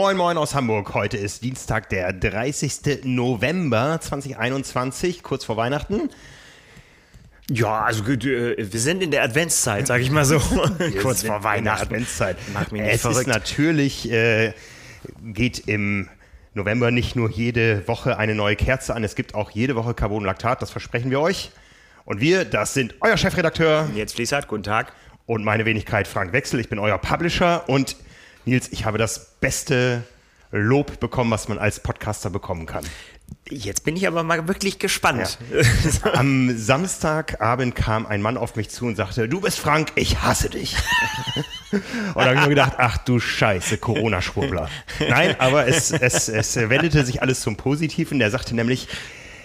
Moin 0.00 0.16
Moin 0.16 0.38
aus 0.38 0.54
Hamburg. 0.54 0.94
Heute 0.94 1.16
ist 1.16 1.42
Dienstag, 1.42 1.88
der 1.88 2.12
30. 2.12 3.00
November 3.02 3.98
2021, 4.00 5.24
kurz 5.24 5.44
vor 5.44 5.56
Weihnachten. 5.56 6.08
Ja, 7.50 7.82
also 7.82 8.04
äh, 8.04 8.54
wir 8.56 8.80
sind 8.80 9.02
in 9.02 9.10
der 9.10 9.24
Adventszeit, 9.24 9.88
sag 9.88 10.00
ich 10.00 10.12
mal 10.12 10.24
so. 10.24 10.38
kurz 11.02 11.24
vor 11.24 11.42
Weihnachten. 11.42 11.86
Adventszeit. 11.86 12.36
Mach 12.54 12.70
mich 12.70 12.82
nicht 12.82 12.94
es 12.94 13.00
verrückt. 13.00 13.22
ist 13.22 13.26
natürlich, 13.26 14.08
äh, 14.12 14.52
geht 15.24 15.66
im 15.66 16.08
November 16.54 16.92
nicht 16.92 17.16
nur 17.16 17.28
jede 17.28 17.88
Woche 17.88 18.18
eine 18.18 18.36
neue 18.36 18.54
Kerze 18.54 18.94
an, 18.94 19.02
es 19.02 19.16
gibt 19.16 19.34
auch 19.34 19.50
jede 19.50 19.74
Woche 19.74 19.94
Carbonlaktat, 19.94 20.62
das 20.62 20.70
versprechen 20.70 21.10
wir 21.10 21.18
euch. 21.18 21.50
Und 22.04 22.20
wir, 22.20 22.44
das 22.44 22.72
sind 22.72 22.94
euer 23.00 23.16
Chefredakteur. 23.16 23.90
Jetzt 23.96 24.14
Fließert, 24.14 24.46
guten 24.46 24.62
Tag. 24.62 24.92
Und 25.26 25.44
meine 25.44 25.64
Wenigkeit 25.64 26.06
Frank 26.06 26.32
Wechsel, 26.32 26.60
ich 26.60 26.68
bin 26.68 26.78
euer 26.78 26.98
Publisher 26.98 27.68
und 27.68 27.96
Nils, 28.48 28.68
ich 28.72 28.84
habe 28.84 28.98
das 28.98 29.36
beste 29.40 30.04
Lob 30.50 31.00
bekommen, 31.00 31.30
was 31.30 31.48
man 31.48 31.58
als 31.58 31.80
Podcaster 31.80 32.30
bekommen 32.30 32.66
kann. 32.66 32.84
Jetzt 33.50 33.84
bin 33.84 33.96
ich 33.96 34.06
aber 34.06 34.22
mal 34.22 34.48
wirklich 34.48 34.78
gespannt. 34.78 35.38
Ja. 35.52 36.12
Am 36.14 36.56
Samstagabend 36.56 37.74
kam 37.74 38.06
ein 38.06 38.22
Mann 38.22 38.38
auf 38.38 38.56
mich 38.56 38.70
zu 38.70 38.86
und 38.86 38.96
sagte, 38.96 39.28
du 39.28 39.42
bist 39.42 39.58
Frank, 39.58 39.92
ich 39.94 40.22
hasse 40.22 40.48
dich. 40.48 40.76
und 41.72 41.82
da 42.14 42.24
habe 42.24 42.34
ich 42.34 42.40
mir 42.40 42.48
gedacht, 42.48 42.74
ach 42.78 42.96
du 42.98 43.20
Scheiße, 43.20 43.76
Corona-Schwurbler. 43.78 44.70
Nein, 45.08 45.36
aber 45.38 45.66
es, 45.66 45.90
es, 45.90 46.28
es 46.28 46.56
wendete 46.56 47.04
sich 47.04 47.20
alles 47.20 47.40
zum 47.40 47.56
Positiven. 47.56 48.18
Der 48.18 48.30
sagte 48.30 48.54
nämlich, 48.54 48.88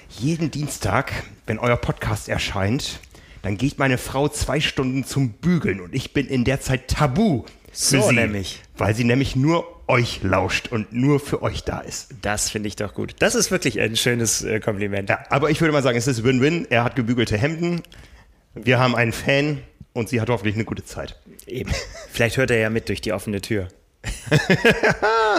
jeden 0.10 0.52
Dienstag, 0.52 1.12
wenn 1.46 1.60
euer 1.60 1.78
Podcast 1.78 2.30
erscheint, 2.30 3.00
dann 3.42 3.58
geht 3.58 3.80
meine 3.80 3.98
Frau 3.98 4.30
zwei 4.30 4.62
Stunden 4.62 5.04
zum 5.04 5.32
Bügeln 5.34 5.82
und 5.82 5.94
ich 5.94 6.14
bin 6.14 6.28
in 6.28 6.46
der 6.46 6.62
Zeit 6.62 6.88
tabu 6.88 7.44
so 7.74 8.02
sie, 8.10 8.16
nämlich. 8.16 8.62
Weil 8.78 8.96
sie 8.96 9.04
nämlich 9.04 9.36
nur 9.36 9.66
euch 9.88 10.24
lauscht 10.24 10.70
und 10.70 10.94
nur 10.94 11.20
für 11.20 11.42
euch 11.42 11.64
da 11.64 11.82
ist. 11.82 12.10
Das 12.22 12.50
finde 12.50 12.68
ich 12.68 12.76
doch 12.76 12.94
gut. 12.94 13.16
Das 13.20 13.36
ist 13.36 13.52
wirklich 13.52 13.80
ein 13.82 13.96
schönes 13.96 14.44
äh, 14.44 14.60
Kompliment. 14.60 15.10
Ja, 15.10 15.20
aber 15.30 15.50
ich 15.50 15.60
würde 15.60 15.74
mal 15.74 15.84
sagen, 15.84 15.98
es 15.98 16.08
ist 16.08 16.24
Win-Win. 16.24 16.68
Er 16.70 16.84
hat 16.84 16.96
gebügelte 16.96 17.38
Hemden, 17.38 17.82
wir 18.56 18.80
haben 18.80 18.96
einen 18.96 19.12
Fan 19.12 19.62
und 19.94 20.10
sie 20.10 20.22
hat 20.22 20.30
hoffentlich 20.30 20.56
eine 20.56 20.66
gute 20.66 20.86
Zeit. 20.86 21.18
Eben. 21.48 21.72
Vielleicht 22.12 22.38
hört 22.38 22.52
er 22.52 22.60
ja 22.60 22.70
mit 22.70 22.88
durch 22.90 23.02
die 23.02 23.12
offene 23.12 23.42
Tür. 23.42 23.68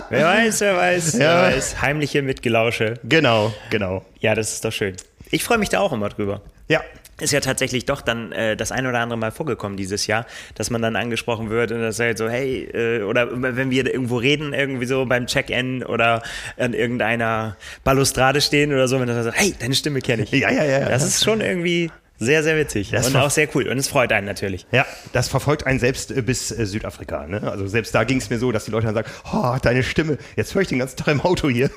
wer 0.09 0.27
weiß, 0.27 0.61
wer 0.61 0.77
weiß, 0.77 1.13
ja. 1.15 1.19
wer 1.19 1.57
weiß. 1.57 1.83
Heimliche 1.83 2.23
Mitgelausche. 2.23 2.95
Genau, 3.05 3.53
genau. 3.71 4.05
Ja, 4.21 4.35
das 4.35 4.55
ist 4.55 4.65
doch 4.65 4.73
schön. 4.73 4.97
Ich 5.31 5.45
freue 5.45 5.59
mich 5.59 5.69
da 5.69 5.81
auch 5.81 5.93
immer 5.93 6.09
drüber. 6.09 6.43
Ja, 6.69 6.83
ist 7.21 7.33
ja 7.33 7.41
tatsächlich 7.41 7.85
doch 7.85 8.01
dann 8.01 8.33
äh, 8.33 8.57
das 8.57 8.73
ein 8.73 8.87
oder 8.87 8.99
andere 9.01 9.19
Mal 9.19 9.31
vorgekommen 9.31 9.77
dieses 9.77 10.07
Jahr, 10.07 10.27
dass 10.55 10.71
man 10.71 10.83
dann 10.83 10.97
angesprochen 10.97 11.51
wird 11.51 11.73
und 11.73 11.81
das 11.81 11.99
halt 11.99 12.19
so, 12.19 12.29
hey, 12.29 12.65
äh, 12.73 13.03
oder 13.03 13.29
wenn 13.31 13.71
wir 13.71 13.87
irgendwo 13.87 14.17
reden, 14.17 14.53
irgendwie 14.53 14.87
so 14.87 15.05
beim 15.07 15.27
Check-in 15.27 15.85
oder 15.85 16.23
an 16.57 16.75
irgendeiner 16.75 17.57
Balustrade 17.85 18.41
stehen 18.41 18.73
oder 18.73 18.89
so, 18.89 19.01
wenn 19.01 19.07
das 19.07 19.25
so, 19.25 19.33
hey, 19.33 19.55
deine 19.59 19.75
Stimme 19.75 20.01
kenne 20.01 20.25
ich. 20.25 20.35
Ja, 20.45 20.51
ja, 20.51 20.65
ja. 20.65 20.89
Das 20.89 21.05
ist 21.05 21.25
schon 21.25 21.41
irgendwie 21.41 21.91
sehr, 22.19 22.43
sehr 22.43 22.57
witzig 22.57 22.91
das 22.91 23.09
und 23.09 23.17
auch 23.17 23.31
sehr 23.31 23.49
cool. 23.55 23.69
Und 23.69 23.79
es 23.79 23.89
freut 23.89 24.13
einen 24.13 24.27
natürlich. 24.27 24.67
Ja, 24.73 24.87
das 25.13 25.29
verfolgt 25.29 25.67
einen 25.67 25.79
selbst 25.79 26.11
äh, 26.11 26.23
bis 26.23 26.51
äh, 26.51 26.67
Südafrika. 26.67 27.27
Ne? 27.27 27.43
Also 27.43 27.67
selbst 27.67 27.95
da 27.95 28.05
ging 28.05 28.19
es 28.19 28.31
mir 28.31 28.39
so, 28.39 28.53
dass 28.53 28.65
die 28.65 28.71
Leute 28.71 28.87
dann 28.87 28.95
sagen, 28.95 29.09
oh, 29.33 29.57
deine 29.61 29.83
Stimme, 29.83 30.19
jetzt 30.37 30.55
höre 30.55 30.63
ich 30.63 30.69
den 30.69 30.79
ganzen 30.79 30.97
Tag 30.97 31.09
im 31.09 31.21
Auto 31.21 31.49
hier. 31.49 31.71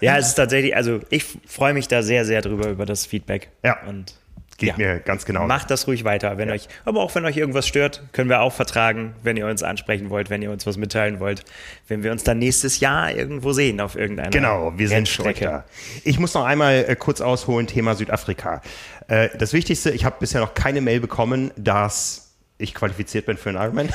ja, 0.00 0.18
es 0.18 0.28
ist 0.28 0.34
tatsächlich, 0.34 0.76
also 0.76 1.00
ich 1.10 1.24
freue 1.46 1.74
mich 1.74 1.88
da 1.88 2.02
sehr, 2.02 2.24
sehr 2.24 2.42
drüber, 2.42 2.68
über 2.68 2.86
das 2.86 3.06
Feedback. 3.06 3.48
Ja. 3.64 3.78
Und 3.86 4.14
Geht 4.60 4.68
ja. 4.68 4.76
mir 4.76 5.00
ganz 5.00 5.24
genau. 5.24 5.46
Macht 5.46 5.70
das 5.70 5.86
ruhig 5.86 6.04
weiter. 6.04 6.36
Wenn 6.36 6.48
ja. 6.48 6.54
euch, 6.54 6.68
aber 6.84 7.00
auch 7.00 7.14
wenn 7.14 7.24
euch 7.24 7.38
irgendwas 7.38 7.66
stört, 7.66 8.02
können 8.12 8.28
wir 8.28 8.42
auch 8.42 8.52
vertragen, 8.52 9.14
wenn 9.22 9.38
ihr 9.38 9.46
uns 9.46 9.62
ansprechen 9.62 10.10
wollt, 10.10 10.28
wenn 10.28 10.42
ihr 10.42 10.50
uns 10.50 10.66
was 10.66 10.76
mitteilen 10.76 11.18
wollt, 11.18 11.44
wenn 11.88 12.02
wir 12.02 12.12
uns 12.12 12.24
dann 12.24 12.38
nächstes 12.38 12.78
Jahr 12.78 13.10
irgendwo 13.10 13.54
sehen 13.54 13.80
auf 13.80 13.96
irgendeiner 13.96 14.28
Genau, 14.28 14.74
wir 14.76 14.88
sind 14.88 15.08
da. 15.40 15.64
Ich 16.04 16.18
muss 16.18 16.34
noch 16.34 16.44
einmal 16.44 16.84
äh, 16.86 16.94
kurz 16.94 17.22
ausholen, 17.22 17.68
Thema 17.68 17.94
Südafrika. 17.94 18.60
Äh, 19.08 19.30
das 19.38 19.54
Wichtigste, 19.54 19.92
ich 19.92 20.04
habe 20.04 20.16
bisher 20.20 20.42
noch 20.42 20.52
keine 20.52 20.82
Mail 20.82 21.00
bekommen, 21.00 21.52
dass 21.56 22.34
ich 22.58 22.74
qualifiziert 22.74 23.24
bin 23.24 23.38
für 23.38 23.48
einen 23.48 23.58
Ironman. 23.58 23.88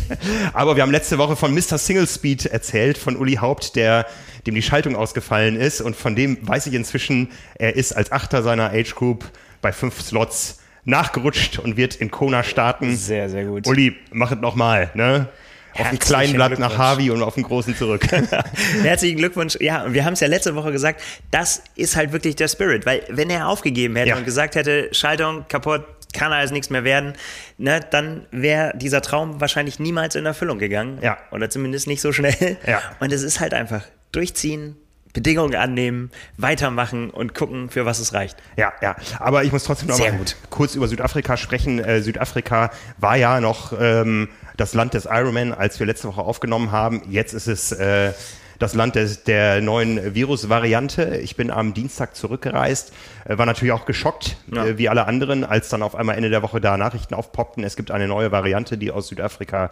Aber 0.52 0.76
wir 0.76 0.82
haben 0.82 0.92
letzte 0.92 1.16
Woche 1.16 1.34
von 1.34 1.54
Mr. 1.54 1.78
Single 1.78 2.06
Speed 2.06 2.44
erzählt, 2.44 2.98
von 2.98 3.16
Uli 3.16 3.36
Haupt, 3.36 3.74
der, 3.74 4.04
dem 4.46 4.54
die 4.54 4.60
Schaltung 4.60 4.96
ausgefallen 4.96 5.56
ist. 5.56 5.80
Und 5.80 5.96
von 5.96 6.14
dem 6.14 6.46
weiß 6.46 6.66
ich 6.66 6.74
inzwischen, 6.74 7.30
er 7.54 7.74
ist 7.76 7.92
als 7.92 8.12
Achter 8.12 8.42
seiner 8.42 8.70
Age 8.74 8.94
Group 8.94 9.24
bei 9.60 9.72
fünf 9.72 10.00
Slots 10.00 10.60
nachgerutscht 10.84 11.58
und 11.58 11.76
wird 11.76 11.96
in 11.96 12.10
Kona 12.10 12.42
starten. 12.42 12.96
Sehr, 12.96 13.28
sehr 13.28 13.44
gut. 13.44 13.66
Uli, 13.66 13.96
mach 14.12 14.32
es 14.32 14.38
nochmal, 14.38 14.90
ne? 14.94 15.28
Auf 15.74 15.88
dem 15.88 15.98
kleinen 15.98 16.34
Blatt 16.34 16.58
nach 16.58 16.76
Harvey 16.76 17.10
und 17.10 17.22
auf 17.22 17.34
dem 17.34 17.44
großen 17.44 17.76
zurück. 17.76 18.04
Herzlichen 18.82 19.18
Glückwunsch. 19.18 19.56
Ja, 19.60 19.84
und 19.84 19.94
wir 19.94 20.04
haben 20.04 20.14
es 20.14 20.20
ja 20.20 20.26
letzte 20.26 20.56
Woche 20.56 20.72
gesagt, 20.72 21.00
das 21.30 21.62
ist 21.76 21.96
halt 21.96 22.12
wirklich 22.12 22.36
der 22.36 22.48
Spirit, 22.48 22.86
weil 22.86 23.02
wenn 23.08 23.30
er 23.30 23.48
aufgegeben 23.48 23.96
hätte 23.96 24.10
ja. 24.10 24.16
und 24.16 24.24
gesagt 24.24 24.56
hätte, 24.56 24.88
Schaltung 24.92 25.44
kaputt, 25.48 25.84
kann 26.12 26.32
alles 26.32 26.50
nichts 26.50 26.70
mehr 26.70 26.82
werden, 26.82 27.12
ne, 27.56 27.80
dann 27.88 28.26
wäre 28.32 28.72
dieser 28.76 29.00
Traum 29.00 29.40
wahrscheinlich 29.40 29.78
niemals 29.78 30.16
in 30.16 30.26
Erfüllung 30.26 30.58
gegangen. 30.58 30.98
Ja. 31.02 31.18
Oder 31.30 31.50
zumindest 31.50 31.86
nicht 31.86 32.00
so 32.00 32.10
schnell. 32.12 32.56
Ja. 32.66 32.82
Und 32.98 33.12
es 33.12 33.22
ist 33.22 33.38
halt 33.38 33.54
einfach 33.54 33.84
durchziehen, 34.10 34.76
Bedingungen 35.12 35.54
annehmen, 35.56 36.10
weitermachen 36.36 37.10
und 37.10 37.34
gucken, 37.34 37.70
für 37.70 37.86
was 37.86 37.98
es 37.98 38.12
reicht. 38.12 38.36
Ja, 38.56 38.72
ja. 38.80 38.96
Aber 39.18 39.44
ich 39.44 39.52
muss 39.52 39.64
trotzdem 39.64 39.88
noch 39.88 39.96
Sehr 39.96 40.12
mal 40.12 40.18
gut. 40.18 40.36
kurz 40.50 40.74
über 40.74 40.88
Südafrika 40.88 41.36
sprechen. 41.36 41.78
Äh, 41.78 42.02
Südafrika 42.02 42.70
war 42.98 43.16
ja 43.16 43.40
noch 43.40 43.72
ähm, 43.78 44.28
das 44.56 44.74
Land 44.74 44.94
des 44.94 45.06
Ironman, 45.06 45.52
als 45.52 45.80
wir 45.80 45.86
letzte 45.86 46.08
Woche 46.08 46.20
aufgenommen 46.22 46.70
haben. 46.70 47.02
Jetzt 47.08 47.32
ist 47.32 47.48
es 47.48 47.72
äh, 47.72 48.12
das 48.60 48.74
Land 48.74 48.94
des, 48.94 49.24
der 49.24 49.60
neuen 49.62 50.14
Virusvariante. 50.14 51.16
Ich 51.22 51.34
bin 51.34 51.50
am 51.50 51.74
Dienstag 51.74 52.14
zurückgereist, 52.14 52.92
äh, 53.24 53.38
war 53.38 53.46
natürlich 53.46 53.72
auch 53.72 53.86
geschockt, 53.86 54.36
ja. 54.54 54.66
äh, 54.66 54.78
wie 54.78 54.88
alle 54.88 55.06
anderen, 55.06 55.44
als 55.44 55.70
dann 55.70 55.82
auf 55.82 55.94
einmal 55.96 56.16
Ende 56.16 56.28
der 56.28 56.42
Woche 56.42 56.60
da 56.60 56.76
Nachrichten 56.76 57.14
aufpoppten. 57.14 57.64
Es 57.64 57.74
gibt 57.74 57.90
eine 57.90 58.06
neue 58.06 58.30
Variante, 58.30 58.76
die 58.76 58.90
aus 58.90 59.08
Südafrika 59.08 59.70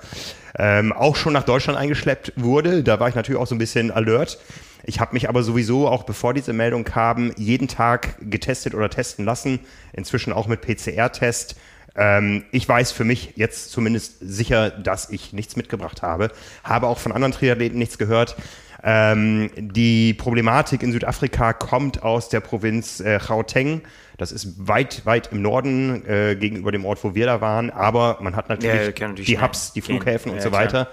ähm, 0.59 0.93
auch 0.93 1.17
schon 1.17 1.35
nach 1.35 1.45
Deutschland 1.45 1.79
eingeschleppt 1.79 2.33
wurde. 2.37 2.83
Da 2.83 2.99
war 2.99 3.09
ich 3.09 3.15
natürlich 3.15 3.41
auch 3.41 3.47
so 3.47 3.55
ein 3.55 3.59
bisschen 3.59 3.91
alert. 3.91 4.39
Ich 4.85 5.01
habe 5.01 5.15
mich 5.15 5.29
aber 5.29 5.43
sowieso 5.43 5.89
auch 5.89 6.05
bevor 6.05 6.35
diese 6.35 6.53
Meldung 6.53 6.85
kam, 6.85 7.33
jeden 7.37 7.69
Tag 7.69 8.17
getestet 8.21 8.75
oder 8.75 8.89
testen 8.89 9.25
lassen. 9.25 9.61
Inzwischen 9.93 10.33
auch 10.33 10.47
mit 10.47 10.61
PCR-Test. 10.61 11.57
Ähm, 11.97 12.45
ich 12.53 12.69
weiß 12.69 12.93
für 12.93 13.05
mich 13.05 13.33
jetzt 13.37 13.71
zumindest 13.71 14.17
sicher, 14.21 14.71
dass 14.71 15.11
ich 15.11 15.33
nichts 15.33 15.57
mitgebracht 15.57 16.03
habe. 16.03 16.31
Habe 16.65 16.87
auch 16.87 16.99
von 16.99 17.13
anderen 17.13 17.33
Triathleten 17.33 17.79
nichts 17.79 17.99
gehört. 17.99 18.37
Ähm, 18.83 19.51
die 19.57 20.15
Problematik 20.15 20.83
in 20.83 20.93
Südafrika 20.93 21.53
kommt 21.53 22.03
aus 22.05 22.29
der 22.29 22.41
Provinz 22.41 23.01
äh, 23.01 23.19
Gauteng. 23.19 23.83
Das 24.17 24.31
ist 24.33 24.69
weit, 24.69 25.05
weit 25.05 25.31
im 25.33 25.43
Norden 25.43 26.05
äh, 26.07 26.37
gegenüber 26.37 26.71
dem 26.73 26.85
Ort, 26.85 27.03
wo 27.03 27.15
wir 27.15 27.27
da 27.27 27.41
waren. 27.41 27.71
Aber 27.71 28.19
man 28.21 28.37
hat 28.37 28.49
natürlich, 28.49 28.99
ja, 28.99 29.09
natürlich 29.09 29.27
die 29.27 29.41
Hubs, 29.41 29.73
die 29.73 29.81
Flughäfen 29.81 30.31
ja, 30.31 30.37
und 30.37 30.43
so 30.43 30.53
weiter. 30.53 30.89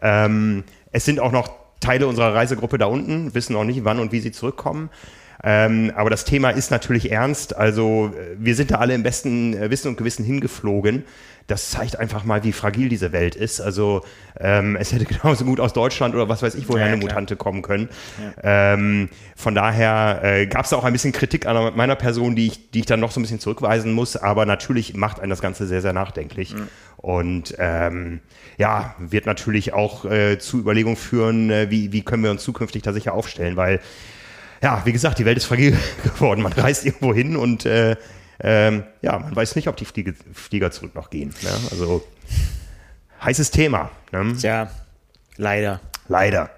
Ähm, 0.00 0.64
es 0.92 1.04
sind 1.04 1.18
auch 1.18 1.32
noch 1.32 1.63
Teile 1.80 2.06
unserer 2.06 2.34
Reisegruppe 2.34 2.78
da 2.78 2.86
unten, 2.86 3.34
wissen 3.34 3.52
noch 3.52 3.64
nicht, 3.64 3.84
wann 3.84 3.98
und 3.98 4.12
wie 4.12 4.20
sie 4.20 4.32
zurückkommen. 4.32 4.90
Ähm, 5.46 5.92
aber 5.94 6.08
das 6.08 6.24
Thema 6.24 6.50
ist 6.50 6.70
natürlich 6.70 7.12
ernst. 7.12 7.54
Also 7.54 8.12
äh, 8.16 8.36
wir 8.38 8.54
sind 8.54 8.70
da 8.70 8.76
alle 8.76 8.94
im 8.94 9.02
besten 9.02 9.54
äh, 9.54 9.70
Wissen 9.70 9.88
und 9.88 9.96
Gewissen 9.98 10.24
hingeflogen. 10.24 11.04
Das 11.46 11.70
zeigt 11.70 11.98
einfach 11.98 12.24
mal, 12.24 12.42
wie 12.44 12.52
fragil 12.52 12.88
diese 12.88 13.12
Welt 13.12 13.34
ist. 13.34 13.60
Also 13.60 14.02
ähm, 14.40 14.76
es 14.76 14.94
hätte 14.94 15.04
genauso 15.04 15.44
gut 15.44 15.60
aus 15.60 15.74
Deutschland 15.74 16.14
oder 16.14 16.30
was 16.30 16.42
weiß 16.42 16.54
ich, 16.54 16.66
woher 16.68 16.86
ja, 16.86 16.92
eine 16.92 16.98
klar. 16.98 17.10
Mutante 17.10 17.36
kommen 17.36 17.60
können. 17.60 17.90
Ja. 18.42 18.72
Ähm, 18.72 19.10
von 19.36 19.54
daher 19.54 20.20
äh, 20.22 20.46
gab 20.46 20.64
es 20.64 20.72
auch 20.72 20.84
ein 20.84 20.94
bisschen 20.94 21.12
Kritik 21.12 21.44
an 21.44 21.76
meiner 21.76 21.96
Person, 21.96 22.34
die 22.34 22.46
ich, 22.46 22.70
die 22.70 22.80
ich 22.80 22.86
dann 22.86 23.00
noch 23.00 23.10
so 23.10 23.20
ein 23.20 23.22
bisschen 23.22 23.40
zurückweisen 23.40 23.92
muss. 23.92 24.16
Aber 24.16 24.46
natürlich 24.46 24.94
macht 24.94 25.20
einen 25.20 25.28
das 25.28 25.42
Ganze 25.42 25.66
sehr, 25.66 25.82
sehr 25.82 25.92
nachdenklich. 25.92 26.54
Mhm. 26.54 26.68
Und 27.04 27.54
ähm, 27.58 28.20
ja, 28.56 28.94
wird 28.98 29.26
natürlich 29.26 29.74
auch 29.74 30.06
äh, 30.06 30.38
zu 30.38 30.58
Überlegungen 30.58 30.96
führen, 30.96 31.50
äh, 31.50 31.70
wie, 31.70 31.92
wie 31.92 32.00
können 32.00 32.22
wir 32.22 32.30
uns 32.30 32.42
zukünftig 32.42 32.80
da 32.80 32.94
sicher 32.94 33.12
aufstellen, 33.12 33.56
weil 33.56 33.80
ja, 34.62 34.80
wie 34.86 34.92
gesagt, 34.92 35.18
die 35.18 35.26
Welt 35.26 35.36
ist 35.36 35.44
fragil 35.44 35.76
geworden. 36.02 36.40
Man 36.40 36.54
reist 36.54 36.86
irgendwo 36.86 37.12
hin 37.12 37.36
und 37.36 37.66
äh, 37.66 37.96
ähm, 38.40 38.84
ja, 39.02 39.18
man 39.18 39.36
weiß 39.36 39.54
nicht, 39.54 39.68
ob 39.68 39.76
die 39.76 39.84
Fliege, 39.84 40.14
Flieger 40.32 40.70
zurück 40.70 40.94
noch 40.94 41.10
gehen. 41.10 41.34
Ne? 41.42 41.50
Also 41.70 42.02
heißes 43.22 43.50
Thema. 43.50 43.90
Ne? 44.10 44.36
Ja, 44.38 44.70
leider. 45.36 45.82
Leider. 46.08 46.48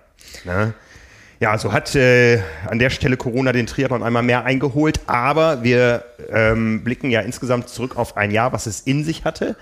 Ne? 0.44 0.74
Ja, 1.40 1.58
so 1.58 1.72
hat 1.72 1.96
äh, 1.96 2.40
an 2.68 2.78
der 2.78 2.90
Stelle 2.90 3.16
Corona 3.16 3.50
den 3.50 3.66
Triathlon 3.66 4.04
einmal 4.04 4.22
mehr 4.22 4.44
eingeholt, 4.44 5.00
aber 5.08 5.64
wir 5.64 6.04
ähm, 6.30 6.84
blicken 6.84 7.10
ja 7.10 7.22
insgesamt 7.22 7.68
zurück 7.68 7.96
auf 7.96 8.16
ein 8.16 8.30
Jahr, 8.30 8.52
was 8.52 8.66
es 8.66 8.82
in 8.82 9.02
sich 9.02 9.24
hatte. 9.24 9.56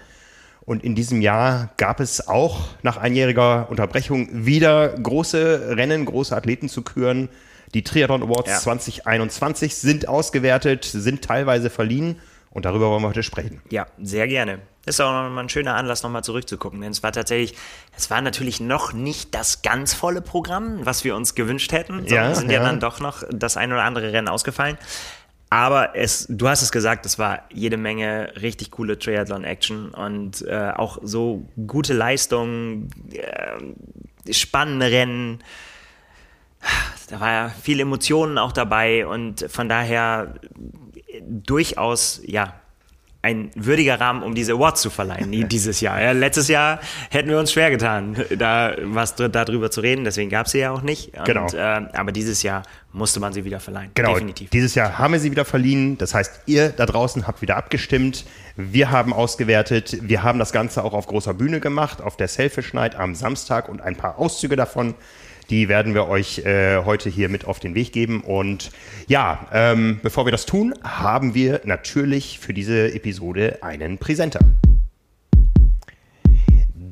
Und 0.67 0.83
in 0.83 0.95
diesem 0.95 1.21
Jahr 1.21 1.71
gab 1.77 2.01
es 2.01 2.27
auch 2.27 2.69
nach 2.83 2.97
einjähriger 2.97 3.69
Unterbrechung 3.71 4.29
wieder 4.47 4.89
große 4.89 5.77
Rennen, 5.77 6.05
große 6.05 6.35
Athleten 6.35 6.69
zu 6.69 6.83
küren. 6.83 7.29
Die 7.75 7.83
Triathlon 7.83 8.23
Awards 8.23 8.51
ja. 8.51 8.59
2021 8.59 9.75
sind 9.75 10.09
ausgewertet, 10.09 10.85
sind 10.85 11.23
teilweise 11.23 11.71
verliehen 11.71 12.21
Und 12.51 12.65
darüber 12.65 12.89
wollen 12.89 13.03
wir 13.03 13.09
heute 13.09 13.23
sprechen. 13.23 13.61
Ja, 13.71 13.87
sehr 14.01 14.29
gerne. 14.29 14.61
Ist 14.87 15.01
auch 15.01 15.11
nochmal 15.11 15.45
ein 15.45 15.49
schöner 15.49 15.75
Anlass, 15.75 16.03
nochmal 16.03 16.23
zurückzugucken. 16.25 16.81
Denn 16.81 16.93
es 16.93 17.03
war 17.03 17.11
tatsächlich, 17.11 17.57
es 17.97 18.11
war 18.11 18.21
natürlich 18.21 18.61
noch 18.61 18.93
nicht 18.93 19.35
das 19.35 19.63
ganz 19.63 19.93
volle 19.93 20.21
Programm, 20.21 20.85
was 20.85 21.05
wir 21.05 21.17
uns 21.17 21.35
gewünscht 21.35 21.73
hätten. 21.73 22.07
Ja, 22.07 22.31
es 22.31 22.39
sind 22.39 22.51
ja. 22.51 22.61
ja 22.61 22.67
dann 22.67 22.81
doch 22.81 23.01
noch 23.01 23.23
das 23.31 23.57
ein 23.57 23.73
oder 23.73 23.83
andere 23.83 24.13
Rennen 24.13 24.29
ausgefallen. 24.29 24.79
Aber 25.51 25.95
es, 25.95 26.27
du 26.29 26.49
hast 26.49 26.63
es 26.63 26.73
gesagt, 26.73 27.07
es 27.07 27.19
war 27.19 27.43
jede 27.53 27.77
Menge 27.77 28.33
richtig 28.41 28.73
coole 28.73 28.99
Triathlon-Action 28.99 29.91
und 29.91 30.43
äh, 30.43 30.73
auch 30.75 30.99
so 31.03 31.49
gute 31.67 31.95
Leistungen, 31.95 32.91
äh, 33.13 34.33
spannende 34.33 34.91
Rennen. 34.91 35.45
Da 37.11 37.21
war 37.21 37.31
ja 37.31 37.49
viel 37.51 37.79
Emotionen 37.79 38.39
auch 38.39 38.53
dabei 38.53 39.07
und 39.07 39.47
von 39.51 39.69
daher 39.69 40.35
durchaus, 41.21 42.21
ja, 42.25 42.55
ein 43.25 43.51
würdiger 43.55 43.99
Rahmen, 43.99 44.23
um 44.23 44.35
diese 44.35 44.53
Awards 44.53 44.83
zu 44.83 44.91
verleihen 44.91 45.49
dieses 45.49 45.81
Jahr. 45.81 46.01
Ja, 46.01 46.13
letztes 46.13 46.49
Jahr 46.49 46.79
hätten 47.11 47.31
wir 47.31 47.39
uns 47.39 47.53
schwer 47.53 47.71
getan, 47.71 48.17
da 48.37 48.77
was 48.83 49.17
darüber 49.17 49.71
zu 49.71 49.81
reden. 49.81 50.05
Deswegen 50.05 50.29
gab 50.29 50.45
es 50.45 50.53
sie 50.53 50.59
ja 50.59 50.71
auch 50.71 50.83
nicht. 50.83 51.17
Und, 51.17 51.25
Genau. 51.25 51.49
Äh, 51.49 51.87
aber 51.95 52.13
dieses 52.13 52.43
Jahr 52.43 52.63
musste 52.93 53.21
man 53.21 53.33
sie 53.33 53.45
wieder 53.47 53.61
verleihen. 53.61 53.91
Genau, 53.95 54.13
Definitiv. 54.13 54.51
dieses 54.51 54.75
Jahr 54.75 54.99
haben 54.99 55.15
wir 55.15 55.21
sie 55.21 55.31
wieder 55.31 55.47
verliehen. 55.47 55.97
Das 55.97 56.13
heißt, 56.13 56.43
ihr 56.47 56.69
da 56.69 56.85
draußen 56.85 57.27
habt 57.27 57.41
wieder 57.41 57.57
abgestimmt. 57.57 58.27
Wir 58.57 58.91
haben 58.91 59.15
ausgewertet. 59.15 59.97
Wir 60.03 60.23
haben 60.23 60.39
das 60.39 60.53
Ganze 60.53 60.85
auch 60.85 60.93
auf 60.93 61.07
großer 61.07 61.33
Bühne 61.33 61.61
gemacht, 61.61 62.03
auf 62.03 62.19
der 62.19 62.29
Selfish 62.29 62.75
Night 62.75 62.95
am 62.95 63.15
Samstag 63.15 63.71
und 63.71 63.81
ein 63.81 63.97
paar 63.97 64.19
Auszüge 64.19 64.55
davon. 64.55 64.95
Die 65.51 65.69
werden 65.69 65.95
wir 65.95 66.09
euch 66.09 66.39
äh, 66.41 66.79
heute 66.85 67.11
hier 67.11 67.29
mit 67.29 67.45
auf 67.45 67.61
den 67.61 67.75
Weg 67.75 67.93
geben. 67.93 68.23
Und 68.23 68.71
ja, 69.07 69.47
ähm, 69.53 70.01
bevor 70.03 70.27
wir 70.27 70.33
das 70.33 70.47
tun, 70.47 70.75
haben 70.83 71.35
wir 71.35 71.61
natürlich 71.65 72.39
für 72.39 72.55
diese 72.55 72.95
Episode 72.95 73.63
einen 73.63 73.99
Präsenter. 73.99 74.41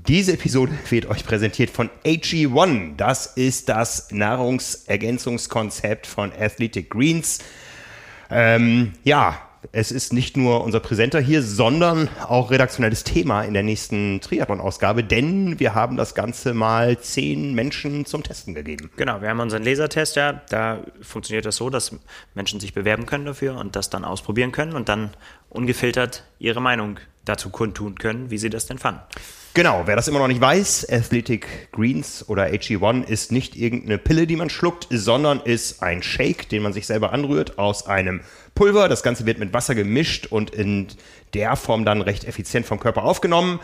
Diese 0.08 0.32
Episode 0.34 0.72
wird 0.90 1.06
euch 1.06 1.24
präsentiert 1.24 1.70
von 1.70 1.88
AG1. 2.04 2.96
Das 2.96 3.26
ist 3.26 3.68
das 3.68 4.10
Nahrungsergänzungskonzept 4.10 6.06
von 6.06 6.32
Athletic 6.32 6.90
Greens. 6.90 7.38
Ähm, 8.30 8.92
ja, 9.04 9.40
es 9.70 9.92
ist 9.92 10.12
nicht 10.12 10.36
nur 10.36 10.64
unser 10.64 10.80
Präsenter 10.80 11.20
hier, 11.20 11.42
sondern 11.42 12.08
auch 12.26 12.50
redaktionelles 12.50 13.04
Thema 13.04 13.42
in 13.42 13.54
der 13.54 13.62
nächsten 13.62 14.20
Triathlon-Ausgabe, 14.20 15.04
denn 15.04 15.60
wir 15.60 15.74
haben 15.74 15.96
das 15.96 16.14
Ganze 16.14 16.52
mal 16.52 16.98
zehn 16.98 17.54
Menschen 17.54 18.04
zum 18.04 18.22
Testen 18.22 18.54
gegeben. 18.54 18.90
Genau, 18.96 19.20
wir 19.20 19.28
haben 19.28 19.40
unseren 19.40 19.62
Lasertest, 19.62 20.16
ja. 20.16 20.42
Da 20.48 20.80
funktioniert 21.00 21.46
das 21.46 21.56
so, 21.56 21.70
dass 21.70 21.96
Menschen 22.34 22.58
sich 22.58 22.74
bewerben 22.74 23.06
können 23.06 23.24
dafür 23.24 23.56
und 23.56 23.76
das 23.76 23.90
dann 23.90 24.04
ausprobieren 24.04 24.50
können 24.50 24.72
und 24.72 24.88
dann 24.88 25.10
ungefiltert 25.48 26.24
ihre 26.38 26.60
Meinung 26.60 26.98
dazu 27.24 27.50
kundtun 27.50 27.96
können, 27.96 28.30
wie 28.30 28.38
sie 28.38 28.50
das 28.50 28.66
denn 28.66 28.78
fanden. 28.78 29.00
Genau, 29.54 29.82
wer 29.84 29.96
das 29.96 30.08
immer 30.08 30.18
noch 30.18 30.28
nicht 30.28 30.40
weiß, 30.40 30.88
Athletic 30.88 31.70
Greens 31.72 32.26
oder 32.26 32.46
AG1 32.46 33.04
ist 33.04 33.32
nicht 33.32 33.54
irgendeine 33.54 33.98
Pille, 33.98 34.26
die 34.26 34.36
man 34.36 34.48
schluckt, 34.48 34.86
sondern 34.90 35.40
ist 35.40 35.82
ein 35.82 36.02
Shake, 36.02 36.48
den 36.48 36.62
man 36.62 36.72
sich 36.72 36.86
selber 36.86 37.12
anrührt 37.12 37.58
aus 37.58 37.86
einem 37.86 38.22
Pulver. 38.54 38.88
Das 38.88 39.02
Ganze 39.02 39.26
wird 39.26 39.38
mit 39.38 39.52
Wasser 39.52 39.74
gemischt 39.74 40.24
und 40.24 40.50
in 40.50 40.86
der 41.34 41.56
Form 41.56 41.84
dann 41.84 42.00
recht 42.00 42.24
effizient 42.24 42.64
vom 42.64 42.80
Körper 42.80 43.04
aufgenommen. 43.04 43.60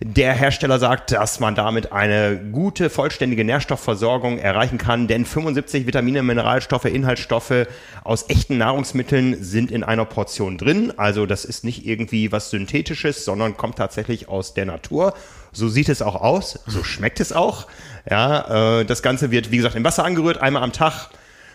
Der 0.00 0.32
Hersteller 0.32 0.78
sagt, 0.78 1.10
dass 1.10 1.40
man 1.40 1.56
damit 1.56 1.90
eine 1.90 2.38
gute, 2.52 2.88
vollständige 2.88 3.42
Nährstoffversorgung 3.44 4.38
erreichen 4.38 4.78
kann, 4.78 5.08
denn 5.08 5.24
75 5.24 5.88
Vitamine, 5.88 6.22
Mineralstoffe, 6.22 6.84
Inhaltsstoffe 6.84 7.66
aus 8.04 8.28
echten 8.28 8.58
Nahrungsmitteln 8.58 9.42
sind 9.42 9.72
in 9.72 9.82
einer 9.82 10.04
Portion 10.04 10.56
drin. 10.56 10.92
Also 10.96 11.26
das 11.26 11.44
ist 11.44 11.64
nicht 11.64 11.84
irgendwie 11.84 12.30
was 12.30 12.50
Synthetisches, 12.50 13.24
sondern 13.24 13.56
kommt 13.56 13.76
tatsächlich 13.76 14.28
aus 14.28 14.54
der 14.54 14.66
Natur. 14.66 15.14
So 15.50 15.68
sieht 15.68 15.88
es 15.88 16.00
auch 16.00 16.14
aus, 16.14 16.60
so 16.66 16.84
schmeckt 16.84 17.18
es 17.18 17.32
auch. 17.32 17.66
Ja, 18.08 18.80
äh, 18.80 18.84
das 18.84 19.02
Ganze 19.02 19.32
wird, 19.32 19.50
wie 19.50 19.56
gesagt, 19.56 19.74
in 19.74 19.82
Wasser 19.82 20.04
angerührt, 20.04 20.38
einmal 20.38 20.62
am 20.62 20.72
Tag. 20.72 21.10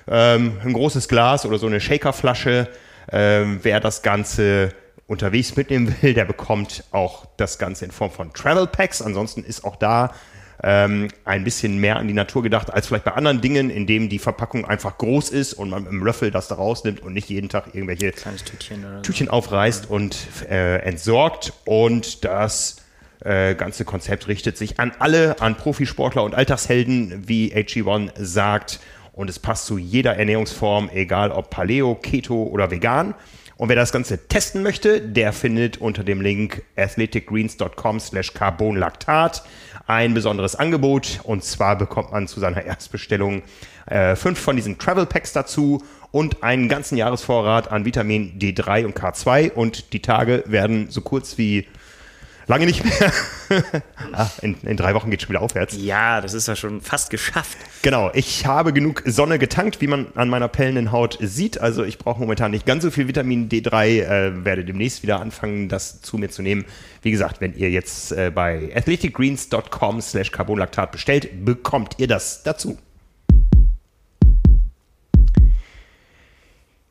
Ähm, 0.05 0.57
ein 0.61 0.73
großes 0.73 1.07
Glas 1.07 1.45
oder 1.45 1.59
so 1.59 1.67
eine 1.67 1.79
Shakerflasche. 1.79 2.67
Ähm, 3.09 3.59
wer 3.63 3.79
das 3.79 4.01
Ganze 4.01 4.73
unterwegs 5.13 5.55
mitnehmen 5.55 5.95
will, 6.01 6.13
der 6.13 6.25
bekommt 6.25 6.83
auch 6.91 7.25
das 7.37 7.57
Ganze 7.57 7.85
in 7.85 7.91
Form 7.91 8.11
von 8.11 8.33
Travel 8.33 8.67
Packs. 8.67 9.01
Ansonsten 9.01 9.43
ist 9.43 9.63
auch 9.63 9.77
da 9.77 10.13
ähm, 10.61 11.09
ein 11.25 11.43
bisschen 11.43 11.77
mehr 11.77 11.97
an 11.97 12.07
die 12.07 12.13
Natur 12.13 12.43
gedacht 12.43 12.73
als 12.73 12.87
vielleicht 12.87 13.03
bei 13.05 13.13
anderen 13.13 13.41
Dingen, 13.41 13.69
in 13.69 13.85
dem 13.85 14.09
die 14.09 14.19
Verpackung 14.19 14.65
einfach 14.65 14.97
groß 14.97 15.29
ist 15.29 15.53
und 15.53 15.69
man 15.69 15.83
mit 15.83 15.91
dem 15.91 16.03
Löffel 16.03 16.31
das 16.31 16.47
da 16.47 16.55
rausnimmt 16.55 17.01
und 17.01 17.13
nicht 17.13 17.29
jeden 17.29 17.49
Tag 17.49 17.67
irgendwelche 17.73 18.11
Tütchen. 18.11 18.85
Tütchen 19.03 19.29
aufreißt 19.29 19.89
und 19.89 20.17
äh, 20.49 20.77
entsorgt. 20.79 21.53
Und 21.65 22.23
das 22.23 22.77
äh, 23.19 23.55
ganze 23.55 23.85
Konzept 23.85 24.27
richtet 24.27 24.57
sich 24.57 24.79
an 24.79 24.93
alle, 24.99 25.39
an 25.41 25.55
Profisportler 25.55 26.23
und 26.23 26.35
Alltagshelden, 26.35 27.27
wie 27.27 27.53
HG1 27.53 28.11
sagt. 28.17 28.79
Und 29.11 29.29
es 29.29 29.39
passt 29.39 29.67
zu 29.67 29.77
jeder 29.77 30.15
Ernährungsform, 30.17 30.89
egal 30.91 31.31
ob 31.31 31.49
Paleo, 31.49 31.95
Keto 31.95 32.43
oder 32.43 32.71
vegan. 32.71 33.13
Und 33.55 33.69
wer 33.69 33.75
das 33.75 33.91
Ganze 33.91 34.27
testen 34.27 34.63
möchte, 34.63 35.01
der 35.01 35.33
findet 35.33 35.77
unter 35.77 36.03
dem 36.03 36.21
Link 36.21 36.63
athleticgreens.com 36.75 37.99
slash 37.99 38.33
carbonlactat 38.33 39.43
ein 39.85 40.13
besonderes 40.13 40.55
Angebot. 40.55 41.19
Und 41.23 41.43
zwar 41.43 41.77
bekommt 41.77 42.11
man 42.11 42.27
zu 42.27 42.39
seiner 42.39 42.63
Erstbestellung 42.63 43.43
äh, 43.85 44.15
fünf 44.15 44.39
von 44.39 44.55
diesen 44.55 44.77
Travel 44.77 45.05
Packs 45.05 45.33
dazu 45.33 45.83
und 46.11 46.43
einen 46.43 46.69
ganzen 46.69 46.97
Jahresvorrat 46.97 47.71
an 47.71 47.85
Vitamin 47.85 48.39
D3 48.39 48.85
und 48.85 48.97
K2. 48.97 49.51
Und 49.51 49.93
die 49.93 50.01
Tage 50.01 50.43
werden 50.47 50.87
so 50.89 51.01
kurz 51.01 51.37
wie 51.37 51.67
lange 52.47 52.65
nicht 52.65 52.83
mehr. 52.83 53.11
ah, 54.13 54.29
in, 54.41 54.55
in 54.63 54.77
drei 54.77 54.93
Wochen 54.93 55.09
geht 55.09 55.21
schon 55.21 55.29
wieder 55.29 55.41
aufwärts. 55.41 55.75
Ja, 55.79 56.21
das 56.21 56.33
ist 56.33 56.47
ja 56.47 56.55
schon 56.55 56.81
fast 56.81 57.09
geschafft. 57.09 57.57
Genau, 57.81 58.11
ich 58.13 58.45
habe 58.45 58.73
genug 58.73 59.03
Sonne 59.05 59.39
getankt, 59.39 59.81
wie 59.81 59.87
man 59.87 60.07
an 60.15 60.29
meiner 60.29 60.47
pellenden 60.47 60.91
Haut 60.91 61.17
sieht. 61.21 61.59
Also 61.59 61.83
ich 61.83 61.97
brauche 61.97 62.19
momentan 62.19 62.51
nicht 62.51 62.65
ganz 62.65 62.83
so 62.83 62.91
viel 62.91 63.07
Vitamin 63.07 63.49
D3, 63.49 63.85
äh, 63.85 64.45
werde 64.45 64.65
demnächst 64.65 65.03
wieder 65.03 65.19
anfangen, 65.19 65.69
das 65.69 66.01
zu 66.01 66.17
mir 66.17 66.29
zu 66.29 66.41
nehmen. 66.41 66.65
Wie 67.01 67.11
gesagt, 67.11 67.41
wenn 67.41 67.55
ihr 67.55 67.69
jetzt 67.69 68.11
äh, 68.11 68.31
bei 68.33 68.71
athleticgreens.com 68.75 70.01
slash 70.01 70.31
carbonlactat 70.31 70.91
bestellt, 70.91 71.45
bekommt 71.45 71.95
ihr 71.97 72.07
das 72.07 72.43
dazu. 72.43 72.77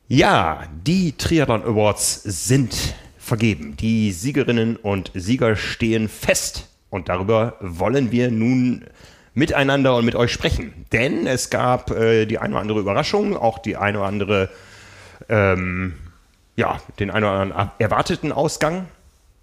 Ja, 0.09 0.65
die 0.85 1.12
Triathlon 1.17 1.62
Awards 1.62 2.23
sind 2.25 2.95
vergeben. 3.33 3.79
Die 3.79 4.12
Siegerinnen 4.12 4.77
und 4.77 5.11
Sieger 5.15 5.57
stehen 5.57 6.11
fest. 6.11 6.69
Und 6.91 7.09
darüber 7.09 7.57
wollen 7.61 8.12
wir 8.12 8.31
nun 8.31 8.85
miteinander 9.33 9.97
und 9.97 10.05
mit 10.05 10.15
euch 10.15 10.31
sprechen. 10.31 10.75
Denn 10.93 11.27
es 11.27 11.49
gab 11.49 11.91
äh, 11.93 12.27
die 12.27 12.39
eine 12.39 12.53
oder 12.53 12.61
andere 12.61 12.81
Überraschung, 12.81 13.35
auch 13.35 13.59
die 13.59 13.79
eine 13.79 14.01
oder 14.01 14.07
andere, 14.07 14.51
ähm, 15.31 15.95
ja, 16.57 16.79
den 17.01 17.11
einen 17.11 17.25
oder 17.25 17.33
anderen 17.33 17.71
erwarteten 17.79 18.33
Ausgang. 18.33 18.85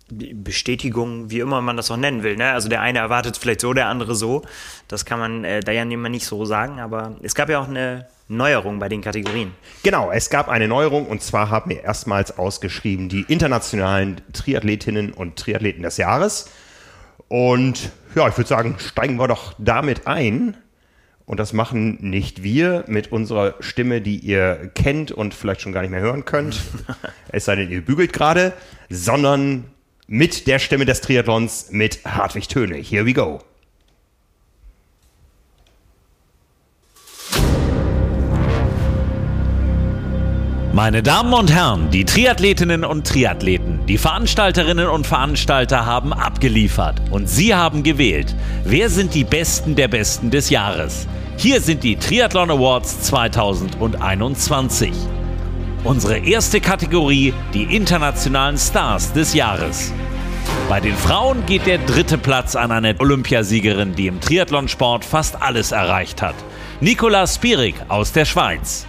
Bestätigung, 0.09 1.29
wie 1.29 1.39
immer 1.39 1.61
man 1.61 1.77
das 1.77 1.91
auch 1.91 1.97
nennen 1.97 2.23
will. 2.23 2.35
Ne? 2.35 2.51
Also 2.51 2.69
der 2.69 2.81
eine 2.81 2.99
erwartet 2.99 3.37
vielleicht 3.37 3.61
so, 3.61 3.73
der 3.73 3.87
andere 3.87 4.15
so. 4.15 4.43
Das 4.87 5.05
kann 5.05 5.19
man 5.19 5.43
äh, 5.43 5.59
da 5.61 5.71
ja 5.71 5.83
immer 5.83 6.09
nicht 6.09 6.25
so 6.25 6.45
sagen, 6.45 6.79
aber 6.79 7.15
es 7.21 7.35
gab 7.35 7.49
ja 7.49 7.59
auch 7.59 7.67
eine 7.67 8.07
Neuerung 8.27 8.79
bei 8.79 8.89
den 8.89 9.01
Kategorien. 9.01 9.51
Genau, 9.83 10.11
es 10.11 10.29
gab 10.29 10.49
eine 10.49 10.67
Neuerung 10.67 11.07
und 11.07 11.21
zwar 11.21 11.49
haben 11.49 11.71
wir 11.71 11.83
erstmals 11.83 12.37
ausgeschrieben 12.37 13.09
die 13.09 13.25
internationalen 13.27 14.21
Triathletinnen 14.33 15.13
und 15.13 15.35
Triathleten 15.37 15.83
des 15.83 15.97
Jahres. 15.97 16.49
Und 17.27 17.91
ja, 18.15 18.27
ich 18.27 18.37
würde 18.37 18.47
sagen, 18.47 18.75
steigen 18.79 19.17
wir 19.17 19.27
doch 19.27 19.53
damit 19.57 20.07
ein. 20.07 20.57
Und 21.25 21.39
das 21.39 21.53
machen 21.53 21.97
nicht 22.01 22.41
wir 22.41 22.85
mit 22.87 23.11
unserer 23.11 23.53
Stimme, 23.59 24.01
die 24.01 24.17
ihr 24.17 24.71
kennt 24.73 25.11
und 25.11 25.35
vielleicht 25.35 25.61
schon 25.61 25.71
gar 25.71 25.81
nicht 25.81 25.91
mehr 25.91 26.01
hören 26.01 26.25
könnt, 26.25 26.59
es 27.31 27.45
sei 27.45 27.55
denn, 27.55 27.69
ihr 27.69 27.85
bügelt 27.85 28.13
gerade, 28.13 28.51
sondern 28.89 29.65
mit 30.09 30.47
der 30.47 30.57
Stimme 30.57 30.85
des 30.85 31.01
Triathlons 31.01 31.67
mit 31.69 32.03
Hartwig 32.03 32.49
Töne. 32.49 32.77
Here 32.77 33.05
we 33.05 33.13
go. 33.13 33.39
Meine 40.73 41.03
Damen 41.03 41.33
und 41.33 41.51
Herren, 41.51 41.91
die 41.91 42.05
Triathletinnen 42.05 42.85
und 42.85 43.05
Triathleten, 43.05 43.85
die 43.85 43.97
Veranstalterinnen 43.97 44.87
und 44.87 45.05
Veranstalter 45.05 45.85
haben 45.85 46.13
abgeliefert 46.13 47.01
und 47.11 47.27
Sie 47.27 47.53
haben 47.53 47.83
gewählt. 47.83 48.35
Wer 48.63 48.89
sind 48.89 49.13
die 49.13 49.23
Besten 49.23 49.75
der 49.75 49.89
Besten 49.89 50.31
des 50.31 50.49
Jahres? 50.49 51.07
Hier 51.37 51.61
sind 51.61 51.83
die 51.83 51.97
Triathlon 51.97 52.49
Awards 52.49 53.01
2021. 53.01 54.91
Unsere 55.85 56.17
erste 56.17 56.59
Kategorie, 56.59 57.33
die 57.53 57.63
internationalen 57.63 58.57
Stars 58.57 59.13
des 59.13 59.33
Jahres. 59.33 59.93
Bei 60.67 60.81
den 60.81 60.95
Frauen 60.95 61.45
geht 61.45 61.65
der 61.65 61.77
dritte 61.77 62.17
Platz 62.17 62.57
an 62.57 62.71
eine 62.71 62.99
Olympiasiegerin, 62.99 63.95
die 63.95 64.07
im 64.07 64.19
Triathlonsport 64.19 65.05
fast 65.05 65.41
alles 65.41 65.71
erreicht 65.71 66.21
hat. 66.21 66.35
Nicola 66.81 67.25
Spirik 67.25 67.75
aus 67.87 68.11
der 68.11 68.25
Schweiz. 68.25 68.85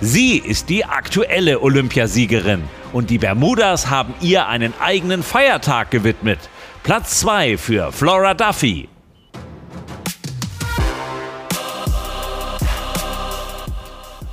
Sie 0.00 0.38
ist 0.38 0.70
die 0.70 0.84
aktuelle 0.86 1.60
Olympiasiegerin 1.60 2.62
und 2.94 3.10
die 3.10 3.18
Bermudas 3.18 3.90
haben 3.90 4.14
ihr 4.22 4.46
einen 4.46 4.72
eigenen 4.80 5.22
Feiertag 5.22 5.90
gewidmet. 5.90 6.38
Platz 6.82 7.20
2 7.20 7.58
für 7.58 7.92
Flora 7.92 8.32
Duffy. 8.32 8.88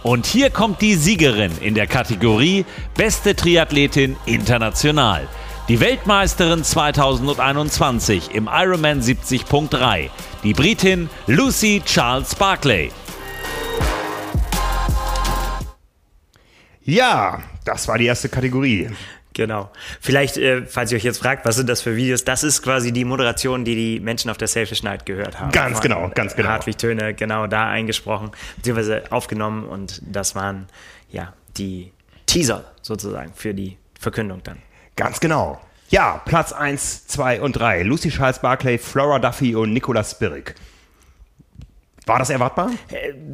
Und 0.03 0.25
hier 0.25 0.49
kommt 0.49 0.81
die 0.81 0.95
Siegerin 0.95 1.53
in 1.61 1.75
der 1.75 1.87
Kategorie 1.87 2.65
Beste 2.97 3.37
Triathletin 3.37 4.17
international. 4.25 5.29
Die 5.69 5.79
Weltmeisterin 5.79 6.61
2021 6.61 8.35
im 8.35 8.49
Ironman 8.51 8.99
70.3, 8.99 10.09
die 10.43 10.53
Britin 10.53 11.09
Lucy 11.27 11.81
Charles 11.85 12.35
Barclay. 12.35 12.91
Ja, 16.83 17.41
das 17.63 17.87
war 17.87 17.97
die 17.97 18.07
erste 18.07 18.27
Kategorie. 18.27 18.89
Genau. 19.33 19.71
Vielleicht, 19.99 20.37
äh, 20.37 20.65
falls 20.65 20.91
ihr 20.91 20.97
euch 20.97 21.03
jetzt 21.03 21.17
fragt, 21.17 21.45
was 21.45 21.55
sind 21.55 21.67
das 21.67 21.81
für 21.81 21.95
Videos? 21.95 22.23
Das 22.23 22.43
ist 22.43 22.61
quasi 22.61 22.91
die 22.91 23.03
Moderation, 23.03 23.65
die 23.65 23.75
die 23.75 23.99
Menschen 23.99 24.29
auf 24.29 24.37
der 24.37 24.47
Selfish 24.47 24.83
Night 24.83 25.05
gehört 25.05 25.39
haben. 25.39 25.51
Ganz 25.51 25.81
genau, 25.81 26.11
ganz 26.13 26.35
genau. 26.35 26.49
Hartwig 26.49 26.77
Töne, 26.77 27.13
genau 27.13 27.47
da 27.47 27.67
eingesprochen, 27.67 28.31
beziehungsweise 28.57 29.03
aufgenommen 29.09 29.65
und 29.65 30.01
das 30.05 30.35
waren 30.35 30.67
ja 31.09 31.33
die 31.57 31.91
Teaser 32.25 32.71
sozusagen 32.81 33.33
für 33.33 33.53
die 33.53 33.77
Verkündung 33.99 34.41
dann. 34.43 34.59
Ganz 34.95 35.19
genau. 35.19 35.59
Ja, 35.89 36.21
Platz 36.25 36.53
1, 36.53 37.07
2 37.07 37.41
und 37.41 37.53
3. 37.53 37.83
Lucy 37.83 38.09
Charles 38.09 38.39
Barclay, 38.39 38.77
Flora 38.77 39.19
Duffy 39.19 39.55
und 39.55 39.73
Nicolas 39.73 40.11
Spirk. 40.11 40.55
War 42.05 42.19
das 42.19 42.29
erwartbar? 42.29 42.71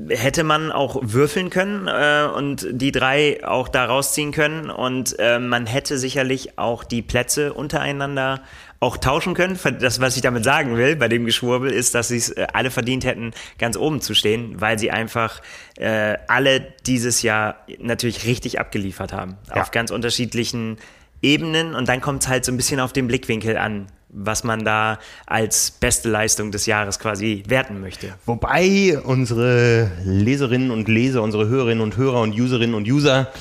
Hätte 0.09 0.43
man 0.43 0.71
auch 0.71 0.99
würfeln 1.01 1.49
können 1.49 1.87
äh, 1.87 2.27
und 2.35 2.67
die 2.71 2.91
drei 2.91 3.43
auch 3.43 3.67
da 3.67 3.85
rausziehen 3.85 4.31
können 4.31 4.69
und 4.69 5.17
äh, 5.17 5.39
man 5.39 5.65
hätte 5.65 5.97
sicherlich 5.97 6.59
auch 6.59 6.83
die 6.83 7.01
Plätze 7.01 7.53
untereinander 7.53 8.41
auch 8.79 8.97
tauschen 8.97 9.33
können. 9.33 9.59
Das, 9.79 9.99
was 9.99 10.15
ich 10.15 10.21
damit 10.21 10.43
sagen 10.43 10.77
will 10.77 10.95
bei 10.95 11.07
dem 11.07 11.25
Geschwurbel, 11.25 11.71
ist, 11.71 11.95
dass 11.95 12.09
sie 12.09 12.17
es 12.17 12.29
äh, 12.29 12.47
alle 12.53 12.71
verdient 12.71 13.05
hätten, 13.05 13.31
ganz 13.57 13.75
oben 13.75 14.01
zu 14.01 14.13
stehen, 14.13 14.61
weil 14.61 14.77
sie 14.77 14.91
einfach 14.91 15.41
äh, 15.77 16.17
alle 16.27 16.61
dieses 16.85 17.21
Jahr 17.23 17.65
natürlich 17.79 18.25
richtig 18.25 18.59
abgeliefert 18.59 19.13
haben. 19.13 19.37
Ja. 19.47 19.61
Auf 19.61 19.71
ganz 19.71 19.91
unterschiedlichen 19.91 20.77
Ebenen 21.21 21.75
und 21.75 21.89
dann 21.89 22.01
kommt 22.01 22.23
es 22.23 22.29
halt 22.29 22.45
so 22.45 22.51
ein 22.51 22.57
bisschen 22.57 22.79
auf 22.79 22.93
den 22.93 23.07
Blickwinkel 23.07 23.57
an, 23.57 23.87
was 24.09 24.43
man 24.43 24.65
da 24.65 24.99
als 25.25 25.71
beste 25.71 26.09
Leistung 26.09 26.51
des 26.51 26.65
Jahres 26.65 26.99
quasi 26.99 27.43
werten 27.47 27.79
möchte. 27.79 28.13
Wobei 28.25 28.99
unsere 29.03 29.91
Leserinnen 30.03 30.71
und 30.71 30.87
Leser, 30.87 31.21
unsere 31.21 31.47
Hörerinnen 31.47 31.81
und 31.81 31.97
Hörer 31.97 32.21
und 32.21 32.33
Userinnen 32.33 32.75
und 32.75 32.87
User, 32.87 33.31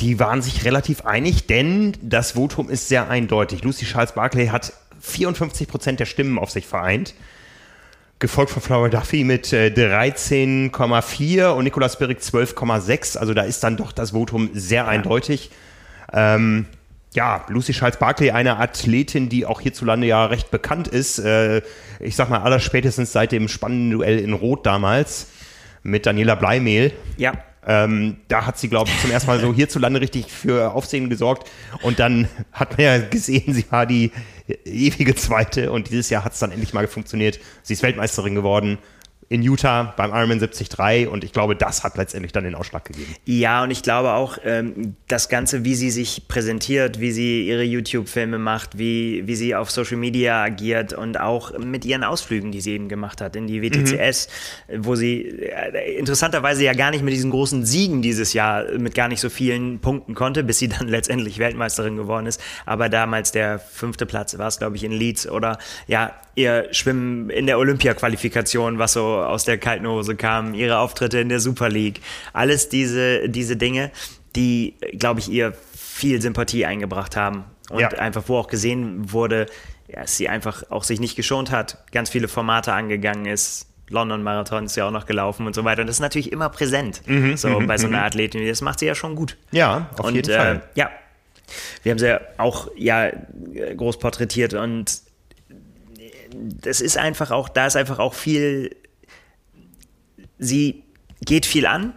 die 0.00 0.20
waren 0.20 0.42
sich 0.42 0.64
relativ 0.64 1.04
einig, 1.04 1.46
denn 1.46 1.92
das 2.02 2.32
Votum 2.32 2.70
ist 2.70 2.88
sehr 2.88 3.10
eindeutig. 3.10 3.64
Lucy 3.64 3.84
Charles 3.84 4.12
Barclay 4.12 4.48
hat 4.48 4.72
54 5.00 5.68
Prozent 5.68 6.00
der 6.00 6.06
Stimmen 6.06 6.38
auf 6.38 6.50
sich 6.50 6.66
vereint. 6.66 7.14
Gefolgt 8.18 8.50
von 8.50 8.62
Flower 8.62 8.88
Duffy 8.88 9.24
mit 9.24 9.48
13,4 9.48 11.38
äh, 11.38 11.44
und 11.52 11.64
Nicolas 11.64 11.98
Birk 11.98 12.18
12,6. 12.18 13.18
Also 13.18 13.34
da 13.34 13.42
ist 13.42 13.62
dann 13.62 13.76
doch 13.76 13.92
das 13.92 14.12
Votum 14.12 14.50
sehr 14.54 14.84
ja. 14.84 14.88
eindeutig. 14.88 15.50
Ähm, 16.12 16.66
ja, 17.16 17.44
Lucy 17.48 17.72
Charles 17.72 17.96
Barkley, 17.96 18.30
eine 18.30 18.58
Athletin, 18.58 19.28
die 19.30 19.46
auch 19.46 19.60
hierzulande 19.62 20.06
ja 20.06 20.26
recht 20.26 20.50
bekannt 20.50 20.86
ist. 20.86 21.18
Äh, 21.18 21.62
ich 21.98 22.14
sag 22.14 22.28
mal, 22.28 22.42
allerspätestens 22.42 23.10
seit 23.10 23.32
dem 23.32 23.48
spannenden 23.48 23.90
Duell 23.90 24.18
in 24.18 24.34
Rot 24.34 24.66
damals 24.66 25.28
mit 25.82 26.04
Daniela 26.06 26.34
Bleimehl. 26.34 26.92
Ja. 27.16 27.32
Ähm, 27.66 28.18
da 28.28 28.46
hat 28.46 28.58
sie, 28.58 28.68
glaube 28.68 28.90
ich, 28.90 29.00
zum 29.00 29.10
ersten 29.10 29.28
Mal 29.28 29.40
so 29.40 29.52
hierzulande 29.54 30.00
richtig 30.00 30.30
für 30.30 30.74
Aufsehen 30.74 31.08
gesorgt. 31.08 31.50
Und 31.82 31.98
dann 31.98 32.28
hat 32.52 32.76
man 32.76 32.80
ja 32.84 32.98
gesehen, 32.98 33.52
sie 33.54 33.64
war 33.70 33.86
die 33.86 34.12
ewige 34.64 35.14
Zweite. 35.14 35.72
Und 35.72 35.88
dieses 35.88 36.10
Jahr 36.10 36.22
hat 36.22 36.34
es 36.34 36.38
dann 36.38 36.52
endlich 36.52 36.74
mal 36.74 36.86
funktioniert. 36.86 37.40
Sie 37.62 37.72
ist 37.72 37.82
Weltmeisterin 37.82 38.34
geworden 38.34 38.78
in 39.28 39.42
Utah 39.42 39.94
beim 39.96 40.10
Ironman 40.10 40.38
73 40.38 41.08
und 41.08 41.24
ich 41.24 41.32
glaube, 41.32 41.56
das 41.56 41.82
hat 41.82 41.96
letztendlich 41.96 42.32
dann 42.32 42.44
den 42.44 42.54
Ausschlag 42.54 42.84
gegeben. 42.84 43.12
Ja, 43.24 43.64
und 43.64 43.72
ich 43.72 43.82
glaube 43.82 44.12
auch, 44.12 44.38
ähm, 44.44 44.94
das 45.08 45.28
Ganze, 45.28 45.64
wie 45.64 45.74
sie 45.74 45.90
sich 45.90 46.28
präsentiert, 46.28 47.00
wie 47.00 47.10
sie 47.10 47.48
ihre 47.48 47.64
YouTube-Filme 47.64 48.38
macht, 48.38 48.78
wie, 48.78 49.26
wie 49.26 49.34
sie 49.34 49.56
auf 49.56 49.70
Social 49.70 49.96
Media 49.96 50.44
agiert 50.44 50.92
und 50.92 51.18
auch 51.18 51.58
mit 51.58 51.84
ihren 51.84 52.04
Ausflügen, 52.04 52.52
die 52.52 52.60
sie 52.60 52.72
eben 52.72 52.88
gemacht 52.88 53.20
hat 53.20 53.34
in 53.34 53.48
die 53.48 53.62
WTCS, 53.62 54.28
mhm. 54.68 54.84
wo 54.84 54.94
sie 54.94 55.22
äh, 55.22 55.98
interessanterweise 55.98 56.64
ja 56.64 56.72
gar 56.74 56.92
nicht 56.92 57.02
mit 57.02 57.12
diesen 57.12 57.30
großen 57.30 57.66
Siegen 57.66 58.02
dieses 58.02 58.32
Jahr 58.32 58.64
mit 58.78 58.94
gar 58.94 59.08
nicht 59.08 59.20
so 59.20 59.28
vielen 59.28 59.80
Punkten 59.80 60.14
konnte, 60.14 60.44
bis 60.44 60.60
sie 60.60 60.68
dann 60.68 60.86
letztendlich 60.96 61.38
Weltmeisterin 61.38 61.96
geworden 61.96 62.26
ist. 62.26 62.40
Aber 62.64 62.88
damals 62.88 63.32
der 63.32 63.58
fünfte 63.58 64.06
Platz 64.06 64.38
war 64.38 64.46
es, 64.46 64.58
glaube 64.58 64.76
ich, 64.76 64.84
in 64.84 64.92
Leeds 64.92 65.28
oder 65.28 65.58
ja, 65.88 66.12
ihr 66.36 66.68
Schwimmen 66.70 67.30
in 67.30 67.46
der 67.46 67.58
Olympia-Qualifikation, 67.58 68.78
was 68.78 68.92
so 68.92 69.04
aus 69.04 69.44
der 69.44 69.58
kalten 69.58 69.86
Hose 69.88 70.14
kam, 70.14 70.54
ihre 70.54 70.78
Auftritte 70.78 71.18
in 71.18 71.28
der 71.28 71.40
Super 71.40 71.68
League, 71.68 72.00
alles 72.32 72.68
diese, 72.68 73.28
diese 73.28 73.56
Dinge, 73.56 73.90
die, 74.36 74.74
glaube 74.98 75.20
ich, 75.20 75.28
ihr 75.30 75.54
viel 75.74 76.20
Sympathie 76.20 76.66
eingebracht 76.66 77.16
haben 77.16 77.44
und 77.70 77.80
ja. 77.80 77.88
einfach, 77.88 78.24
wo 78.26 78.36
auch 78.36 78.48
gesehen 78.48 79.12
wurde, 79.12 79.46
ja, 79.88 80.06
sie 80.06 80.28
einfach 80.28 80.70
auch 80.70 80.84
sich 80.84 81.00
nicht 81.00 81.16
geschont 81.16 81.50
hat, 81.50 81.84
ganz 81.90 82.10
viele 82.10 82.28
Formate 82.28 82.72
angegangen 82.72 83.24
ist, 83.24 83.66
London 83.88 84.22
Marathon 84.22 84.66
ist 84.66 84.76
ja 84.76 84.86
auch 84.86 84.90
noch 84.90 85.06
gelaufen 85.06 85.46
und 85.46 85.54
so 85.54 85.64
weiter. 85.64 85.82
Und 85.82 85.86
das 85.86 85.96
ist 85.96 86.00
natürlich 86.00 86.32
immer 86.32 86.48
präsent, 86.48 87.02
mhm, 87.06 87.36
so 87.36 87.60
mhm, 87.60 87.68
bei 87.68 87.78
so 87.78 87.86
einer 87.86 87.98
mhm. 87.98 88.04
Athletin. 88.04 88.46
Das 88.46 88.60
macht 88.60 88.80
sie 88.80 88.86
ja 88.86 88.96
schon 88.96 89.14
gut. 89.14 89.36
Ja, 89.52 89.88
auf 89.96 90.06
und, 90.06 90.14
jeden 90.16 90.30
äh, 90.30 90.36
Fall. 90.36 90.62
Ja, 90.74 90.90
wir 91.84 91.92
haben 91.92 91.98
sie 91.98 92.08
ja 92.08 92.20
auch 92.38 92.68
ja 92.76 93.12
groß 93.76 93.98
porträtiert 93.98 94.54
und 94.54 95.02
das 96.32 96.80
ist 96.80 96.96
einfach 96.96 97.30
auch, 97.30 97.48
da 97.48 97.66
ist 97.66 97.76
einfach 97.76 97.98
auch 97.98 98.14
viel, 98.14 98.74
sie 100.38 100.84
geht 101.24 101.46
viel 101.46 101.66
an, 101.66 101.94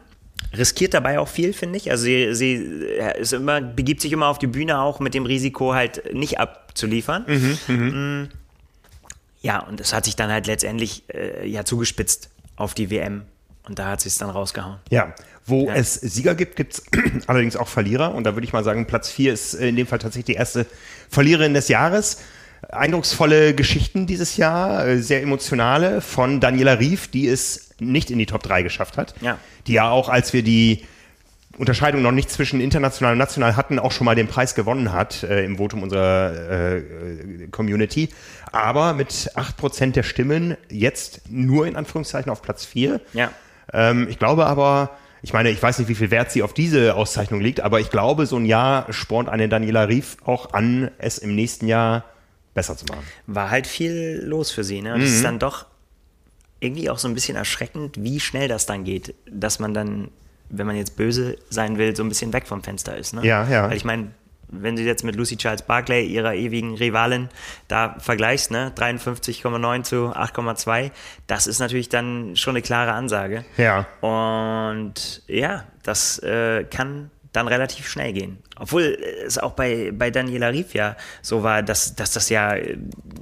riskiert 0.58 0.94
dabei 0.94 1.20
auch 1.20 1.28
viel, 1.28 1.54
finde 1.54 1.78
ich. 1.78 1.92
Also 1.92 2.06
sie, 2.06 2.34
sie 2.34 2.54
ist 3.20 3.34
immer, 3.34 3.62
begibt 3.62 4.02
sich 4.02 4.12
immer 4.12 4.28
auf 4.28 4.40
die 4.40 4.48
Bühne 4.48 4.80
auch 4.80 5.00
mit 5.00 5.14
dem 5.14 5.26
Risiko 5.26 5.74
halt 5.74 6.14
nicht 6.14 6.40
abzuliefern. 6.40 7.26
Mhm, 7.28 7.58
mhm. 7.68 8.22
Mm. 8.22 8.30
Ja, 9.42 9.60
und 9.60 9.80
das 9.80 9.94
hat 9.94 10.06
sich 10.06 10.16
dann 10.16 10.32
halt 10.32 10.48
letztendlich 10.48 11.04
äh, 11.14 11.48
ja 11.48 11.64
zugespitzt 11.64 12.30
auf 12.56 12.74
die 12.74 12.90
WM. 12.90 13.24
Und 13.68 13.78
da 13.78 13.90
hat 13.90 14.02
sie 14.02 14.10
es 14.10 14.18
dann 14.18 14.30
rausgehauen. 14.32 14.80
Ja, 14.90 15.14
wo 15.46 15.68
ja. 15.68 15.76
es 15.76 15.94
Sieger 15.94 16.36
gibt, 16.36 16.56
gibt 16.56 16.74
es 16.74 16.84
allerdings 17.28 17.56
auch 17.56 17.68
Verlierer. 17.68 18.16
Und 18.16 18.24
da 18.24 18.36
würde 18.36 18.46
ich 18.46 18.54
mal 18.54 18.64
sagen, 18.64 18.88
Platz 18.88 19.10
4 19.10 19.34
ist 19.34 19.54
in 19.54 19.76
dem 19.76 19.88
Fall 19.88 20.00
tatsächlich 20.00 20.26
die 20.26 20.40
erste 20.40 20.66
Verliererin 21.10 21.54
des 21.54 21.68
Jahres 21.68 22.18
eindrucksvolle 22.68 23.54
Geschichten 23.54 24.06
dieses 24.08 24.38
Jahr, 24.38 24.86
äh, 24.86 25.02
sehr 25.02 25.22
emotionale, 25.22 26.02
von 26.02 26.40
Daniela 26.40 26.74
Rief, 26.80 27.08
die 27.08 27.28
es 27.28 27.72
nicht 27.80 28.12
in 28.12 28.20
die 28.20 28.26
Top 28.26 28.44
3 28.44 28.64
geschafft 28.64 28.98
hat. 28.98 29.16
Ja. 29.22 29.38
Die 29.68 29.74
ja 29.74 29.90
auch, 29.90 30.10
als 30.10 30.34
wir 30.34 30.44
die 30.44 30.84
Unterscheidung 31.58 32.02
noch 32.02 32.14
nicht 32.14 32.30
zwischen 32.30 32.62
international 32.62 33.14
und 33.14 33.18
national 33.18 33.58
hatten, 33.58 33.80
auch 33.80 33.92
schon 33.92 34.06
mal 34.06 34.16
den 34.16 34.28
Preis 34.28 34.56
gewonnen 34.56 34.94
hat 34.94 35.24
äh, 35.24 35.44
im 35.44 35.58
Votum 35.58 35.84
unserer 35.84 36.78
äh, 36.78 37.48
Community. 37.52 38.10
Aber 38.52 38.94
mit 38.94 39.12
8% 39.12 39.92
der 39.92 40.04
Stimmen 40.04 40.56
jetzt 40.70 41.22
nur 41.30 41.68
in 41.68 41.76
Anführungszeichen 41.76 42.32
auf 42.32 42.42
Platz 42.42 42.66
4. 42.66 43.02
Ja. 43.14 43.32
Ähm, 43.74 44.08
ich 44.10 44.20
glaube 44.20 44.46
aber, 44.46 44.92
ich 45.22 45.34
meine, 45.34 45.50
ich 45.50 45.62
weiß 45.62 45.80
nicht, 45.80 45.90
wie 45.90 45.96
viel 45.96 46.12
Wert 46.12 46.32
sie 46.32 46.44
auf 46.44 46.54
diese 46.54 46.96
Auszeichnung 46.96 47.42
liegt, 47.42 47.60
aber 47.60 47.82
ich 47.82 47.90
glaube, 47.90 48.26
so 48.26 48.38
ein 48.38 48.46
Jahr 48.46 48.92
spornt 48.94 49.28
eine 49.28 49.50
Daniela 49.50 49.84
Rief 49.90 50.16
auch 50.24 50.54
an, 50.54 50.92
es 50.98 51.18
im 51.18 51.36
nächsten 51.36 51.68
Jahr 51.68 52.06
besser 52.60 52.78
zu 52.78 52.86
machen. 52.86 53.06
War 53.28 53.50
halt 53.50 53.68
viel 53.68 54.22
los 54.26 54.52
für 54.52 54.64
sie. 54.64 54.82
Ne? 54.82 54.94
Und 54.94 55.02
es 55.02 55.10
mhm. 55.10 55.16
ist 55.16 55.24
dann 55.24 55.40
doch 55.40 55.66
irgendwie 56.60 56.90
auch 56.90 57.00
so 57.00 57.08
ein 57.08 57.14
bisschen 57.14 57.38
erschreckend, 57.38 58.04
wie 58.04 58.20
schnell 58.20 58.48
das 58.48 58.66
dann 58.66 58.84
geht, 58.84 59.16
dass 59.30 59.60
man 59.60 59.74
dann, 59.74 60.10
wenn 60.50 60.68
man 60.68 60.76
jetzt 60.76 60.98
böse 60.98 61.38
sein 61.50 61.78
will, 61.78 61.96
so 61.96 62.04
ein 62.04 62.10
bisschen 62.10 62.34
weg 62.34 62.48
vom 62.48 62.62
Fenster 62.64 62.98
ist. 62.98 63.14
Ne? 63.14 63.26
Ja, 63.26 63.48
ja. 63.48 63.70
Weil 63.70 63.78
ich 63.78 63.86
meine, 63.86 64.12
wenn 64.52 64.76
du 64.76 64.82
jetzt 64.82 65.04
mit 65.04 65.16
Lucy 65.16 65.38
Charles 65.38 65.62
Barclay, 65.62 66.06
ihrer 66.06 66.34
ewigen 66.34 66.76
Rivalin, 66.76 67.30
da 67.68 67.96
vergleichst, 68.00 68.52
ne, 68.52 68.74
53,9 68.76 69.84
zu 69.84 69.96
8,2, 70.14 70.92
das 71.28 71.48
ist 71.48 71.60
natürlich 71.60 71.88
dann 71.88 72.36
schon 72.36 72.54
eine 72.54 72.62
klare 72.62 72.94
Ansage. 72.94 73.46
Ja. 73.58 73.88
Und 74.02 75.22
ja, 75.28 75.66
das 75.84 76.20
äh, 76.20 76.64
kann 76.66 77.12
dann 77.32 77.48
relativ 77.48 77.88
schnell 77.88 78.14
gehen. 78.14 78.40
Obwohl 78.58 78.98
es 79.26 79.38
auch 79.38 79.52
bei, 79.52 79.92
bei 79.94 80.10
Daniela 80.10 80.50
Rief 80.50 80.74
ja 80.74 80.96
so 81.22 81.44
war, 81.44 81.62
dass, 81.62 81.96
dass 81.96 82.12
das 82.12 82.30
ja, 82.30 82.56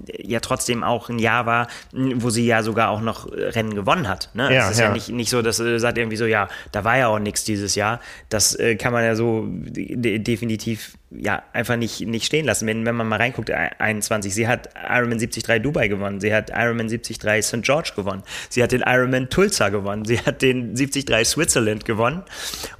ja 0.07 0.39
trotzdem 0.39 0.83
auch 0.83 1.09
ein 1.09 1.19
Jahr 1.19 1.45
war, 1.45 1.67
wo 1.91 2.29
sie 2.29 2.45
ja 2.45 2.63
sogar 2.63 2.89
auch 2.89 3.01
noch 3.01 3.29
Rennen 3.31 3.75
gewonnen 3.75 4.07
hat. 4.07 4.29
Ne? 4.33 4.53
Ja, 4.53 4.65
es 4.65 4.71
ist 4.71 4.79
ja. 4.79 4.85
ja, 4.85 4.93
nicht, 4.93 5.09
nicht 5.09 5.29
so, 5.29 5.41
dass 5.41 5.57
sie 5.57 5.79
sagt 5.79 5.97
irgendwie 5.97 6.17
so, 6.17 6.25
ja, 6.25 6.47
da 6.71 6.83
war 6.83 6.97
ja 6.97 7.07
auch 7.07 7.19
nichts 7.19 7.43
dieses 7.43 7.75
Jahr. 7.75 7.99
Das 8.29 8.55
äh, 8.55 8.75
kann 8.75 8.93
man 8.93 9.03
ja 9.03 9.15
so 9.15 9.45
de 9.47 10.19
definitiv 10.19 10.97
ja 11.09 11.41
einfach 11.53 11.77
nicht, 11.77 12.01
nicht 12.01 12.25
stehen 12.25 12.45
lassen. 12.45 12.67
Wenn, 12.67 12.85
wenn 12.85 12.95
man 12.95 13.07
mal 13.07 13.15
reinguckt, 13.17 13.49
21, 13.49 14.33
sie 14.33 14.47
hat 14.47 14.69
Ironman 14.89 15.19
73 15.19 15.61
Dubai 15.61 15.87
gewonnen, 15.87 16.19
sie 16.19 16.33
hat 16.33 16.49
Ironman 16.49 16.87
73 16.89 17.43
St. 17.43 17.61
George 17.63 17.91
gewonnen, 17.95 18.23
sie 18.49 18.61
hat 18.61 18.71
den 18.71 18.81
Ironman 18.85 19.29
Tulsa 19.29 19.69
gewonnen, 19.69 20.05
sie 20.05 20.19
hat 20.19 20.41
den 20.41 20.75
73 20.75 21.25
Switzerland 21.27 21.85
gewonnen 21.85 22.23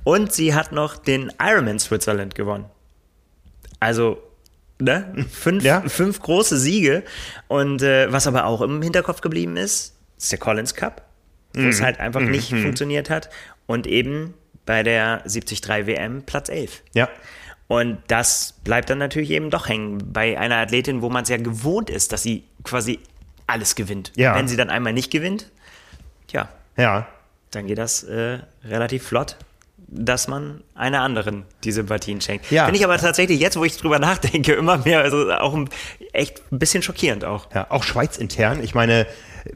und 0.04 0.34
sie 0.34 0.54
hat 0.54 0.72
noch 0.72 0.98
den 0.98 1.32
Ironman 1.42 1.80
Switzerland 1.80 2.36
gewonnen. 2.36 2.66
Also 3.80 4.22
ne? 4.80 5.26
fünf, 5.32 5.64
Ja. 5.64 5.82
fünf 5.88 6.20
große 6.22 6.58
Siege 6.58 7.04
und 7.48 7.82
äh, 7.82 8.12
was 8.12 8.28
aber 8.28 8.46
auch 8.46 8.62
im 8.62 8.82
Hinterkopf 8.82 9.22
geblieben 9.22 9.56
ist, 9.58 9.96
ist 10.18 10.32
der 10.32 10.40
Collins 10.40 10.76
Cup, 10.76 11.04
wo 11.54 11.68
es 11.68 11.82
halt 11.82 12.00
einfach 12.00 12.22
nicht 12.22 12.50
funktioniert 12.50 13.10
hat 13.10 13.30
und 13.68 13.88
eben 13.88 14.34
bei 14.66 14.84
der 14.84 15.20
73 15.20 15.62
WM 15.68 16.24
Platz 16.24 16.50
11. 16.50 16.84
Ja. 16.94 17.08
Und 17.68 17.98
das 18.08 18.54
bleibt 18.64 18.90
dann 18.90 18.98
natürlich 18.98 19.32
eben 19.32 19.50
doch 19.50 19.68
hängen 19.68 20.14
bei 20.14 20.40
einer 20.40 20.56
Athletin, 20.58 21.02
wo 21.02 21.10
man 21.10 21.24
es 21.24 21.30
ja 21.30 21.38
gewohnt 21.38 21.90
ist, 21.90 22.14
dass 22.14 22.24
sie 22.24 22.44
quasi 22.64 23.00
alles 23.46 23.76
gewinnt. 23.76 24.12
Ja. 24.16 24.36
Wenn 24.36 24.48
sie 24.48 24.56
dann 24.56 24.70
einmal 24.70 24.94
nicht 24.94 25.12
gewinnt, 25.12 25.52
tja, 26.28 26.48
Ja. 26.78 27.08
dann 27.52 27.68
geht 27.68 27.78
das 27.78 28.04
äh, 28.04 28.40
relativ 28.64 29.04
flott, 29.08 29.36
dass 29.90 30.28
man 30.28 30.62
einer 30.76 31.02
anderen 31.02 31.44
die 31.64 31.72
Sympathien 31.72 32.20
schenkt. 32.22 32.50
Ja. 32.52 32.66
Finde 32.66 32.80
ich 32.80 32.86
aber 32.86 32.98
tatsächlich 32.98 33.40
jetzt, 33.40 33.58
wo 33.58 33.64
ich 33.66 33.78
drüber 33.78 34.00
nachdenke, 34.00 34.54
immer 34.54 34.78
mehr, 34.80 35.00
also 35.02 35.32
auch 35.32 35.54
ein, 35.54 35.70
echt 36.14 36.42
ein 36.52 36.60
bisschen 36.60 36.84
schockierend 36.84 37.24
auch. 37.26 37.54
Ja, 37.54 37.68
auch 37.70 37.84
Schweiz 37.84 38.18
intern. 38.18 38.62
Ich 38.64 38.76
meine, 38.76 39.08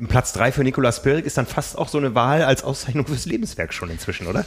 Platz 0.07 0.31
3 0.33 0.51
für 0.53 0.63
Nikolaus 0.63 1.01
Birk 1.03 1.25
ist 1.25 1.37
dann 1.37 1.45
fast 1.45 1.77
auch 1.77 1.89
so 1.89 1.97
eine 1.97 2.15
Wahl 2.15 2.43
als 2.43 2.63
Auszeichnung 2.63 3.05
fürs 3.07 3.25
Lebenswerk 3.25 3.73
schon 3.73 3.89
inzwischen, 3.89 4.27
oder? 4.27 4.45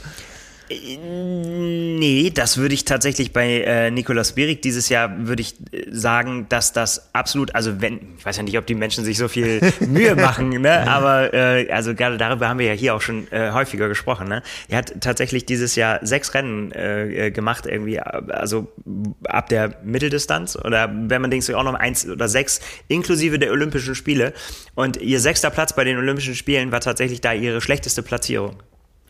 Nee, 0.71 2.31
das 2.35 2.57
würde 2.57 2.75
ich 2.75 2.87
tatsächlich 2.87 3.35
bei 3.35 3.61
äh, 3.61 3.91
Nikolaus 3.91 4.33
Bierig 4.33 4.63
dieses 4.63 4.89
Jahr 4.89 5.27
würde 5.27 5.43
ich 5.43 5.57
äh, 5.73 5.85
sagen, 5.91 6.47
dass 6.49 6.73
das 6.73 7.11
absolut, 7.13 7.55
also 7.55 7.83
wenn, 7.83 8.15
ich 8.17 8.25
weiß 8.25 8.39
ja 8.39 8.43
nicht, 8.43 8.57
ob 8.57 8.67
die 8.67 8.75
Menschen 8.75 9.05
sich 9.05 9.19
so 9.19 9.29
viel 9.29 9.61
Mühe 9.81 10.17
machen, 10.17 10.49
ne? 10.49 10.89
aber 10.89 11.35
äh, 11.35 11.71
also 11.71 11.95
gerade 11.95 12.17
darüber 12.17 12.49
haben 12.49 12.59
wir 12.59 12.67
ja 12.67 12.73
hier 12.73 12.95
auch 12.95 13.03
schon 13.03 13.31
äh, 13.31 13.51
häufiger 13.53 13.89
gesprochen. 13.89 14.27
Ne? 14.29 14.43
Er 14.69 14.79
hat 14.79 14.95
tatsächlich 15.03 15.45
dieses 15.45 15.77
Jahr 15.77 15.99
sechs 16.01 16.33
Rennen 16.33 16.73
äh, 16.73 17.27
äh, 17.27 17.31
gemacht, 17.31 17.67
irgendwie, 17.67 18.01
also 18.01 18.73
ab 19.25 19.51
der 19.51 19.77
Mitteldistanz 19.85 20.57
oder 20.57 20.91
wenn 20.91 21.21
man 21.21 21.31
denkt, 21.31 21.45
so 21.45 21.55
auch 21.57 21.65
noch 21.65 21.75
eins 21.75 22.09
oder 22.09 22.29
sechs, 22.29 22.61
inklusive 22.89 23.39
der 23.39 23.53
Olympischen 23.53 23.95
Spiele. 23.95 24.33
Und 24.75 24.97
ihr 24.97 25.21
sechster 25.21 25.51
Platz 25.51 25.75
bei 25.75 25.85
den 25.85 25.99
Olympischen 25.99 26.35
Spielen 26.35 26.73
war 26.73 26.81
tatsächlich 26.81 27.21
da 27.21 27.35
ihre 27.35 27.61
schlechteste 27.61 28.03
Platzierung 28.03 28.57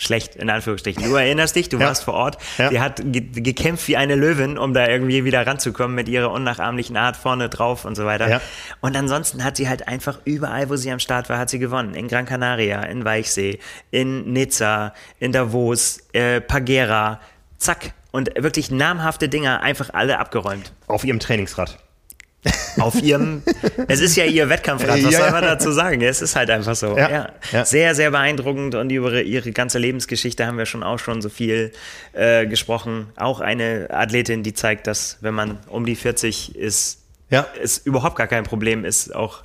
schlecht, 0.04 0.36
in 0.36 0.50
Anführungsstrichen. 0.50 1.02
Du 1.02 1.14
erinnerst 1.16 1.56
dich, 1.56 1.68
du 1.68 1.78
Ja. 1.78 1.86
warst 1.86 2.04
vor 2.04 2.14
Ort. 2.14 2.38
Ja. 2.58 2.68
Die 2.70 2.80
hat 2.80 3.00
ge 3.04 3.22
gekämpft 3.42 3.88
wie 3.88 3.96
eine 3.96 4.14
Löwin, 4.14 4.58
um 4.58 4.74
da 4.74 4.86
irgendwie 4.86 5.24
wieder 5.24 5.46
ranzukommen 5.46 5.94
mit 5.94 6.08
ihrer 6.08 6.30
unnachahmlichen 6.30 6.96
Art 6.96 7.16
vorne 7.16 7.48
drauf 7.48 7.84
und 7.84 7.94
so 7.96 8.04
weiter. 8.04 8.28
Ja. 8.28 8.40
Und 8.80 8.96
ansonsten 8.96 9.42
hat 9.42 9.56
sie 9.56 9.68
halt 9.68 9.88
einfach 9.88 10.18
überall, 10.24 10.68
wo 10.70 10.76
sie 10.76 10.90
am 10.92 10.98
Start 10.98 11.28
war, 11.28 11.38
hat 11.38 11.50
sie 11.50 11.58
gewonnen. 11.58 11.94
In 11.94 12.08
Gran 12.08 12.26
Canaria, 12.26 12.82
in 12.82 13.04
Weichsee, 13.04 13.58
in 13.90 14.32
Nizza, 14.32 14.92
in 15.18 15.32
Davos, 15.32 15.98
äh, 16.12 16.40
Pagera, 16.40 17.20
zack. 17.58 17.92
Und 18.12 18.30
wirklich 18.36 18.70
namhafte 18.70 19.28
Dinger 19.28 19.62
einfach 19.62 19.90
alle 19.92 20.20
abgeräumt. 20.20 20.72
Auf 20.86 21.02
ihrem 21.04 21.18
Trainingsrad. 21.18 21.78
Auf 22.78 23.00
ihrem, 23.02 23.42
es 23.88 24.00
ist 24.00 24.16
ja 24.16 24.24
ihr 24.24 24.48
Wettkampfrad, 24.48 25.02
was 25.02 25.12
Ja, 25.12 25.20
soll 25.20 25.30
man 25.30 25.42
dazu 25.44 25.72
sagen? 25.72 26.00
Es 26.02 26.20
ist 26.20 26.36
halt 26.36 26.50
einfach 26.50 26.74
so. 26.74 26.96
Ja, 26.98 27.10
Ja. 27.10 27.28
ja. 27.52 27.64
Sehr, 27.64 27.94
sehr 27.94 28.10
beeindruckend 28.10 28.74
und 28.74 28.90
über 28.90 29.22
ihre 29.22 29.50
ganze 29.52 29.78
Lebensgeschichte 29.78 30.46
haben 30.46 30.58
wir 30.58 30.66
schon 30.66 30.82
auch 30.82 30.98
schon 30.98 31.22
so 31.22 31.28
viel 31.30 31.72
äh, 32.12 32.46
gesprochen. 32.46 33.06
Auch 33.16 33.40
eine 33.40 33.86
Athletin, 33.90 34.42
die 34.42 34.52
zeigt, 34.52 34.86
dass 34.86 35.18
wenn 35.20 35.34
man 35.34 35.58
um 35.68 35.86
die 35.86 35.96
40 35.96 36.54
ist, 36.56 36.98
Ja. 37.30 37.46
es 37.62 37.78
überhaupt 37.78 38.16
gar 38.16 38.26
kein 38.26 38.44
Problem 38.44 38.84
ist, 38.84 39.14
auch 39.14 39.42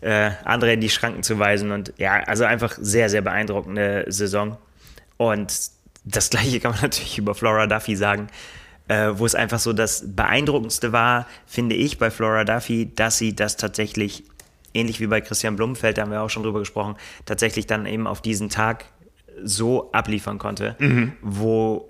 äh, 0.00 0.30
andere 0.44 0.72
in 0.72 0.80
die 0.80 0.90
Schranken 0.90 1.22
zu 1.22 1.38
weisen. 1.38 1.70
Und 1.70 1.92
ja, 1.98 2.22
also 2.24 2.44
einfach 2.44 2.76
sehr, 2.80 3.08
sehr 3.10 3.20
beeindruckende 3.22 4.06
Saison. 4.08 4.56
Und 5.18 5.52
das 6.04 6.30
gleiche 6.30 6.58
kann 6.58 6.72
man 6.72 6.80
natürlich 6.82 7.18
über 7.18 7.34
Flora 7.34 7.66
Duffy 7.66 7.94
sagen, 7.94 8.28
äh, 8.90 9.18
wo 9.18 9.24
es 9.24 9.36
einfach 9.36 9.60
so 9.60 9.72
das 9.72 10.02
Beeindruckendste 10.16 10.90
war, 10.92 11.26
finde 11.46 11.76
ich, 11.76 11.98
bei 11.98 12.10
Flora 12.10 12.42
Duffy, 12.44 12.90
dass 12.92 13.18
sie 13.18 13.36
das 13.36 13.56
tatsächlich, 13.56 14.24
ähnlich 14.74 14.98
wie 14.98 15.06
bei 15.06 15.20
Christian 15.20 15.54
Blumenfeld, 15.54 15.96
da 15.96 16.02
haben 16.02 16.10
wir 16.10 16.22
auch 16.22 16.28
schon 16.30 16.42
drüber 16.42 16.58
gesprochen, 16.58 16.96
tatsächlich 17.24 17.66
dann 17.68 17.86
eben 17.86 18.08
auf 18.08 18.20
diesen 18.20 18.48
Tag 18.50 18.86
so 19.44 19.92
abliefern 19.92 20.38
konnte, 20.38 20.74
wo 21.22 21.88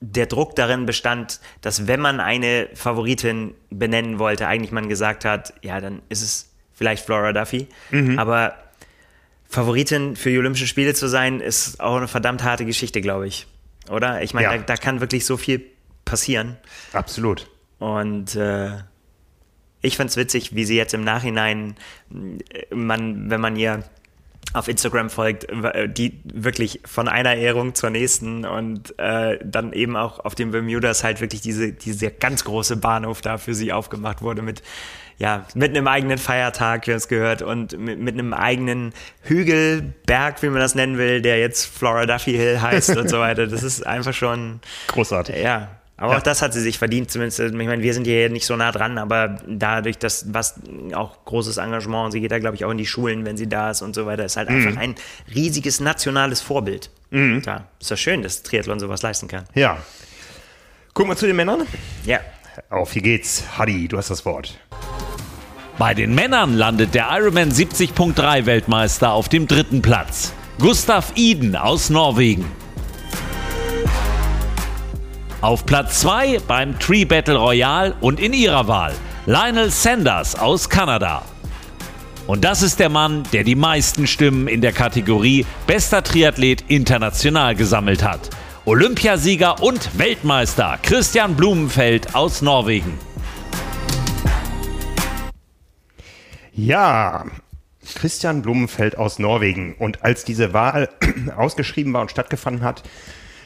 der 0.00 0.26
Druck 0.26 0.56
darin 0.56 0.84
bestand, 0.84 1.40
dass 1.62 1.86
wenn 1.86 2.00
man 2.00 2.20
eine 2.20 2.68
Favoritin 2.74 3.54
benennen 3.70 4.18
wollte, 4.18 4.46
eigentlich 4.46 4.72
man 4.72 4.88
gesagt 4.90 5.24
hat, 5.24 5.54
ja, 5.62 5.80
dann 5.80 6.02
ist 6.10 6.22
es 6.22 6.50
vielleicht 6.74 7.04
Flora 7.04 7.32
Duffy. 7.32 7.66
Aber 8.18 8.54
Favoritin 9.48 10.16
für 10.16 10.30
die 10.30 10.38
Olympischen 10.38 10.66
Spiele 10.68 10.92
zu 10.94 11.08
sein, 11.08 11.40
ist 11.40 11.80
auch 11.80 11.96
eine 11.96 12.08
verdammt 12.08 12.42
harte 12.44 12.64
Geschichte, 12.66 13.00
glaube 13.00 13.26
ich. 13.26 13.46
Oder? 13.90 14.22
Ich 14.22 14.32
meine, 14.34 14.46
Ja. 14.46 14.56
da, 14.58 14.62
da 14.64 14.76
kann 14.76 15.00
wirklich 15.00 15.24
so 15.26 15.36
viel 15.36 15.62
passieren. 16.04 16.56
Absolut. 16.92 17.48
Und 17.78 18.36
äh, 18.36 18.78
ich 19.82 19.96
fand's 19.96 20.16
witzig, 20.16 20.54
wie 20.54 20.64
sie 20.64 20.76
jetzt 20.76 20.94
im 20.94 21.04
Nachhinein, 21.04 21.76
äh, 22.10 22.74
man, 22.74 23.30
wenn 23.30 23.40
man 23.40 23.56
ihr 23.56 23.84
auf 24.52 24.68
Instagram 24.68 25.10
folgt, 25.10 25.44
äh, 25.48 25.88
die 25.88 26.20
wirklich 26.24 26.80
von 26.84 27.08
einer 27.08 27.36
Ehrung 27.36 27.74
zur 27.74 27.90
nächsten 27.90 28.44
und 28.44 28.98
äh, 28.98 29.38
dann 29.44 29.72
eben 29.72 29.96
auch 29.96 30.24
auf 30.24 30.34
dem 30.34 30.50
Bermudas 30.50 31.04
halt 31.04 31.20
wirklich 31.20 31.40
diese, 31.40 31.72
diese 31.72 32.10
ganz 32.10 32.44
große 32.44 32.76
Bahnhof 32.76 33.20
da 33.20 33.38
für 33.38 33.54
sie 33.54 33.72
aufgemacht 33.72 34.22
wurde 34.22 34.42
mit, 34.42 34.62
ja, 35.18 35.46
mit 35.54 35.70
einem 35.70 35.86
eigenen 35.86 36.18
Feiertag, 36.18 36.86
wie 36.86 36.92
es 36.92 37.06
gehört, 37.06 37.42
und 37.42 37.78
mit, 37.78 38.00
mit 38.00 38.14
einem 38.14 38.32
eigenen 38.32 38.92
Hügel, 39.22 39.94
Berg, 40.06 40.42
wie 40.42 40.48
man 40.48 40.60
das 40.60 40.74
nennen 40.74 40.98
will, 40.98 41.22
der 41.22 41.38
jetzt 41.38 41.66
Flora 41.66 42.06
Duffy 42.06 42.32
Hill 42.32 42.60
heißt 42.60 42.96
und 42.96 43.08
so 43.08 43.18
weiter. 43.20 43.46
Das 43.46 43.62
ist 43.62 43.86
einfach 43.86 44.14
schon, 44.14 44.60
Großartig. 44.88 45.36
ja, 45.36 45.79
aber 46.00 46.12
Ja. 46.12 46.18
auch 46.18 46.22
das 46.22 46.42
hat 46.42 46.52
sie 46.52 46.60
sich 46.60 46.78
verdient, 46.78 47.10
zumindest. 47.10 47.38
Ich 47.38 47.52
meine, 47.52 47.82
wir 47.82 47.94
sind 47.94 48.04
hier 48.06 48.28
nicht 48.30 48.46
so 48.46 48.56
nah 48.56 48.72
dran, 48.72 48.98
aber 48.98 49.36
dadurch, 49.46 49.98
dass 49.98 50.32
was 50.34 50.54
auch 50.94 51.24
großes 51.26 51.58
Engagement, 51.58 52.06
und 52.06 52.10
sie 52.12 52.20
geht 52.20 52.32
da, 52.32 52.38
glaube 52.40 52.56
ich, 52.56 52.64
auch 52.64 52.70
in 52.72 52.78
die 52.78 52.86
Schulen, 52.86 53.24
wenn 53.24 53.36
sie 53.36 53.48
da 53.48 53.70
ist 53.70 53.82
und 53.82 53.94
so 53.94 54.06
weiter, 54.06 54.24
ist 54.24 54.36
halt 54.36 54.48
einfach 54.48 54.76
ein 54.80 54.96
riesiges 55.34 55.78
nationales 55.78 56.40
Vorbild. 56.40 56.90
Ja, 57.12 57.64
ist 57.78 57.90
ja 57.90 57.96
schön, 57.96 58.22
dass 58.22 58.42
Triathlon 58.42 58.80
sowas 58.80 59.02
leisten 59.02 59.28
kann. 59.28 59.44
Ja. 59.54 59.78
Gucken 60.94 61.12
wir 61.12 61.16
zu 61.16 61.26
den 61.26 61.36
Männern. 61.36 61.66
Ja. 62.04 62.18
Auf, 62.68 62.92
hier 62.92 63.02
geht's. 63.02 63.44
Hadi, 63.56 63.86
du 63.86 63.96
hast 63.96 64.10
das 64.10 64.24
Wort. 64.24 64.58
Bei 65.78 65.94
den 65.94 66.14
Männern 66.14 66.54
landet 66.56 66.94
der 66.94 67.08
Ironman 67.10 67.50
70.3 67.50 68.44
Weltmeister 68.46 69.12
auf 69.12 69.28
dem 69.28 69.46
dritten 69.46 69.80
Platz. 69.82 70.32
Gustav 70.58 71.12
Iden 71.14 71.56
aus 71.56 71.88
Norwegen. 71.90 72.44
Auf 75.42 75.64
Platz 75.64 76.00
2 76.00 76.40
beim 76.46 76.78
Tree 76.78 77.06
Battle 77.06 77.36
Royale 77.38 77.94
und 78.02 78.20
in 78.20 78.34
ihrer 78.34 78.68
Wahl 78.68 78.92
Lionel 79.24 79.70
Sanders 79.70 80.38
aus 80.38 80.68
Kanada. 80.68 81.22
Und 82.26 82.44
das 82.44 82.60
ist 82.60 82.78
der 82.78 82.90
Mann, 82.90 83.22
der 83.32 83.42
die 83.42 83.54
meisten 83.54 84.06
Stimmen 84.06 84.48
in 84.48 84.60
der 84.60 84.72
Kategorie 84.72 85.46
Bester 85.66 86.02
Triathlet 86.04 86.64
international 86.68 87.54
gesammelt 87.54 88.02
hat. 88.02 88.28
Olympiasieger 88.66 89.62
und 89.62 89.98
Weltmeister 89.98 90.78
Christian 90.82 91.34
Blumenfeld 91.36 92.14
aus 92.14 92.42
Norwegen. 92.42 92.98
Ja, 96.52 97.24
Christian 97.94 98.42
Blumenfeld 98.42 98.98
aus 98.98 99.18
Norwegen. 99.18 99.74
Und 99.78 100.04
als 100.04 100.24
diese 100.24 100.52
Wahl 100.52 100.90
ausgeschrieben 101.36 101.94
war 101.94 102.02
und 102.02 102.10
stattgefunden 102.10 102.62
hat, 102.62 102.82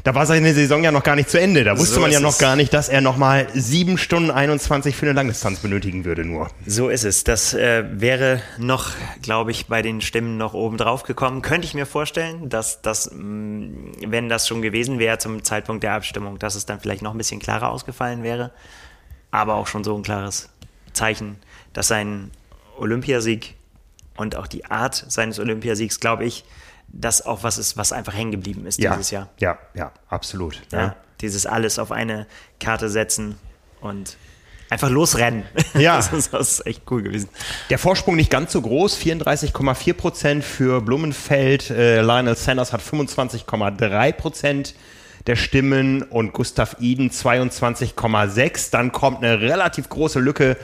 da 0.04 0.14
war 0.14 0.26
seine 0.26 0.52
Saison 0.52 0.84
ja 0.84 0.92
noch 0.92 1.02
gar 1.02 1.16
nicht 1.16 1.30
zu 1.30 1.40
Ende. 1.40 1.64
Da 1.64 1.78
wusste 1.78 1.94
So 1.94 2.00
man 2.02 2.12
ja 2.12 2.20
noch 2.20 2.36
gar 2.36 2.56
nicht, 2.56 2.74
dass 2.74 2.90
er 2.90 3.00
nochmal 3.00 3.48
7 3.54 3.96
Stunden 3.96 4.30
21 4.30 4.94
für 4.94 5.06
eine 5.06 5.14
Langdistanz 5.14 5.60
benötigen 5.60 6.04
würde 6.04 6.26
nur. 6.26 6.50
So 6.66 6.90
ist 6.90 7.04
es. 7.04 7.24
Das 7.24 7.54
äh, 7.54 7.84
wäre 7.90 8.42
noch, 8.58 8.90
glaube 9.22 9.50
ich, 9.50 9.66
bei 9.66 9.80
den 9.80 10.02
Stimmen 10.02 10.36
noch 10.36 10.52
oben 10.52 10.76
drauf 10.76 11.04
gekommen. 11.04 11.40
Könnte 11.40 11.66
ich 11.66 11.72
mir 11.72 11.86
vorstellen, 11.86 12.50
dass 12.50 12.82
das, 12.82 13.10
mh, 13.14 13.70
wenn 14.06 14.28
das 14.28 14.46
schon 14.46 14.60
gewesen 14.60 14.98
wäre 14.98 15.16
zum 15.16 15.42
Zeitpunkt 15.42 15.82
der 15.82 15.94
Abstimmung, 15.94 16.38
dass 16.38 16.54
es 16.54 16.66
dann 16.66 16.80
vielleicht 16.80 17.00
noch 17.00 17.12
ein 17.12 17.18
bisschen 17.18 17.40
klarer 17.40 17.70
ausgefallen 17.70 18.22
wäre. 18.22 18.50
Aber 19.30 19.54
auch 19.54 19.66
schon 19.66 19.84
so 19.84 19.96
ein 19.96 20.02
klares 20.02 20.50
Zeichen, 20.92 21.36
dass 21.72 21.88
sein 21.88 22.30
Olympiasieg 22.76 23.54
und 24.18 24.36
auch 24.36 24.48
die 24.48 24.66
Art 24.66 25.02
seines 25.08 25.40
Olympiasiegs, 25.40 25.98
glaube 25.98 26.26
ich, 26.26 26.44
das 26.96 27.24
auch 27.26 27.42
was 27.42 27.58
ist, 27.58 27.76
was 27.76 27.92
einfach 27.92 28.14
hängen 28.14 28.30
geblieben 28.30 28.66
ist 28.66 28.80
Ja, 28.80 28.92
dieses 28.92 29.10
Jahr. 29.10 29.28
ja, 29.38 29.58
ja, 29.74 29.92
absolut. 30.08 30.60
Ja, 30.72 30.96
Dieses 31.20 31.46
alles 31.46 31.78
auf 31.78 31.90
eine 31.92 32.26
Karte 32.60 32.88
setzen 32.88 33.36
und 33.80 34.16
einfach 34.70 34.90
losrennen. 34.90 35.44
Ja. 35.74 35.96
Das 35.96 36.12
ist, 36.12 36.32
das 36.32 36.52
ist 36.52 36.66
echt 36.66 36.82
cool 36.90 37.02
gewesen. 37.02 37.28
Der 37.68 37.78
Vorsprung 37.78 38.14
nicht 38.16 38.30
ganz 38.30 38.52
so 38.52 38.62
groß, 38.62 38.96
34,4 38.98 39.92
Prozent 39.94 40.44
für 40.44 40.80
Blumenfeld. 40.80 41.70
Äh, 41.70 42.00
Lionel 42.00 42.36
Sanders 42.36 42.72
hat 42.72 42.80
25,3 42.80 44.12
Prozent 44.12 44.74
der 45.26 45.36
Stimmen 45.36 46.02
und 46.02 46.32
Gustav 46.32 46.76
Iden 46.80 47.10
22,6. 47.10 48.70
Dann 48.70 48.92
kommt 48.92 49.18
eine 49.24 49.40
relativ 49.40 49.88
große 49.88 50.20
Lücke 50.20 50.56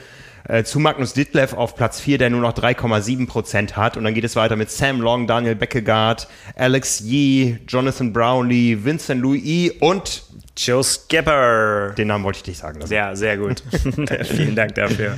äh, 0.49 0.65
zu 0.65 0.79
Magnus 0.79 1.13
Ditlev 1.13 1.55
auf 1.55 1.75
Platz 1.75 2.01
4, 2.01 2.19
der 2.19 2.31
nur 2.31 2.41
noch 2.41 2.53
3,7 2.53 3.27
Prozent 3.27 3.77
hat. 3.77 3.97
Und 3.97 4.05
dann 4.05 4.15
geht 4.15 4.25
es 4.25 4.37
weiter 4.37 4.57
mit 4.57 4.71
Sam 4.71 5.01
Long, 5.01 5.27
Daniel 5.27 5.55
Beckegaard, 5.55 6.29
Alex 6.57 7.01
Yee, 7.01 7.59
Jonathan 7.69 8.13
Brownlee, 8.13 8.79
Vincent 8.83 9.21
Louis 9.23 9.73
und 9.81 10.23
Joe 10.57 10.85
Skipper. 10.85 11.95
den 11.97 12.09
Namen 12.09 12.25
wollte 12.25 12.39
ich 12.39 12.43
dich 12.43 12.59
sagen. 12.59 12.81
lassen. 12.81 12.93
Ja, 12.93 13.15
sehr 13.17 13.37
gut. 13.37 13.63
Vielen 14.25 14.55
Dank 14.57 14.75
dafür. 14.75 15.17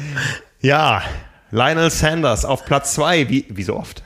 Ja, 0.61 1.03
Lionel 1.51 1.91
Sanders 1.91 2.45
auf 2.45 2.65
Platz 2.65 2.95
2, 2.95 3.29
wie, 3.29 3.47
wie 3.51 3.63
so 3.63 3.77
oft. 3.77 4.03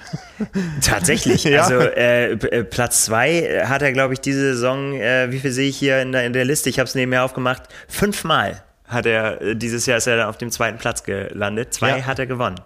Tatsächlich. 0.83 1.44
Ja. 1.46 1.62
Also 1.62 1.79
äh, 1.79 2.33
äh, 2.33 2.64
Platz 2.64 3.05
zwei 3.05 3.62
hat 3.64 3.81
er, 3.81 3.92
glaube 3.92 4.14
ich, 4.14 4.20
diese 4.20 4.55
Saison, 4.55 4.94
äh, 4.94 5.31
wie 5.31 5.38
viel 5.38 5.52
sehe 5.52 5.68
ich 5.68 5.76
hier 5.79 6.02
in 6.02 6.12
der, 6.12 6.26
in 6.26 6.33
der 6.33 6.44
Liste? 6.44 6.68
Ich 6.68 6.79
habe 6.79 6.88
es 6.88 6.94
nebenher 6.94 7.24
aufgemacht. 7.24 7.62
Fünfmal 7.88 8.62
hat 8.88 9.07
er, 9.07 9.40
äh, 9.42 9.57
dieses 9.57 9.87
Jahr 9.87 9.99
ist 9.99 10.07
er 10.07 10.16
dann 10.16 10.29
auf 10.29 10.38
dem 10.38 10.51
zweiten 10.51 10.79
Platz 10.79 11.03
gelandet. 11.03 11.75
Zwei 11.75 11.99
Ja. 11.99 12.07
hat 12.07 12.18
er 12.18 12.27
gewonnen. 12.27 12.57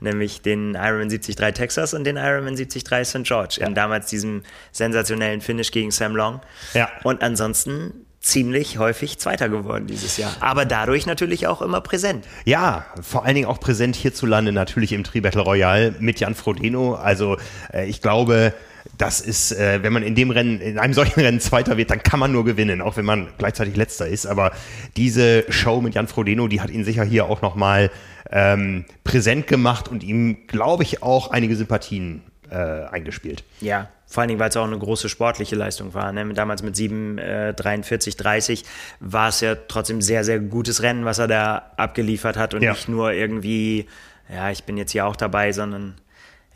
Nämlich 0.00 0.42
den 0.42 0.74
Ironman 0.74 1.08
73 1.08 1.36
Texas 1.54 1.94
und 1.94 2.04
den 2.04 2.16
Ironman 2.16 2.56
73 2.56 3.04
St. 3.04 3.24
George. 3.24 3.58
In 3.60 3.74
damals 3.74 4.06
diesem 4.06 4.42
sensationellen 4.72 5.40
Finish 5.40 5.70
gegen 5.70 5.90
Sam 5.90 6.14
Long. 6.14 6.40
Ja. 6.74 6.88
Und 7.02 7.22
ansonsten 7.22 7.92
ziemlich 8.20 8.78
häufig 8.78 9.18
Zweiter 9.18 9.48
geworden 9.48 9.86
dieses 9.86 10.16
Jahr. 10.16 10.32
Aber 10.40 10.64
dadurch 10.64 11.06
natürlich 11.06 11.46
auch 11.46 11.62
immer 11.62 11.80
präsent. 11.80 12.26
Ja, 12.44 12.84
vor 13.00 13.24
allen 13.24 13.36
Dingen 13.36 13.46
auch 13.46 13.60
präsent 13.60 13.94
hierzulande 13.94 14.50
natürlich 14.52 14.92
im 14.92 15.04
Tri-Battle 15.04 15.42
Royale 15.42 15.94
mit 16.00 16.18
Jan 16.18 16.34
Frodeno. 16.34 16.94
Also 16.94 17.36
äh, 17.72 17.86
ich 17.86 18.02
glaube, 18.02 18.52
das 18.98 19.20
ist, 19.20 19.52
äh, 19.52 19.82
wenn 19.82 19.92
man 19.92 20.02
in 20.02 20.14
dem 20.14 20.30
Rennen, 20.30 20.60
in 20.60 20.78
einem 20.78 20.94
solchen 20.94 21.20
Rennen 21.24 21.40
Zweiter 21.40 21.76
wird, 21.76 21.90
dann 21.90 22.02
kann 22.02 22.20
man 22.20 22.32
nur 22.32 22.44
gewinnen, 22.44 22.80
auch 22.80 22.96
wenn 22.96 23.04
man 23.04 23.28
gleichzeitig 23.38 23.76
Letzter 23.76 24.06
ist. 24.06 24.26
Aber 24.26 24.52
diese 24.96 25.44
Show 25.50 25.80
mit 25.80 25.94
Jan 25.94 26.08
Frodeno, 26.08 26.48
die 26.48 26.60
hat 26.60 26.70
ihn 26.70 26.84
sicher 26.84 27.04
hier 27.04 27.26
auch 27.26 27.42
nochmal 27.42 27.90
ähm, 28.30 28.84
präsent 29.04 29.46
gemacht 29.46 29.88
und 29.88 30.02
ihm, 30.02 30.46
glaube 30.46 30.82
ich, 30.82 31.02
auch 31.02 31.30
einige 31.30 31.56
Sympathien 31.56 32.22
äh, 32.50 32.56
eingespielt. 32.56 33.44
Ja, 33.60 33.88
vor 34.06 34.20
allen 34.20 34.28
Dingen, 34.28 34.40
weil 34.40 34.50
es 34.50 34.56
auch 34.56 34.64
eine 34.64 34.78
große 34.78 35.08
sportliche 35.08 35.56
Leistung 35.56 35.92
war. 35.94 36.12
Ne? 36.12 36.32
Damals 36.32 36.62
mit 36.62 36.76
7, 36.76 37.18
äh, 37.18 37.54
43, 37.54 38.16
30 38.16 38.64
war 39.00 39.28
es 39.28 39.40
ja 39.40 39.56
trotzdem 39.56 40.00
sehr, 40.00 40.22
sehr 40.24 40.38
gutes 40.38 40.82
Rennen, 40.82 41.04
was 41.04 41.18
er 41.18 41.26
da 41.26 41.72
abgeliefert 41.76 42.36
hat 42.36 42.54
und 42.54 42.62
Ja. 42.62 42.72
nicht 42.72 42.88
nur 42.88 43.12
irgendwie, 43.12 43.86
ja, 44.32 44.50
ich 44.50 44.62
bin 44.64 44.76
jetzt 44.76 44.92
hier 44.92 45.06
auch 45.06 45.16
dabei, 45.16 45.50
sondern 45.52 45.94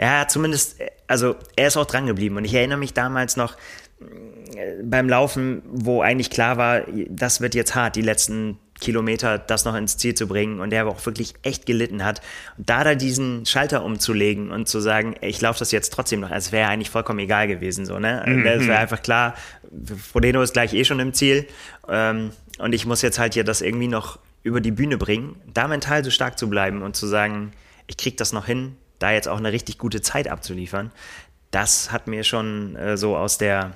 ja, 0.00 0.26
zumindest, 0.26 0.80
äh, 0.80 0.90
also 1.06 1.36
er 1.56 1.68
ist 1.68 1.76
auch 1.76 1.86
dran 1.86 2.06
geblieben. 2.06 2.36
Und 2.36 2.44
ich 2.44 2.54
erinnere 2.54 2.78
mich 2.78 2.94
damals 2.94 3.36
noch 3.36 3.56
äh, 4.00 4.82
beim 4.82 5.08
Laufen, 5.08 5.62
wo 5.70 6.00
eigentlich 6.00 6.30
klar 6.30 6.56
war, 6.56 6.82
das 7.08 7.40
wird 7.40 7.54
jetzt 7.54 7.74
hart, 7.74 7.96
die 7.96 8.02
letzten 8.02 8.58
Kilometer 8.80 9.38
das 9.38 9.66
noch 9.66 9.74
ins 9.74 9.98
Ziel 9.98 10.14
zu 10.14 10.26
bringen 10.26 10.58
und 10.60 10.70
der 10.70 10.80
aber 10.80 10.90
auch 10.90 11.04
wirklich 11.04 11.34
echt 11.42 11.66
gelitten 11.66 12.02
hat. 12.02 12.22
Und 12.56 12.70
da 12.70 12.82
da 12.82 12.94
diesen 12.94 13.44
Schalter 13.44 13.84
umzulegen 13.84 14.50
und 14.50 14.68
zu 14.68 14.80
sagen, 14.80 15.16
ich 15.20 15.38
laufe 15.42 15.58
das 15.58 15.70
jetzt 15.70 15.92
trotzdem 15.92 16.20
noch, 16.20 16.30
es 16.30 16.50
wäre 16.50 16.70
eigentlich 16.70 16.88
vollkommen 16.88 17.18
egal 17.18 17.46
gewesen. 17.46 17.84
So, 17.84 17.98
ne? 17.98 18.24
Es 18.46 18.66
wäre 18.66 18.78
einfach 18.78 19.02
klar, 19.02 19.34
Frodeno 20.10 20.40
ist 20.40 20.54
gleich 20.54 20.72
eh 20.72 20.84
schon 20.84 20.98
im 20.98 21.12
Ziel 21.12 21.46
ähm, 21.88 22.30
und 22.58 22.72
ich 22.74 22.86
muss 22.86 23.02
jetzt 23.02 23.18
halt 23.18 23.34
hier 23.34 23.44
das 23.44 23.60
irgendwie 23.60 23.88
noch 23.88 24.18
über 24.42 24.62
die 24.62 24.70
Bühne 24.70 24.96
bringen, 24.96 25.36
da 25.52 25.68
mental 25.68 26.02
so 26.02 26.10
stark 26.10 26.38
zu 26.38 26.48
bleiben 26.48 26.80
und 26.80 26.96
zu 26.96 27.06
sagen, 27.06 27.52
ich 27.86 27.98
krieg 27.98 28.16
das 28.16 28.32
noch 28.32 28.46
hin, 28.46 28.76
da 29.00 29.10
jetzt 29.10 29.26
auch 29.26 29.38
eine 29.38 29.50
richtig 29.52 29.78
gute 29.78 30.00
Zeit 30.00 30.28
abzuliefern, 30.28 30.92
das 31.50 31.90
hat 31.90 32.06
mir 32.06 32.22
schon 32.22 32.76
äh, 32.76 32.96
so 32.96 33.16
aus 33.16 33.36
der 33.38 33.72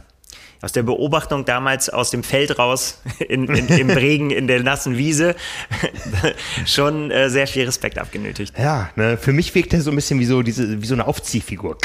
aus 0.61 0.73
der 0.73 0.83
Beobachtung 0.83 1.45
damals 1.45 1.91
aus 1.91 2.11
dem 2.11 2.23
Feld 2.23 2.59
raus 2.59 3.03
in, 3.19 3.49
in, 3.49 3.69
im 3.69 3.91
Regen 3.91 4.31
in 4.31 4.47
der 4.47 4.63
nassen 4.63 4.97
Wiese 4.97 5.37
schon 6.67 7.11
äh, 7.11 7.29
sehr 7.29 7.47
viel 7.47 7.67
Respekt 7.67 7.99
abgenötigt. 7.99 8.59
Ja, 8.59 8.91
ne, 8.97 9.19
für 9.19 9.33
mich 9.33 9.55
wirkt 9.55 9.75
er 9.75 9.83
so 9.83 9.91
ein 9.91 9.97
bisschen 9.97 10.19
wie 10.21 10.25
so, 10.25 10.43
diese, 10.43 10.81
wie 10.81 10.87
so 10.87 10.95
eine 10.95 11.07
Aufziehfigur. 11.07 11.77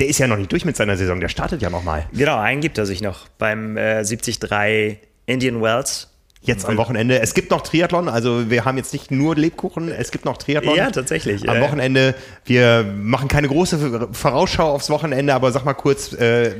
Der 0.00 0.08
ist 0.08 0.18
ja 0.18 0.26
noch 0.26 0.36
nicht 0.36 0.50
durch 0.50 0.64
mit 0.64 0.76
seiner 0.76 0.96
Saison, 0.96 1.20
der 1.20 1.28
startet 1.28 1.60
ja 1.62 1.70
nochmal. 1.70 2.06
Genau, 2.12 2.38
einen 2.38 2.60
gibt 2.60 2.78
er 2.78 2.86
sich 2.86 3.02
noch 3.02 3.28
beim 3.38 3.76
äh, 3.76 4.02
73 4.02 4.98
Indian 5.26 5.62
Wells. 5.62 6.08
Jetzt 6.44 6.66
am 6.66 6.76
Wochenende. 6.76 7.20
Es 7.20 7.34
gibt 7.34 7.50
noch 7.50 7.62
Triathlon, 7.62 8.08
also 8.08 8.50
wir 8.50 8.64
haben 8.64 8.76
jetzt 8.76 8.92
nicht 8.92 9.10
nur 9.10 9.34
Lebkuchen, 9.34 9.90
es 9.90 10.10
gibt 10.10 10.24
noch 10.24 10.36
Triathlon. 10.36 10.76
Ja, 10.76 10.90
tatsächlich. 10.90 11.48
Am 11.48 11.60
Wochenende, 11.60 12.14
wir 12.44 12.84
machen 12.84 13.28
keine 13.28 13.48
große 13.48 14.08
Vorausschau 14.12 14.70
aufs 14.70 14.90
Wochenende, 14.90 15.34
aber 15.34 15.52
sag 15.52 15.64
mal 15.64 15.74
kurz, 15.74 16.12
äh, 16.12 16.52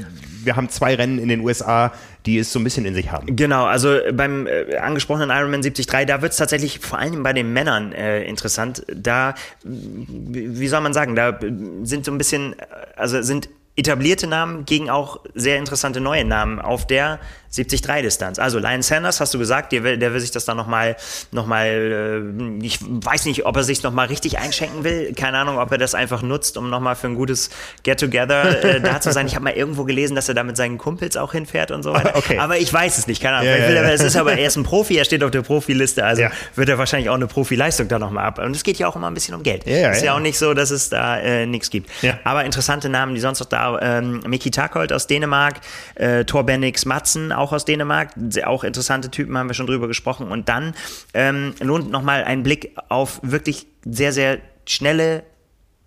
wir 0.45 0.57
haben 0.57 0.69
zwei 0.69 0.95
Rennen 0.95 1.19
in 1.19 1.29
den 1.29 1.41
USA, 1.41 1.93
die 2.27 2.39
es 2.39 2.53
so 2.53 2.59
ein 2.59 2.65
bisschen 2.65 2.85
in 2.87 2.95
sich 2.95 3.11
haben. 3.13 3.35
Genau, 3.37 3.65
also 3.65 3.99
beim 4.13 4.47
äh, 4.47 4.77
angesprochenen 4.77 5.31
Ironman 5.31 5.63
73, 5.63 5.87
da 5.87 6.23
wird 6.23 6.33
es 6.33 6.39
tatsächlich 6.39 6.81
vor 6.81 6.99
allem 6.99 7.23
bei 7.23 7.33
den 7.33 7.53
Männern 7.53 7.93
äh, 7.93 8.25
interessant. 8.25 8.85
Da, 8.95 9.35
wie 9.63 10.59
wie 10.59 10.69
soll 10.69 10.81
man 10.81 10.93
sagen, 10.93 11.15
da 11.15 11.39
sind 11.83 12.05
so 12.05 12.13
ein 12.13 12.19
bisschen, 12.19 12.55
äh, 12.55 12.65
also 12.97 13.21
sind 13.23 13.49
etablierte 13.77 14.27
Namen 14.27 14.65
gegen 14.65 14.89
auch 14.89 15.21
sehr 15.35 15.59
interessante 15.59 16.01
neue 16.01 16.25
Namen 16.25 16.61
auf 16.61 16.87
der 16.87 17.19
73-Distanz. 17.63 18.39
Also 18.39 18.59
Lion 18.59 18.83
Sanders, 18.83 19.21
hast 19.21 19.33
du 19.35 19.39
gesagt, 19.39 19.73
der 19.73 19.85
will, 19.85 19.99
der 19.99 20.13
will 20.13 20.21
sich 20.21 20.31
das 20.31 20.45
dann 20.45 20.57
nochmal, 20.57 20.97
noch 21.31 21.47
mal, 21.47 21.67
äh, 21.67 22.65
ich 22.65 22.79
weiß 22.83 23.27
nicht, 23.27 23.47
ob 23.47 23.57
er 23.57 23.63
sich 23.63 23.83
nochmal 23.83 24.07
richtig 24.07 24.39
einschenken 24.39 24.83
will. 24.83 25.13
Keine 25.15 25.39
Ahnung, 25.39 25.59
ob 25.59 25.71
er 25.71 25.79
das 25.79 25.95
einfach 25.95 26.23
nutzt, 26.23 26.57
um 26.57 26.71
nochmal 26.71 26.97
für 26.97 27.07
ein 27.07 27.15
gutes 27.15 27.51
Get-Together 27.85 28.65
äh, 28.65 28.81
da 28.81 29.01
zu 29.01 29.13
sein. 29.13 29.27
Ich 29.27 29.35
habe 29.35 29.45
mal 29.45 29.53
irgendwo 29.53 29.85
gelesen, 29.85 30.15
dass 30.15 30.29
er 30.29 30.35
da 30.35 30.43
mit 30.43 30.57
seinen 30.57 30.79
Kumpels 30.79 31.17
auch 31.17 31.33
hinfährt 31.33 31.71
und 31.71 31.83
so 31.83 31.93
weiter. 31.93 32.13
Okay. 32.25 32.39
Aber 32.39 32.57
ich 32.59 32.73
weiß 32.73 32.97
es 32.97 33.07
nicht, 33.07 33.21
keine 33.21 33.39
Ahnung. 33.39 33.49
Ja, 33.49 33.57
ja, 33.57 33.65
er, 33.65 33.83
ja. 33.83 33.91
es 33.91 34.01
ist 34.01 34.17
aber, 34.17 34.39
er 34.39 34.47
ist 34.47 34.57
ein 34.57 34.63
Profi, 34.63 34.97
er 34.97 35.05
steht 35.05 35.23
auf 35.25 35.31
der 35.31 35.43
Profiliste, 35.43 36.05
also 36.05 36.23
wird 36.55 36.69
er 36.69 36.79
wahrscheinlich 36.79 37.11
auch 37.11 37.15
eine 37.15 37.27
Profileistung 37.27 37.89
da 37.89 37.99
nochmal 37.99 38.25
ab. 38.25 38.39
Und 38.39 38.55
es 38.55 38.63
geht 38.63 38.79
ja 38.79 38.87
auch 38.87 38.95
immer 38.97 39.09
ein 39.09 39.15
bisschen 39.15 39.35
um 39.35 39.43
Geld. 39.43 39.67
Ja, 39.67 39.91
ist 39.91 40.03
ja, 40.03 40.15
auch 40.15 40.21
nicht 40.21 40.39
so, 40.39 40.55
dass 40.55 40.71
es 40.71 40.89
da 40.91 41.19
äh, 41.19 41.45
nichts 41.45 41.71
gibt. 41.71 41.91
Aber 42.23 42.45
interessante 42.45 42.89
Namen, 42.89 43.15
die 43.15 43.21
sonst 43.21 43.41
noch 43.41 43.49
da, 43.49 43.64
ähm, 43.81 44.21
Miki 44.27 44.51
Takold 44.51 44.93
aus 44.93 45.07
Dänemark, 45.07 45.61
äh, 45.95 46.25
Thor 46.25 46.45
Bennix 46.45 46.85
Matzen 46.85 47.33
auch 47.33 47.53
aus 47.53 47.65
Dänemark, 47.65 48.11
auch 48.45 48.65
interessante 48.65 49.11
Typen, 49.11 49.37
haben 49.39 49.49
wir 49.49 49.55
schon 49.55 49.67
drüber 49.67 49.89
gesprochen. 49.89 50.29
Und 50.29 50.49
dann 50.49 50.75
ähm, 51.15 51.55
lohnt 51.61 51.91
nochmal 51.91 52.25
ein 52.25 52.43
Blick 52.43 52.73
auf 52.89 53.21
wirklich 53.23 53.67
sehr, 53.85 54.13
sehr 54.13 54.39
schnelle 54.67 55.23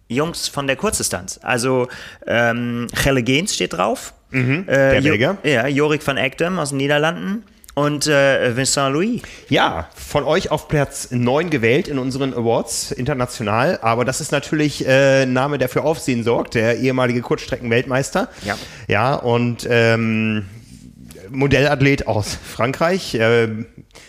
Jungs 0.10 0.48
von 0.48 0.68
der 0.68 0.76
Kurzdistanz. 0.78 1.40
Also 1.44 1.88
ähm, 2.26 2.88
Gelle 3.04 3.24
Geens 3.24 3.54
steht 3.56 3.74
drauf. 3.74 4.14
äh, 4.32 4.38
Mhm. 4.38 4.66
der 4.68 5.00
Jo- 5.00 5.10
Belgier. 5.12 5.38
Ja, 5.44 5.68
Jorik 5.68 6.06
van 6.06 6.18
Ekdem 6.18 6.60
aus 6.60 6.70
den 6.70 6.78
Niederlanden. 6.78 7.44
Und 7.78 8.08
äh, 8.08 8.58
Vincent 8.58 8.92
Louis. 8.92 9.22
Ja, 9.50 9.88
von 9.94 10.24
euch 10.24 10.50
auf 10.50 10.68
Platz 10.68 11.10
9 11.12 11.52
gewählt 11.52 11.88
in 11.88 12.00
unseren 12.00 12.34
Awards 12.34 12.92
international, 12.92 13.78
aber 13.84 14.04
das 14.04 14.20
ist 14.20 14.32
natürlich 14.32 14.88
äh, 14.88 15.22
ein 15.22 15.34
Name, 15.34 15.60
der 15.60 15.70
für 15.70 15.84
Aufsehen 15.84 16.24
sorgt, 16.24 16.56
der 16.56 16.80
ehemalige 16.80 17.22
Kurzstreckenweltmeister. 17.22 18.30
Ja. 18.44 18.58
Ja, 18.88 19.14
und 19.14 19.68
ähm, 19.70 20.48
Modellathlet 21.30 22.08
aus 22.08 22.36
Frankreich. 22.44 23.14
Äh, 23.14 23.50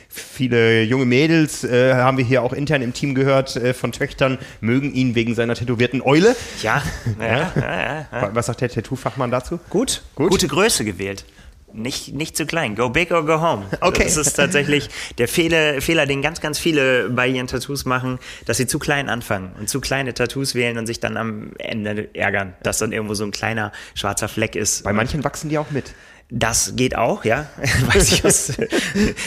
viele 0.09 0.83
junge 0.85 1.05
Mädels 1.05 1.63
äh, 1.63 1.93
haben 1.93 2.17
wir 2.17 2.25
hier 2.25 2.43
auch 2.43 2.55
intern 2.55 2.81
im 2.81 2.95
Team 2.95 3.15
gehört 3.15 3.55
äh, 3.57 3.75
von 3.75 3.93
Töchtern, 3.93 4.39
mögen 4.63 4.95
ihn 4.95 5.15
wegen 5.15 5.35
seiner 5.35 5.55
tätowierten 5.55 6.01
Eule. 6.01 6.35
Ja, 6.63 6.83
ja, 7.21 7.27
ja, 7.27 7.53
ja, 7.55 8.07
ja. 8.11 8.31
Was 8.33 8.47
sagt 8.47 8.63
der 8.63 8.71
Tattoo-Fachmann 8.71 9.31
dazu? 9.31 9.61
Gut. 9.69 10.01
Gut. 10.15 10.31
Gute 10.31 10.49
Größe 10.49 10.87
gewählt. 10.87 11.27
Nicht, 11.73 12.15
nicht 12.15 12.37
zu 12.37 12.47
klein. 12.47 12.75
Go 12.75 12.89
big 12.89 13.11
or 13.11 13.25
go 13.25 13.41
home. 13.41 13.67
Okay. 13.81 14.05
Das 14.05 14.17
ist 14.17 14.33
tatsächlich 14.35 14.89
der 15.19 15.29
Fehler, 15.29 15.81
Fehler, 15.83 16.07
den 16.07 16.23
ganz, 16.23 16.41
ganz 16.41 16.59
viele 16.59 17.11
bei 17.11 17.29
ihren 17.29 17.47
Tattoos 17.47 17.85
machen, 17.85 18.19
dass 18.47 18.57
sie 18.57 18.67
zu 18.67 18.79
klein 18.79 19.09
anfangen 19.09 19.53
und 19.61 19.69
zu 19.69 19.81
kleine 19.81 20.15
Tattoos 20.15 20.55
wählen 20.55 20.79
und 20.79 20.87
sich 20.87 20.99
dann 21.01 21.17
am 21.17 21.53
Ende 21.59 22.09
ärgern, 22.15 22.55
dass 22.63 22.79
dann 22.79 22.93
irgendwo 22.93 23.15
so 23.15 23.25
ein 23.25 23.31
kleiner 23.33 23.73
schwarzer 23.95 24.29
Fleck 24.29 24.57
ist. 24.57 24.83
Bei 24.85 24.93
manchen 24.93 25.23
wachsen 25.25 25.51
die 25.51 25.59
auch 25.59 25.71
mit. 25.71 25.93
Das 26.31 26.75
geht 26.77 26.95
auch, 26.97 27.25
ja. 27.25 27.47
Weiß 27.93 28.13
ich 28.13 28.25
was. 28.25 28.53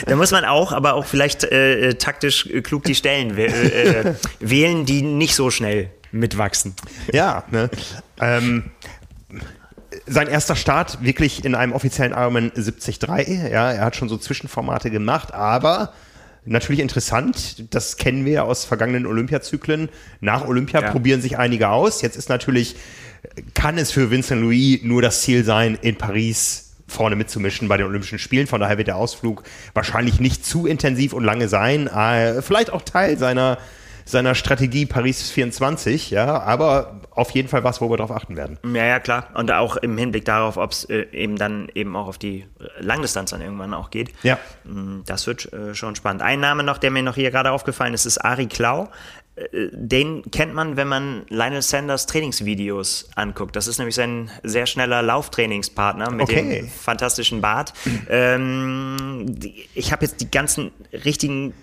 da 0.06 0.16
muss 0.16 0.32
man 0.32 0.46
auch, 0.46 0.72
aber 0.72 0.94
auch 0.94 1.06
vielleicht 1.06 1.44
äh, 1.46 1.96
taktisch 1.96 2.46
äh, 2.48 2.62
klug 2.62 2.84
die 2.84 2.94
Stellen 2.96 3.36
wäh- 3.38 3.48
äh, 3.48 4.14
wählen, 4.40 4.86
die 4.86 5.02
nicht 5.02 5.34
so 5.36 5.50
schnell 5.50 5.90
mitwachsen. 6.12 6.76
Ja, 7.12 7.44
ne? 7.50 7.70
ähm, 8.20 8.66
sein 10.08 10.28
erster 10.28 10.56
Start 10.56 11.04
wirklich 11.04 11.44
in 11.46 11.56
einem 11.56 11.74
offiziellen 11.74 12.14
Ironman 12.14 12.52
73. 12.56 13.00
Ja, 13.02 13.72
er 13.72 13.86
hat 13.86 13.96
schon 13.96 14.10
so 14.10 14.18
Zwischenformate 14.18 14.90
gemacht, 14.90 15.34
aber 15.34 15.94
natürlich 16.46 16.82
interessant. 16.82 17.74
Das 17.74 17.98
kennen 17.98 18.26
wir 18.26 18.46
aus 18.46 18.66
vergangenen 18.66 19.06
Olympiazyklen. 19.06 19.90
Nach 20.22 20.48
Olympia 20.48 20.82
Ja. 20.82 20.92
probieren 20.92 21.22
sich 21.22 21.38
einige 21.38 21.70
aus. 21.70 22.02
Jetzt 22.02 22.16
ist 22.16 22.30
natürlich, 22.30 22.76
kann 23.54 23.78
es 23.78 23.92
für 23.92 24.10
Vincent 24.12 24.42
Louis 24.42 24.80
nur 24.84 25.02
das 25.02 25.22
Ziel 25.22 25.44
sein, 25.44 25.78
in 25.82 25.98
Paris 25.98 26.68
vorne 26.88 27.16
mitzumischen 27.16 27.68
bei 27.68 27.78
den 27.78 27.86
Olympischen 27.88 28.20
Spielen. 28.20 28.48
Von 28.48 28.60
daher 28.60 28.78
wird 28.78 28.88
der 28.88 28.98
Ausflug 28.98 29.44
wahrscheinlich 29.74 30.20
nicht 30.20 30.46
zu 30.46 30.66
intensiv 30.68 31.14
und 31.14 31.24
lange 31.24 31.48
sein. 31.48 31.88
Äh, 31.88 32.42
vielleicht 32.42 32.72
auch 32.72 32.82
Teil 32.82 33.18
seiner 33.18 33.58
seiner 34.12 34.36
Strategie 34.36 34.86
Paris 34.86 35.32
24, 35.32 36.12
ja, 36.12 36.42
aber 36.42 37.02
auf 37.12 37.32
jeden 37.32 37.48
Fall 37.48 37.64
was, 37.64 37.82
wo 37.82 37.90
wir 37.90 37.98
darauf 37.98 38.12
achten 38.16 38.36
werden. 38.36 38.58
Ja, 38.64 38.86
ja, 38.86 39.00
klar. 39.00 39.28
Und 39.34 39.52
auch 39.52 39.78
im 39.78 39.98
Hinblick 39.98 40.26
darauf, 40.26 40.58
ob 40.58 40.72
es 40.72 40.86
äh, 40.86 41.08
eben 41.12 41.38
dann 41.38 41.70
eben 41.74 41.96
auch 41.96 42.08
auf 42.08 42.18
die 42.18 42.46
Langdistanz 42.80 43.32
dann 43.32 43.42
irgendwann 43.42 43.74
auch 43.74 43.90
geht. 43.90 44.12
Ja. 44.24 44.38
Mm, 44.66 45.02
das 45.06 45.28
wird 45.28 45.52
äh, 45.54 45.74
schon 45.76 45.96
spannend. 45.96 46.22
Ein 46.22 46.40
Name 46.42 46.64
noch, 46.64 46.78
der 46.78 46.92
mir 46.92 47.04
noch 47.04 47.16
hier 47.16 47.32
gerade 47.32 47.52
aufgefallen 47.52 47.94
ist, 47.94 48.06
ist 48.06 48.18
Ari 48.18 48.48
Klau. 48.48 48.90
Äh, 49.36 49.70
den 49.72 50.24
kennt 50.32 50.54
man, 50.54 50.76
wenn 50.78 50.88
man 50.88 51.24
Lionel 51.30 51.62
Sanders 51.62 52.06
Trainingsvideos 52.06 53.10
anguckt. 53.16 53.56
Das 53.56 53.68
ist 53.68 53.78
nämlich 53.78 53.96
sein 53.96 54.30
sehr 54.44 54.66
schneller 54.66 55.02
Lauftrainingspartner 55.02 56.12
mit 56.12 56.24
Okay. 56.24 56.60
dem 56.62 56.70
fantastischen 56.70 57.40
Bart. 57.42 57.74
Ähm, 58.10 59.38
ich 59.74 59.92
habe 59.92 60.04
jetzt 60.06 60.20
die 60.22 60.30
ganzen 60.30 60.72
richtigen 61.06 61.54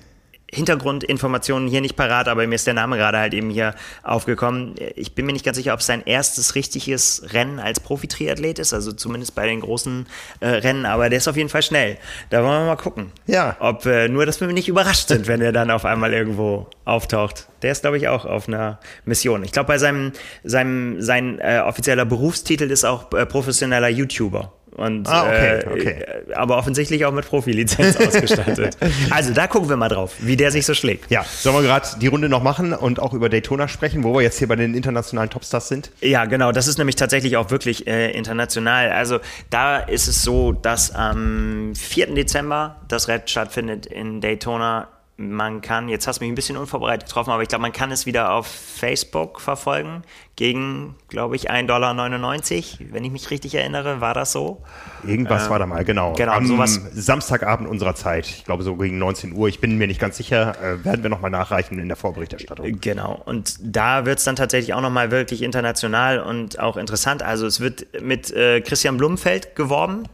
Hintergrundinformationen 0.52 1.68
hier 1.68 1.80
nicht 1.80 1.96
parat, 1.96 2.26
aber 2.26 2.46
mir 2.46 2.54
ist 2.54 2.66
der 2.66 2.74
Name 2.74 2.96
gerade 2.96 3.18
halt 3.18 3.34
eben 3.34 3.50
hier 3.50 3.74
aufgekommen. 4.02 4.74
Ich 4.96 5.14
bin 5.14 5.26
mir 5.26 5.32
nicht 5.32 5.44
ganz 5.44 5.58
sicher, 5.58 5.74
ob 5.74 5.80
es 5.80 5.86
sein 5.86 6.02
erstes 6.06 6.54
richtiges 6.54 7.34
Rennen 7.34 7.58
als 7.58 7.80
Profi-Triathlet 7.80 8.58
ist, 8.58 8.72
also 8.72 8.92
zumindest 8.92 9.34
bei 9.34 9.46
den 9.46 9.60
großen 9.60 10.06
äh, 10.40 10.48
Rennen, 10.48 10.86
aber 10.86 11.10
der 11.10 11.18
ist 11.18 11.28
auf 11.28 11.36
jeden 11.36 11.50
Fall 11.50 11.62
schnell. 11.62 11.98
Da 12.30 12.42
wollen 12.42 12.62
wir 12.62 12.66
mal 12.66 12.76
gucken. 12.76 13.12
Ja. 13.26 13.56
Ob 13.60 13.84
äh, 13.84 14.08
nur, 14.08 14.24
dass 14.24 14.40
wir 14.40 14.48
nicht 14.48 14.68
überrascht 14.68 15.08
sind, 15.08 15.26
wenn 15.26 15.42
er 15.42 15.52
dann 15.52 15.70
auf 15.70 15.84
einmal 15.84 16.14
irgendwo 16.14 16.66
auftaucht. 16.86 17.48
Der 17.62 17.72
ist, 17.72 17.82
glaube 17.82 17.98
ich, 17.98 18.08
auch 18.08 18.24
auf 18.24 18.48
einer 18.48 18.78
Mission. 19.04 19.44
Ich 19.44 19.52
glaube, 19.52 19.66
bei 19.66 19.78
seinem, 19.78 20.12
seinem 20.44 21.02
sein 21.02 21.38
äh, 21.40 21.60
offizieller 21.64 22.04
Berufstitel 22.04 22.70
ist 22.70 22.84
auch 22.84 23.12
äh, 23.12 23.26
professioneller 23.26 23.88
YouTuber. 23.88 24.52
Und, 24.78 25.08
Ah, 25.08 25.24
okay, 25.24 25.58
äh, 25.58 25.66
okay. 25.66 26.04
äh, 26.30 26.34
aber 26.34 26.56
offensichtlich 26.56 27.04
auch 27.04 27.12
mit 27.12 27.26
Profilizenz 27.26 27.96
ausgestattet. 28.06 28.76
Also 29.10 29.32
da 29.34 29.48
gucken 29.48 29.68
wir 29.68 29.76
mal 29.76 29.88
drauf, 29.88 30.14
wie 30.20 30.36
der 30.36 30.52
sich 30.52 30.64
so 30.64 30.72
schlägt. 30.72 31.10
Ja, 31.10 31.24
sollen 31.24 31.56
wir 31.56 31.62
gerade 31.62 31.86
die 32.00 32.06
Runde 32.06 32.28
noch 32.28 32.42
machen 32.42 32.72
und 32.72 33.00
auch 33.00 33.12
über 33.12 33.28
Daytona 33.28 33.66
sprechen, 33.66 34.04
wo 34.04 34.14
wir 34.14 34.22
jetzt 34.22 34.38
hier 34.38 34.46
bei 34.46 34.54
den 34.56 34.74
internationalen 34.74 35.30
Topstars 35.30 35.68
sind? 35.68 35.90
Ja, 36.00 36.24
genau. 36.26 36.52
Das 36.52 36.68
ist 36.68 36.78
nämlich 36.78 36.94
tatsächlich 36.96 37.36
auch 37.36 37.50
wirklich 37.50 37.86
äh, 37.88 38.12
international. 38.12 38.90
Also 38.92 39.18
da 39.50 39.78
ist 39.78 40.06
es 40.06 40.22
so, 40.22 40.52
dass 40.52 40.94
am 40.94 41.72
4. 41.74 42.14
Dezember 42.14 42.76
das 42.86 43.08
Rennen 43.08 43.26
stattfindet 43.26 43.86
in 43.86 44.20
Daytona. 44.20 44.88
Man 45.20 45.62
kann, 45.62 45.88
jetzt 45.88 46.06
hast 46.06 46.20
du 46.20 46.24
mich 46.24 46.30
ein 46.30 46.36
bisschen 46.36 46.56
unvorbereitet 46.56 47.08
getroffen, 47.08 47.30
aber 47.32 47.42
ich 47.42 47.48
glaube, 47.48 47.62
man 47.62 47.72
kann 47.72 47.90
es 47.90 48.06
wieder 48.06 48.32
auf 48.32 48.46
Facebook 48.46 49.40
verfolgen. 49.40 50.02
Gegen, 50.36 50.94
glaube 51.08 51.34
ich, 51.34 51.50
1,99 51.50 51.66
Dollar. 51.66 52.92
Wenn 52.92 53.02
ich 53.04 53.10
mich 53.10 53.28
richtig 53.32 53.56
erinnere, 53.56 54.00
war 54.00 54.14
das 54.14 54.30
so. 54.30 54.62
Irgendwas 55.04 55.50
war 55.50 55.58
da 55.58 55.66
mal, 55.66 55.84
genau. 55.84 56.12
genau, 56.12 56.34
Am 56.34 56.46
sowas- 56.46 56.80
Samstagabend 56.92 57.68
unserer 57.68 57.96
Zeit, 57.96 58.28
ich 58.28 58.44
glaube 58.44 58.62
so 58.62 58.76
gegen 58.76 58.98
19 58.98 59.32
Uhr, 59.34 59.48
ich 59.48 59.58
bin 59.58 59.76
mir 59.76 59.88
nicht 59.88 59.98
ganz 59.98 60.18
sicher, 60.18 60.54
äh, 60.62 60.84
werden 60.84 61.02
wir 61.02 61.10
nochmal 61.10 61.32
nachreichen 61.32 61.80
in 61.80 61.88
der 61.88 61.96
Vorberichterstattung. 61.96 62.80
Genau. 62.80 63.20
Und 63.24 63.56
da 63.60 64.06
wird 64.06 64.18
es 64.20 64.24
dann 64.24 64.36
tatsächlich 64.36 64.72
auch 64.74 64.80
nochmal 64.80 65.10
wirklich 65.10 65.42
international 65.42 66.20
und 66.20 66.60
auch 66.60 66.76
interessant. 66.76 67.24
Also 67.24 67.44
es 67.48 67.58
wird 67.58 68.00
mit 68.00 68.30
äh, 68.30 68.60
Christian 68.60 68.96
Blumenfeld 68.96 69.56
geworben. 69.56 70.04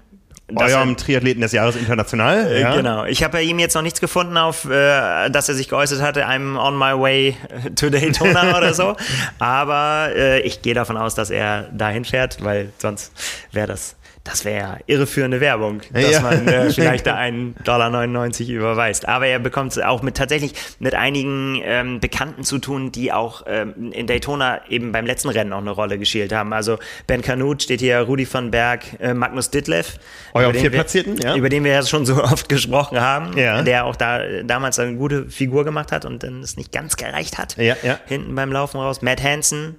Eurem 0.54 0.96
Triathleten 0.96 1.40
des 1.40 1.52
Jahres 1.52 1.74
international. 1.76 2.46
Äh, 2.46 2.60
ja. 2.60 2.76
Genau. 2.76 3.04
Ich 3.04 3.22
habe 3.22 3.32
bei 3.32 3.42
ihm 3.42 3.58
jetzt 3.58 3.74
noch 3.74 3.82
nichts 3.82 4.00
gefunden, 4.00 4.36
auf, 4.36 4.66
äh, 4.66 5.30
dass 5.30 5.48
er 5.48 5.54
sich 5.54 5.68
geäußert 5.68 6.02
hatte, 6.02 6.26
I'm 6.26 6.58
on 6.58 6.76
my 6.76 6.92
way 6.92 7.36
to 7.76 7.88
Daytona 7.88 8.56
oder 8.58 8.74
so. 8.74 8.96
Aber 9.38 10.10
äh, 10.14 10.40
ich 10.40 10.60
gehe 10.60 10.74
davon 10.74 10.96
aus, 10.98 11.14
dass 11.14 11.30
er 11.30 11.62
dahin 11.72 12.04
fährt, 12.04 12.44
weil 12.44 12.72
sonst 12.78 13.12
wäre 13.52 13.68
das, 13.68 13.96
das 14.24 14.44
wäre 14.46 14.58
ja 14.58 14.78
irreführende 14.86 15.40
Werbung, 15.40 15.82
dass 15.92 16.10
Ja. 16.10 16.20
man 16.22 16.48
äh, 16.48 16.70
vielleicht 16.70 17.06
da 17.06 17.16
1,99 17.20 17.62
Dollar 17.64 18.02
überweist. 18.48 19.06
Aber 19.06 19.26
er 19.26 19.38
bekommt 19.38 19.72
es 19.72 19.78
auch 19.78 20.00
mit 20.02 20.16
tatsächlich 20.16 20.54
mit 20.78 20.94
einigen 20.94 21.60
ähm, 21.62 22.00
Bekannten 22.00 22.42
zu 22.42 22.58
tun, 22.58 22.90
die 22.90 23.12
auch 23.12 23.42
ähm, 23.46 23.92
in 23.92 24.06
Daytona 24.06 24.62
eben 24.70 24.92
beim 24.92 25.04
letzten 25.06 25.28
Rennen 25.28 25.52
auch 25.52 25.58
eine 25.58 25.70
Rolle 25.70 25.98
gespielt 25.98 26.32
haben. 26.32 26.52
Also 26.54 26.78
Ben 27.06 27.20
Kanut 27.20 27.62
steht 27.62 27.80
hier, 27.80 27.98
Rudi 28.00 28.24
von 28.24 28.50
Berg, 28.50 28.84
äh, 29.00 29.12
Magnus 29.12 29.50
Ditlev. 29.50 29.98
Euer 30.32 30.44
über 30.44 30.52
den 30.52 30.54
wir- 30.54 30.60
Viertplatzierten, 30.70 31.16
ja. 31.18 31.36
Über 31.36 31.48
den 31.50 31.62
wir 31.64 31.72
ja 31.72 31.82
schon 31.84 32.06
so 32.06 32.14
oft 32.24 32.48
gesprochen 32.48 33.00
haben, 33.00 33.36
Ja. 33.36 33.62
der 33.62 33.84
auch 33.84 33.94
da 33.96 34.20
damals 34.42 34.78
eine 34.78 34.94
gute 34.96 35.28
Figur 35.28 35.64
gemacht 35.64 35.92
hat 35.92 36.04
und 36.06 36.22
dann 36.22 36.40
es 36.40 36.56
nicht 36.56 36.72
ganz 36.72 36.96
gereicht 36.96 37.36
hat. 37.38 37.56
Ja, 37.58 37.76
ja. 37.82 37.98
Hinten 38.06 38.34
beim 38.34 38.50
Laufen 38.52 38.78
raus. 38.80 39.02
Matt 39.02 39.22
Hansen, 39.22 39.76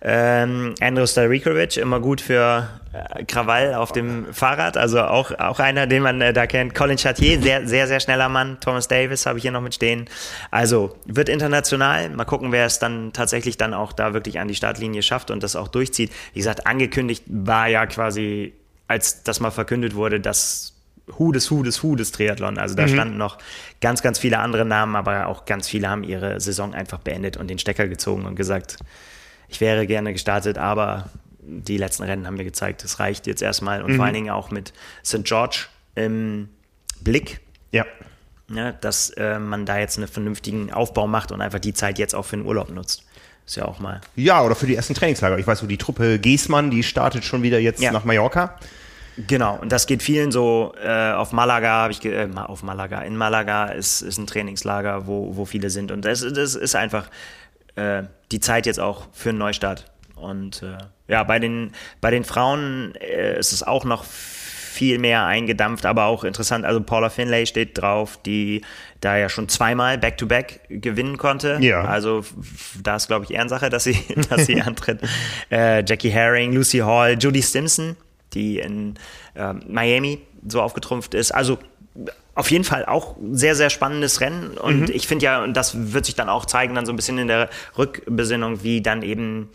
ähm, 0.00 0.74
Andrew 0.80 1.06
Starikovic, 1.06 1.76
immer 1.76 2.00
gut 2.00 2.20
für 2.20 2.68
äh, 2.92 3.24
Krawall 3.24 3.74
auf 3.74 3.92
dem 3.92 4.32
Fahrrad, 4.32 4.76
also 4.76 5.00
auch, 5.02 5.30
auch 5.38 5.58
einer, 5.58 5.86
den 5.86 6.02
man 6.02 6.20
äh, 6.20 6.32
da 6.32 6.46
kennt. 6.46 6.74
Colin 6.74 6.98
Chartier, 6.98 7.40
sehr, 7.40 7.66
sehr, 7.66 7.86
sehr 7.86 8.00
schneller 8.00 8.28
Mann. 8.28 8.58
Thomas 8.60 8.88
Davis 8.88 9.26
habe 9.26 9.38
ich 9.38 9.42
hier 9.42 9.52
noch 9.52 9.62
mit 9.62 9.74
stehen. 9.74 10.08
Also 10.50 10.96
wird 11.06 11.28
international. 11.28 12.10
Mal 12.10 12.24
gucken, 12.24 12.52
wer 12.52 12.66
es 12.66 12.78
dann 12.78 13.12
tatsächlich 13.12 13.56
dann 13.56 13.74
auch 13.74 13.92
da 13.92 14.14
wirklich 14.14 14.38
an 14.38 14.48
die 14.48 14.54
Startlinie 14.54 15.02
schafft 15.02 15.30
und 15.30 15.42
das 15.42 15.56
auch 15.56 15.68
durchzieht. 15.68 16.12
Wie 16.32 16.40
gesagt, 16.40 16.66
angekündigt 16.66 17.24
war 17.26 17.68
ja 17.68 17.86
quasi, 17.86 18.52
als 18.88 19.22
das 19.22 19.40
mal 19.40 19.50
verkündet 19.50 19.94
wurde, 19.94 20.20
dass 20.20 20.72
Hu 21.18 21.32
des 21.32 21.50
Hu 21.50 21.62
des 21.62 21.82
Hu 21.82 21.96
des 21.96 22.12
Triathlon. 22.12 22.58
Also 22.58 22.74
da 22.74 22.86
standen 22.86 23.16
noch 23.16 23.38
ganz, 23.80 24.02
ganz 24.02 24.18
viele 24.18 24.38
andere 24.38 24.64
Namen, 24.64 24.96
aber 24.96 25.26
auch 25.26 25.44
ganz 25.44 25.68
viele 25.68 25.88
haben 25.88 26.04
ihre 26.04 26.40
Saison 26.40 26.74
einfach 26.74 26.98
beendet 26.98 27.36
und 27.36 27.48
den 27.48 27.58
Stecker 27.58 27.88
gezogen 27.88 28.24
und 28.24 28.36
gesagt, 28.36 28.76
ich 29.52 29.60
wäre 29.60 29.86
gerne 29.86 30.12
gestartet, 30.12 30.58
aber 30.58 31.10
die 31.40 31.76
letzten 31.76 32.04
Rennen 32.04 32.26
haben 32.26 32.36
mir 32.36 32.44
gezeigt, 32.44 32.84
es 32.84 32.98
reicht 33.00 33.26
jetzt 33.26 33.42
erstmal 33.42 33.82
und 33.82 33.96
vor 33.96 34.04
allen 34.04 34.14
Dingen 34.14 34.30
auch 34.30 34.50
mit 34.50 34.72
St. 35.04 35.24
George 35.24 35.66
im 35.94 36.48
Blick, 37.00 37.40
Ja. 37.72 37.84
ne, 38.48 38.74
dass 38.80 39.10
äh, 39.10 39.38
man 39.38 39.66
da 39.66 39.78
jetzt 39.78 39.98
einen 39.98 40.08
vernünftigen 40.08 40.72
Aufbau 40.72 41.06
macht 41.06 41.32
und 41.32 41.40
einfach 41.40 41.58
die 41.58 41.74
Zeit 41.74 41.98
jetzt 41.98 42.14
auch 42.14 42.24
für 42.24 42.36
den 42.36 42.46
Urlaub 42.46 42.70
nutzt. 42.70 43.04
Ist 43.44 43.56
ja 43.56 43.64
auch 43.64 43.80
mal. 43.80 44.00
Ja, 44.14 44.42
oder 44.42 44.54
für 44.54 44.66
die 44.66 44.76
ersten 44.76 44.94
Trainingslager. 44.94 45.36
Ich 45.38 45.46
weiß, 45.46 45.58
so 45.58 45.66
die 45.66 45.76
Truppe 45.78 46.18
Giesmann, 46.20 46.70
die 46.70 46.82
startet 46.84 47.24
schon 47.24 47.42
wieder 47.42 47.58
jetzt 47.58 47.82
Ja. 47.82 47.90
nach 47.90 48.04
Mallorca. 48.04 48.56
Genau, 49.26 49.58
und 49.60 49.70
das 49.72 49.86
geht 49.86 50.02
vielen 50.02 50.32
so. 50.32 50.74
Äh, 50.82 51.12
auf 51.12 51.32
Malaga 51.32 51.68
habe 51.68 51.92
ich, 51.92 52.00
ge 52.00 52.14
äh, 52.14 52.28
auf 52.34 52.62
Malaga, 52.62 53.02
in 53.02 53.16
Malaga 53.16 53.66
ist, 53.66 54.00
ist 54.00 54.16
ein 54.16 54.26
Trainingslager, 54.26 55.06
wo, 55.06 55.36
wo 55.36 55.44
viele 55.44 55.68
sind. 55.68 55.90
Und 55.90 56.04
das, 56.06 56.20
das 56.20 56.54
ist 56.54 56.74
einfach 56.76 57.10
äh, 57.76 58.04
die 58.30 58.40
Zeit 58.40 58.66
jetzt 58.66 58.80
auch 58.80 59.06
für 59.12 59.30
einen 59.30 59.38
Neustart. 59.38 59.86
Und 60.16 60.62
äh, 60.62 60.78
ja, 61.08 61.24
bei 61.24 61.38
den, 61.38 61.72
bei 62.00 62.10
den 62.10 62.24
Frauen 62.24 62.94
äh, 62.96 63.38
ist 63.38 63.52
es 63.52 63.62
auch 63.62 63.84
noch 63.84 64.04
viel 64.04 64.98
mehr 64.98 65.26
eingedampft, 65.26 65.84
aber 65.84 66.06
auch 66.06 66.24
interessant. 66.24 66.64
Also 66.64 66.80
Paula 66.80 67.10
Finlay 67.10 67.44
steht 67.44 67.76
drauf, 67.76 68.18
die 68.24 68.62
da 69.00 69.16
ja 69.16 69.28
schon 69.28 69.48
zweimal 69.48 69.98
Back-to-Back 69.98 70.60
gewinnen 70.68 71.18
konnte. 71.18 71.58
Ja. 71.60 71.84
Also 71.84 72.24
da 72.82 72.96
ist, 72.96 73.08
glaube 73.08 73.26
ich, 73.26 73.32
Ehrensache, 73.32 73.68
dass 73.68 73.84
sie, 73.84 73.98
dass 74.30 74.46
sie 74.46 74.62
antritt. 74.62 75.00
Äh, 75.50 75.84
Jackie 75.84 76.10
Herring, 76.10 76.52
Lucy 76.52 76.78
Hall, 76.78 77.16
Judy 77.20 77.42
Stimson, 77.42 77.96
die 78.32 78.60
in 78.60 78.94
ähm, 79.36 79.62
Miami 79.68 80.20
so 80.48 80.62
aufgetrumpft 80.62 81.14
ist. 81.14 81.32
Also 81.32 81.58
auf 82.34 82.50
jeden 82.50 82.64
Fall 82.64 82.86
auch 82.86 83.16
sehr, 83.30 83.54
sehr 83.54 83.70
spannendes 83.70 84.20
Rennen. 84.20 84.56
Und 84.56 84.90
ich 84.90 85.06
finde 85.06 85.24
ja, 85.24 85.42
und 85.42 85.54
das 85.54 85.92
wird 85.92 86.06
sich 86.06 86.14
dann 86.14 86.28
auch 86.28 86.46
zeigen, 86.46 86.74
dann 86.74 86.86
so 86.86 86.92
ein 86.92 86.96
bisschen 86.96 87.18
in 87.18 87.28
der 87.28 87.50
Rückbesinnung, 87.76 88.62
wie 88.62 88.80
dann 88.80 89.02
eben 89.02 89.50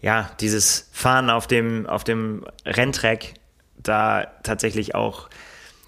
ja 0.00 0.30
dieses 0.40 0.88
Fahren 0.92 1.30
auf 1.30 1.46
dem, 1.46 1.86
auf 1.86 2.04
dem 2.04 2.44
Renntrack 2.64 3.34
da 3.82 4.26
tatsächlich 4.42 4.94
auch 4.94 5.28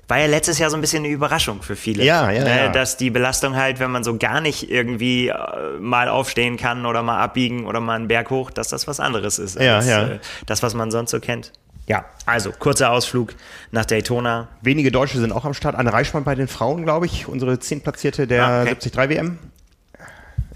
war 0.08 0.18
ja 0.18 0.26
letztes 0.26 0.58
Jahr 0.58 0.70
so 0.70 0.76
ein 0.76 0.80
bisschen 0.80 1.04
eine 1.04 1.12
Überraschung 1.12 1.62
für 1.62 1.76
viele. 1.76 2.04
Ja, 2.04 2.30
ja, 2.30 2.44
ne, 2.44 2.56
ja. 2.56 2.68
Dass 2.68 2.96
die 2.96 3.10
Belastung 3.10 3.56
halt, 3.56 3.80
wenn 3.80 3.90
man 3.90 4.04
so 4.04 4.16
gar 4.18 4.40
nicht 4.40 4.70
irgendwie 4.70 5.28
äh, 5.28 5.34
mal 5.80 6.08
aufstehen 6.08 6.56
kann 6.56 6.84
oder 6.84 7.02
mal 7.02 7.20
abbiegen 7.20 7.66
oder 7.66 7.80
mal 7.80 7.94
einen 7.94 8.08
Berg 8.08 8.30
hoch, 8.30 8.50
dass 8.50 8.68
das 8.68 8.86
was 8.86 9.00
anderes 9.00 9.38
ist 9.38 9.58
Ja, 9.58 9.76
als 9.76 9.88
ja. 9.88 10.06
Äh, 10.06 10.18
das, 10.46 10.62
was 10.62 10.74
man 10.74 10.90
sonst 10.90 11.10
so 11.10 11.20
kennt. 11.20 11.52
Ja, 11.86 12.04
also 12.24 12.50
kurzer 12.52 12.90
Ausflug 12.90 13.34
nach 13.70 13.84
Daytona. 13.84 14.48
Wenige 14.62 14.90
Deutsche 14.90 15.18
sind 15.18 15.32
auch 15.32 15.44
am 15.44 15.52
Start. 15.54 15.74
Anne 15.74 15.92
Reichmann 15.92 16.24
bei 16.24 16.34
den 16.34 16.48
Frauen, 16.48 16.84
glaube 16.84 17.06
ich, 17.06 17.28
unsere 17.28 17.58
Zehntplatzierte 17.58 18.26
der 18.26 18.44
Ah, 18.46 18.62
okay. 18.62 18.74
73 18.90 18.96
WM, 19.10 19.38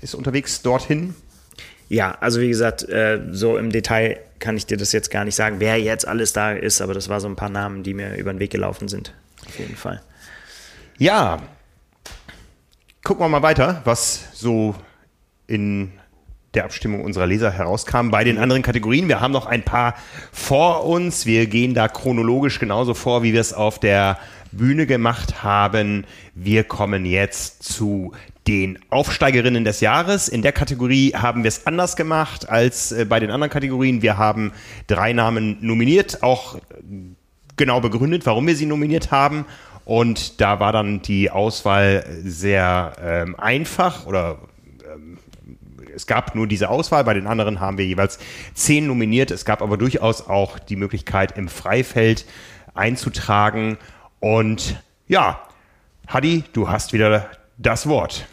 ist 0.00 0.14
unterwegs 0.14 0.62
dorthin. 0.62 1.14
Ja, 1.90 2.16
also 2.20 2.40
wie 2.40 2.48
gesagt, 2.48 2.88
äh, 2.88 3.20
so 3.30 3.56
im 3.58 3.70
Detail 3.70 4.20
kann 4.38 4.56
ich 4.56 4.66
dir 4.66 4.76
das 4.76 4.92
jetzt 4.92 5.10
gar 5.10 5.24
nicht 5.24 5.34
sagen, 5.34 5.56
wer 5.58 5.78
jetzt 5.80 6.06
alles 6.06 6.32
da 6.32 6.52
ist, 6.52 6.80
aber 6.80 6.94
das 6.94 7.08
war 7.08 7.20
so 7.20 7.28
ein 7.28 7.36
paar 7.36 7.48
Namen, 7.48 7.82
die 7.82 7.94
mir 7.94 8.14
über 8.16 8.32
den 8.32 8.40
Weg 8.40 8.50
gelaufen 8.50 8.88
sind. 8.88 9.12
Auf 9.46 9.58
jeden 9.58 9.76
Fall. 9.76 10.00
Ja, 10.98 11.40
gucken 13.04 13.24
wir 13.24 13.28
mal 13.28 13.42
weiter, 13.42 13.80
was 13.84 14.28
so 14.32 14.74
in 15.46 15.92
der 16.58 16.64
Abstimmung 16.64 17.04
unserer 17.04 17.26
Leser 17.26 17.52
herauskam. 17.52 18.10
Bei 18.10 18.24
den 18.24 18.36
anderen 18.36 18.62
Kategorien, 18.62 19.06
wir 19.06 19.20
haben 19.20 19.32
noch 19.32 19.46
ein 19.46 19.62
paar 19.62 19.94
vor 20.32 20.84
uns. 20.84 21.24
Wir 21.24 21.46
gehen 21.46 21.72
da 21.72 21.86
chronologisch 21.86 22.58
genauso 22.58 22.94
vor, 22.94 23.22
wie 23.22 23.32
wir 23.32 23.40
es 23.40 23.52
auf 23.52 23.78
der 23.78 24.18
Bühne 24.50 24.86
gemacht 24.86 25.44
haben. 25.44 26.04
Wir 26.34 26.64
kommen 26.64 27.06
jetzt 27.06 27.62
zu 27.62 28.12
den 28.48 28.78
Aufsteigerinnen 28.90 29.64
des 29.64 29.80
Jahres. 29.80 30.26
In 30.26 30.42
der 30.42 30.50
Kategorie 30.50 31.12
haben 31.14 31.44
wir 31.44 31.48
es 31.48 31.64
anders 31.66 31.94
gemacht 31.94 32.48
als 32.48 32.90
äh, 32.90 33.04
bei 33.04 33.20
den 33.20 33.30
anderen 33.30 33.52
Kategorien. 33.52 34.02
Wir 34.02 34.18
haben 34.18 34.52
drei 34.88 35.12
Namen 35.12 35.58
nominiert, 35.60 36.24
auch 36.24 36.58
genau 37.56 37.80
begründet, 37.80 38.26
warum 38.26 38.48
wir 38.48 38.56
sie 38.56 38.66
nominiert 38.66 39.12
haben. 39.12 39.44
Und 39.84 40.40
da 40.40 40.58
war 40.58 40.72
dann 40.72 41.02
die 41.02 41.30
Auswahl 41.30 42.04
sehr 42.24 42.96
ähm, 43.00 43.36
einfach 43.38 44.06
oder 44.06 44.38
ähm, 44.92 45.18
es 45.98 46.06
gab 46.06 46.36
nur 46.36 46.46
diese 46.46 46.68
Auswahl, 46.68 47.02
bei 47.02 47.12
den 47.12 47.26
anderen 47.26 47.58
haben 47.58 47.76
wir 47.76 47.84
jeweils 47.84 48.20
zehn 48.54 48.86
nominiert. 48.86 49.32
Es 49.32 49.44
gab 49.44 49.62
aber 49.62 49.76
durchaus 49.76 50.28
auch 50.28 50.60
die 50.60 50.76
Möglichkeit, 50.76 51.36
im 51.36 51.48
Freifeld 51.48 52.24
einzutragen. 52.72 53.78
Und 54.20 54.80
ja, 55.08 55.40
Hadi, 56.06 56.44
du 56.52 56.68
hast 56.68 56.92
wieder 56.92 57.26
das 57.56 57.88
Wort. 57.88 58.26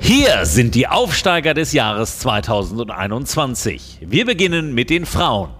Hier 0.00 0.44
sind 0.46 0.74
die 0.74 0.88
Aufsteiger 0.88 1.54
des 1.54 1.72
Jahres 1.72 2.18
2021. 2.18 3.98
Wir 4.00 4.24
beginnen 4.26 4.74
mit 4.74 4.90
den 4.90 5.06
Frauen. 5.06 5.50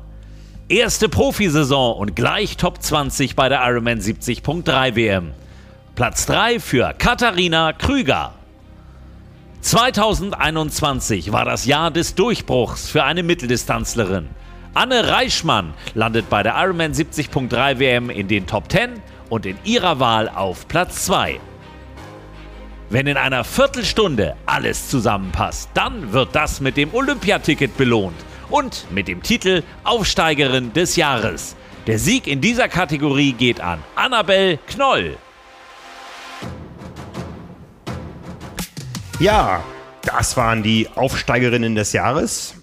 Erste 0.69 1.09
Profisaison 1.09 1.97
und 1.97 2.17
gleich 2.17 2.57
Top 2.57 2.83
20 2.83 3.37
bei 3.37 3.49
der 3.49 3.65
Ironman 3.65 4.01
70.3 4.01 4.97
WM. 4.97 5.31
Platz 5.95 6.27
3 6.27 6.59
für 6.59 6.93
Katharina 6.99 7.73
Krüger. 7.73 8.33
2021 9.61 11.33
war 11.33 11.45
das 11.45 11.67
Jahr 11.67 11.91
des 11.91 12.15
Durchbruchs 12.15 12.89
für 12.89 13.05
eine 13.05 13.23
Mitteldistanzlerin. 13.23 14.29
Anne 14.73 15.09
Reichmann 15.09 15.75
landet 15.95 16.31
bei 16.31 16.43
der 16.43 16.55
Ironman 16.57 16.93
70.3 16.93 17.79
WM 17.79 18.11
in 18.11 18.27
den 18.27 18.47
Top 18.47 18.71
10 18.73 19.03
und 19.29 19.45
in 19.45 19.59
ihrer 19.65 20.01
Wahl 20.01 20.29
auf 20.29 20.67
Platz 20.67 21.05
2. 21.05 21.41
Wenn 22.89 23.07
in 23.07 23.17
einer 23.17 23.45
Viertelstunde 23.45 24.35
alles 24.47 24.89
zusammenpasst, 24.89 25.69
dann 25.75 26.13
wird 26.13 26.35
das 26.35 26.61
mit 26.61 26.77
dem 26.77 26.95
Olympiaticket 26.95 27.77
belohnt 27.77 28.17
und 28.49 28.87
mit 28.91 29.09
dem 29.09 29.23
Titel 29.23 29.63
Aufsteigerin 29.85 30.73
des 30.73 30.97
Jahres. 30.97 31.55
Der 31.87 31.99
Sieg 31.99 32.27
in 32.27 32.41
dieser 32.41 32.69
Kategorie 32.69 33.33
geht 33.33 33.61
an 33.61 33.81
Annabel 33.95 34.59
Knoll. 34.67 35.17
Ja, 39.21 39.63
das 40.01 40.39
waren 40.39 40.63
die 40.63 40.89
Aufsteigerinnen 40.95 41.75
des 41.75 41.93
Jahres. 41.93 42.55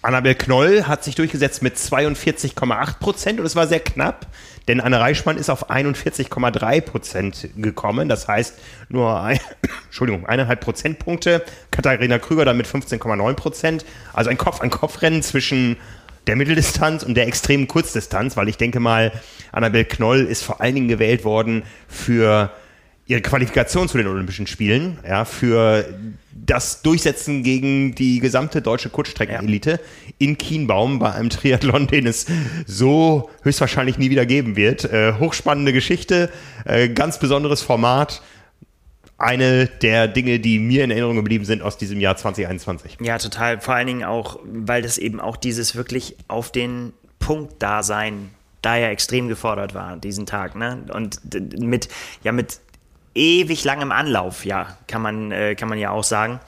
Annabel 0.00 0.34
Knoll 0.36 0.84
hat 0.84 1.04
sich 1.04 1.14
durchgesetzt 1.16 1.60
mit 1.60 1.76
42,8 1.76 2.98
Prozent 2.98 3.40
und 3.40 3.44
es 3.44 3.56
war 3.56 3.66
sehr 3.66 3.80
knapp, 3.80 4.26
denn 4.68 4.80
Anne 4.80 5.00
Reichmann 5.00 5.36
ist 5.36 5.50
auf 5.50 5.70
41,3 5.70 6.80
Prozent 6.80 7.50
gekommen. 7.56 8.08
Das 8.08 8.26
heißt 8.26 8.58
nur 8.88 9.20
ein, 9.20 9.38
Entschuldigung, 9.84 10.24
eineinhalb 10.24 10.62
Prozentpunkte. 10.62 11.44
Katharina 11.70 12.18
Krüger 12.18 12.46
dann 12.46 12.56
mit 12.56 12.66
15,9 12.66 13.34
Prozent. 13.34 13.84
Also 14.14 14.30
ein 14.30 14.38
Kopf-an-Kopf-Rennen 14.38 15.22
zwischen 15.22 15.76
der 16.26 16.36
Mitteldistanz 16.36 17.02
und 17.02 17.16
der 17.16 17.26
extremen 17.26 17.68
Kurzdistanz, 17.68 18.34
weil 18.34 18.48
ich 18.48 18.56
denke 18.56 18.80
mal, 18.80 19.12
Annabel 19.52 19.84
Knoll 19.84 20.24
ist 20.24 20.42
vor 20.42 20.62
allen 20.62 20.74
Dingen 20.74 20.88
gewählt 20.88 21.24
worden 21.24 21.64
für 21.86 22.50
ihre 23.08 23.22
Qualifikation 23.22 23.88
zu 23.88 23.96
den 23.96 24.06
Olympischen 24.06 24.46
Spielen, 24.46 24.98
ja, 25.06 25.24
für 25.24 25.84
das 26.30 26.82
Durchsetzen 26.82 27.42
gegen 27.42 27.94
die 27.94 28.20
gesamte 28.20 28.62
deutsche 28.62 28.90
Kurzstreckenelite 28.90 29.70
ja. 29.70 29.78
in 30.18 30.36
Kienbaum 30.36 30.98
bei 30.98 31.12
einem 31.12 31.30
Triathlon, 31.30 31.86
den 31.86 32.06
es 32.06 32.26
so 32.66 33.30
höchstwahrscheinlich 33.42 33.98
nie 33.98 34.10
wieder 34.10 34.26
geben 34.26 34.56
wird. 34.56 34.84
Äh, 34.84 35.14
hochspannende 35.14 35.72
Geschichte, 35.72 36.30
äh, 36.64 36.90
ganz 36.90 37.18
besonderes 37.18 37.62
Format. 37.62 38.22
Eine 39.16 39.66
der 39.66 40.06
Dinge, 40.06 40.38
die 40.38 40.58
mir 40.58 40.84
in 40.84 40.90
Erinnerung 40.90 41.16
geblieben 41.16 41.44
sind 41.44 41.62
aus 41.62 41.76
diesem 41.76 41.98
Jahr 42.00 42.16
2021. 42.16 42.98
Ja, 43.00 43.18
total. 43.18 43.60
Vor 43.60 43.74
allen 43.74 43.86
Dingen 43.86 44.04
auch, 44.04 44.38
weil 44.44 44.82
das 44.82 44.96
eben 44.96 45.18
auch 45.18 45.36
dieses 45.36 45.74
wirklich 45.74 46.14
auf 46.28 46.52
den 46.52 46.92
Punkt 47.18 47.60
Dasein 47.62 48.30
da 48.62 48.76
ja 48.76 48.88
extrem 48.88 49.28
gefordert 49.28 49.74
war, 49.74 49.96
diesen 49.96 50.26
Tag. 50.26 50.54
Ne? 50.56 50.84
Und 50.92 51.20
mit, 51.58 51.88
ja, 52.22 52.32
mit 52.32 52.60
ewig 53.14 53.64
langem 53.64 53.92
Anlauf, 53.92 54.44
ja, 54.44 54.76
kann 54.86 55.02
man, 55.02 55.32
äh, 55.32 55.54
kann 55.54 55.68
man 55.68 55.78
ja 55.78 55.90
auch 55.90 56.04
sagen. 56.04 56.40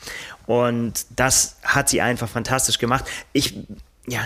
Und 0.46 1.06
das 1.16 1.58
hat 1.62 1.88
sie 1.88 2.00
einfach 2.00 2.28
fantastisch 2.28 2.78
gemacht. 2.78 3.04
Ich, 3.32 3.56
ja, 4.08 4.22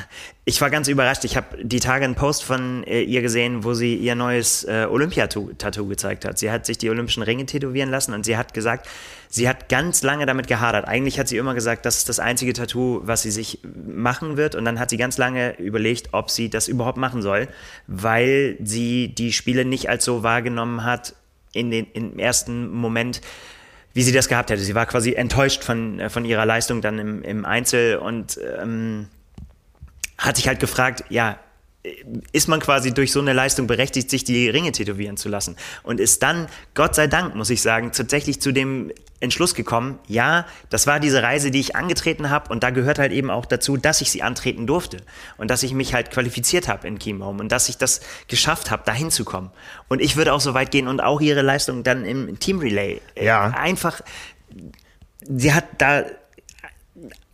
ich 0.47 0.61
war 0.61 0.71
ganz 0.71 0.89
überrascht. 0.89 1.25
Ich 1.25 1.37
habe 1.37 1.63
die 1.63 1.81
Tage 1.81 2.05
einen 2.05 2.15
Post 2.15 2.45
von 2.45 2.85
äh, 2.85 3.03
ihr 3.03 3.21
gesehen, 3.21 3.65
wo 3.65 3.75
sie 3.75 3.95
ihr 3.95 4.15
neues 4.15 4.65
äh, 4.65 4.87
Olympia-Tattoo 4.89 5.87
gezeigt 5.87 6.25
hat. 6.25 6.39
Sie 6.39 6.51
hat 6.51 6.65
sich 6.65 6.79
die 6.79 6.89
olympischen 6.89 7.23
Ringe 7.23 7.45
tätowieren 7.45 7.91
lassen 7.91 8.15
und 8.15 8.25
sie 8.25 8.37
hat 8.37 8.55
gesagt, 8.55 8.89
sie 9.29 9.49
hat 9.49 9.69
ganz 9.69 10.03
lange 10.03 10.25
damit 10.25 10.47
gehadert. 10.47 10.87
Eigentlich 10.87 11.19
hat 11.19 11.29
sie 11.29 11.37
immer 11.37 11.55
gesagt, 11.55 11.85
das 11.85 11.99
ist 11.99 12.09
das 12.09 12.21
einzige 12.21 12.55
Tattoo, 12.55 13.01
was 13.05 13.23
sie 13.23 13.31
sich 13.31 13.59
machen 13.87 14.37
wird. 14.37 14.55
Und 14.55 14.65
dann 14.65 14.79
hat 14.79 14.91
sie 14.91 14.97
ganz 14.97 15.19
lange 15.19 15.59
überlegt, 15.59 16.11
ob 16.13 16.31
sie 16.31 16.49
das 16.49 16.69
überhaupt 16.69 16.97
machen 16.97 17.21
soll, 17.21 17.49
weil 17.87 18.57
sie 18.63 19.09
die 19.09 19.33
Spiele 19.33 19.65
nicht 19.65 19.91
als 19.91 20.05
so 20.05 20.23
wahrgenommen 20.23 20.85
hat, 20.85 21.15
in 21.55 21.71
den, 21.71 21.87
im 21.93 22.19
ersten 22.19 22.69
Moment, 22.71 23.21
wie 23.93 24.03
sie 24.03 24.13
das 24.13 24.29
gehabt 24.29 24.51
hätte. 24.51 24.63
Sie 24.63 24.75
war 24.75 24.87
quasi 24.87 25.15
enttäuscht 25.15 25.65
von, 25.65 26.01
äh, 26.01 26.11
von 26.11 26.25
ihrer 26.25 26.47
Leistung 26.47 26.81
dann 26.81 26.99
im, 26.99 27.23
im 27.23 27.45
Einzel 27.45 27.97
und 27.97 28.39
ähm, 28.59 29.09
hat 30.19 30.37
sich 30.37 30.49
halt 30.49 30.61
gefragt, 30.61 31.05
ja, 31.09 31.39
ist 32.33 32.49
man 32.49 32.61
quasi 32.61 32.95
durch 32.95 33.13
so 33.13 33.21
eine 33.21 33.35
Leistung 33.35 33.67
berechtigt, 33.67 34.09
sich 34.09 34.25
die 34.25 34.49
Ringe 34.49 34.73
tätowieren 34.73 35.19
zu 35.19 35.29
lassen. 35.29 35.57
Und 35.83 36.01
ist 36.01 36.23
dann, 36.23 36.47
Gott 36.75 36.95
sei 36.95 37.07
Dank, 37.07 37.35
muss 37.35 37.51
ich 37.51 37.61
sagen, 37.61 37.93
tatsächlich 37.93 38.41
zu 38.41 38.53
dem 38.53 38.91
Entschluss 39.21 39.55
gekommen, 39.55 39.99
ja, 40.07 40.47
das 40.71 40.87
war 40.87 40.99
diese 40.99 41.23
Reise, 41.23 41.51
die 41.51 41.61
ich 41.61 41.77
angetreten 41.77 42.31
habe 42.31 42.51
und 42.51 42.63
da 42.63 42.71
gehört 42.71 42.99
halt 42.99 43.13
eben 43.13 43.31
auch 43.31 43.45
dazu, 43.45 43.77
dass 43.77 44.01
ich 44.01 44.11
sie 44.11 44.23
antreten 44.23 44.67
durfte 44.67 44.99
und 45.37 45.51
dass 45.51 45.63
ich 45.63 45.73
mich 45.73 45.95
halt 45.95 46.11
qualifiziert 46.11 46.69
habe 46.69 46.87
in 46.89 46.99
Chiembaum 46.99 47.39
und 47.41 47.53
dass 47.53 47.69
ich 47.69 47.77
das 47.77 48.01
geschafft 48.29 48.71
habe, 48.71 48.83
dahin 48.85 49.11
zu 49.11 49.25
kommen. 49.25 49.51
Und 49.89 50.01
ich 50.01 50.17
würde 50.17 50.33
auch 50.33 50.41
so 50.41 50.55
weit 50.55 50.71
gehen 50.71 50.89
und 50.89 51.01
auch 51.01 51.21
ihre 51.21 51.43
Leistung 51.43 51.83
dann 51.83 52.05
im 52.05 52.39
Team 52.39 52.61
Relay 52.61 53.01
äh, 53.15 53.27
ja. 53.27 53.49
einfach, 53.49 54.01
sie 55.21 55.53
hat 55.53 55.65
da 55.79 56.05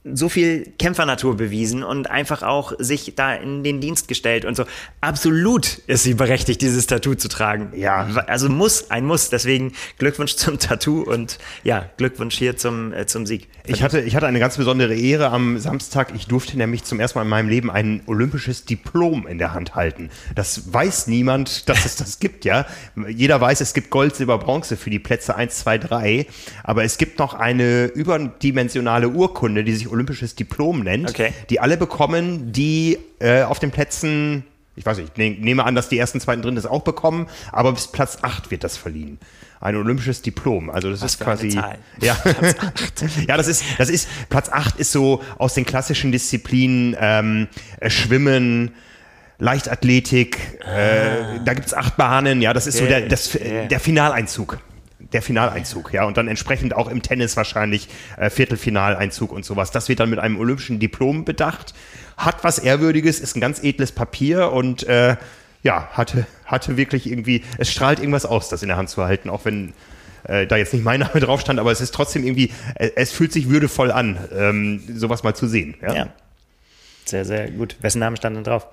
so 0.02 0.30
viel 0.30 0.72
Kämpfernatur 0.78 1.36
bewiesen 1.36 1.82
und 1.82 2.08
einfach 2.08 2.42
auch 2.42 2.72
sich 2.78 3.12
da 3.16 3.34
in 3.34 3.62
den 3.62 3.82
Dienst 3.82 4.08
gestellt 4.08 4.46
und 4.46 4.56
so. 4.56 4.64
Absolut 5.02 5.78
ist 5.86 6.04
sie 6.04 6.14
berechtigt, 6.14 6.62
dieses 6.62 6.86
Tattoo 6.86 7.14
zu 7.14 7.28
tragen. 7.28 7.72
Ja. 7.76 8.06
Also 8.26 8.48
muss, 8.48 8.90
ein 8.90 9.04
Muss. 9.04 9.28
Deswegen 9.28 9.72
Glückwunsch 9.98 10.36
zum 10.36 10.58
Tattoo 10.58 11.02
und 11.02 11.38
ja, 11.64 11.90
Glückwunsch 11.98 12.36
hier 12.38 12.56
zum, 12.56 12.94
äh, 12.94 13.04
zum 13.06 13.26
Sieg. 13.26 13.48
Ich 13.66 13.82
hatte, 13.82 14.00
ich 14.00 14.16
hatte 14.16 14.26
eine 14.26 14.38
ganz 14.38 14.56
besondere 14.56 14.94
Ehre 14.94 15.30
am 15.30 15.58
Samstag. 15.58 16.12
Ich 16.14 16.26
durfte 16.26 16.56
nämlich 16.56 16.84
zum 16.84 16.98
ersten 16.98 17.18
Mal 17.18 17.24
in 17.24 17.28
meinem 17.28 17.48
Leben 17.50 17.70
ein 17.70 18.02
olympisches 18.06 18.64
Diplom 18.64 19.26
in 19.26 19.36
der 19.36 19.52
Hand 19.52 19.74
halten. 19.74 20.08
Das 20.34 20.72
weiß 20.72 21.08
niemand, 21.08 21.68
dass 21.68 21.84
es 21.84 21.96
das 21.96 22.20
gibt, 22.20 22.46
ja. 22.46 22.66
Jeder 23.06 23.38
weiß, 23.38 23.60
es 23.60 23.74
gibt 23.74 23.90
Gold, 23.90 24.16
Silber, 24.16 24.38
Bronze 24.38 24.78
für 24.78 24.88
die 24.88 24.98
Plätze 24.98 25.36
1, 25.36 25.58
2, 25.58 25.78
3. 25.78 26.26
Aber 26.64 26.84
es 26.84 26.96
gibt 26.96 27.18
noch 27.18 27.34
eine 27.34 27.86
überdimensionale 27.86 29.10
Urkunde, 29.10 29.62
die 29.62 29.74
sich 29.74 29.89
olympisches 29.90 30.34
Diplom 30.34 30.80
nennt, 30.80 31.10
okay. 31.10 31.32
die 31.48 31.60
alle 31.60 31.76
bekommen, 31.76 32.52
die 32.52 32.98
äh, 33.18 33.42
auf 33.42 33.58
den 33.58 33.70
Plätzen, 33.70 34.44
ich 34.76 34.86
weiß 34.86 34.98
nicht, 34.98 35.16
ich 35.16 35.38
nehme 35.38 35.64
an, 35.64 35.74
dass 35.74 35.88
die 35.88 35.98
ersten, 35.98 36.20
zweiten, 36.20 36.42
dritten 36.42 36.56
das 36.56 36.66
auch 36.66 36.82
bekommen, 36.82 37.26
aber 37.52 37.72
bis 37.72 37.88
Platz 37.88 38.18
8 38.22 38.50
wird 38.50 38.64
das 38.64 38.76
verliehen 38.76 39.18
ein 39.60 39.76
olympisches 39.76 40.22
Diplom. 40.22 40.70
Also 40.70 40.90
das 40.90 41.02
Was 41.02 41.12
ist 41.12 41.20
quasi 41.20 41.48
ja, 42.00 42.16
ja, 43.28 43.36
das 43.36 43.46
ist 43.46 43.64
das 43.78 43.90
ist 43.90 44.08
Platz 44.30 44.48
8 44.48 44.76
ist 44.76 44.90
so 44.90 45.22
aus 45.38 45.54
den 45.54 45.66
klassischen 45.66 46.12
Disziplinen 46.12 46.96
ähm, 46.98 47.48
äh, 47.78 47.90
Schwimmen, 47.90 48.72
Leichtathletik. 49.38 50.38
Ah. 50.64 50.78
Äh, 50.78 51.40
da 51.44 51.54
gibt's 51.54 51.74
acht 51.74 51.96
Bahnen. 51.96 52.40
Ja, 52.40 52.52
das 52.52 52.66
ist 52.66 52.76
okay. 52.76 52.84
so 52.84 52.88
der 52.88 53.08
das, 53.08 53.34
yeah. 53.34 53.66
der 53.66 53.80
Finaleinzug 53.80 54.58
der 55.12 55.22
Finaleinzug, 55.22 55.92
ja, 55.92 56.04
und 56.04 56.16
dann 56.16 56.28
entsprechend 56.28 56.74
auch 56.74 56.88
im 56.88 57.02
Tennis 57.02 57.36
wahrscheinlich 57.36 57.88
äh, 58.16 58.30
Viertelfinaleinzug 58.30 59.32
und 59.32 59.44
sowas. 59.44 59.70
Das 59.70 59.88
wird 59.88 60.00
dann 60.00 60.10
mit 60.10 60.18
einem 60.18 60.38
olympischen 60.38 60.78
Diplom 60.78 61.24
bedacht, 61.24 61.74
hat 62.16 62.44
was 62.44 62.58
Ehrwürdiges, 62.58 63.20
ist 63.20 63.36
ein 63.36 63.40
ganz 63.40 63.62
edles 63.62 63.92
Papier 63.92 64.52
und 64.52 64.84
äh, 64.84 65.16
ja, 65.62 65.88
hatte, 65.92 66.26
hatte 66.46 66.76
wirklich 66.76 67.06
irgendwie, 67.06 67.44
es 67.58 67.70
strahlt 67.70 67.98
irgendwas 67.98 68.24
aus, 68.24 68.48
das 68.48 68.62
in 68.62 68.68
der 68.68 68.76
Hand 68.76 68.88
zu 68.88 69.04
halten, 69.04 69.28
auch 69.28 69.44
wenn 69.44 69.72
äh, 70.24 70.46
da 70.46 70.56
jetzt 70.56 70.72
nicht 70.72 70.84
mein 70.84 71.00
Name 71.00 71.20
drauf 71.20 71.40
stand, 71.40 71.58
aber 71.58 71.72
es 71.72 71.80
ist 71.80 71.94
trotzdem 71.94 72.24
irgendwie, 72.24 72.52
äh, 72.76 72.90
es 72.96 73.12
fühlt 73.12 73.32
sich 73.32 73.48
würdevoll 73.48 73.90
an, 73.90 74.18
ähm, 74.34 74.82
sowas 74.94 75.22
mal 75.22 75.34
zu 75.34 75.46
sehen. 75.46 75.74
Ja? 75.82 75.94
ja. 75.94 76.06
Sehr, 77.04 77.24
sehr 77.24 77.50
gut. 77.50 77.76
Wessen 77.80 77.98
Name 77.98 78.16
stand 78.16 78.36
denn 78.36 78.44
drauf? 78.44 78.68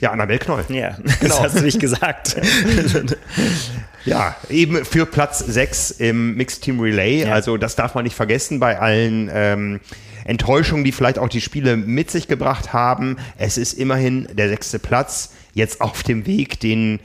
Ja, 0.00 0.10
Annabel 0.10 0.38
Knoll. 0.38 0.64
Ja, 0.68 0.90
genau. 0.96 1.14
das 1.20 1.40
hast 1.40 1.58
du 1.58 1.62
nicht 1.62 1.80
gesagt. 1.80 2.36
ja, 4.04 4.36
eben 4.50 4.84
für 4.84 5.06
Platz 5.06 5.38
6 5.38 5.92
im 5.92 6.36
Mixed 6.36 6.62
Team 6.62 6.80
Relay. 6.80 7.22
Ja. 7.22 7.32
Also 7.32 7.56
das 7.56 7.76
darf 7.76 7.94
man 7.94 8.04
nicht 8.04 8.16
vergessen 8.16 8.60
bei 8.60 8.78
allen 8.78 9.30
ähm, 9.32 9.80
Enttäuschungen, 10.24 10.84
die 10.84 10.92
vielleicht 10.92 11.18
auch 11.18 11.28
die 11.28 11.40
Spiele 11.40 11.76
mit 11.76 12.10
sich 12.10 12.28
gebracht 12.28 12.72
haben. 12.72 13.16
Es 13.38 13.56
ist 13.56 13.72
immerhin 13.74 14.28
der 14.32 14.48
sechste 14.48 14.78
Platz 14.78 15.32
jetzt 15.54 15.80
auf 15.80 16.02
dem 16.02 16.26
Weg, 16.26 16.60
den 16.60 17.00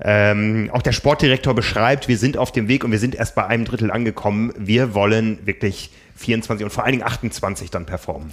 ähm, 0.00 0.70
auch 0.72 0.82
der 0.82 0.92
Sportdirektor 0.92 1.54
beschreibt. 1.54 2.08
Wir 2.08 2.16
sind 2.16 2.38
auf 2.38 2.52
dem 2.52 2.68
Weg 2.68 2.84
und 2.84 2.92
wir 2.92 2.98
sind 2.98 3.14
erst 3.14 3.34
bei 3.34 3.46
einem 3.46 3.66
Drittel 3.66 3.90
angekommen. 3.90 4.52
Wir 4.56 4.94
wollen 4.94 5.38
wirklich 5.46 5.90
24 6.16 6.64
und 6.64 6.70
vor 6.70 6.84
allen 6.84 6.92
Dingen 6.92 7.04
28 7.04 7.70
dann 7.70 7.84
performen. 7.84 8.30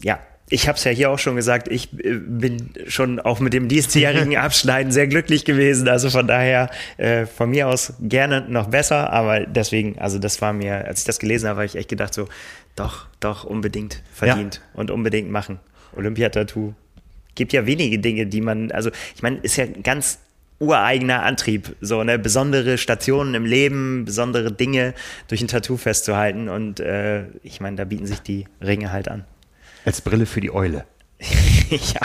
Ja, 0.00 0.18
ich 0.54 0.68
habe 0.68 0.78
es 0.78 0.84
ja 0.84 0.92
hier 0.92 1.10
auch 1.10 1.18
schon 1.18 1.34
gesagt, 1.34 1.66
ich 1.66 1.92
äh, 1.92 2.14
bin 2.14 2.70
schon 2.86 3.18
auch 3.18 3.40
mit 3.40 3.52
dem 3.52 3.66
diesjährigen 3.66 4.36
Abschneiden 4.36 4.92
sehr 4.92 5.08
glücklich 5.08 5.44
gewesen. 5.44 5.88
Also 5.88 6.10
von 6.10 6.28
daher 6.28 6.70
äh, 6.96 7.26
von 7.26 7.50
mir 7.50 7.68
aus 7.68 7.94
gerne 8.00 8.46
noch 8.48 8.68
besser, 8.68 9.12
aber 9.12 9.40
deswegen, 9.40 9.98
also 9.98 10.20
das 10.20 10.40
war 10.40 10.52
mir, 10.52 10.86
als 10.86 11.00
ich 11.00 11.06
das 11.06 11.18
gelesen 11.18 11.48
habe, 11.48 11.58
habe 11.58 11.66
ich 11.66 11.74
echt 11.74 11.88
gedacht 11.88 12.14
so, 12.14 12.28
doch, 12.76 13.06
doch 13.18 13.42
unbedingt 13.42 14.02
verdient 14.12 14.56
ja. 14.62 14.80
und 14.80 14.92
unbedingt 14.92 15.28
machen. 15.28 15.58
Olympiatattoo 15.96 16.74
gibt 17.34 17.52
ja 17.52 17.66
wenige 17.66 17.98
Dinge, 17.98 18.26
die 18.26 18.40
man, 18.40 18.70
also 18.70 18.90
ich 19.16 19.22
meine, 19.22 19.38
ist 19.38 19.56
ja 19.56 19.66
ganz 19.66 20.20
ureigener 20.60 21.24
Antrieb, 21.24 21.74
so 21.80 21.98
eine 21.98 22.16
besondere 22.16 22.78
Stationen 22.78 23.34
im 23.34 23.44
Leben, 23.44 24.04
besondere 24.04 24.52
Dinge 24.52 24.94
durch 25.26 25.40
ein 25.42 25.48
Tattoo 25.48 25.76
festzuhalten 25.76 26.48
und 26.48 26.78
äh, 26.78 27.24
ich 27.42 27.60
meine, 27.60 27.76
da 27.76 27.84
bieten 27.84 28.06
sich 28.06 28.20
die 28.20 28.46
Ringe 28.62 28.92
halt 28.92 29.08
an. 29.08 29.24
Als 29.84 30.00
Brille 30.00 30.26
für 30.26 30.40
die 30.40 30.52
Eule. 30.52 30.84
ja, 31.70 32.00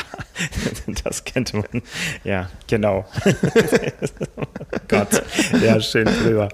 das 1.03 1.23
kennt 1.23 1.53
man. 1.53 1.81
Ja, 2.23 2.49
genau. 2.67 3.05
Gott, 4.87 5.23
ja, 5.61 5.79
schön 5.81 6.05
drüber. 6.05 6.49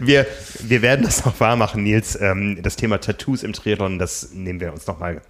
wir, 0.00 0.26
wir 0.60 0.82
werden 0.82 1.04
das 1.04 1.24
noch 1.24 1.38
wahr 1.40 1.56
machen, 1.56 1.82
Nils. 1.82 2.18
Ähm, 2.20 2.62
das 2.62 2.76
Thema 2.76 3.00
Tattoos 3.00 3.42
im 3.42 3.52
Triathlon, 3.52 3.98
das 3.98 4.30
nehmen 4.32 4.60
wir 4.60 4.72
uns 4.72 4.86
noch 4.86 4.98
mal 4.98 5.20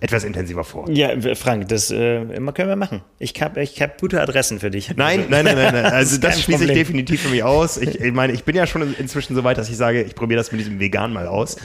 etwas 0.00 0.22
intensiver 0.22 0.62
vor. 0.62 0.88
Ja, 0.90 1.10
Frank, 1.34 1.68
das 1.68 1.90
äh, 1.90 2.24
können 2.26 2.68
wir 2.68 2.76
machen. 2.76 3.02
Ich 3.18 3.34
habe 3.42 3.62
ich 3.62 3.82
hab 3.82 4.00
gute 4.00 4.20
Adressen 4.20 4.60
für 4.60 4.70
dich. 4.70 4.94
Nein, 4.96 5.26
nein, 5.28 5.44
nein, 5.44 5.56
nein. 5.56 5.74
nein. 5.74 5.84
Also 5.92 6.18
das, 6.18 6.36
das 6.36 6.42
schließe 6.42 6.64
ich 6.66 6.72
definitiv 6.72 7.22
für 7.22 7.30
mich 7.30 7.42
aus. 7.42 7.76
Ich, 7.76 8.00
ich, 8.00 8.12
meine, 8.12 8.32
ich 8.32 8.44
bin 8.44 8.54
ja 8.54 8.66
schon 8.66 8.94
inzwischen 8.94 9.34
so 9.34 9.42
weit, 9.42 9.58
dass 9.58 9.68
ich 9.68 9.76
sage, 9.76 10.02
ich 10.02 10.14
probiere 10.14 10.38
das 10.38 10.52
mit 10.52 10.60
diesem 10.60 10.78
Vegan 10.78 11.12
mal 11.12 11.26
aus. 11.26 11.56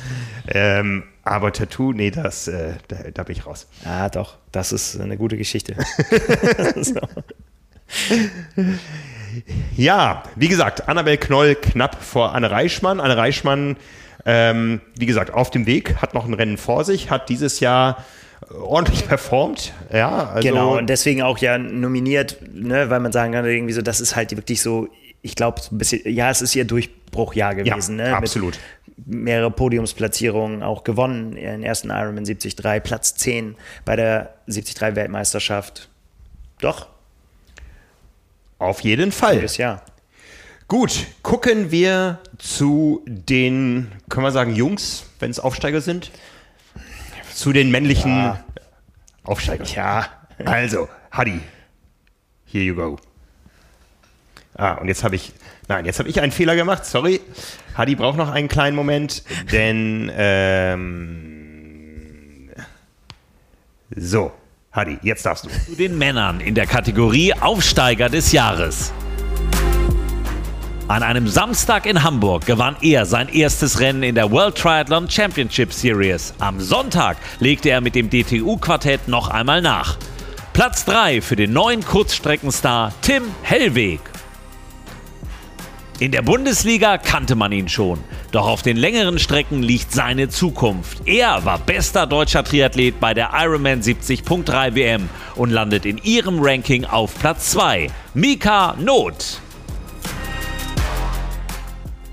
Ähm, 0.48 1.04
aber 1.24 1.54
Tattoo, 1.54 1.94
nee, 1.94 2.10
das, 2.10 2.48
äh, 2.48 2.74
da, 2.88 2.98
da, 3.14 3.24
bin 3.24 3.36
ich 3.36 3.46
raus. 3.46 3.68
Ah, 3.86 4.10
doch, 4.10 4.38
das 4.52 4.72
ist 4.72 5.00
eine 5.00 5.18
gute 5.18 5.38
Geschichte. 5.38 5.76
so. 6.76 7.00
Ja, 9.76 10.24
wie 10.36 10.48
gesagt, 10.48 10.88
Annabel 10.88 11.18
Knoll 11.18 11.56
knapp 11.56 12.04
vor 12.04 12.34
Anne 12.34 12.50
Reichmann. 12.52 13.00
Anne 13.00 13.18
Reichmann, 13.18 13.78
ähm, 14.26 14.82
wie 14.98 15.06
gesagt, 15.06 15.34
auf 15.34 15.50
dem 15.52 15.66
Weg, 15.66 15.98
hat 15.98 16.14
noch 16.14 16.26
ein 16.26 16.34
Rennen 16.34 16.58
vor 16.58 16.86
sich, 16.86 17.10
hat 17.10 17.30
dieses 17.30 17.60
Jahr 17.60 18.04
ordentlich 18.50 19.08
performt. 19.08 19.74
Ja, 19.92 20.30
also 20.30 20.48
genau, 20.48 20.78
und 20.78 20.90
deswegen 20.90 21.22
auch 21.22 21.38
ja 21.38 21.58
nominiert, 21.58 22.38
ne, 22.54 22.90
weil 22.90 23.00
man 23.00 23.12
sagen 23.12 23.34
kann, 23.34 23.46
irgendwie 23.46 23.74
so, 23.74 23.82
das 23.82 24.02
ist 24.02 24.16
halt 24.16 24.36
wirklich 24.36 24.62
so, 24.62 24.88
ich 25.22 25.36
glaube, 25.36 25.62
ein 25.72 25.78
bisschen, 25.78 26.02
ja, 26.14 26.30
es 26.30 26.42
ist 26.42 26.56
ihr 26.56 26.66
Durchbruchjahr 26.66 27.56
gewesen. 27.56 28.00
Ja, 28.00 28.10
ne, 28.10 28.16
absolut. 28.16 28.60
mehrere 29.06 29.52
Podiumsplatzierungen 29.52 30.64
auch 30.64 30.84
gewonnen, 30.84 31.36
ihren 31.38 31.64
ersten 31.64 31.90
Ironman 31.90 32.26
73, 32.26 32.56
Platz 32.84 33.16
10 33.16 33.56
bei 33.86 33.96
der 33.96 34.36
73 34.48 34.96
Weltmeisterschaft. 34.96 35.90
Doch. 36.60 36.88
Auf 38.60 38.82
jeden 38.82 39.12
Fall. 39.12 39.44
Jahr. 39.58 39.84
Gut, 40.74 41.06
gucken 41.22 41.70
wir 41.70 42.18
zu 42.40 43.04
den, 43.06 43.92
können 44.10 44.26
wir 44.26 44.32
sagen, 44.32 44.56
Jungs, 44.56 45.06
wenn 45.20 45.30
es 45.30 45.40
Aufsteiger 45.40 45.82
sind? 45.82 46.10
zu 47.32 47.54
den 47.54 47.70
männlichen 47.70 48.18
ja. 48.18 48.44
Aufsteigern. 49.24 49.68
Ja. 49.76 50.08
Also, 50.46 50.90
Hadi, 51.12 51.42
here 52.52 52.64
you 52.64 52.74
go. 52.74 52.98
Ah, 54.56 54.74
und 54.74 54.88
jetzt 54.88 55.04
habe 55.04 55.16
ich, 55.16 55.34
nein, 55.68 55.86
jetzt 55.86 56.00
habe 56.00 56.10
ich 56.10 56.20
einen 56.20 56.32
Fehler 56.32 56.56
gemacht, 56.56 56.88
sorry. 56.88 57.22
Hadi 57.78 57.94
braucht 57.94 58.18
noch 58.18 58.32
einen 58.32 58.48
kleinen 58.48 58.76
Moment, 58.76 59.22
denn, 59.52 60.12
ähm, 60.16 61.60
so, 63.96 64.32
Hadi, 64.72 64.98
jetzt 65.04 65.24
darfst 65.24 65.46
du. 65.46 65.50
Zu 65.50 65.76
den 65.76 66.00
Männern 66.00 66.40
in 66.40 66.56
der 66.56 66.66
Kategorie 66.66 67.32
Aufsteiger 67.32 68.10
des 68.10 68.32
Jahres. 68.32 68.92
An 70.90 71.02
einem 71.02 71.30
Samstag 71.30 71.86
in 71.86 72.04
Hamburg 72.04 72.46
gewann 72.46 72.76
er 72.82 73.06
sein 73.06 73.30
erstes 73.30 73.80
Rennen 73.80 74.04
in 74.04 74.16
der 74.16 74.30
World 74.32 74.58
Triathlon 74.58 75.10
Championship 75.10 75.72
Series. 75.72 76.34
Am 76.40 76.60
Sonntag 76.60 77.16
legte 77.40 77.70
er 77.70 77.80
mit 77.80 77.96
dem 77.96 78.10
DTU-Quartett 78.10 79.08
noch 79.08 79.30
einmal 79.30 79.62
nach. 79.62 79.98
Platz 80.52 80.84
3 80.84 81.22
für 81.22 81.38
den 81.38 81.54
neuen 81.54 81.86
Kurzstreckenstar 81.86 82.92
Tim 83.02 83.24
Hellweg. 83.44 84.02
In 86.00 86.12
der 86.12 86.22
Bundesliga 86.22 86.98
kannte 86.98 87.36
man 87.36 87.54
ihn 87.54 87.70
schon, 87.70 88.00
doch 88.34 88.46
auf 88.46 88.62
den 88.62 88.76
längeren 88.76 89.20
Strecken 89.20 89.64
liegt 89.64 89.94
seine 89.94 90.28
Zukunft. 90.28 91.08
Er 91.08 91.46
war 91.46 91.60
bester 91.60 92.06
deutscher 92.06 92.44
Triathlet 92.44 93.00
bei 93.00 93.14
der 93.14 93.30
Ironman 93.34 93.82
70.3 93.82 94.76
WM 94.76 95.08
und 95.36 95.50
landet 95.50 95.86
in 95.86 95.98
ihrem 96.00 96.40
Ranking 96.42 96.84
auf 96.84 97.18
Platz 97.18 97.52
2. 97.52 97.90
Mika 98.14 98.76
Not. 98.78 99.40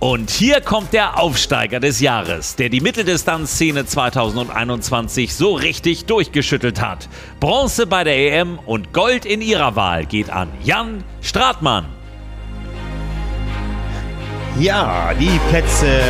Und 0.00 0.30
hier 0.30 0.62
kommt 0.62 0.94
der 0.94 1.20
Aufsteiger 1.20 1.78
des 1.78 2.00
Jahres, 2.00 2.56
der 2.56 2.70
die 2.70 2.80
Mitteldistanzszene 2.80 3.84
2021 3.84 5.34
so 5.34 5.52
richtig 5.52 6.06
durchgeschüttelt 6.06 6.80
hat. 6.80 7.10
Bronze 7.38 7.86
bei 7.86 8.02
der 8.02 8.16
EM 8.16 8.58
und 8.60 8.94
Gold 8.94 9.26
in 9.26 9.42
ihrer 9.42 9.76
Wahl 9.76 10.06
geht 10.06 10.30
an 10.30 10.48
Jan 10.64 11.04
Stratmann. 11.20 11.84
Ja, 14.58 15.12
die 15.12 15.38
Plätze 15.50 16.00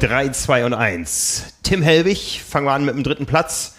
3, 0.00 0.28
2 0.28 0.66
und 0.66 0.74
1. 0.74 1.54
Tim 1.62 1.80
Helwig, 1.80 2.42
fangen 2.46 2.66
wir 2.66 2.72
an 2.72 2.84
mit 2.84 2.94
dem 2.94 3.04
dritten 3.04 3.24
Platz. 3.24 3.74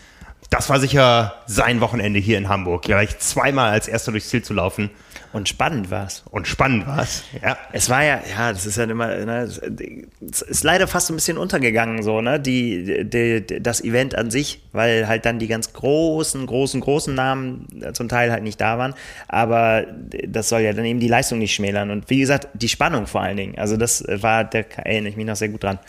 Das 0.49 0.71
war 0.71 0.79
sicher 0.79 1.35
sein 1.45 1.81
Wochenende 1.81 2.19
hier 2.19 2.39
in 2.39 2.49
Hamburg. 2.49 2.81
Gleich 2.81 3.19
zweimal 3.19 3.69
als 3.69 3.87
erster 3.87 4.11
durchs 4.11 4.29
Ziel 4.29 4.41
zu 4.41 4.55
laufen. 4.55 4.89
Und 5.33 5.49
spannend 5.49 5.89
war 5.89 6.05
es. 6.05 6.23
Und 6.29 6.47
spannend 6.47 6.85
war 6.85 7.01
es, 7.01 7.23
ja. 7.41 7.57
Es 7.71 7.89
war 7.89 8.03
ja, 8.03 8.21
ja, 8.29 8.53
das 8.53 8.67
ist 8.67 8.77
ja 8.77 8.83
immer, 8.83 9.07
ne, 9.07 9.41
es 9.41 10.41
ist 10.43 10.63
leider 10.63 10.87
fast 10.87 11.09
ein 11.09 11.15
bisschen 11.15 11.39
untergegangen, 11.39 12.03
so, 12.03 12.21
ne, 12.21 12.39
die, 12.39 13.03
die, 13.03 13.43
das 13.59 13.83
Event 13.83 14.15
an 14.15 14.29
sich, 14.29 14.61
weil 14.73 15.07
halt 15.07 15.25
dann 15.25 15.39
die 15.39 15.47
ganz 15.47 15.73
großen, 15.73 16.45
großen, 16.45 16.79
großen 16.79 17.15
Namen 17.15 17.67
zum 17.93 18.09
Teil 18.09 18.31
halt 18.31 18.43
nicht 18.43 18.61
da 18.61 18.77
waren. 18.77 18.93
Aber 19.27 19.87
das 20.27 20.49
soll 20.49 20.61
ja 20.61 20.71
dann 20.71 20.85
eben 20.85 20.99
die 20.99 21.07
Leistung 21.07 21.39
nicht 21.39 21.55
schmälern. 21.55 21.89
Und 21.89 22.11
wie 22.11 22.19
gesagt, 22.19 22.49
die 22.53 22.69
Spannung 22.69 23.07
vor 23.07 23.21
allen 23.21 23.37
Dingen. 23.37 23.57
Also 23.57 23.75
das 23.75 24.03
war, 24.07 24.43
da 24.43 24.59
erinnere 24.59 25.09
ich 25.09 25.17
mich 25.17 25.25
noch 25.25 25.35
sehr 25.35 25.49
gut 25.49 25.63
dran. 25.63 25.79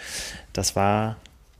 Das 0.54 0.74
war 0.74 1.16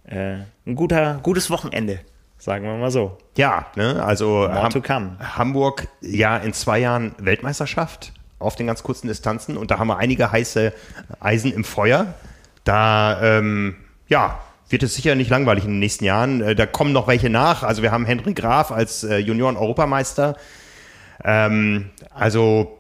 äh, 0.07 0.37
ein 0.67 0.75
guter, 0.75 1.21
gutes 1.23 1.51
Wochenende. 1.51 2.01
Sagen 2.39 2.65
wir 2.65 2.75
mal 2.75 2.91
so. 2.91 3.17
Ja, 3.37 3.67
ne, 3.77 4.03
also 4.05 4.49
Ham 4.49 5.19
Hamburg 5.19 5.89
ja 6.01 6.37
in 6.37 6.53
zwei 6.53 6.79
Jahren 6.79 7.15
Weltmeisterschaft 7.19 8.13
auf 8.39 8.57
den 8.57 8.67
ganz 8.67 8.83
kurzen 8.83 9.09
Distanzen 9.09 9.57
und 9.57 9.71
da 9.71 9.79
haben 9.79 9.89
wir 9.89 9.97
einige 9.97 10.31
heiße 10.31 10.73
Eisen 11.21 11.53
im 11.53 11.65
Feuer. 11.65 12.15
Da 12.65 13.21
ähm, 13.23 13.77
ja, 14.09 14.41
wird 14.69 14.83
es 14.83 14.95
sicher 14.95 15.15
nicht 15.15 15.31
langweilig 15.31 15.65
in 15.65 15.71
den 15.71 15.79
nächsten 15.79 16.05
Jahren. 16.05 16.41
Äh, 16.41 16.55
da 16.55 16.67
kommen 16.67 16.93
noch 16.93 17.07
welche 17.07 17.31
nach. 17.31 17.63
Also 17.63 17.83
wir 17.83 17.93
haben 17.93 18.05
Henry 18.05 18.35
Graf 18.35 18.71
als 18.71 19.05
äh, 19.05 19.19
Junioren-Europameister. 19.19 20.37
Ähm, 21.25 21.91
also 22.11 22.79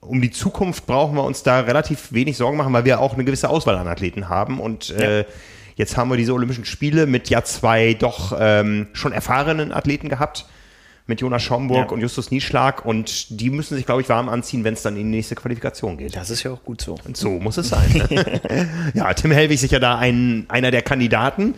um 0.00 0.20
die 0.20 0.30
Zukunft 0.30 0.86
brauchen 0.86 1.16
wir 1.16 1.24
uns 1.24 1.42
da 1.42 1.60
relativ 1.60 2.12
wenig 2.12 2.36
Sorgen 2.36 2.56
machen, 2.56 2.72
weil 2.72 2.84
wir 2.84 3.00
auch 3.00 3.14
eine 3.14 3.24
gewisse 3.24 3.48
Auswahl 3.48 3.76
an 3.76 3.86
Athleten 3.86 4.28
haben 4.28 4.60
und 4.60 4.90
äh, 4.90 5.20
ja. 5.20 5.26
Jetzt 5.74 5.96
haben 5.96 6.10
wir 6.10 6.16
diese 6.16 6.32
Olympischen 6.32 6.64
Spiele 6.64 7.06
mit 7.06 7.30
ja 7.30 7.42
zwei 7.44 7.94
doch 7.94 8.36
ähm, 8.38 8.88
schon 8.92 9.12
erfahrenen 9.12 9.72
Athleten 9.72 10.08
gehabt, 10.08 10.46
mit 11.06 11.20
Jonas 11.20 11.42
Schaumburg 11.42 11.86
ja. 11.86 11.92
und 11.92 12.00
Justus 12.00 12.30
Nieschlag. 12.30 12.84
Und 12.84 13.40
die 13.40 13.50
müssen 13.50 13.76
sich, 13.76 13.86
glaube 13.86 14.02
ich, 14.02 14.08
warm 14.08 14.28
anziehen, 14.28 14.64
wenn 14.64 14.74
es 14.74 14.82
dann 14.82 14.96
in 14.96 15.04
die 15.10 15.16
nächste 15.16 15.34
Qualifikation 15.34 15.96
geht. 15.96 16.16
Das 16.16 16.30
ist 16.30 16.42
ja 16.42 16.52
auch 16.52 16.62
gut 16.62 16.80
so. 16.80 16.96
Und 17.04 17.16
so 17.16 17.30
muss 17.30 17.56
es 17.56 17.68
sein. 17.70 18.06
Ne? 18.10 18.70
ja, 18.94 19.12
Tim 19.14 19.32
Hellwig 19.32 19.60
sicher 19.60 19.80
da 19.80 19.98
ein, 19.98 20.46
einer 20.48 20.70
der 20.70 20.82
Kandidaten. 20.82 21.54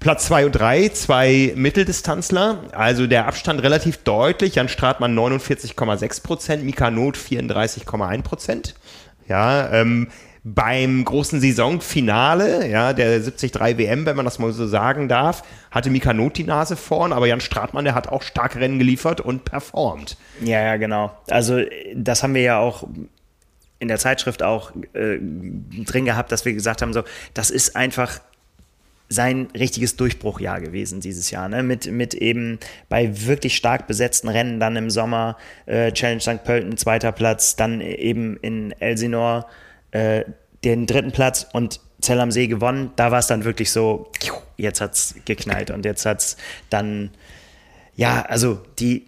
Platz 0.00 0.26
2 0.26 0.46
und 0.46 0.52
3, 0.52 0.88
zwei 0.90 1.52
Mitteldistanzler. 1.56 2.60
Also 2.72 3.06
der 3.06 3.26
Abstand 3.26 3.62
relativ 3.62 3.98
deutlich. 3.98 4.54
Jan 4.54 4.68
Stratmann 4.68 5.18
49,6 5.18 6.22
Prozent, 6.22 6.64
Mika 6.64 6.90
Not 6.90 7.16
34,1 7.16 8.22
Prozent. 8.22 8.74
Ja, 9.28 9.68
ähm, 9.72 10.08
beim 10.48 11.04
großen 11.04 11.40
Saisonfinale, 11.40 12.68
ja, 12.68 12.92
der 12.92 13.18
73 13.18 13.52
WM, 13.78 14.06
wenn 14.06 14.14
man 14.14 14.24
das 14.24 14.38
mal 14.38 14.52
so 14.52 14.68
sagen 14.68 15.08
darf, 15.08 15.42
hatte 15.72 15.90
Mika 15.90 16.12
Not 16.12 16.36
die 16.36 16.44
Nase 16.44 16.76
vorn, 16.76 17.12
aber 17.12 17.26
Jan 17.26 17.40
Stratmann, 17.40 17.84
der 17.84 17.96
hat 17.96 18.06
auch 18.06 18.22
starke 18.22 18.60
Rennen 18.60 18.78
geliefert 18.78 19.20
und 19.20 19.44
performt. 19.44 20.16
Ja, 20.40 20.62
ja, 20.62 20.76
genau. 20.76 21.10
Also 21.28 21.62
das 21.96 22.22
haben 22.22 22.34
wir 22.34 22.42
ja 22.42 22.58
auch 22.58 22.86
in 23.80 23.88
der 23.88 23.98
Zeitschrift 23.98 24.44
auch 24.44 24.70
äh, 24.92 25.18
drin 25.18 26.04
gehabt, 26.04 26.30
dass 26.30 26.44
wir 26.44 26.52
gesagt 26.52 26.80
haben, 26.80 26.92
so, 26.92 27.02
das 27.34 27.50
ist 27.50 27.74
einfach 27.74 28.20
sein 29.08 29.48
richtiges 29.52 29.96
Durchbruchjahr 29.96 30.60
gewesen 30.60 31.00
dieses 31.00 31.32
Jahr, 31.32 31.48
ne? 31.48 31.64
mit, 31.64 31.90
mit 31.90 32.14
eben 32.14 32.60
bei 32.88 33.26
wirklich 33.26 33.56
stark 33.56 33.88
besetzten 33.88 34.28
Rennen 34.28 34.60
dann 34.60 34.76
im 34.76 34.90
Sommer, 34.90 35.38
äh, 35.66 35.90
Challenge 35.90 36.20
St. 36.20 36.44
Pölten, 36.44 36.76
zweiter 36.76 37.10
Platz, 37.10 37.56
dann 37.56 37.80
eben 37.80 38.36
in 38.36 38.70
Elsinore, 38.78 39.46
äh, 39.96 40.24
den 40.64 40.86
dritten 40.86 41.12
Platz 41.12 41.46
und 41.52 41.80
Zell 42.00 42.20
am 42.20 42.30
See 42.30 42.46
gewonnen. 42.46 42.90
Da 42.96 43.10
war 43.10 43.18
es 43.18 43.26
dann 43.26 43.44
wirklich 43.44 43.70
so, 43.70 44.12
jetzt 44.56 44.80
hat 44.80 44.92
es 44.92 45.14
geknallt 45.24 45.70
und 45.70 45.84
jetzt 45.84 46.04
hat 46.04 46.20
es 46.20 46.36
dann, 46.68 47.10
ja, 47.94 48.22
also 48.22 48.60
die 48.78 49.06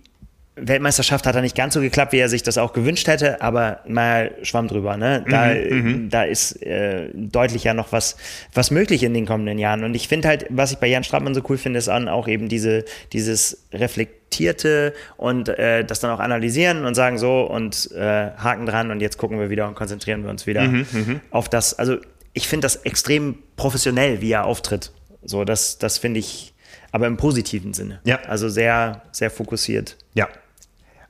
Weltmeisterschaft 0.61 1.27
hat 1.27 1.35
da 1.35 1.41
nicht 1.41 1.57
ganz 1.57 1.75
so 1.75 1.81
geklappt, 1.81 2.13
wie 2.13 2.19
er 2.19 2.29
sich 2.29 2.43
das 2.43 2.59
auch 2.59 2.73
gewünscht 2.73 3.07
hätte, 3.07 3.41
aber 3.41 3.81
mal 3.87 4.33
schwamm 4.43 4.69
drüber. 4.69 4.97
Ne? 4.97 5.25
Da, 5.29 5.47
mhm, 5.47 5.83
mhm. 5.83 6.11
da 6.11 6.23
ist 6.23 6.63
äh, 6.63 7.09
deutlich 7.15 7.65
ja 7.65 7.75
noch 7.75 7.93
was, 7.93 8.17
was 8.55 8.71
möglich 8.71 9.03
in 9.03 9.15
den 9.15 9.27
kommenden 9.27 9.59
Jahren. 9.59 9.85
Und 9.85 9.95
ich 9.95 10.09
finde 10.09 10.29
halt, 10.29 10.47
was 10.51 10.73
ich 10.73 10.79
bei 10.79 10.87
Jan 10.87 11.05
Straßmann 11.05 11.35
so 11.35 11.43
cool 11.49 11.59
finde, 11.59 11.79
ist 11.79 11.89
an 11.89 12.09
auch 12.09 12.29
eben 12.29 12.49
diese, 12.49 12.85
dieses 13.13 13.65
reflektierte 13.73 14.95
und 15.17 15.49
äh, 15.49 15.85
das 15.85 16.01
dann 16.01 16.11
auch 16.11 16.21
analysieren 16.21 16.85
und 16.85 16.95
sagen 16.95 17.19
so 17.19 17.43
und 17.43 17.91
äh, 17.93 18.31
Haken 18.37 18.67
dran 18.67 18.91
und 18.91 19.01
jetzt 19.01 19.19
gucken 19.19 19.39
wir 19.39 19.51
wieder 19.51 19.69
und 19.69 19.75
konzentrieren 19.75 20.23
wir 20.23 20.31
uns 20.31 20.47
wieder 20.47 20.63
mhm, 20.63 20.87
mhm. 20.93 21.21
auf 21.31 21.49
das. 21.49 21.79
Also 21.79 21.97
ich 22.33 22.49
finde 22.49 22.67
das 22.67 22.77
extrem 22.77 23.37
professionell, 23.57 24.21
wie 24.21 24.33
er 24.33 24.45
auftritt. 24.45 24.93
So, 25.25 25.45
das, 25.45 25.79
das 25.79 25.99
finde 25.99 26.21
ich, 26.21 26.55
aber 26.93 27.07
im 27.07 27.17
positiven 27.17 27.75
Sinne. 27.75 28.01
Ja. 28.05 28.21
Also 28.29 28.49
sehr, 28.49 29.03
sehr 29.13 29.31
fokussiert. 29.31 29.97
Ja, 30.15 30.29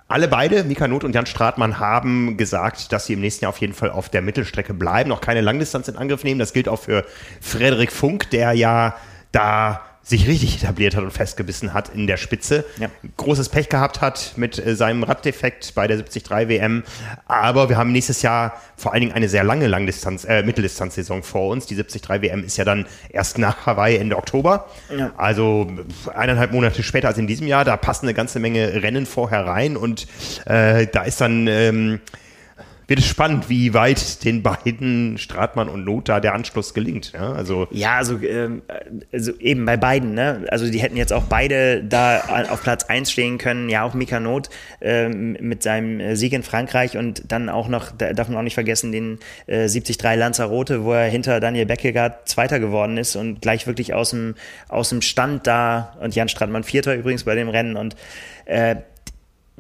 alle 0.09 0.27
beide, 0.27 0.65
Mika 0.65 0.89
Not 0.89 1.05
und 1.05 1.15
Jan 1.15 1.27
Stratmann, 1.27 1.79
haben 1.79 2.39
gesagt, 2.39 2.93
dass 2.93 3.07
sie 3.07 3.13
im 3.13 3.21
nächsten 3.21 3.45
Jahr 3.45 3.51
auf 3.51 3.61
jeden 3.61 3.75
Fall 3.75 3.91
auf 3.91 4.09
der 4.09 4.23
Mittelstrecke 4.23 4.73
bleiben, 4.73 5.11
noch 5.11 5.21
keine 5.21 5.43
Langdistanz 5.43 5.87
in 5.89 5.97
Angriff 5.97 6.25
nehmen. 6.25 6.41
Das 6.41 6.55
gilt 6.55 6.69
auch 6.69 6.81
für 6.81 7.05
Frederik 7.43 7.93
Funk, 7.93 8.31
der 8.31 8.53
ja 8.53 8.97
da 9.33 9.83
sich 10.09 10.27
richtig 10.27 10.57
etabliert 10.57 10.97
hat 10.97 11.05
und 11.05 11.11
festgebissen 11.11 11.75
hat 11.75 11.91
in 11.91 12.07
der 12.07 12.17
Spitze. 12.17 12.65
Ja. 12.79 12.89
Großes 13.19 13.51
Pech 13.51 13.69
gehabt 13.69 14.01
hat 14.01 14.33
mit 14.37 14.59
äh, 14.59 14.75
seinem 14.75 15.03
Raddefekt 15.03 15.75
bei 15.75 15.87
der 15.87 15.99
73 15.99 16.31
WM. 16.49 16.83
Aber 17.27 17.69
wir 17.69 17.77
haben 17.77 17.93
nächstes 17.93 18.23
Jahr 18.23 18.59
vor 18.75 18.95
allen 18.95 19.03
Dingen 19.03 19.13
eine 19.13 19.29
sehr 19.29 19.45
lange 19.45 19.67
Langdistanz, 19.67 20.25
äh, 20.25 20.43
Mitteldistanzsaison 20.43 21.23
vor 21.23 21.51
uns. 21.51 21.67
Die 21.67 21.77
73 21.77 22.09
WM 22.23 22.43
ist 22.43 22.57
ja 22.57 22.65
dann 22.65 22.87
erst 23.11 23.37
nach 23.37 23.67
Hawaii 23.67 23.99
Ende 23.99 24.17
Oktober. 24.17 24.71
Ja. 24.97 25.13
Also 25.19 25.71
eineinhalb 26.15 26.53
Monate 26.53 26.83
später 26.83 27.09
als 27.09 27.19
in 27.19 27.27
diesem 27.27 27.47
Jahr. 27.47 27.67
Da 27.67 27.77
passen 27.77 28.07
eine 28.07 28.15
ganze 28.15 28.41
Menge 28.41 28.83
Rennen 28.83 29.05
vorher 29.05 29.47
rein 29.47 29.77
und 29.77 30.07
äh, 30.47 30.87
da 30.87 31.03
ist 31.03 31.21
dann 31.21 31.47
ähm, 31.49 32.01
wird 32.89 33.01
es 33.01 33.07
spannend, 33.07 33.51
wie 33.51 33.75
weit 33.75 34.25
den 34.25 34.43
beiden 34.43 35.19
Stratmann 35.19 35.69
und 35.69 35.85
Nota 35.85 36.21
der 36.21 36.35
Anschluss 36.35 36.73
gelingt. 36.73 37.13
Ja, 37.13 37.33
also, 37.33 37.69
ja, 37.71 37.97
also, 37.97 38.19
ähm, 38.23 38.63
also 39.13 39.33
eben 39.39 39.67
bei 39.67 39.77
beiden. 39.77 40.15
Ne? 40.15 40.47
Also 40.49 40.71
die 40.71 40.81
hätten 40.81 40.97
jetzt 40.97 41.13
auch 41.13 41.25
beide 41.25 41.85
da 41.85 42.47
auf 42.49 42.63
Platz 42.63 42.85
1 42.85 43.13
stehen 43.13 43.37
können. 43.37 43.69
Ja, 43.69 43.85
auch 43.85 43.93
Mika 43.93 44.21
Not 44.21 44.49
ähm, 44.81 45.37
mit 45.39 45.63
seinem 45.63 46.17
Sieg 46.17 46.33
in 46.33 46.43
Frankreich 46.43 46.97
und 46.97 47.31
dann 47.31 47.51
auch 47.51 47.69
noch, 47.69 47.91
da 47.91 48.15
darf 48.15 48.29
man 48.29 48.39
auch 48.39 48.43
nicht 48.43 48.55
vergessen, 48.55 48.91
den 48.91 49.19
äh, 49.47 49.69
73 49.69 50.03
Lanzarote, 50.03 50.83
wo 50.83 50.95
er 50.95 51.11
hinter 51.11 51.41
Daniel 51.41 51.67
Beckegaard 51.67 52.27
Zweiter 52.27 52.59
geworden 52.59 52.97
ist 52.97 53.17
und 53.17 53.43
gleich 53.43 53.67
wirklich 53.67 53.93
aus 53.93 54.11
dem, 54.11 54.35
aus 54.69 54.89
dem 54.89 55.03
Stand 55.03 55.47
da 55.47 55.95
und 56.01 56.15
Jan 56.15 56.31
Stratmann 56.31 56.65
Vierter 56.65 56.95
übrigens 56.95 57.25
bei 57.25 57.35
dem 57.35 57.51
Rennen 57.51 57.77
und 57.77 57.97
äh, 58.47 58.77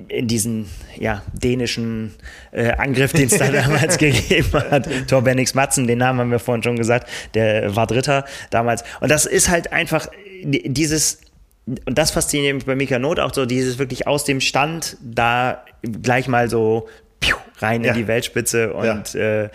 in 0.08 0.28
diesen 0.28 0.68
ja, 0.96 1.22
dänischen 1.32 2.14
äh, 2.52 2.72
Angriff, 2.72 3.12
den 3.12 3.26
es 3.26 3.38
da 3.38 3.50
damals 3.52 3.98
gegeben 3.98 4.52
hat. 4.70 4.88
Torbenix 5.08 5.54
Matzen, 5.54 5.86
den 5.86 5.98
Namen 5.98 6.20
haben 6.20 6.30
wir 6.30 6.38
vorhin 6.38 6.62
schon 6.62 6.76
gesagt, 6.76 7.08
der 7.34 7.74
war 7.74 7.86
Dritter 7.86 8.24
damals. 8.50 8.84
Und 9.00 9.10
das 9.10 9.26
ist 9.26 9.48
halt 9.48 9.72
einfach 9.72 10.08
dieses, 10.44 11.20
und 11.66 11.98
das 11.98 12.10
fasziniert 12.10 12.54
mich 12.54 12.66
bei 12.66 12.76
Mika 12.76 12.98
Not 12.98 13.18
auch 13.18 13.34
so, 13.34 13.44
dieses 13.44 13.78
wirklich 13.78 14.06
aus 14.06 14.24
dem 14.24 14.40
Stand 14.40 14.96
da 15.02 15.64
gleich 15.82 16.28
mal 16.28 16.48
so 16.48 16.88
piu, 17.20 17.36
rein 17.58 17.82
ja. 17.82 17.92
in 17.92 17.98
die 17.98 18.06
Weltspitze 18.06 18.72
und 18.72 19.14
ja. 19.14 19.20
Äh, 19.20 19.48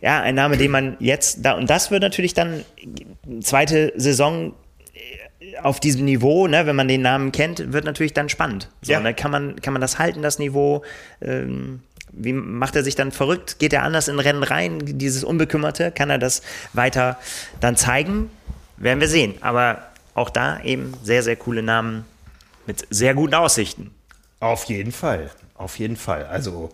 ja, 0.00 0.22
ein 0.22 0.34
Name, 0.34 0.56
den 0.56 0.70
man 0.70 0.96
jetzt 0.98 1.44
da, 1.44 1.52
und 1.52 1.68
das 1.68 1.90
wird 1.90 2.02
natürlich 2.02 2.32
dann 2.32 2.64
zweite 3.42 3.92
Saison 3.96 4.54
auf 5.62 5.80
diesem 5.80 6.04
Niveau, 6.04 6.46
ne, 6.46 6.66
wenn 6.66 6.76
man 6.76 6.88
den 6.88 7.02
Namen 7.02 7.32
kennt, 7.32 7.72
wird 7.72 7.84
natürlich 7.84 8.12
dann 8.12 8.28
spannend. 8.28 8.70
So, 8.82 8.92
ja. 8.92 9.00
ne, 9.00 9.14
kann, 9.14 9.30
man, 9.30 9.60
kann 9.60 9.72
man 9.72 9.80
das 9.80 9.98
halten, 9.98 10.22
das 10.22 10.38
Niveau? 10.38 10.82
Ähm, 11.20 11.80
wie 12.12 12.32
macht 12.32 12.76
er 12.76 12.84
sich 12.84 12.94
dann 12.94 13.12
verrückt? 13.12 13.58
Geht 13.58 13.72
er 13.72 13.82
anders 13.82 14.08
in 14.08 14.18
Rennen 14.18 14.42
rein? 14.42 14.80
Dieses 14.84 15.24
Unbekümmerte, 15.24 15.90
kann 15.90 16.10
er 16.10 16.18
das 16.18 16.42
weiter 16.72 17.18
dann 17.60 17.76
zeigen? 17.76 18.30
Werden 18.76 19.00
wir 19.00 19.08
sehen. 19.08 19.34
Aber 19.40 19.82
auch 20.14 20.30
da 20.30 20.60
eben 20.62 20.94
sehr, 21.02 21.22
sehr 21.22 21.36
coole 21.36 21.62
Namen 21.62 22.04
mit 22.66 22.86
sehr 22.90 23.14
guten 23.14 23.34
Aussichten. 23.34 23.90
Auf 24.40 24.64
jeden 24.64 24.92
Fall, 24.92 25.30
auf 25.54 25.78
jeden 25.78 25.96
Fall. 25.96 26.26
Also 26.26 26.70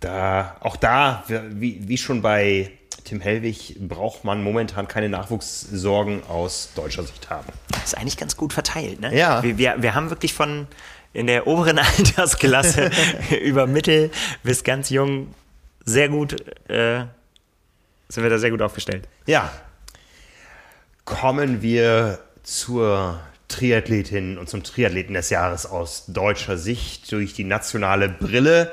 da, 0.00 0.56
auch 0.60 0.76
da, 0.76 1.24
wie, 1.28 1.86
wie 1.86 1.98
schon 1.98 2.22
bei 2.22 2.70
Tim 3.04 3.20
Hellwig 3.20 3.76
braucht 3.80 4.24
man 4.24 4.42
momentan 4.42 4.88
keine 4.88 5.08
Nachwuchssorgen 5.08 6.22
aus 6.24 6.70
deutscher 6.74 7.02
Sicht 7.02 7.30
haben. 7.30 7.46
Das 7.70 7.84
ist 7.84 7.98
eigentlich 7.98 8.16
ganz 8.16 8.36
gut 8.36 8.52
verteilt, 8.52 9.00
ne? 9.00 9.16
Ja. 9.16 9.42
Wir, 9.42 9.58
wir, 9.58 9.76
wir 9.78 9.94
haben 9.94 10.10
wirklich 10.10 10.34
von 10.34 10.66
in 11.12 11.26
der 11.26 11.46
oberen 11.46 11.78
Altersklasse 11.98 12.90
über 13.42 13.66
Mittel 13.66 14.10
bis 14.42 14.64
ganz 14.64 14.90
jung 14.90 15.34
sehr 15.84 16.08
gut, 16.08 16.40
äh, 16.70 17.04
sind 18.08 18.22
wir 18.22 18.30
da 18.30 18.38
sehr 18.38 18.50
gut 18.50 18.62
aufgestellt. 18.62 19.08
Ja. 19.26 19.50
Kommen 21.04 21.62
wir 21.62 22.20
zur 22.42 23.20
Triathletin 23.48 24.38
und 24.38 24.48
zum 24.48 24.62
Triathleten 24.62 25.14
des 25.14 25.30
Jahres 25.30 25.66
aus 25.66 26.04
deutscher 26.06 26.56
Sicht 26.56 27.10
durch 27.12 27.34
die 27.34 27.44
nationale 27.44 28.08
Brille. 28.08 28.72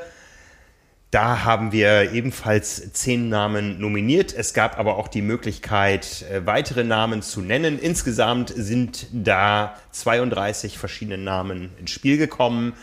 Da 1.12 1.44
haben 1.44 1.72
wir 1.72 2.12
ebenfalls 2.14 2.94
zehn 2.94 3.30
Namen 3.30 3.80
nominiert. 3.80 4.32
Es 4.32 4.54
gab 4.54 4.78
aber 4.78 4.98
auch 4.98 5.08
die 5.08 5.24
Möglichkeit, 5.24 6.24
äh, 6.32 6.46
weitere 6.46 6.84
Namen 6.84 7.24
zu 7.24 7.42
nennen. 7.42 7.80
Insgesamt 7.80 8.54
sind 8.56 9.08
da 9.12 9.76
32 9.92 10.78
verschiedene 10.78 11.18
Namen 11.18 11.72
ins 11.80 11.90
Spiel 11.90 12.18
gekommen. 12.18 12.74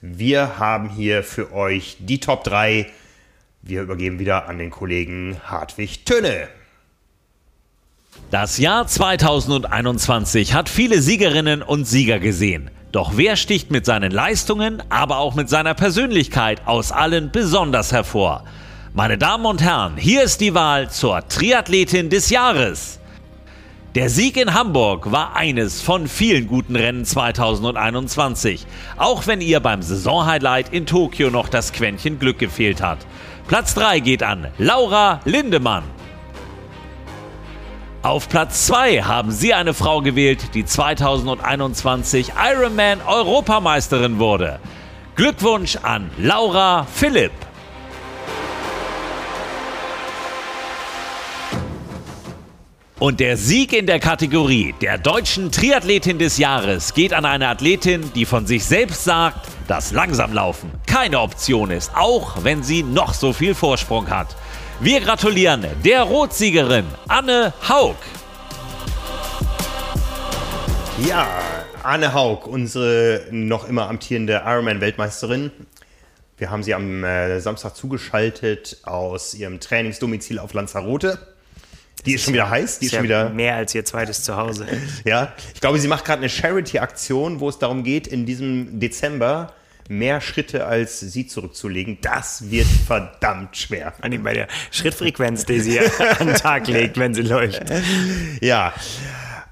Wir 0.00 0.58
haben 0.58 0.88
hier 0.88 1.22
für 1.22 1.52
euch 1.52 1.98
die 2.00 2.18
Top 2.18 2.44
3. 2.44 2.86
Wir 3.60 3.82
übergeben 3.82 4.18
wieder 4.18 4.48
an 4.48 4.56
den 4.56 4.70
Kollegen 4.70 5.38
Hartwig 5.44 6.06
Tönne. 6.06 6.48
Das 8.30 8.56
Jahr 8.56 8.86
2021 8.86 10.54
hat 10.54 10.70
viele 10.70 11.02
Siegerinnen 11.02 11.62
und 11.62 11.84
Sieger 11.84 12.20
gesehen. 12.20 12.70
Doch 12.92 13.16
wer 13.16 13.36
sticht 13.36 13.70
mit 13.70 13.84
seinen 13.84 14.12
Leistungen, 14.12 14.82
aber 14.88 15.18
auch 15.18 15.34
mit 15.34 15.48
seiner 15.48 15.74
Persönlichkeit 15.74 16.62
aus 16.66 16.92
allen 16.92 17.30
besonders 17.30 17.92
hervor? 17.92 18.44
Meine 18.94 19.18
Damen 19.18 19.44
und 19.44 19.62
Herren, 19.62 19.96
hier 19.96 20.22
ist 20.22 20.40
die 20.40 20.54
Wahl 20.54 20.88
zur 20.88 21.26
Triathletin 21.28 22.08
des 22.08 22.30
Jahres. 22.30 22.98
Der 23.94 24.10
Sieg 24.10 24.36
in 24.36 24.52
Hamburg 24.52 25.10
war 25.10 25.36
eines 25.36 25.80
von 25.80 26.06
vielen 26.06 26.46
guten 26.46 26.76
Rennen 26.76 27.04
2021, 27.04 28.66
auch 28.98 29.26
wenn 29.26 29.40
ihr 29.40 29.60
beim 29.60 29.82
Saisonhighlight 29.82 30.72
in 30.72 30.86
Tokio 30.86 31.30
noch 31.30 31.48
das 31.48 31.72
Quäntchen 31.72 32.18
Glück 32.18 32.38
gefehlt 32.38 32.82
hat. 32.82 32.98
Platz 33.48 33.74
3 33.74 34.00
geht 34.00 34.22
an 34.22 34.48
Laura 34.58 35.20
Lindemann. 35.24 35.95
Auf 38.06 38.28
Platz 38.28 38.66
2 38.68 39.02
haben 39.02 39.32
Sie 39.32 39.52
eine 39.52 39.74
Frau 39.74 40.00
gewählt, 40.00 40.54
die 40.54 40.64
2021 40.64 42.34
Ironman 42.40 43.00
Europameisterin 43.02 44.20
wurde. 44.20 44.60
Glückwunsch 45.16 45.74
an 45.82 46.08
Laura 46.16 46.86
Philipp. 46.94 47.32
Und 53.00 53.18
der 53.18 53.36
Sieg 53.36 53.72
in 53.72 53.86
der 53.86 53.98
Kategorie 53.98 54.72
der 54.80 54.98
deutschen 54.98 55.50
Triathletin 55.50 56.20
des 56.20 56.38
Jahres 56.38 56.94
geht 56.94 57.12
an 57.12 57.24
eine 57.24 57.48
Athletin, 57.48 58.12
die 58.14 58.24
von 58.24 58.46
sich 58.46 58.64
selbst 58.66 59.02
sagt, 59.02 59.48
dass 59.66 59.90
Langsamlaufen 59.90 60.70
keine 60.86 61.18
Option 61.18 61.72
ist, 61.72 61.90
auch 61.96 62.44
wenn 62.44 62.62
sie 62.62 62.84
noch 62.84 63.14
so 63.14 63.32
viel 63.32 63.56
Vorsprung 63.56 64.08
hat. 64.10 64.36
Wir 64.78 65.00
gratulieren 65.00 65.66
der 65.82 66.02
Rotsiegerin 66.02 66.84
Anne 67.08 67.54
Haug. 67.66 67.96
Ja, 71.08 71.26
Anne 71.82 72.12
Haug, 72.12 72.46
unsere 72.46 73.24
noch 73.30 73.66
immer 73.66 73.88
amtierende 73.88 74.42
Ironman-Weltmeisterin. 74.44 75.50
Wir 76.36 76.50
haben 76.50 76.62
sie 76.62 76.74
am 76.74 77.04
äh, 77.04 77.40
Samstag 77.40 77.74
zugeschaltet 77.74 78.76
aus 78.82 79.32
ihrem 79.32 79.60
Trainingsdomizil 79.60 80.38
auf 80.38 80.52
Lanzarote. 80.52 81.18
Die 82.04 82.12
ist, 82.12 82.16
ist 82.16 82.24
schon 82.26 82.34
wieder 82.34 82.50
heiß. 82.50 82.78
Die 82.78 82.84
ist, 82.84 82.92
ist 82.92 82.96
schon 82.96 83.04
wieder 83.04 83.30
mehr 83.30 83.56
als 83.56 83.74
ihr 83.74 83.84
zweites 83.86 84.24
Zuhause. 84.24 84.66
ja, 85.06 85.32
ich 85.54 85.60
glaube, 85.62 85.78
sie 85.78 85.88
macht 85.88 86.04
gerade 86.04 86.20
eine 86.20 86.28
Charity-Aktion, 86.28 87.40
wo 87.40 87.48
es 87.48 87.58
darum 87.58 87.82
geht, 87.82 88.06
in 88.06 88.26
diesem 88.26 88.78
Dezember 88.78 89.54
mehr 89.88 90.20
Schritte 90.20 90.66
als 90.66 91.00
sie 91.00 91.26
zurückzulegen, 91.26 91.98
das 92.00 92.50
wird 92.50 92.66
verdammt 92.66 93.56
schwer. 93.56 93.92
An 94.00 94.22
bei 94.22 94.34
der 94.34 94.48
Schrittfrequenz, 94.70 95.44
die 95.46 95.60
sie 95.60 95.80
an 95.80 96.26
den 96.26 96.36
Tag 96.36 96.66
legt, 96.68 96.98
wenn 96.98 97.14
sie 97.14 97.22
läuft. 97.22 97.62
Ja, 98.40 98.72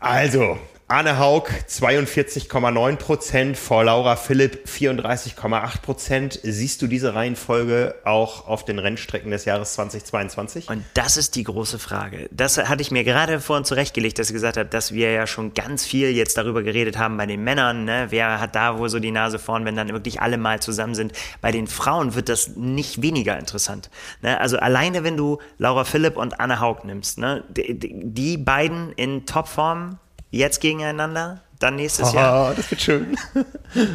also 0.00 0.58
Anne 0.86 1.18
Haug 1.18 1.48
42,9 1.66 2.96
Prozent, 2.96 3.56
vor 3.56 3.84
Laura 3.84 4.16
Philipp 4.16 4.66
34,8 4.68 5.80
Prozent. 5.80 6.38
Siehst 6.42 6.82
du 6.82 6.86
diese 6.86 7.14
Reihenfolge 7.14 7.94
auch 8.04 8.46
auf 8.46 8.66
den 8.66 8.78
Rennstrecken 8.78 9.30
des 9.30 9.46
Jahres 9.46 9.72
2022? 9.74 10.68
Und 10.68 10.84
das 10.92 11.16
ist 11.16 11.36
die 11.36 11.44
große 11.44 11.78
Frage. 11.78 12.28
Das 12.32 12.58
hatte 12.58 12.82
ich 12.82 12.90
mir 12.90 13.02
gerade 13.02 13.40
vorhin 13.40 13.64
zurechtgelegt, 13.64 14.18
dass 14.18 14.28
ich 14.28 14.34
gesagt 14.34 14.58
habe, 14.58 14.68
dass 14.68 14.92
wir 14.92 15.10
ja 15.10 15.26
schon 15.26 15.54
ganz 15.54 15.86
viel 15.86 16.10
jetzt 16.10 16.36
darüber 16.36 16.62
geredet 16.62 16.98
haben 16.98 17.16
bei 17.16 17.24
den 17.24 17.42
Männern. 17.42 17.86
Ne? 17.86 18.08
Wer 18.10 18.38
hat 18.38 18.54
da 18.54 18.78
wohl 18.78 18.90
so 18.90 18.98
die 18.98 19.10
Nase 19.10 19.38
vorn, 19.38 19.64
wenn 19.64 19.76
dann 19.76 19.88
wirklich 19.88 20.20
alle 20.20 20.36
mal 20.36 20.60
zusammen 20.60 20.94
sind? 20.94 21.12
Bei 21.40 21.50
den 21.50 21.66
Frauen 21.66 22.14
wird 22.14 22.28
das 22.28 22.56
nicht 22.56 23.00
weniger 23.00 23.38
interessant. 23.38 23.88
Ne? 24.20 24.38
Also 24.38 24.58
alleine, 24.58 25.02
wenn 25.02 25.16
du 25.16 25.38
Laura 25.56 25.84
Philipp 25.84 26.18
und 26.18 26.40
Anne 26.40 26.60
Haug 26.60 26.84
nimmst, 26.84 27.16
ne? 27.16 27.42
die, 27.48 27.78
die 27.78 28.36
beiden 28.36 28.92
in 28.92 29.24
Topform 29.24 29.98
jetzt 30.36 30.60
gegeneinander, 30.60 31.40
dann 31.58 31.76
nächstes 31.76 32.12
oh, 32.12 32.16
Jahr. 32.16 32.54
das 32.54 32.70
wird 32.70 32.80
schön. 32.80 33.16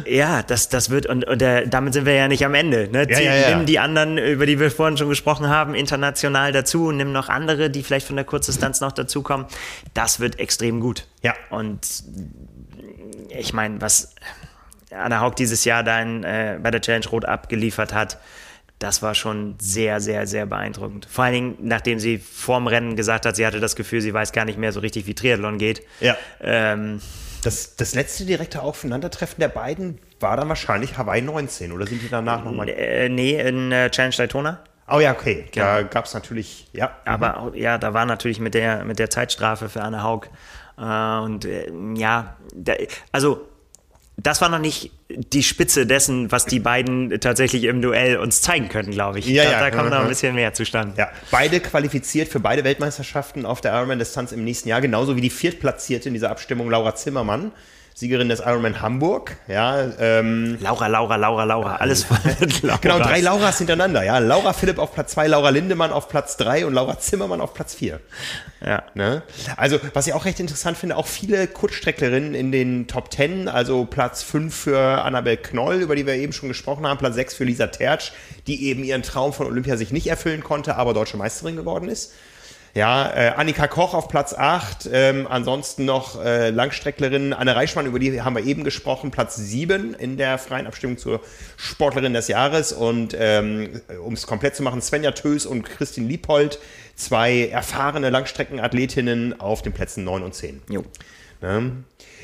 Ja, 0.04 0.42
das, 0.42 0.68
das 0.68 0.90
wird, 0.90 1.06
und, 1.06 1.26
und 1.26 1.40
der, 1.40 1.66
damit 1.66 1.94
sind 1.94 2.04
wir 2.04 2.12
ja 2.12 2.28
nicht 2.28 2.44
am 2.44 2.54
Ende. 2.54 2.88
Ne? 2.92 3.06
Ja, 3.08 3.18
ja, 3.18 3.34
ja. 3.34 3.56
Nimm 3.56 3.64
die 3.64 3.78
anderen, 3.78 4.18
über 4.18 4.44
die 4.44 4.60
wir 4.60 4.70
vorhin 4.70 4.98
schon 4.98 5.08
gesprochen 5.08 5.48
haben, 5.48 5.74
international 5.74 6.52
dazu, 6.52 6.90
nimm 6.90 7.12
noch 7.12 7.30
andere, 7.30 7.70
die 7.70 7.82
vielleicht 7.82 8.06
von 8.06 8.16
der 8.16 8.26
Kurzdistanz 8.26 8.82
noch 8.82 8.92
dazukommen. 8.92 9.46
Das 9.94 10.20
wird 10.20 10.38
extrem 10.38 10.80
gut. 10.80 11.06
Ja. 11.22 11.32
Und 11.48 11.80
ich 13.30 13.54
meine, 13.54 13.80
was 13.80 14.14
Anna 14.90 15.20
Haug 15.20 15.36
dieses 15.36 15.64
Jahr 15.64 15.82
dann 15.82 16.24
äh, 16.24 16.58
bei 16.62 16.70
der 16.70 16.82
Challenge 16.82 17.06
Rot 17.08 17.24
abgeliefert 17.24 17.94
hat, 17.94 18.18
das 18.80 19.02
war 19.02 19.14
schon 19.14 19.54
sehr, 19.60 20.00
sehr, 20.00 20.26
sehr 20.26 20.46
beeindruckend. 20.46 21.06
Vor 21.08 21.24
allen 21.24 21.34
Dingen, 21.34 21.56
nachdem 21.60 22.00
sie 22.00 22.18
vorm 22.18 22.66
Rennen 22.66 22.96
gesagt 22.96 23.24
hat, 23.26 23.36
sie 23.36 23.46
hatte 23.46 23.60
das 23.60 23.76
Gefühl, 23.76 24.00
sie 24.00 24.12
weiß 24.12 24.32
gar 24.32 24.44
nicht 24.44 24.58
mehr 24.58 24.72
so 24.72 24.80
richtig, 24.80 25.06
wie 25.06 25.14
Triathlon 25.14 25.58
geht. 25.58 25.82
Ja. 26.00 26.16
Ähm, 26.40 27.00
Das, 27.42 27.76
das 27.76 27.94
letzte 27.94 28.24
direkte 28.26 28.60
Aufeinandertreffen 28.60 29.40
der 29.40 29.48
beiden 29.48 29.98
war 30.18 30.36
dann 30.36 30.48
wahrscheinlich 30.50 30.98
Hawaii 30.98 31.22
19 31.22 31.72
oder 31.72 31.86
sind 31.86 32.02
die 32.02 32.08
danach 32.10 32.44
nochmal? 32.44 32.68
äh, 32.68 33.08
nee, 33.08 33.40
in 33.40 33.70
äh, 33.72 33.88
Challenge 33.90 34.14
Daytona. 34.16 34.62
Oh 34.88 34.98
ja, 35.00 35.12
okay. 35.12 35.46
Da 35.54 35.78
Genau. 35.78 35.88
gab 35.90 36.04
es 36.06 36.14
natürlich, 36.14 36.68
ja. 36.72 36.90
Aber 37.04 37.38
auch, 37.38 37.54
ja, 37.54 37.78
da 37.78 37.94
war 37.94 38.04
natürlich 38.06 38.40
mit 38.40 38.54
der, 38.54 38.84
mit 38.84 38.98
der 38.98 39.08
Zeitstrafe 39.08 39.68
für 39.68 39.82
Anne 39.82 40.02
Haug. 40.02 40.26
Äh, 40.78 41.18
und 41.24 41.44
äh, 41.44 41.70
ja, 41.94 42.36
da, 42.54 42.72
also 43.12 43.46
das 44.22 44.40
war 44.40 44.48
noch 44.48 44.58
nicht 44.58 44.90
die 45.08 45.42
Spitze 45.42 45.86
dessen, 45.86 46.30
was 46.32 46.44
die 46.46 46.60
beiden 46.60 47.20
tatsächlich 47.20 47.64
im 47.64 47.80
Duell 47.82 48.16
uns 48.16 48.42
zeigen 48.42 48.68
können, 48.68 48.90
glaube 48.90 49.18
ich. 49.18 49.26
Ja, 49.26 49.44
da, 49.44 49.50
ja. 49.52 49.60
da 49.60 49.70
kommt 49.70 49.90
noch 49.90 49.98
ein 49.98 50.04
Mhm. 50.04 50.08
bisschen 50.08 50.34
mehr 50.34 50.52
zustande. 50.54 50.94
Ja, 50.96 51.10
beide 51.30 51.60
qualifiziert 51.60 52.28
für 52.28 52.40
beide 52.40 52.64
Weltmeisterschaften 52.64 53.46
auf 53.46 53.60
der 53.60 53.72
Ironman-Distanz 53.72 54.32
im 54.32 54.44
nächsten 54.44 54.68
Jahr, 54.68 54.80
genauso 54.80 55.16
wie 55.16 55.20
die 55.20 55.30
viertplatzierte 55.30 56.08
in 56.08 56.14
dieser 56.14 56.30
Abstimmung 56.30 56.70
Laura 56.70 56.94
Zimmermann, 56.94 57.52
Siegerin 57.94 58.28
des 58.28 58.40
Ironman 58.40 58.80
Hamburg. 58.80 59.36
Ja, 59.46 59.84
ähm, 59.98 60.56
Laura, 60.60 60.86
Laura, 60.86 61.16
Laura, 61.16 61.44
Laura, 61.44 61.76
alles 61.76 62.06
Lauras. 62.62 62.80
genau, 62.80 62.98
drei 62.98 63.20
Lauras 63.20 63.58
hintereinander. 63.58 64.02
Ja, 64.02 64.18
Laura 64.18 64.52
Philipp 64.52 64.78
auf 64.78 64.94
Platz 64.94 65.12
zwei, 65.12 65.26
Laura 65.26 65.50
Lindemann 65.50 65.92
auf 65.92 66.08
Platz 66.08 66.36
drei 66.36 66.64
und 66.64 66.72
Laura 66.72 66.98
Zimmermann 66.98 67.40
auf 67.40 67.52
Platz 67.52 67.74
vier. 67.74 68.00
Ja. 68.64 68.84
Ne? 68.94 69.22
Also, 69.56 69.78
was 69.94 70.06
ich 70.06 70.12
auch 70.12 70.24
recht 70.24 70.40
interessant 70.40 70.78
finde, 70.78 70.96
auch 70.96 71.06
viele 71.06 71.46
Kurzstrecklerinnen 71.46 72.34
in 72.34 72.52
den 72.52 72.86
Top 72.86 73.12
10, 73.12 73.48
also 73.48 73.84
Platz 73.84 74.22
5 74.22 74.54
für 74.54 75.02
Annabel 75.02 75.36
Knoll, 75.36 75.76
über 75.76 75.96
die 75.96 76.06
wir 76.06 76.14
eben 76.14 76.32
schon 76.32 76.48
gesprochen 76.48 76.86
haben, 76.86 76.98
Platz 76.98 77.14
6 77.14 77.34
für 77.34 77.44
Lisa 77.44 77.66
Tertsch, 77.68 78.12
die 78.46 78.66
eben 78.66 78.84
ihren 78.84 79.02
Traum 79.02 79.32
von 79.32 79.46
Olympia 79.46 79.76
sich 79.76 79.92
nicht 79.92 80.06
erfüllen 80.06 80.42
konnte, 80.42 80.76
aber 80.76 80.94
deutsche 80.94 81.16
Meisterin 81.16 81.56
geworden 81.56 81.88
ist. 81.88 82.12
Ja, 82.72 83.10
äh, 83.12 83.32
Annika 83.36 83.66
Koch 83.66 83.94
auf 83.94 84.06
Platz 84.06 84.32
8, 84.32 84.88
ähm, 84.92 85.26
ansonsten 85.28 85.84
noch 85.84 86.24
äh, 86.24 86.50
Langstrecklerin 86.50 87.32
Anne 87.32 87.56
Reichmann, 87.56 87.86
über 87.86 87.98
die 87.98 88.22
haben 88.22 88.36
wir 88.36 88.44
eben 88.44 88.62
gesprochen, 88.62 89.10
Platz 89.10 89.34
7 89.34 89.94
in 89.94 90.16
der 90.16 90.38
freien 90.38 90.68
Abstimmung 90.68 90.96
zur 90.96 91.20
Sportlerin 91.56 92.12
des 92.12 92.28
Jahres 92.28 92.72
und 92.72 93.16
ähm, 93.18 93.80
um 94.04 94.14
es 94.14 94.24
komplett 94.24 94.54
zu 94.54 94.62
machen, 94.62 94.80
Svenja 94.82 95.10
Tös 95.10 95.46
und 95.46 95.64
Christine 95.64 96.06
Liephold, 96.06 96.60
zwei 96.94 97.48
erfahrene 97.48 98.08
Langstreckenathletinnen 98.10 99.40
auf 99.40 99.62
den 99.62 99.72
Plätzen 99.72 100.04
9 100.04 100.22
und 100.22 100.34
10. 100.34 100.62
Jo. 100.68 100.84
Ne? 101.40 101.72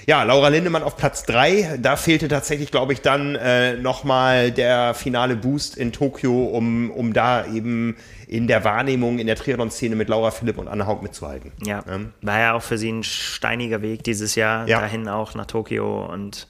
Ja, 0.09 0.22
Laura 0.22 0.48
Lindemann 0.48 0.84
auf 0.84 0.96
Platz 0.96 1.24
3. 1.24 1.78
Da 1.82 1.96
fehlte 1.96 2.28
tatsächlich, 2.28 2.70
glaube 2.70 2.92
ich, 2.92 3.00
dann 3.02 3.34
äh, 3.34 3.74
nochmal 3.76 4.52
der 4.52 4.94
finale 4.94 5.34
Boost 5.34 5.76
in 5.76 5.90
Tokio, 5.92 6.44
um, 6.44 6.92
um 6.92 7.12
da 7.12 7.44
eben 7.46 7.96
in 8.28 8.46
der 8.46 8.62
Wahrnehmung 8.62 9.18
in 9.18 9.26
der 9.26 9.34
Triathlon-Szene 9.34 9.96
mit 9.96 10.09
Laura 10.09 10.30
Philipp 10.30 10.59
und 10.59 10.68
Anne 10.68 10.86
Haug 10.86 11.02
mitzuhalten. 11.02 11.50
Ja, 11.64 11.82
Ne? 11.86 12.12
war 12.22 12.38
ja 12.38 12.52
auch 12.54 12.62
für 12.62 12.78
sie 12.78 12.90
ein 12.92 13.02
steiniger 13.02 13.82
Weg 13.82 14.04
dieses 14.04 14.36
Jahr, 14.36 14.68
Ja. 14.68 14.80
dahin 14.80 15.09
auch 15.09 15.34
nach 15.34 15.46
Tokio 15.46 16.07
und 16.07 16.46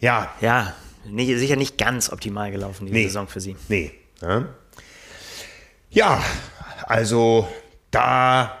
Ja, 0.00 0.30
ja, 0.40 0.72
nicht, 1.06 1.36
sicher 1.38 1.56
nicht 1.56 1.76
ganz 1.76 2.10
optimal 2.10 2.50
gelaufen, 2.50 2.86
die 2.86 2.92
Nee. 2.92 3.04
Saison 3.04 3.28
für 3.28 3.40
sie. 3.40 3.54
nee. 3.68 3.92
Ne? 4.22 4.46
Ja, 5.90 6.22
also 6.86 7.48
da 7.90 8.56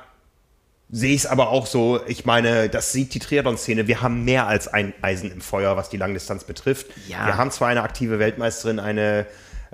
sehe 0.90 1.14
ich 1.14 1.24
es 1.24 1.26
aber 1.26 1.50
auch 1.50 1.66
so, 1.66 2.00
ich 2.06 2.24
meine, 2.24 2.68
das 2.68 2.92
sieht 2.92 3.12
die 3.14 3.18
Triathlon-Szene, 3.18 3.86
wir 3.86 4.00
haben 4.00 4.24
mehr 4.24 4.46
als 4.46 4.68
ein 4.68 4.94
Eisen 5.02 5.30
im 5.30 5.40
Feuer, 5.40 5.76
was 5.76 5.90
die 5.90 5.98
Langdistanz 5.98 6.44
betrifft. 6.44 6.86
Ja. 7.08 7.26
Wir 7.26 7.36
haben 7.36 7.50
zwar 7.50 7.68
eine 7.68 7.82
aktive 7.82 8.18
Weltmeisterin, 8.18 8.78
eine, 8.78 9.26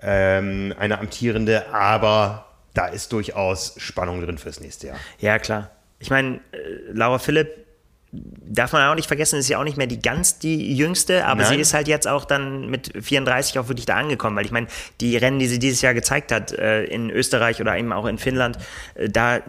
ähm, 0.03 0.75
eine 0.79 0.99
amtierende, 0.99 1.73
aber 1.73 2.47
da 2.75 2.87
ist 2.87 3.13
durchaus 3.13 3.75
Spannung 3.79 4.21
drin 4.21 4.39
fürs 4.39 4.61
nächste 4.61 4.89
Jahr. 4.89 4.97
Ja, 5.21 5.39
klar. 5.39 5.71
Ich 6.01 6.11
meine, 6.11 6.37
äh, 6.53 6.59
Laura 6.93 7.19
Philipp 7.19 7.65
darf 8.13 8.73
man 8.73 8.89
auch 8.89 8.95
nicht 8.95 9.09
vergessen, 9.09 9.39
ist 9.39 9.49
ja 9.49 9.59
auch 9.59 9.65
nicht 9.65 9.77
mehr 9.77 9.87
die 9.87 10.01
ganz 10.01 10.39
die 10.39 10.77
jüngste, 10.77 11.27
aber 11.27 11.43
Nein. 11.43 11.55
sie 11.55 11.61
ist 11.61 11.75
halt 11.75 11.89
jetzt 11.89 12.07
auch 12.07 12.25
dann 12.25 12.69
mit 12.69 12.93
34 13.01 13.59
auch 13.59 13.69
wirklich 13.69 13.87
da 13.87 13.97
angekommen, 13.97 14.37
weil 14.37 14.45
ich 14.45 14.53
meine, 14.53 14.69
die 15.01 15.17
Rennen, 15.17 15.39
die 15.39 15.47
sie 15.47 15.59
dieses 15.59 15.83
Jahr 15.83 15.95
gezeigt 15.95 16.31
hat, 16.31 16.53
äh, 16.53 16.85
in 16.85 17.11
Österreich 17.11 17.61
oder 17.61 17.77
eben 17.77 17.93
auch 17.93 18.07
in 18.07 18.19
Finnland, 18.19 18.59
äh, 18.95 19.09
da, 19.09 19.41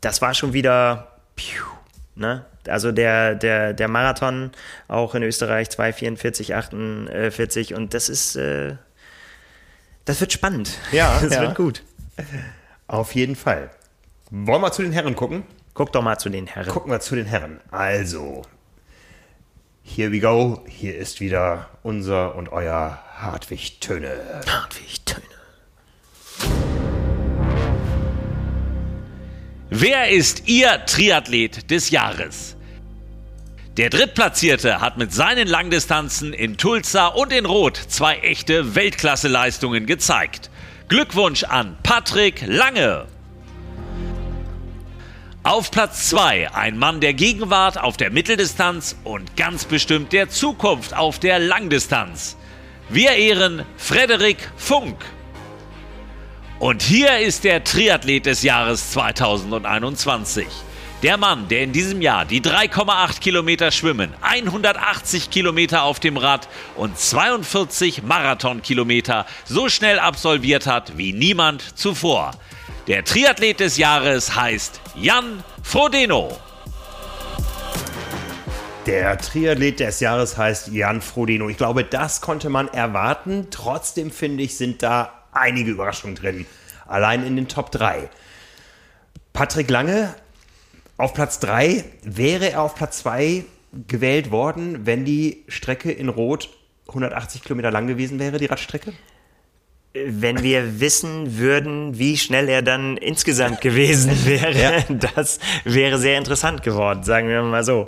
das 0.00 0.22
war 0.22 0.34
schon 0.34 0.52
wieder, 0.52 1.12
piu, 1.36 1.64
ne? 2.14 2.44
Also 2.68 2.92
der, 2.92 3.34
der, 3.34 3.72
der 3.72 3.88
Marathon 3.88 4.50
auch 4.88 5.14
in 5.14 5.22
Österreich 5.22 5.68
2,44, 5.68 6.54
48 6.54 7.74
und 7.74 7.94
das 7.94 8.08
ist, 8.08 8.36
äh, 8.36 8.76
das 10.04 10.20
wird 10.20 10.32
spannend. 10.32 10.78
Ja, 10.92 11.18
das 11.22 11.34
ja. 11.34 11.42
wird 11.42 11.54
gut. 11.54 11.82
Auf 12.88 13.14
jeden 13.14 13.36
Fall. 13.36 13.70
Wollen 14.30 14.62
wir 14.62 14.72
zu 14.72 14.82
den 14.82 14.92
Herren 14.92 15.14
gucken? 15.14 15.44
Guck 15.74 15.92
doch 15.92 16.02
mal 16.02 16.18
zu 16.18 16.30
den 16.30 16.46
Herren. 16.46 16.68
Gucken 16.68 16.90
wir 16.90 17.00
zu 17.00 17.14
den 17.14 17.26
Herren. 17.26 17.60
Also, 17.70 18.42
here 19.82 20.10
we 20.10 20.20
go. 20.20 20.64
Hier 20.66 20.96
ist 20.96 21.20
wieder 21.20 21.68
unser 21.82 22.34
und 22.34 22.50
euer 22.50 23.02
Hartwig 23.14 23.80
Töne. 23.80 24.42
Hartwig 24.46 25.04
Töne. 25.04 25.26
Wer 29.70 30.10
ist 30.10 30.46
Ihr 30.46 30.86
Triathlet 30.86 31.72
des 31.72 31.90
Jahres? 31.90 32.56
Der 33.76 33.90
Drittplatzierte 33.90 34.80
hat 34.80 34.96
mit 34.96 35.12
seinen 35.12 35.48
Langdistanzen 35.48 36.32
in 36.32 36.56
Tulsa 36.56 37.08
und 37.08 37.32
in 37.32 37.46
Rot 37.46 37.76
zwei 37.76 38.18
echte 38.18 38.76
Weltklasseleistungen 38.76 39.86
gezeigt. 39.86 40.50
Glückwunsch 40.88 41.42
an 41.42 41.76
Patrick 41.82 42.44
Lange. 42.46 43.06
Auf 45.42 45.72
Platz 45.72 46.10
2 46.10 46.54
ein 46.54 46.78
Mann 46.78 47.00
der 47.00 47.14
Gegenwart 47.14 47.76
auf 47.76 47.96
der 47.96 48.10
Mitteldistanz 48.10 48.96
und 49.02 49.36
ganz 49.36 49.64
bestimmt 49.64 50.12
der 50.12 50.28
Zukunft 50.28 50.94
auf 50.94 51.18
der 51.18 51.40
Langdistanz. 51.40 52.36
Wir 52.88 53.16
ehren 53.16 53.64
Frederik 53.76 54.48
Funk. 54.56 55.04
Und 56.58 56.80
hier 56.80 57.18
ist 57.18 57.44
der 57.44 57.64
Triathlet 57.64 58.24
des 58.24 58.42
Jahres 58.42 58.92
2021. 58.92 60.46
Der 61.02 61.18
Mann, 61.18 61.48
der 61.48 61.62
in 61.62 61.72
diesem 61.72 62.00
Jahr 62.00 62.24
die 62.24 62.40
3,8 62.40 63.20
Kilometer 63.20 63.70
schwimmen, 63.70 64.14
180 64.22 65.28
Kilometer 65.28 65.82
auf 65.82 66.00
dem 66.00 66.16
Rad 66.16 66.48
und 66.74 66.98
42 66.98 68.04
Marathonkilometer 68.04 69.26
so 69.44 69.68
schnell 69.68 69.98
absolviert 69.98 70.66
hat 70.66 70.96
wie 70.96 71.12
niemand 71.12 71.78
zuvor. 71.78 72.30
Der 72.86 73.04
Triathlet 73.04 73.60
des 73.60 73.76
Jahres 73.76 74.34
heißt 74.34 74.80
Jan 74.98 75.44
Frodeno. 75.62 76.38
Der 78.86 79.18
Triathlet 79.18 79.80
des 79.80 80.00
Jahres 80.00 80.38
heißt 80.38 80.68
Jan 80.68 81.02
Frodeno. 81.02 81.50
Ich 81.50 81.58
glaube, 81.58 81.84
das 81.84 82.22
konnte 82.22 82.48
man 82.48 82.68
erwarten. 82.68 83.48
Trotzdem 83.50 84.10
finde 84.10 84.44
ich, 84.44 84.56
sind 84.56 84.82
da 84.82 85.15
einige 85.36 85.70
Überraschungen 85.70 86.16
drin. 86.16 86.46
Allein 86.86 87.26
in 87.26 87.36
den 87.36 87.48
Top 87.48 87.70
3. 87.70 88.08
Patrick 89.32 89.70
Lange 89.70 90.14
auf 90.96 91.14
Platz 91.14 91.38
3. 91.40 91.84
Wäre 92.02 92.52
er 92.52 92.62
auf 92.62 92.74
Platz 92.74 92.98
2 92.98 93.44
gewählt 93.88 94.30
worden, 94.30 94.86
wenn 94.86 95.04
die 95.04 95.44
Strecke 95.48 95.92
in 95.92 96.08
Rot 96.08 96.48
180 96.88 97.42
Kilometer 97.42 97.70
lang 97.70 97.86
gewesen 97.86 98.18
wäre, 98.18 98.38
die 98.38 98.46
Radstrecke? 98.46 98.92
wenn 100.04 100.42
wir 100.42 100.80
wissen 100.80 101.38
würden, 101.38 101.98
wie 101.98 102.16
schnell 102.16 102.48
er 102.48 102.62
dann 102.62 102.96
insgesamt 102.96 103.60
gewesen 103.60 104.10
wäre, 104.26 104.52
ja. 104.52 104.72
das 105.14 105.38
wäre 105.64 105.98
sehr 105.98 106.18
interessant 106.18 106.62
geworden, 106.62 107.02
sagen 107.02 107.28
wir 107.28 107.42
mal 107.42 107.64
so. 107.64 107.86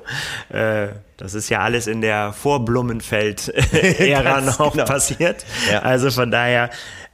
Äh, 0.49 0.89
das 1.17 1.35
ist 1.35 1.49
ja 1.49 1.61
alles 1.61 1.87
in 1.87 2.01
der 2.01 2.33
Vorblumenfeld-Ära 2.33 4.41
noch 4.41 4.73
genau. 4.73 4.85
passiert. 4.85 5.45
Ja. 5.71 5.81
Also 5.81 6.11
von 6.11 6.31
daher, 6.31 6.71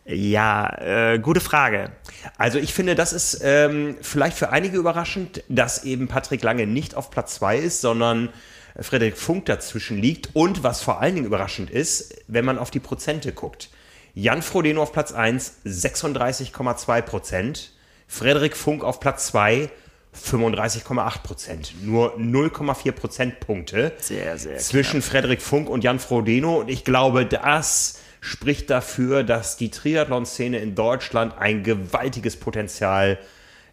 ja, 0.07 1.12
äh, 1.12 1.18
gute 1.18 1.40
Frage. 1.40 1.92
Also 2.36 2.59
ich 2.59 2.74
finde, 2.74 2.94
das 2.94 3.12
ist 3.12 3.40
ähm, 3.42 3.96
vielleicht 4.02 4.36
für 4.36 4.50
einige 4.50 4.76
überraschend, 4.76 5.42
dass 5.48 5.84
eben 5.84 6.09
Patrick 6.09 6.42
Lange 6.42 6.66
nicht 6.66 6.94
auf 6.94 7.11
Platz 7.11 7.36
2 7.36 7.59
ist, 7.59 7.80
sondern 7.80 8.28
Frederik 8.78 9.16
Funk 9.16 9.46
dazwischen 9.46 9.98
liegt. 9.98 10.30
Und 10.34 10.62
was 10.62 10.82
vor 10.82 11.00
allen 11.00 11.14
Dingen 11.14 11.26
überraschend 11.26 11.70
ist, 11.70 12.22
wenn 12.28 12.44
man 12.44 12.59
auf 12.59 12.70
die 12.70 12.80
Prozente 12.80 13.32
guckt. 13.32 13.70
Jan 14.14 14.42
Frodeno 14.42 14.82
auf 14.82 14.92
Platz 14.92 15.12
1, 15.12 15.61
36,2 15.64 17.02
Prozent. 17.02 17.72
Frederik 18.07 18.57
Funk 18.57 18.84
auf 18.84 19.00
Platz 19.00 19.28
2, 19.28 19.70
35,8 20.14 21.22
Prozent. 21.22 21.74
Nur 21.82 22.16
0,4 22.18 22.92
Prozentpunkte 22.92 23.92
sehr, 23.98 24.38
sehr 24.38 24.59
zwischen 24.59 25.00
knapp. 25.00 25.11
Frederik 25.11 25.42
Funk 25.42 25.68
und 25.68 25.82
Jan 25.82 25.98
Frodeno. 25.98 26.61
Und 26.61 26.68
ich 26.68 26.84
glaube, 26.84 27.26
das 27.26 27.98
spricht 28.24 28.70
dafür, 28.70 29.22
dass 29.22 29.58
die 29.58 29.70
Triathlon-Szene 29.70 30.58
in 30.58 30.74
Deutschland 30.74 31.36
ein 31.36 31.62
gewaltiges 31.62 32.36
Potenzial 32.36 33.18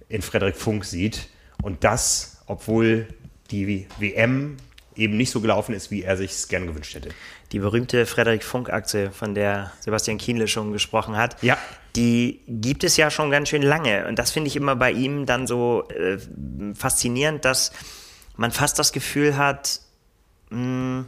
in 0.10 0.22
Frederik 0.22 0.58
Funk 0.58 0.84
sieht. 0.84 1.30
Und 1.64 1.86
das, 1.86 2.44
obwohl 2.48 3.08
die 3.50 3.88
WM 3.98 4.58
eben 4.98 5.16
nicht 5.16 5.32
so 5.32 5.40
gelaufen 5.40 5.74
ist, 5.74 5.90
wie 5.90 6.04
er 6.04 6.18
sich 6.18 6.32
es 6.32 6.50
gerne 6.50 6.66
gewünscht 6.66 6.94
hätte. 6.96 7.12
Die 7.54 7.60
berühmte 7.60 8.06
Frederik 8.06 8.44
Funk-Aktie, 8.44 9.12
von 9.12 9.36
der 9.36 9.72
Sebastian 9.80 10.18
Kienle 10.18 10.50
schon 10.50 10.74
gesprochen 10.74 11.16
hat, 11.16 11.42
ja. 11.42 11.58
die 11.96 12.42
gibt 12.46 12.84
es 12.84 12.98
ja 12.98 13.10
schon 13.10 13.32
ganz 13.32 13.48
schön 13.48 13.62
lange. 13.62 14.06
Und 14.06 14.20
das 14.20 14.32
finde 14.32 14.50
ich 14.50 14.58
immer 14.58 14.76
bei 14.76 14.92
ihm 14.92 15.26
dann 15.26 15.48
so 15.48 15.88
äh, 15.88 16.18
faszinierend, 16.76 17.46
dass 17.46 17.72
man 18.36 18.52
fast 18.52 18.78
das 18.80 18.92
Gefühl 18.92 19.38
hat, 19.38 19.80
mh, 20.50 20.58
hm, 20.58 21.06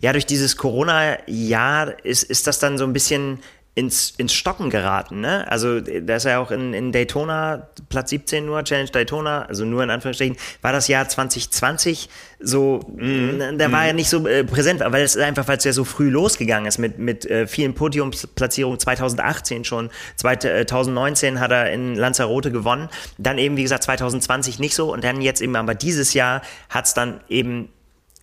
ja, 0.00 0.12
durch 0.12 0.26
dieses 0.26 0.56
Corona-Jahr 0.56 2.04
ist, 2.04 2.22
ist 2.24 2.46
das 2.46 2.58
dann 2.58 2.78
so 2.78 2.84
ein 2.84 2.92
bisschen 2.92 3.40
ins, 3.76 4.14
ins 4.16 4.32
Stocken 4.32 4.70
geraten. 4.70 5.20
Ne? 5.20 5.46
Also 5.50 5.80
da 5.80 6.16
ist 6.16 6.24
ja 6.24 6.38
auch 6.38 6.50
in, 6.50 6.72
in 6.72 6.92
Daytona, 6.92 7.68
Platz 7.90 8.08
17 8.08 8.46
nur, 8.46 8.64
Challenge 8.64 8.88
Daytona, 8.90 9.42
also 9.42 9.66
nur 9.66 9.82
in 9.82 9.90
Anführungsstrichen, 9.90 10.38
war 10.62 10.72
das 10.72 10.88
Jahr 10.88 11.06
2020 11.06 12.08
so, 12.40 12.80
mm, 12.96 13.58
da 13.58 13.70
war 13.70 13.86
er 13.86 13.92
nicht 13.92 14.08
so 14.08 14.26
äh, 14.26 14.44
präsent, 14.44 14.80
weil 14.82 15.04
es 15.04 15.18
einfach, 15.18 15.46
weil 15.46 15.58
es 15.58 15.64
ja 15.64 15.74
so 15.74 15.84
früh 15.84 16.08
losgegangen 16.08 16.66
ist 16.66 16.78
mit, 16.78 16.98
mit 16.98 17.26
äh, 17.26 17.46
vielen 17.46 17.74
Podiumsplatzierungen, 17.74 18.80
2018 18.80 19.64
schon, 19.64 19.90
2019 20.16 21.38
hat 21.38 21.50
er 21.50 21.70
in 21.70 21.96
Lanzarote 21.96 22.50
gewonnen, 22.50 22.88
dann 23.18 23.36
eben, 23.36 23.58
wie 23.58 23.62
gesagt, 23.62 23.82
2020 23.82 24.58
nicht 24.58 24.74
so 24.74 24.90
und 24.90 25.04
dann 25.04 25.20
jetzt 25.20 25.42
eben, 25.42 25.54
aber 25.54 25.74
dieses 25.74 26.14
Jahr 26.14 26.40
hat 26.70 26.86
es 26.86 26.94
dann 26.94 27.20
eben 27.28 27.68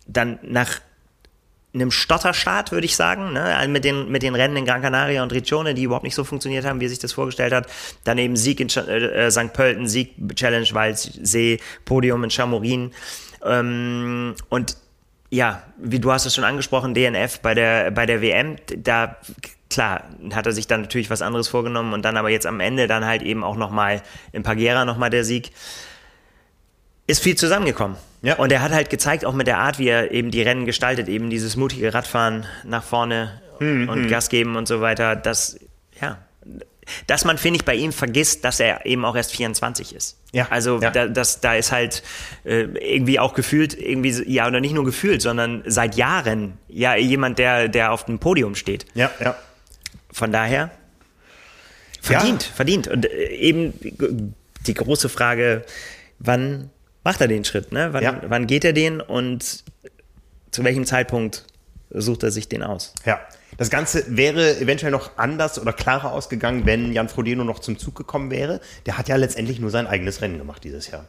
dann 0.08 0.40
nach 0.42 0.80
einem 1.74 1.92
Stotterstart, 1.92 2.72
würde 2.72 2.86
ich 2.86 2.96
sagen, 2.96 3.34
ne? 3.34 3.66
mit, 3.68 3.84
den, 3.84 4.10
mit 4.12 4.22
den 4.22 4.36
Rennen 4.36 4.56
in 4.58 4.66
Gran 4.66 4.82
Canaria 4.82 5.24
und 5.24 5.34
Riccione, 5.34 5.74
die 5.74 5.84
überhaupt 5.84 6.04
nicht 6.04 6.16
so 6.16 6.24
funktioniert 6.24 6.66
haben, 6.66 6.80
wie 6.80 6.86
er 6.86 6.90
sich 6.90 7.00
das 7.00 7.14
vorgestellt 7.14 7.54
hat. 7.54 7.68
Dann 8.04 8.18
eben 8.18 8.36
Sieg 8.36 8.60
in 8.60 8.68
äh, 8.68 9.32
St. 9.32 9.54
Pölten, 9.54 9.88
Sieg 9.88 10.14
Challenge 10.36 10.68
Waldsee, 10.72 11.60
Podium 11.86 12.24
in 12.24 12.30
Chamorin. 12.30 12.92
Ähm, 13.44 14.36
und 14.50 14.78
ja, 15.32 15.64
wie 15.78 16.00
du 16.00 16.12
hast 16.12 16.28
es 16.28 16.36
schon 16.36 16.44
angesprochen, 16.44 16.94
DNF 16.94 17.40
bei 17.40 17.56
der, 17.56 17.90
bei 17.90 18.06
der 18.06 18.22
WM, 18.22 18.58
da 18.78 19.18
klar, 19.74 20.04
hat 20.32 20.46
er 20.46 20.52
sich 20.52 20.68
dann 20.68 20.82
natürlich 20.82 21.10
was 21.10 21.24
anderes 21.24 21.48
vorgenommen 21.48 21.94
und 21.94 22.06
dann 22.06 22.18
aber 22.18 22.30
jetzt 22.30 22.46
am 22.46 22.60
Ende 22.60 22.86
dann 22.86 23.06
halt 23.06 23.24
eben 23.24 23.44
auch 23.44 23.56
nochmal 23.56 24.04
in 24.32 24.44
Pagera 24.44 24.86
nochmal 24.86 25.10
der 25.10 25.24
Sieg. 25.24 25.52
Ist 27.14 27.22
viel 27.22 27.36
zusammengekommen. 27.36 27.96
Ja. 28.24 28.38
Und 28.38 28.52
er 28.52 28.64
hat 28.64 28.72
halt 28.72 28.90
gezeigt, 28.90 29.24
auch 29.24 29.36
mit 29.36 29.46
der 29.46 29.60
Art, 29.60 29.78
wie 29.78 29.88
er 29.88 30.10
eben 30.10 30.32
die 30.32 30.42
Rennen 30.42 30.66
gestaltet, 30.66 31.08
eben 31.08 31.30
dieses 31.30 31.56
mutige 31.56 31.94
Radfahren 31.94 32.48
nach 32.64 32.84
vorne 32.84 33.40
hm, 33.60 33.88
und 33.88 34.00
hm. 34.06 34.08
Gas 34.10 34.30
geben 34.30 34.56
und 34.56 34.68
so 34.68 34.82
weiter, 34.82 35.16
dass, 35.16 35.60
ja, 36.02 36.18
dass 37.06 37.24
man, 37.24 37.38
finde 37.38 37.58
ich, 37.58 37.66
bei 37.66 37.76
ihm 37.76 37.92
vergisst, 37.92 38.44
dass 38.44 38.60
er 38.60 38.88
eben 38.88 39.06
auch 39.06 39.16
erst 39.16 39.32
24 39.32 39.94
ist. 39.94 40.18
Ja. 40.32 40.48
Also 40.50 40.82
ja. 40.82 40.90
Da, 40.90 41.06
das, 41.06 41.40
da 41.40 41.54
ist 41.54 41.72
halt 41.72 42.02
äh, 42.46 42.62
irgendwie 42.62 43.20
auch 43.20 43.36
gefühlt, 43.36 43.80
irgendwie, 43.80 44.10
ja, 44.26 44.48
oder 44.48 44.60
nicht 44.60 44.74
nur 44.74 44.84
gefühlt, 44.84 45.22
sondern 45.22 45.62
seit 45.68 45.94
Jahren 45.94 46.58
ja 46.68 46.96
jemand, 46.96 47.38
der, 47.38 47.68
der 47.68 47.92
auf 47.92 48.06
dem 48.06 48.18
Podium 48.18 48.56
steht. 48.56 48.88
Ja, 48.96 49.12
ja. 49.20 49.36
Von 50.12 50.32
daher, 50.32 50.72
verdient, 52.02 52.42
ja. 52.42 52.56
verdient. 52.56 52.88
Und 52.88 53.06
äh, 53.06 53.28
eben 53.36 54.36
die 54.66 54.74
große 54.74 55.10
Frage, 55.10 55.64
wann 56.18 56.72
macht 57.04 57.22
er 57.22 57.28
den 57.28 57.46
Schritt? 57.46 57.72
Ne? 57.72 57.90
Wann, 57.92 58.04
ja. 58.04 58.22
wann 58.28 58.48
geht 58.48 58.66
er 58.66 58.74
den 58.74 59.02
und 59.02 59.64
zu 60.52 60.64
welchem 60.64 60.86
Zeitpunkt 60.86 61.46
sucht 61.90 62.24
er 62.24 62.32
sich 62.32 62.50
den 62.50 62.64
aus? 62.64 62.94
Ja. 63.06 63.20
Das 63.58 63.70
Ganze 63.70 64.04
wäre 64.08 64.58
eventuell 64.60 64.92
noch 64.92 65.18
anders 65.18 65.60
oder 65.60 65.74
klarer 65.74 66.12
ausgegangen, 66.12 66.66
wenn 66.66 66.92
Jan 66.92 67.08
Frodeno 67.08 67.44
noch 67.44 67.60
zum 67.60 67.78
Zug 67.78 67.96
gekommen 67.96 68.32
wäre. 68.32 68.60
Der 68.88 68.98
hat 68.98 69.10
ja 69.10 69.16
letztendlich 69.16 69.60
nur 69.60 69.70
sein 69.70 69.86
eigenes 69.86 70.22
Rennen 70.22 70.40
gemacht 70.40 70.64
dieses 70.64 70.90
Jahr. 70.90 71.06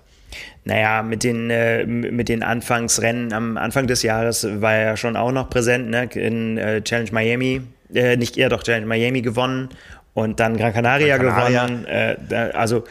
Naja, 0.65 1.03
mit 1.03 1.23
den, 1.25 1.49
äh, 1.51 1.87
mit 1.87 2.29
den 2.29 2.43
Anfangsrennen 2.43 3.33
am 3.33 3.57
Anfang 3.57 3.87
des 3.87 4.03
Jahres 4.03 4.47
war 4.61 4.75
er 4.75 4.97
schon 4.97 5.17
auch 5.17 5.33
noch 5.33 5.49
präsent, 5.49 5.89
ne? 5.91 6.09
in 6.15 6.59
äh, 6.59 6.83
Challenge 6.83 7.11
Miami, 7.13 7.63
äh, 7.95 8.17
nicht 8.17 8.37
eher 8.37 8.49
doch 8.49 8.63
Challenge 8.63 8.87
Miami 8.87 9.23
gewonnen 9.23 9.69
und 10.13 10.41
dann 10.41 10.57
Gran 10.57 10.73
Canaria, 10.73 11.17
Gran 11.19 11.35
Canaria. 11.35 11.67
gewonnen. 11.67 11.87
Äh, 11.87 12.51
also 12.55 12.85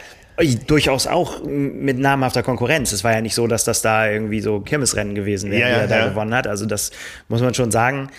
durchaus 0.68 1.08
auch 1.08 1.44
mit 1.44 2.00
namhafter 2.00 2.44
Konkurrenz. 2.44 2.92
Es 2.92 3.04
war 3.04 3.14
ja 3.14 3.22
nicht 3.22 3.36
so, 3.36 3.48
dass 3.48 3.64
das 3.64 3.82
da 3.82 4.10
irgendwie 4.10 4.42
so 4.42 4.60
Kirmesrennen 4.62 5.16
gewesen 5.16 5.52
wäre, 5.52 5.70
ja, 5.70 5.76
die 5.76 5.82
er 5.82 5.88
da 5.88 5.98
ja. 6.00 6.08
gewonnen 6.10 6.34
hat. 6.34 6.48
Also 6.48 6.66
das 6.66 6.92
muss 7.28 7.42
man 7.42 7.54
schon 7.54 7.72
sagen. 7.72 8.10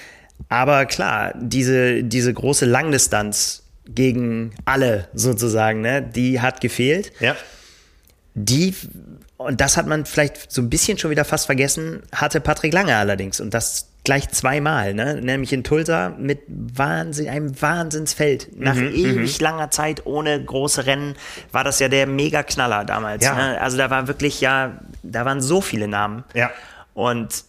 Aber 0.48 0.86
klar, 0.86 1.34
diese, 1.36 2.02
diese 2.02 2.32
große 2.32 2.66
Langdistanz 2.66 3.62
gegen 3.86 4.54
alle 4.64 5.08
sozusagen, 5.14 5.80
ne, 5.80 6.02
die 6.02 6.40
hat 6.40 6.60
gefehlt. 6.60 7.12
Ja. 7.20 7.36
Die, 8.34 8.74
und 9.36 9.60
das 9.60 9.76
hat 9.76 9.86
man 9.86 10.06
vielleicht 10.06 10.50
so 10.50 10.62
ein 10.62 10.70
bisschen 10.70 10.98
schon 10.98 11.10
wieder 11.10 11.24
fast 11.24 11.46
vergessen, 11.46 12.02
hatte 12.12 12.40
Patrick 12.40 12.72
Lange 12.72 12.96
allerdings. 12.96 13.40
Und 13.40 13.54
das 13.54 13.88
gleich 14.04 14.28
zweimal, 14.28 14.92
ne? 14.92 15.16
nämlich 15.20 15.52
in 15.52 15.64
Tulsa 15.64 16.10
mit 16.18 16.42
Wahnsinn, 16.46 17.28
einem 17.28 17.60
Wahnsinnsfeld. 17.60 18.50
Nach 18.54 18.74
mhm, 18.74 18.94
ewig 18.94 19.40
mhm. 19.40 19.44
langer 19.44 19.70
Zeit 19.70 20.04
ohne 20.04 20.42
große 20.44 20.86
Rennen 20.86 21.16
war 21.52 21.64
das 21.64 21.80
ja 21.80 21.88
der 21.88 22.06
Mega-Knaller 22.06 22.84
damals. 22.84 23.24
Ja. 23.24 23.34
Ne? 23.34 23.60
Also 23.60 23.78
da 23.78 23.88
war 23.90 24.06
wirklich 24.06 24.42
ja, 24.42 24.78
da 25.02 25.24
waren 25.24 25.40
so 25.40 25.62
viele 25.62 25.88
Namen. 25.88 26.24
Ja. 26.34 26.50
Und 26.92 27.44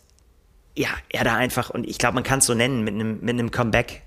ja, 0.78 0.90
er 1.10 1.26
da 1.26 1.36
einfach, 1.36 1.70
und 1.70 1.86
ich 1.86 1.98
glaube, 1.98 2.16
man 2.16 2.24
kann 2.24 2.40
es 2.40 2.46
so 2.46 2.54
nennen, 2.54 2.84
mit 2.84 2.94
einem 2.94 3.20
mit 3.22 3.32
einem 3.32 3.52
Comeback. 3.52 4.02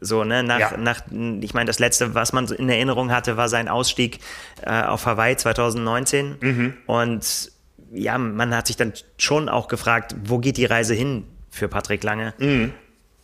So, 0.00 0.24
ne, 0.24 0.42
nach, 0.42 0.58
ja. 0.58 0.76
nach, 0.76 1.02
ich 1.40 1.52
meine, 1.52 1.66
das 1.66 1.80
letzte, 1.80 2.14
was 2.14 2.32
man 2.32 2.46
in 2.46 2.68
Erinnerung 2.68 3.10
hatte, 3.10 3.36
war 3.36 3.48
sein 3.48 3.68
Ausstieg 3.68 4.20
äh, 4.62 4.82
auf 4.82 5.04
Hawaii 5.04 5.36
2019. 5.36 6.36
Mhm. 6.40 6.74
Und 6.86 7.52
ja, 7.92 8.16
man 8.16 8.54
hat 8.54 8.68
sich 8.68 8.76
dann 8.76 8.92
schon 9.18 9.48
auch 9.48 9.68
gefragt, 9.68 10.14
wo 10.24 10.38
geht 10.38 10.56
die 10.58 10.64
Reise 10.64 10.94
hin 10.94 11.24
für 11.50 11.68
Patrick 11.68 12.02
Lange. 12.04 12.34
Mhm. 12.38 12.72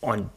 Und 0.01 0.29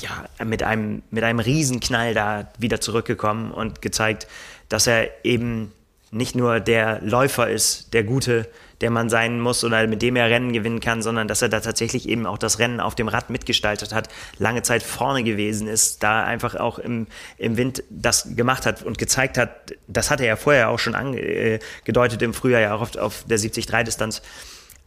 ja, 0.00 0.44
mit 0.44 0.62
einem, 0.62 1.02
mit 1.10 1.24
einem 1.24 1.38
Riesenknall 1.38 2.14
da 2.14 2.50
wieder 2.58 2.80
zurückgekommen 2.80 3.50
und 3.50 3.82
gezeigt, 3.82 4.26
dass 4.68 4.86
er 4.86 5.08
eben 5.24 5.72
nicht 6.10 6.34
nur 6.34 6.60
der 6.60 7.00
Läufer 7.00 7.48
ist, 7.48 7.94
der 7.94 8.04
Gute, 8.04 8.46
der 8.82 8.90
man 8.90 9.08
sein 9.08 9.40
muss 9.40 9.64
oder 9.64 9.86
mit 9.86 10.02
dem 10.02 10.16
er 10.16 10.28
Rennen 10.28 10.52
gewinnen 10.52 10.80
kann, 10.80 11.00
sondern 11.00 11.26
dass 11.26 11.40
er 11.40 11.48
da 11.48 11.60
tatsächlich 11.60 12.06
eben 12.08 12.26
auch 12.26 12.36
das 12.36 12.58
Rennen 12.58 12.80
auf 12.80 12.94
dem 12.94 13.08
Rad 13.08 13.30
mitgestaltet 13.30 13.94
hat, 13.94 14.08
lange 14.38 14.62
Zeit 14.62 14.82
vorne 14.82 15.24
gewesen 15.24 15.68
ist, 15.68 16.02
da 16.02 16.24
einfach 16.24 16.56
auch 16.56 16.78
im, 16.78 17.06
im 17.38 17.56
Wind 17.56 17.82
das 17.88 18.36
gemacht 18.36 18.66
hat 18.66 18.82
und 18.82 18.98
gezeigt 18.98 19.38
hat, 19.38 19.74
das 19.86 20.10
hat 20.10 20.20
er 20.20 20.26
ja 20.26 20.36
vorher 20.36 20.68
auch 20.68 20.78
schon 20.78 20.94
angedeutet 20.94 22.20
äh, 22.20 22.24
im 22.24 22.34
Frühjahr 22.34 22.60
ja 22.60 22.74
auch 22.74 22.82
auf, 22.82 22.96
auf 22.96 23.24
der 23.26 23.38
70-3-Distanz, 23.38 24.20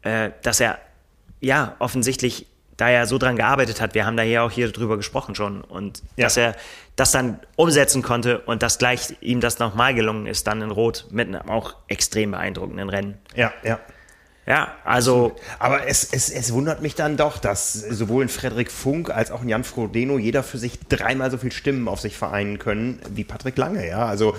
äh, 0.04 0.30
dass 0.44 0.60
er 0.60 0.78
ja, 1.46 1.76
offensichtlich 1.80 2.48
da 2.78 2.90
er 2.90 3.06
so 3.06 3.18
dran 3.18 3.38
gearbeitet 3.38 3.80
hat, 3.80 3.94
wir 3.94 4.06
haben 4.06 4.18
da 4.18 4.24
ja 4.24 4.44
auch 4.44 4.52
hier 4.52 4.70
drüber 4.70 4.98
gesprochen 4.98 5.34
schon 5.34 5.62
und 5.62 6.02
ja. 6.18 6.26
dass 6.26 6.36
er 6.36 6.56
das 6.98 7.12
dann 7.12 7.40
umsetzen 7.56 8.02
konnte 8.02 8.40
und 8.40 8.64
dass 8.64 8.80
gleich 8.80 9.16
ihm 9.22 9.40
das 9.40 9.60
nochmal 9.60 9.94
gelungen 9.94 10.26
ist, 10.26 10.48
dann 10.48 10.62
in 10.62 10.72
Rot 10.72 11.06
mit 11.12 11.28
einem 11.28 11.48
auch 11.50 11.76
extrem 11.88 12.32
beeindruckenden 12.32 12.90
Rennen. 12.90 13.18
Ja, 13.36 13.54
ja. 13.64 13.80
Ja, 14.48 14.76
also. 14.84 15.36
Aber 15.58 15.88
es, 15.88 16.04
es, 16.12 16.30
es 16.30 16.54
wundert 16.54 16.84
mich 16.84 16.94
dann 16.94 17.18
doch, 17.18 17.40
dass 17.40 17.74
sowohl 17.74 18.22
in 18.22 18.30
Frederik 18.30 18.70
Funk 18.72 19.10
als 19.10 19.32
auch 19.32 19.42
in 19.42 19.50
Jan 19.50 19.64
Frodeno 19.64 20.20
jeder 20.20 20.44
für 20.44 20.60
sich 20.60 20.78
dreimal 20.88 21.32
so 21.32 21.40
viel 21.40 21.52
Stimmen 21.52 21.88
auf 21.88 22.00
sich 22.00 22.16
vereinen 22.16 22.60
können 22.60 23.02
wie 23.10 23.24
Patrick 23.24 23.58
Lange, 23.58 23.88
ja. 23.88 24.06
Also, 24.06 24.36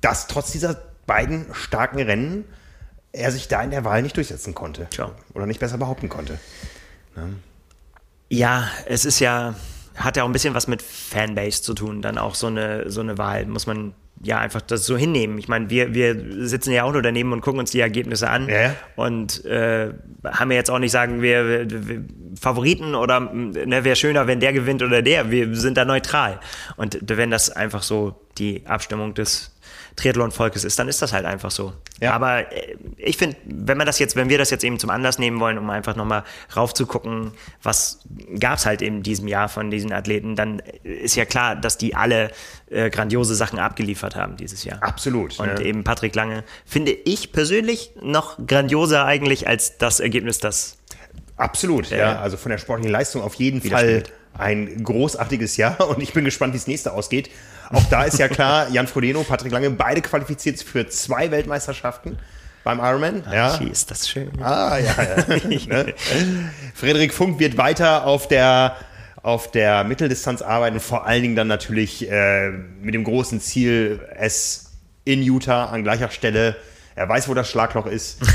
dass 0.00 0.26
trotz 0.26 0.50
dieser 0.50 0.76
beiden 1.06 1.46
starken 1.52 2.00
Rennen 2.00 2.44
er 3.14 3.30
sich 3.30 3.48
da 3.48 3.62
in 3.62 3.70
der 3.70 3.84
Wahl 3.84 4.02
nicht 4.02 4.16
durchsetzen 4.16 4.54
konnte. 4.54 4.86
Tja. 4.90 5.12
Oder 5.34 5.46
nicht 5.46 5.60
besser 5.60 5.78
behaupten 5.78 6.08
konnte. 6.08 6.38
Ne? 7.16 7.34
Ja, 8.28 8.68
es 8.86 9.04
ist 9.04 9.20
ja, 9.20 9.54
hat 9.94 10.16
ja 10.16 10.24
auch 10.24 10.28
ein 10.28 10.32
bisschen 10.32 10.54
was 10.54 10.66
mit 10.66 10.82
Fanbase 10.82 11.62
zu 11.62 11.74
tun, 11.74 12.02
dann 12.02 12.18
auch 12.18 12.34
so 12.34 12.48
eine, 12.48 12.90
so 12.90 13.00
eine 13.00 13.16
Wahl, 13.16 13.46
muss 13.46 13.66
man 13.66 13.94
ja 14.22 14.38
einfach 14.38 14.60
das 14.62 14.86
so 14.86 14.96
hinnehmen. 14.96 15.38
Ich 15.38 15.48
meine, 15.48 15.70
wir, 15.70 15.94
wir 15.94 16.46
sitzen 16.46 16.72
ja 16.72 16.84
auch 16.84 16.92
nur 16.92 17.02
daneben 17.02 17.32
und 17.32 17.40
gucken 17.40 17.60
uns 17.60 17.70
die 17.70 17.80
Ergebnisse 17.80 18.30
an 18.30 18.48
Ja. 18.48 18.74
und 18.96 19.44
äh, 19.44 19.92
haben 20.24 20.50
ja 20.50 20.56
jetzt 20.56 20.70
auch 20.70 20.78
nicht 20.78 20.92
sagen, 20.92 21.20
wir, 21.20 21.46
wir, 21.70 21.88
wir 21.88 22.04
Favoriten 22.40 22.94
oder 22.94 23.20
ne, 23.20 23.84
wäre 23.84 23.96
schöner, 23.96 24.26
wenn 24.26 24.40
der 24.40 24.52
gewinnt 24.52 24.82
oder 24.82 25.02
der. 25.02 25.30
Wir 25.30 25.54
sind 25.54 25.76
da 25.76 25.84
neutral. 25.84 26.40
Und 26.76 26.98
wenn 27.02 27.30
das 27.30 27.50
einfach 27.50 27.82
so 27.82 28.20
die 28.38 28.66
Abstimmung 28.66 29.14
des 29.14 29.53
Triathlon-Volkes 29.96 30.64
ist, 30.64 30.78
dann 30.78 30.88
ist 30.88 31.02
das 31.02 31.12
halt 31.12 31.24
einfach 31.24 31.50
so. 31.50 31.72
Ja. 32.00 32.12
Aber 32.12 32.52
äh, 32.52 32.76
ich 32.96 33.16
finde, 33.16 33.36
wenn 33.44 33.78
man 33.78 33.86
das 33.86 33.98
jetzt, 33.98 34.16
wenn 34.16 34.28
wir 34.28 34.38
das 34.38 34.50
jetzt 34.50 34.64
eben 34.64 34.78
zum 34.78 34.90
Anlass 34.90 35.18
nehmen 35.18 35.38
wollen, 35.40 35.56
um 35.56 35.70
einfach 35.70 35.94
nochmal 35.94 36.24
raufzugucken, 36.56 37.32
was 37.62 38.00
gab 38.40 38.58
es 38.58 38.66
halt 38.66 38.82
in 38.82 39.02
diesem 39.02 39.28
Jahr 39.28 39.48
von 39.48 39.70
diesen 39.70 39.92
Athleten, 39.92 40.34
dann 40.34 40.60
ist 40.82 41.14
ja 41.14 41.24
klar, 41.24 41.54
dass 41.54 41.78
die 41.78 41.94
alle 41.94 42.30
äh, 42.70 42.90
grandiose 42.90 43.34
Sachen 43.34 43.58
abgeliefert 43.58 44.16
haben 44.16 44.36
dieses 44.36 44.64
Jahr. 44.64 44.82
Absolut. 44.82 45.38
Und 45.38 45.54
ne? 45.54 45.62
eben 45.62 45.84
Patrick 45.84 46.14
Lange 46.14 46.44
finde 46.66 46.92
ich 46.92 47.32
persönlich 47.32 47.92
noch 48.02 48.38
grandioser 48.44 49.04
eigentlich 49.04 49.46
als 49.46 49.78
das 49.78 50.00
Ergebnis, 50.00 50.38
das 50.38 50.78
Absolut, 51.36 51.90
ja. 51.90 52.20
Also 52.20 52.36
von 52.36 52.50
der 52.50 52.58
sportlichen 52.58 52.92
Leistung 52.92 53.20
auf 53.20 53.34
jeden 53.34 53.60
Fall 53.60 54.04
ein 54.34 54.82
großartiges 54.84 55.56
Jahr 55.56 55.88
und 55.88 56.02
ich 56.02 56.12
bin 56.12 56.24
gespannt, 56.24 56.54
wie 56.54 56.58
das 56.58 56.66
nächste 56.66 56.92
ausgeht. 56.92 57.30
Auch 57.72 57.84
da 57.90 58.04
ist 58.04 58.18
ja 58.18 58.28
klar, 58.28 58.68
Jan 58.70 58.86
Frodeno, 58.86 59.22
Patrick 59.22 59.52
Lange, 59.52 59.70
beide 59.70 60.00
qualifiziert 60.02 60.60
für 60.62 60.86
zwei 60.88 61.30
Weltmeisterschaften 61.30 62.18
beim 62.62 62.78
Ironman. 62.78 63.22
Ja. 63.30 63.58
Wie 63.60 63.68
ist 63.68 63.90
das 63.90 64.08
schön. 64.08 64.30
Ah, 64.42 64.78
ja, 64.78 64.94
ja. 65.02 65.48
ne? 65.68 65.94
Frederik 66.74 67.12
Funk 67.12 67.38
wird 67.38 67.56
weiter 67.56 68.06
auf 68.06 68.26
der, 68.26 68.76
auf 69.22 69.50
der 69.50 69.84
Mitteldistanz 69.84 70.42
arbeiten, 70.42 70.80
vor 70.80 71.06
allen 71.06 71.22
Dingen 71.22 71.36
dann 71.36 71.48
natürlich 71.48 72.10
äh, 72.10 72.50
mit 72.50 72.94
dem 72.94 73.04
großen 73.04 73.40
Ziel, 73.40 74.00
es 74.16 74.72
in 75.04 75.22
Utah 75.22 75.66
an 75.66 75.84
gleicher 75.84 76.10
Stelle, 76.10 76.56
er 76.96 77.08
weiß, 77.08 77.28
wo 77.28 77.34
das 77.34 77.50
Schlagloch 77.50 77.86
ist. 77.86 78.20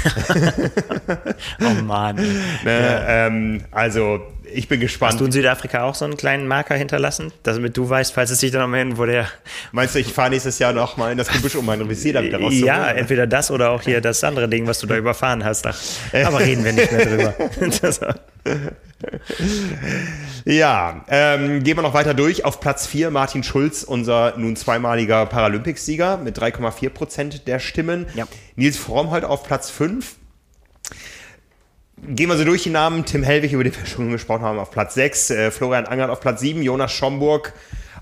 Oh 1.61 1.81
Mann. 1.83 2.17
Ne? 2.63 3.05
Ähm, 3.07 3.63
also, 3.71 4.21
ich 4.53 4.67
bin 4.67 4.79
gespannt. 4.79 5.13
Hast 5.13 5.21
du 5.21 5.25
in 5.25 5.31
Südafrika 5.31 5.83
auch 5.83 5.95
so 5.95 6.05
einen 6.05 6.17
kleinen 6.17 6.47
Marker 6.47 6.75
hinterlassen, 6.75 7.31
damit 7.43 7.77
du 7.77 7.89
weißt, 7.89 8.13
falls 8.13 8.31
es 8.31 8.39
dich 8.39 8.51
dann 8.51 8.61
noch 8.61 8.67
mal 8.67 8.79
hin, 8.79 8.97
wo 8.97 9.05
der. 9.05 9.27
Meinst 9.71 9.95
du, 9.95 9.99
ich 9.99 10.13
fahre 10.13 10.29
nächstes 10.29 10.59
Jahr 10.59 10.73
noch 10.73 10.97
mal 10.97 11.11
in 11.11 11.17
das 11.17 11.29
Gebüsch, 11.29 11.55
um 11.55 11.65
meinen 11.65 11.89
Visier 11.89 12.13
da 12.13 12.23
wieder 12.23 12.39
rauszuholen? 12.39 12.65
Ja, 12.65 12.89
entweder 12.91 13.27
das 13.27 13.51
oder 13.51 13.71
auch 13.71 13.81
hier 13.81 14.01
das 14.01 14.23
andere 14.23 14.47
Ding, 14.49 14.67
was 14.67 14.79
du 14.79 14.87
da 14.87 14.97
überfahren 14.97 15.43
hast. 15.43 15.67
Ach, 15.67 15.77
aber 16.25 16.39
reden 16.39 16.63
wir 16.63 16.73
nicht 16.73 16.91
mehr 16.91 17.05
drüber. 17.05 17.35
Ja, 20.45 21.05
ähm, 21.09 21.63
gehen 21.63 21.77
wir 21.77 21.83
noch 21.83 21.93
weiter 21.93 22.13
durch. 22.13 22.43
Auf 22.45 22.59
Platz 22.59 22.87
4 22.87 23.11
Martin 23.11 23.43
Schulz, 23.43 23.83
unser 23.83 24.33
nun 24.37 24.55
zweimaliger 24.55 25.25
Paralympicsieger 25.25 26.17
mit 26.17 26.37
3,4 26.37 26.89
Prozent 26.89 27.47
der 27.47 27.59
Stimmen. 27.59 28.07
Ja. 28.15 28.27
Nils 28.55 28.77
Frommholt 28.77 29.23
auf 29.23 29.43
Platz 29.43 29.69
5. 29.69 30.15
Gehen 32.07 32.29
wir 32.29 32.37
so 32.37 32.45
durch 32.45 32.63
die 32.63 32.69
Namen. 32.69 33.05
Tim 33.05 33.23
Hellwig, 33.23 33.51
über 33.51 33.63
den 33.63 33.75
wir 33.75 33.85
schon 33.85 34.11
gesprochen 34.11 34.43
haben, 34.43 34.57
auf 34.57 34.71
Platz 34.71 34.93
6. 34.93 35.29
Äh, 35.31 35.51
Florian 35.51 35.85
Angert 35.85 36.09
auf 36.09 36.19
Platz 36.19 36.39
7. 36.39 36.61
Jonas 36.61 36.91
Schomburg 36.91 37.53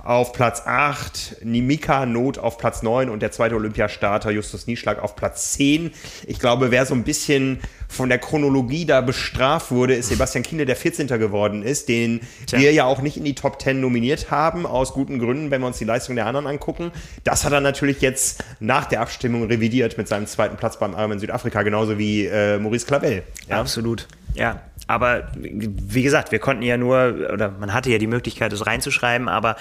auf 0.08 0.32
Platz 0.32 0.62
8. 0.66 1.40
Nimika 1.44 2.06
Not 2.06 2.38
auf 2.38 2.58
Platz 2.58 2.82
9. 2.82 3.10
Und 3.10 3.22
der 3.22 3.32
zweite 3.32 3.56
Olympiastarter 3.56 4.32
Justus 4.32 4.66
Nieschlag 4.66 5.04
auf 5.04 5.18
Platz 5.18 5.52
10. 5.52 5.92
Ich 6.26 6.40
glaube, 6.40 6.72
wer 6.72 6.86
so 6.86 6.94
ein 6.96 7.04
bisschen 7.04 7.60
von 7.90 8.08
der 8.08 8.18
Chronologie 8.18 8.86
da 8.86 9.02
bestraft 9.02 9.70
wurde, 9.70 9.96
ist 9.96 10.08
Sebastian 10.08 10.44
Kiene, 10.44 10.66
der 10.66 10.78
14. 10.78 11.08
geworden 11.08 11.62
ist, 11.62 11.90
den 11.90 12.22
Tja. 12.46 12.58
wir 12.58 12.72
ja 12.72 12.86
auch 12.86 13.02
nicht 13.02 13.18
in 13.18 13.26
die 13.26 13.36
Top 13.36 13.62
10 13.62 13.82
nominiert 13.82 14.32
haben, 14.32 14.66
aus 14.66 14.94
guten 14.94 15.20
Gründen, 15.20 15.52
wenn 15.52 15.60
wir 15.60 15.68
uns 15.68 15.78
die 15.78 15.86
Leistung 15.86 16.16
der 16.16 16.26
anderen 16.26 16.48
angucken. 16.48 16.92
Das 17.26 17.44
hat 17.44 17.52
er 17.52 17.60
natürlich 17.60 18.00
jetzt 18.00 18.46
nach 18.62 18.86
der 18.86 19.02
Abstimmung 19.02 19.44
revidiert 19.48 19.98
mit 19.98 20.08
seinem 20.08 20.28
zweiten 20.28 20.56
Platz 20.56 20.80
beim 20.80 20.94
Ironman 20.94 21.20
Südafrika, 21.20 21.64
genauso 21.64 21.98
wie 21.98 22.28
äh, 22.28 22.60
Maurice 22.60 22.86
Clavel. 22.86 23.24
Ja. 23.50 23.60
Absolut. 23.60 24.08
Ja. 24.36 24.62
Aber 24.88 25.28
wie 25.36 26.02
gesagt, 26.02 26.32
wir 26.32 26.40
konnten 26.40 26.64
ja 26.64 26.78
nur, 26.78 27.30
oder 27.34 27.52
man 27.52 27.74
hatte 27.74 27.92
ja 27.92 27.98
die 27.98 28.08
Möglichkeit, 28.08 28.54
es 28.54 28.66
reinzuschreiben, 28.66 29.28
aber 29.28 29.58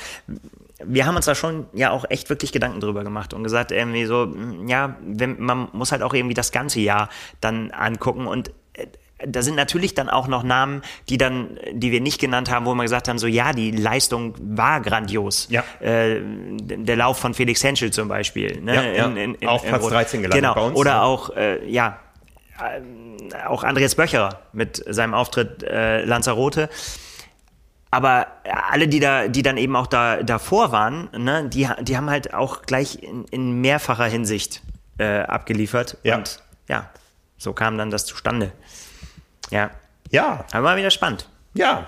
wir 0.84 1.06
haben 1.06 1.16
uns 1.16 1.24
da 1.24 1.34
schon 1.34 1.66
ja 1.72 1.90
auch 1.90 2.04
echt 2.08 2.28
wirklich 2.28 2.52
Gedanken 2.52 2.80
drüber 2.80 3.02
gemacht 3.02 3.34
und 3.34 3.42
gesagt, 3.42 3.72
irgendwie 3.72 4.04
so, 4.04 4.26
mm, 4.26 4.68
ja, 4.68 4.96
wenn, 5.02 5.40
man 5.40 5.68
muss 5.72 5.92
halt 5.92 6.02
auch 6.02 6.14
irgendwie 6.14 6.34
das 6.34 6.52
ganze 6.52 6.80
Jahr 6.80 7.08
dann 7.40 7.70
angucken 7.70 8.26
und 8.26 8.50
äh, 8.74 8.86
da 9.26 9.40
sind 9.40 9.54
natürlich 9.54 9.94
dann 9.94 10.10
auch 10.10 10.28
noch 10.28 10.42
Namen, 10.42 10.82
die 11.08 11.16
dann, 11.16 11.58
die 11.72 11.90
wir 11.90 12.02
nicht 12.02 12.20
genannt 12.20 12.50
haben, 12.50 12.66
wo 12.66 12.74
wir 12.74 12.82
gesagt 12.82 13.08
haben, 13.08 13.18
so 13.18 13.26
ja, 13.26 13.54
die 13.54 13.70
Leistung 13.70 14.34
war 14.38 14.82
grandios. 14.82 15.48
Ja. 15.50 15.64
Äh, 15.80 16.20
der 16.20 16.96
Lauf 16.96 17.18
von 17.18 17.32
Felix 17.32 17.64
Henschel 17.64 17.90
zum 17.90 18.08
Beispiel. 18.08 18.60
Ne? 18.60 18.94
Ja, 18.94 19.08
ja. 19.08 19.48
Auf 19.48 19.64
Platz 19.64 19.88
13 19.88 20.20
gelandet 20.20 20.42
genau. 20.42 20.54
bei 20.54 20.60
uns, 20.60 20.76
Oder 20.76 21.02
auch, 21.02 21.34
äh, 21.34 21.66
ja, 21.66 21.98
auch 23.46 23.64
Andreas 23.64 23.94
Böcherer 23.94 24.40
mit 24.52 24.82
seinem 24.88 25.14
Auftritt 25.14 25.62
äh, 25.62 26.04
Lanzarote. 26.04 26.68
Aber 27.90 28.26
alle, 28.44 28.88
die 28.88 29.00
da, 29.00 29.28
die 29.28 29.42
dann 29.42 29.56
eben 29.56 29.76
auch 29.76 29.86
da 29.86 30.22
davor 30.22 30.72
waren, 30.72 31.08
ne, 31.16 31.48
die, 31.48 31.68
die 31.82 31.96
haben 31.96 32.10
halt 32.10 32.34
auch 32.34 32.62
gleich 32.62 33.02
in, 33.02 33.24
in 33.26 33.60
mehrfacher 33.60 34.06
Hinsicht 34.06 34.62
äh, 34.98 35.20
abgeliefert. 35.20 35.96
Ja. 36.02 36.16
Und 36.16 36.42
ja, 36.68 36.90
so 37.38 37.52
kam 37.52 37.78
dann 37.78 37.90
das 37.90 38.04
zustande. 38.04 38.52
Ja, 39.50 39.70
ja, 40.10 40.44
aber 40.52 40.64
war 40.64 40.76
wieder 40.76 40.90
spannend. 40.90 41.28
ja. 41.54 41.86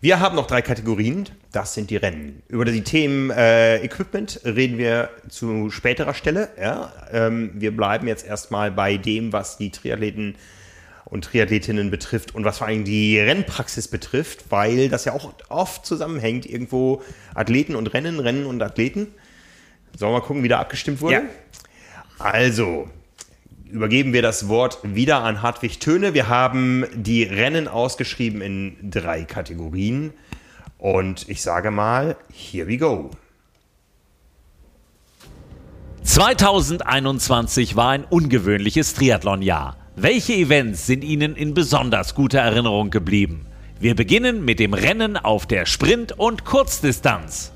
Wir 0.00 0.20
haben 0.20 0.36
noch 0.36 0.46
drei 0.46 0.62
Kategorien. 0.62 1.28
Das 1.52 1.72
sind 1.72 1.90
die 1.90 1.96
Rennen. 1.96 2.42
Über 2.48 2.66
die 2.66 2.82
Themen 2.82 3.30
äh, 3.30 3.82
Equipment 3.82 4.40
reden 4.44 4.76
wir 4.76 5.08
zu 5.28 5.70
späterer 5.70 6.12
Stelle. 6.12 6.50
Ja? 6.60 6.92
Ähm, 7.10 7.52
wir 7.54 7.74
bleiben 7.74 8.06
jetzt 8.06 8.26
erstmal 8.26 8.70
bei 8.70 8.98
dem, 8.98 9.32
was 9.32 9.56
die 9.56 9.70
Triathleten 9.70 10.36
und 11.06 11.24
Triathletinnen 11.24 11.90
betrifft 11.90 12.34
und 12.34 12.44
was 12.44 12.58
vor 12.58 12.66
allem 12.66 12.84
die 12.84 13.18
Rennpraxis 13.18 13.88
betrifft, 13.88 14.50
weil 14.50 14.90
das 14.90 15.06
ja 15.06 15.14
auch 15.14 15.32
oft 15.48 15.86
zusammenhängt. 15.86 16.44
Irgendwo 16.44 17.02
Athleten 17.34 17.76
und 17.76 17.86
Rennen, 17.94 18.20
Rennen 18.20 18.44
und 18.44 18.62
Athleten. 18.62 19.08
Sollen 19.96 20.12
wir 20.12 20.18
mal 20.18 20.26
gucken, 20.26 20.42
wie 20.42 20.48
da 20.48 20.58
abgestimmt 20.58 21.00
wurde? 21.00 21.14
Ja. 21.14 21.22
Also, 22.18 22.90
übergeben 23.70 24.12
wir 24.12 24.20
das 24.20 24.48
Wort 24.48 24.80
wieder 24.82 25.22
an 25.22 25.40
Hartwig 25.40 25.80
Töne. 25.80 26.12
Wir 26.12 26.28
haben 26.28 26.84
die 26.94 27.22
Rennen 27.22 27.68
ausgeschrieben 27.68 28.42
in 28.42 28.76
drei 28.82 29.24
Kategorien. 29.24 30.12
Und 30.78 31.28
ich 31.28 31.42
sage 31.42 31.70
mal, 31.70 32.16
here 32.32 32.68
we 32.68 32.78
go. 32.78 33.10
2021 36.04 37.76
war 37.76 37.90
ein 37.90 38.04
ungewöhnliches 38.04 38.94
Triathlonjahr. 38.94 39.76
Welche 39.96 40.32
Events 40.34 40.86
sind 40.86 41.02
Ihnen 41.02 41.34
in 41.36 41.54
besonders 41.54 42.14
guter 42.14 42.38
Erinnerung 42.38 42.90
geblieben? 42.90 43.46
Wir 43.80 43.94
beginnen 43.94 44.44
mit 44.44 44.60
dem 44.60 44.72
Rennen 44.72 45.16
auf 45.16 45.46
der 45.46 45.66
Sprint- 45.66 46.12
und 46.12 46.44
Kurzdistanz. 46.44 47.52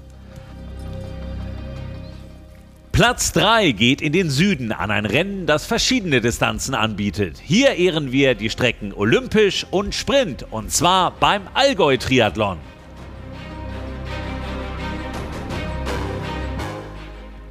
Platz 2.93 3.33
3 3.33 3.73
geht 3.73 4.03
in 4.03 4.13
den 4.13 4.29
Süden 4.29 4.71
an 4.71 4.91
ein 4.91 5.07
Rennen, 5.07 5.47
das 5.47 5.65
verschiedene 5.65 6.21
Distanzen 6.21 6.75
anbietet. 6.75 7.39
Hier 7.43 7.75
ehren 7.77 8.13
wir 8.13 8.35
die 8.35 8.51
Strecken 8.51 8.93
Olympisch 8.93 9.67
und 9.71 9.95
Sprint 9.95 10.45
und 10.51 10.71
zwar 10.71 11.13
beim 11.13 11.43
Allgäu 11.55 11.97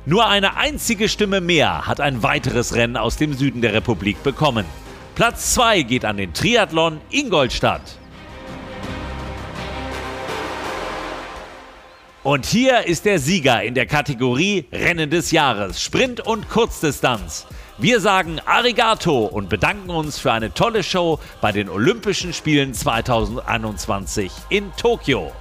Nur 0.05 0.27
eine 0.27 0.57
einzige 0.57 1.07
Stimme 1.07 1.41
mehr 1.41 1.85
hat 1.85 2.01
ein 2.01 2.23
weiteres 2.23 2.73
Rennen 2.73 2.97
aus 2.97 3.17
dem 3.17 3.33
Süden 3.33 3.61
der 3.61 3.73
Republik 3.73 4.23
bekommen. 4.23 4.65
Platz 5.13 5.53
2 5.53 5.83
geht 5.83 6.05
an 6.05 6.17
den 6.17 6.33
Triathlon 6.33 6.99
Ingolstadt. 7.11 7.99
Und 12.23 12.47
hier 12.47 12.87
ist 12.87 13.05
der 13.05 13.19
Sieger 13.19 13.61
in 13.63 13.75
der 13.75 13.85
Kategorie 13.85 14.65
Rennen 14.71 15.11
des 15.11 15.31
Jahres, 15.31 15.81
Sprint 15.81 16.19
und 16.19 16.49
Kurzdistanz. 16.49 17.45
Wir 17.77 17.99
sagen 17.99 18.39
Arigato 18.45 19.25
und 19.25 19.49
bedanken 19.49 19.91
uns 19.91 20.17
für 20.17 20.31
eine 20.31 20.53
tolle 20.53 20.83
Show 20.83 21.19
bei 21.41 21.51
den 21.51 21.69
Olympischen 21.69 22.33
Spielen 22.33 22.73
2021 22.73 24.31
in 24.49 24.71
Tokio. 24.77 25.31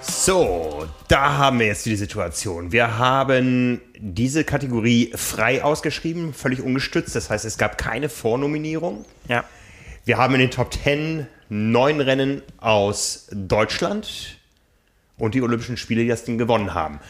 So, 0.00 0.86
da 1.08 1.38
haben 1.38 1.58
wir 1.58 1.66
jetzt 1.66 1.86
die 1.86 1.96
Situation. 1.96 2.70
Wir 2.70 2.98
haben 2.98 3.80
diese 3.98 4.44
Kategorie 4.44 5.10
frei 5.16 5.64
ausgeschrieben, 5.64 6.34
völlig 6.34 6.60
ungestützt. 6.60 7.16
Das 7.16 7.30
heißt, 7.30 7.46
es 7.46 7.56
gab 7.56 7.78
keine 7.78 8.10
Vornominierung. 8.10 9.06
Ja. 9.26 9.44
Wir 10.04 10.18
haben 10.18 10.34
in 10.34 10.40
den 10.40 10.50
Top 10.50 10.72
10 10.72 11.26
neun 11.48 12.00
Rennen 12.00 12.42
aus 12.58 13.26
Deutschland 13.32 14.38
und 15.16 15.34
die 15.34 15.42
Olympischen 15.42 15.78
Spiele, 15.78 16.02
die 16.02 16.08
das 16.08 16.24
Ding 16.24 16.36
gewonnen 16.36 16.74
haben. 16.74 17.00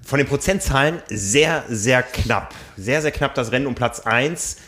Von 0.00 0.18
den 0.18 0.28
Prozentzahlen 0.28 1.02
sehr, 1.08 1.64
sehr 1.68 2.04
knapp. 2.04 2.54
Sehr, 2.76 3.02
sehr 3.02 3.10
knapp 3.10 3.34
das 3.34 3.50
Rennen 3.50 3.66
um 3.66 3.74
Platz 3.74 4.00
1. 4.00 4.58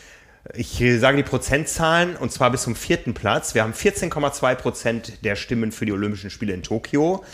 Ich 0.54 0.82
sage 0.98 1.16
die 1.16 1.22
Prozentzahlen 1.22 2.16
und 2.16 2.32
zwar 2.32 2.50
bis 2.50 2.62
zum 2.62 2.74
vierten 2.74 3.14
Platz. 3.14 3.54
Wir 3.54 3.62
haben 3.62 3.72
14,2 3.72 4.54
Prozent 4.56 5.24
der 5.24 5.36
Stimmen 5.36 5.70
für 5.70 5.86
die 5.86 5.92
Olympischen 5.92 6.30
Spiele 6.30 6.54
in 6.54 6.64
Tokio. 6.64 7.24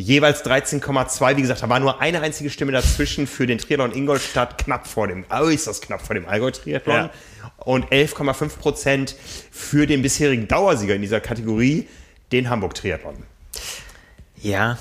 Jeweils 0.00 0.44
13,2. 0.44 1.36
Wie 1.36 1.42
gesagt, 1.42 1.62
da 1.62 1.68
war 1.68 1.80
nur 1.80 2.00
eine 2.00 2.20
einzige 2.20 2.50
Stimme 2.50 2.72
dazwischen 2.72 3.26
für 3.26 3.46
den 3.46 3.58
Triathlon 3.58 3.94
Ingolstadt, 3.94 4.58
knapp 4.58 4.86
vor 4.86 5.08
dem, 5.08 5.24
äußerst 5.28 5.84
knapp 5.84 6.06
vor 6.06 6.14
dem 6.14 6.26
Allgäu-Triathlon. 6.26 6.96
Ja. 6.96 7.10
Und 7.58 7.86
11,5 7.86 8.58
Prozent 8.58 9.16
für 9.50 9.86
den 9.86 10.02
bisherigen 10.02 10.48
Dauersieger 10.48 10.94
in 10.94 11.02
dieser 11.02 11.20
Kategorie, 11.20 11.88
den 12.32 12.48
Hamburg-Triathlon. 12.48 13.16
Ja, 14.40 14.78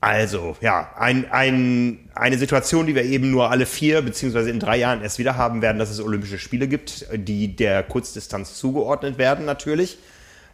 also, 0.00 0.56
ja, 0.60 0.92
ein, 0.96 1.30
ein, 1.32 2.10
eine 2.14 2.38
Situation, 2.38 2.86
die 2.86 2.94
wir 2.94 3.02
eben 3.02 3.30
nur 3.30 3.50
alle 3.50 3.66
vier 3.66 4.02
beziehungsweise 4.02 4.50
in 4.50 4.60
drei 4.60 4.76
Jahren 4.76 5.02
erst 5.02 5.18
wieder 5.18 5.36
haben 5.36 5.62
werden, 5.62 5.78
dass 5.78 5.90
es 5.90 6.00
Olympische 6.00 6.38
Spiele 6.38 6.68
gibt, 6.68 7.06
die 7.12 7.56
der 7.56 7.82
Kurzdistanz 7.82 8.54
zugeordnet 8.56 9.18
werden 9.18 9.44
natürlich. 9.46 9.98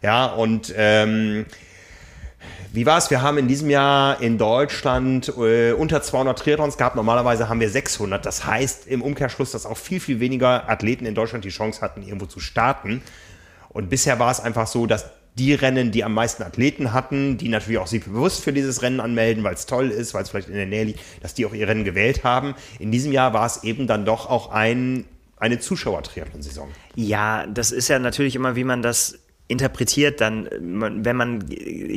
Ja, 0.01 0.25
und 0.25 0.73
ähm, 0.75 1.45
wie 2.73 2.85
war 2.85 2.97
es? 2.97 3.11
Wir 3.11 3.21
haben 3.21 3.37
in 3.37 3.47
diesem 3.47 3.69
Jahr 3.69 4.19
in 4.19 4.37
Deutschland 4.37 5.31
äh, 5.37 5.73
unter 5.73 6.01
200 6.01 6.39
Triathlons 6.39 6.77
gehabt. 6.77 6.95
Normalerweise 6.95 7.47
haben 7.47 7.59
wir 7.59 7.69
600. 7.69 8.25
Das 8.25 8.45
heißt 8.45 8.87
im 8.87 9.01
Umkehrschluss, 9.01 9.51
dass 9.51 9.65
auch 9.65 9.77
viel, 9.77 9.99
viel 9.99 10.19
weniger 10.19 10.69
Athleten 10.69 11.05
in 11.05 11.13
Deutschland 11.13 11.45
die 11.45 11.49
Chance 11.49 11.81
hatten, 11.81 12.01
irgendwo 12.01 12.25
zu 12.25 12.39
starten. 12.39 13.03
Und 13.69 13.89
bisher 13.89 14.17
war 14.19 14.31
es 14.31 14.39
einfach 14.39 14.67
so, 14.67 14.87
dass 14.87 15.05
die 15.35 15.53
Rennen, 15.53 15.91
die 15.91 16.03
am 16.03 16.13
meisten 16.13 16.43
Athleten 16.43 16.93
hatten, 16.93 17.37
die 17.37 17.49
natürlich 17.49 17.79
auch 17.79 17.87
sich 17.87 18.03
bewusst 18.03 18.43
für 18.43 18.53
dieses 18.53 18.81
Rennen 18.81 18.99
anmelden, 18.99 19.43
weil 19.43 19.55
es 19.55 19.65
toll 19.65 19.89
ist, 19.89 20.13
weil 20.13 20.23
es 20.23 20.29
vielleicht 20.29 20.47
in 20.47 20.55
der 20.55 20.67
Nähe 20.67 20.83
liegt, 20.83 20.99
dass 21.21 21.33
die 21.33 21.45
auch 21.45 21.53
ihr 21.53 21.67
Rennen 21.67 21.83
gewählt 21.83 22.23
haben. 22.23 22.55
In 22.79 22.91
diesem 22.91 23.11
Jahr 23.11 23.33
war 23.33 23.45
es 23.45 23.63
eben 23.63 23.87
dann 23.87 24.05
doch 24.05 24.29
auch 24.29 24.51
ein, 24.51 25.05
eine 25.37 25.59
Zuschauer-Triathlon-Saison. 25.59 26.69
Ja, 26.95 27.47
das 27.47 27.71
ist 27.71 27.87
ja 27.87 27.97
natürlich 27.97 28.35
immer, 28.35 28.55
wie 28.55 28.63
man 28.63 28.81
das 28.83 29.19
interpretiert, 29.47 30.21
dann, 30.21 30.47
wenn 30.51 31.15
man 31.15 31.45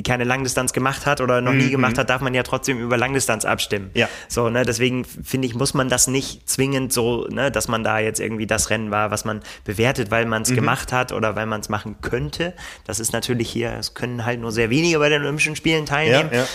keine 0.04 0.24
Langdistanz 0.24 0.72
gemacht 0.72 1.06
hat 1.06 1.20
oder 1.20 1.40
noch 1.40 1.52
nie 1.52 1.66
mhm. 1.66 1.70
gemacht 1.70 1.96
hat, 1.96 2.10
darf 2.10 2.20
man 2.20 2.34
ja 2.34 2.42
trotzdem 2.42 2.80
über 2.80 2.96
Langdistanz 2.96 3.44
abstimmen. 3.44 3.90
Ja. 3.94 4.08
So, 4.28 4.50
ne, 4.50 4.64
deswegen 4.64 5.04
finde 5.04 5.46
ich, 5.46 5.54
muss 5.54 5.72
man 5.72 5.88
das 5.88 6.08
nicht 6.08 6.48
zwingend 6.48 6.92
so, 6.92 7.26
ne, 7.28 7.50
dass 7.52 7.68
man 7.68 7.84
da 7.84 8.00
jetzt 8.00 8.18
irgendwie 8.18 8.46
das 8.46 8.70
Rennen 8.70 8.90
war, 8.90 9.10
was 9.10 9.24
man 9.24 9.42
bewertet, 9.64 10.10
weil 10.10 10.26
man 10.26 10.42
es 10.42 10.50
mhm. 10.50 10.56
gemacht 10.56 10.92
hat 10.92 11.12
oder 11.12 11.36
weil 11.36 11.46
man 11.46 11.60
es 11.60 11.68
machen 11.68 11.96
könnte. 12.02 12.52
Das 12.84 12.98
ist 12.98 13.12
natürlich 13.12 13.48
hier, 13.48 13.74
es 13.78 13.94
können 13.94 14.24
halt 14.24 14.40
nur 14.40 14.50
sehr 14.50 14.68
wenige 14.68 14.98
bei 14.98 15.08
den 15.08 15.22
Olympischen 15.22 15.54
Spielen 15.54 15.86
teilnehmen. 15.86 16.30
Ja, 16.32 16.46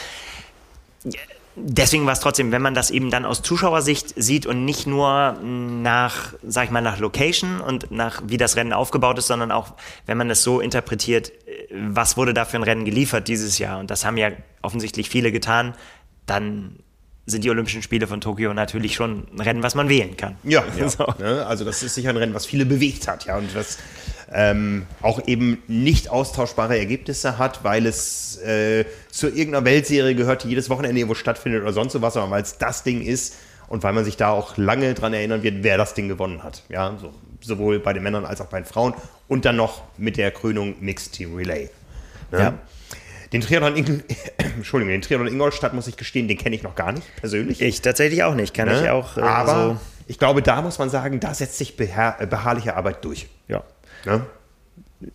ja 1.05 1.19
deswegen 1.63 2.05
war 2.05 2.13
es 2.13 2.19
trotzdem, 2.19 2.51
wenn 2.51 2.61
man 2.61 2.73
das 2.73 2.91
eben 2.91 3.09
dann 3.09 3.25
aus 3.25 3.41
Zuschauersicht 3.41 4.13
sieht 4.15 4.45
und 4.45 4.65
nicht 4.65 4.87
nur 4.87 5.33
nach, 5.41 6.33
sag 6.43 6.65
ich 6.65 6.71
mal, 6.71 6.81
nach 6.81 6.99
Location 6.99 7.61
und 7.61 7.91
nach 7.91 8.21
wie 8.25 8.37
das 8.37 8.55
Rennen 8.55 8.73
aufgebaut 8.73 9.17
ist, 9.17 9.27
sondern 9.27 9.51
auch, 9.51 9.73
wenn 10.05 10.17
man 10.17 10.29
es 10.29 10.43
so 10.43 10.59
interpretiert, 10.59 11.31
was 11.73 12.17
wurde 12.17 12.33
da 12.33 12.45
für 12.45 12.57
ein 12.57 12.63
Rennen 12.63 12.85
geliefert 12.85 13.27
dieses 13.27 13.57
Jahr? 13.57 13.79
Und 13.79 13.91
das 13.91 14.05
haben 14.05 14.17
ja 14.17 14.31
offensichtlich 14.61 15.09
viele 15.09 15.31
getan, 15.31 15.73
dann 16.25 16.79
sind 17.25 17.43
die 17.43 17.49
Olympischen 17.49 17.81
Spiele 17.81 18.07
von 18.07 18.19
Tokio 18.19 18.53
natürlich 18.53 18.95
schon 18.95 19.27
ein 19.33 19.41
Rennen, 19.41 19.63
was 19.63 19.75
man 19.75 19.89
wählen 19.89 20.17
kann. 20.17 20.35
Ja, 20.43 20.63
ja. 20.77 20.89
So. 20.89 21.05
Ne? 21.19 21.45
also 21.45 21.65
das 21.65 21.83
ist 21.83 21.95
sicher 21.95 22.09
ein 22.09 22.17
Rennen, 22.17 22.33
was 22.33 22.45
viele 22.45 22.65
bewegt 22.65 23.07
hat, 23.07 23.25
ja, 23.25 23.37
und 23.37 23.55
was 23.55 23.77
ähm, 24.33 24.85
auch 25.01 25.27
eben 25.27 25.61
nicht 25.67 26.09
austauschbare 26.09 26.77
Ergebnisse 26.77 27.37
hat, 27.37 27.63
weil 27.63 27.85
es 27.85 28.37
äh, 28.37 28.85
zu 29.09 29.27
irgendeiner 29.27 29.65
Weltserie 29.65 30.15
gehört, 30.15 30.43
die 30.43 30.49
jedes 30.49 30.69
Wochenende 30.69 30.99
irgendwo 30.99 31.15
stattfindet 31.15 31.61
oder 31.61 31.73
sonst 31.73 31.93
sowas, 31.93 32.13
sondern 32.13 32.31
weil 32.31 32.41
es 32.41 32.57
das 32.57 32.83
Ding 32.83 33.01
ist 33.01 33.35
und 33.67 33.83
weil 33.83 33.93
man 33.93 34.05
sich 34.05 34.17
da 34.17 34.31
auch 34.31 34.57
lange 34.57 34.93
dran 34.93 35.13
erinnern 35.13 35.43
wird, 35.43 35.63
wer 35.63 35.77
das 35.77 35.93
Ding 35.93 36.07
gewonnen 36.07 36.43
hat. 36.43 36.63
Ja, 36.69 36.97
so, 36.99 37.13
sowohl 37.41 37.79
bei 37.79 37.93
den 37.93 38.03
Männern 38.03 38.25
als 38.25 38.41
auch 38.41 38.47
bei 38.47 38.59
den 38.59 38.65
Frauen 38.65 38.93
und 39.27 39.45
dann 39.45 39.57
noch 39.57 39.83
mit 39.97 40.17
der 40.17 40.31
Krönung 40.31 40.75
Mixed 40.79 41.13
Team 41.13 41.35
Relay. 41.35 41.69
Ne? 42.31 42.39
Ja. 42.39 42.53
Den 43.33 43.41
Triathlon, 43.41 43.75
Ingol 43.75 44.03
Entschuldigung, 44.37 44.91
den 44.91 45.01
Triathlon 45.01 45.27
Ingolstadt 45.27 45.73
muss 45.73 45.87
ich 45.87 45.97
gestehen, 45.97 46.27
den 46.27 46.37
kenne 46.37 46.55
ich 46.55 46.63
noch 46.63 46.75
gar 46.75 46.91
nicht 46.91 47.15
persönlich. 47.15 47.61
Ich 47.61 47.81
tatsächlich 47.81 48.23
auch 48.23 48.35
nicht, 48.35 48.53
kann 48.53 48.67
ne? 48.67 48.81
ich 48.81 48.89
auch. 48.89 49.17
Äh, 49.17 49.21
Aber 49.21 49.53
so 49.53 49.79
ich 50.11 50.19
glaube, 50.19 50.41
da 50.41 50.61
muss 50.61 50.77
man 50.77 50.89
sagen, 50.89 51.21
da 51.21 51.33
setzt 51.33 51.57
sich 51.57 51.77
beharr 51.77 52.25
beharrliche 52.25 52.75
Arbeit 52.75 53.05
durch. 53.05 53.27
Ja. 53.47 53.63
Ne? 54.05 54.25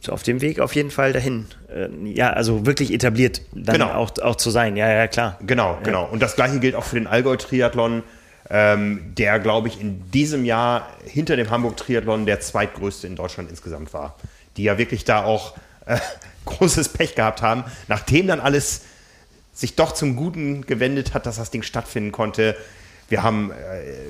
Auf 0.09 0.23
dem 0.23 0.41
Weg 0.41 0.59
auf 0.59 0.75
jeden 0.75 0.91
Fall 0.91 1.13
dahin. 1.13 1.47
Äh, 1.69 1.89
ja, 2.09 2.31
also 2.31 2.65
wirklich 2.65 2.95
etabliert 2.95 3.43
dann 3.53 3.75
genau. 3.75 3.93
auch, 3.93 4.11
auch 4.23 4.37
zu 4.37 4.51
sein. 4.51 4.75
Ja, 4.77 4.91
ja, 4.91 5.07
klar. 5.07 5.39
Genau, 5.43 5.75
ja. 5.75 5.81
genau. 5.83 6.07
Und 6.07 6.23
das 6.23 6.35
gleiche 6.35 6.61
gilt 6.61 6.75
auch 6.75 6.85
für 6.85 6.97
den 6.97 7.07
Allgäu-Triathlon, 7.07 8.05
ähm, 8.49 9.13
der, 9.19 9.39
glaube 9.39 9.69
ich, 9.69 9.81
in 9.81 10.11
diesem 10.13 10.47
Jahr 10.47 10.89
hinter 11.05 11.37
dem 11.37 11.51
Hamburg-Triathlon 11.51 12.25
der 12.25 12.41
zweitgrößte 12.41 13.07
in 13.07 13.17
Deutschland 13.17 13.51
insgesamt 13.51 13.93
war. 13.93 14.17
Die 14.57 14.63
ja 14.63 14.79
wirklich 14.79 15.05
da 15.05 15.25
auch 15.25 15.57
äh, 15.85 15.99
großes 16.47 16.89
Pech 16.91 17.15
gehabt 17.15 17.43
haben, 17.43 17.65
nachdem 17.89 18.27
dann 18.27 18.41
alles 18.41 18.83
sich 19.53 19.77
doch 19.77 19.93
zum 19.93 20.17
Guten 20.17 20.63
gewendet 20.67 21.15
hat, 21.15 21.27
dass 21.27 21.37
das 21.37 21.51
Ding 21.51 21.63
stattfinden 21.63 22.13
konnte, 22.13 22.57
wir 23.09 23.23
haben 23.23 23.53
äh, 23.53 23.55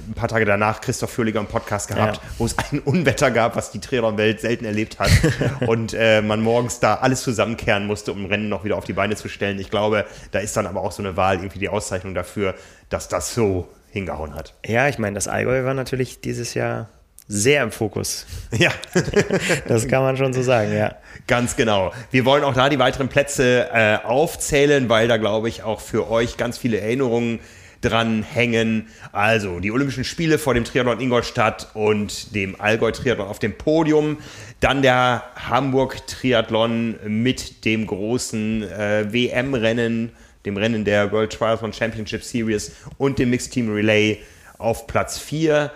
ein 0.08 0.14
paar 0.14 0.28
Tage 0.28 0.44
danach 0.44 0.80
Christoph 0.80 1.10
Fürliger 1.10 1.40
im 1.40 1.46
Podcast 1.46 1.88
gehabt, 1.88 2.16
ja. 2.16 2.22
wo 2.38 2.46
es 2.46 2.56
ein 2.72 2.80
Unwetter 2.80 3.30
gab, 3.30 3.54
was 3.54 3.70
die 3.70 3.78
Triathlon-Welt 3.78 4.40
selten 4.40 4.64
erlebt 4.64 4.98
hat. 4.98 5.10
und 5.66 5.92
äh, 5.92 6.22
man 6.22 6.40
morgens 6.40 6.80
da 6.80 6.94
alles 6.94 7.22
zusammenkehren 7.22 7.86
musste, 7.86 8.12
um 8.12 8.24
Rennen 8.24 8.48
noch 8.48 8.64
wieder 8.64 8.76
auf 8.76 8.84
die 8.84 8.94
Beine 8.94 9.16
zu 9.16 9.28
stellen. 9.28 9.58
Ich 9.58 9.70
glaube, 9.70 10.06
da 10.30 10.38
ist 10.38 10.56
dann 10.56 10.66
aber 10.66 10.80
auch 10.80 10.92
so 10.92 11.02
eine 11.02 11.16
Wahl 11.16 11.36
irgendwie 11.36 11.58
die 11.58 11.68
Auszeichnung 11.68 12.14
dafür, 12.14 12.54
dass 12.88 13.08
das 13.08 13.34
so 13.34 13.68
hingehauen 13.90 14.34
hat. 14.34 14.54
Ja, 14.64 14.88
ich 14.88 14.98
meine, 14.98 15.14
das 15.14 15.28
Allgäu 15.28 15.64
war 15.64 15.74
natürlich 15.74 16.20
dieses 16.20 16.54
Jahr 16.54 16.88
sehr 17.28 17.62
im 17.62 17.72
Fokus. 17.72 18.26
Ja. 18.56 18.70
das 19.68 19.88
kann 19.88 20.02
man 20.02 20.16
schon 20.16 20.32
so 20.32 20.40
sagen, 20.40 20.72
ja. 20.72 20.94
Ganz 21.26 21.56
genau. 21.56 21.92
Wir 22.10 22.24
wollen 22.24 22.44
auch 22.44 22.54
da 22.54 22.68
die 22.68 22.78
weiteren 22.78 23.08
Plätze 23.08 23.68
äh, 23.72 23.98
aufzählen, 24.04 24.88
weil 24.88 25.08
da, 25.08 25.16
glaube 25.16 25.48
ich, 25.48 25.62
auch 25.62 25.80
für 25.80 26.08
euch 26.08 26.36
ganz 26.36 26.56
viele 26.56 26.80
Erinnerungen 26.80 27.40
dranhängen. 27.80 28.88
Also 29.12 29.60
die 29.60 29.70
Olympischen 29.72 30.04
Spiele 30.04 30.38
vor 30.38 30.54
dem 30.54 30.64
Triathlon 30.64 31.00
Ingolstadt 31.00 31.68
und 31.74 32.34
dem 32.34 32.60
Allgäu 32.60 32.92
Triathlon 32.92 33.28
auf 33.28 33.38
dem 33.38 33.58
Podium. 33.58 34.18
Dann 34.60 34.82
der 34.82 35.22
Hamburg 35.34 36.06
Triathlon 36.06 36.96
mit 37.06 37.64
dem 37.64 37.86
großen 37.86 38.62
äh, 38.62 39.12
WM-Rennen, 39.12 40.12
dem 40.44 40.56
Rennen 40.56 40.84
der 40.84 41.12
World 41.12 41.32
Triathlon 41.32 41.72
Championship 41.72 42.22
Series 42.22 42.72
und 42.98 43.18
dem 43.18 43.30
Mixed 43.30 43.52
Team 43.52 43.72
Relay 43.72 44.18
auf 44.58 44.86
Platz 44.86 45.18
4. 45.18 45.70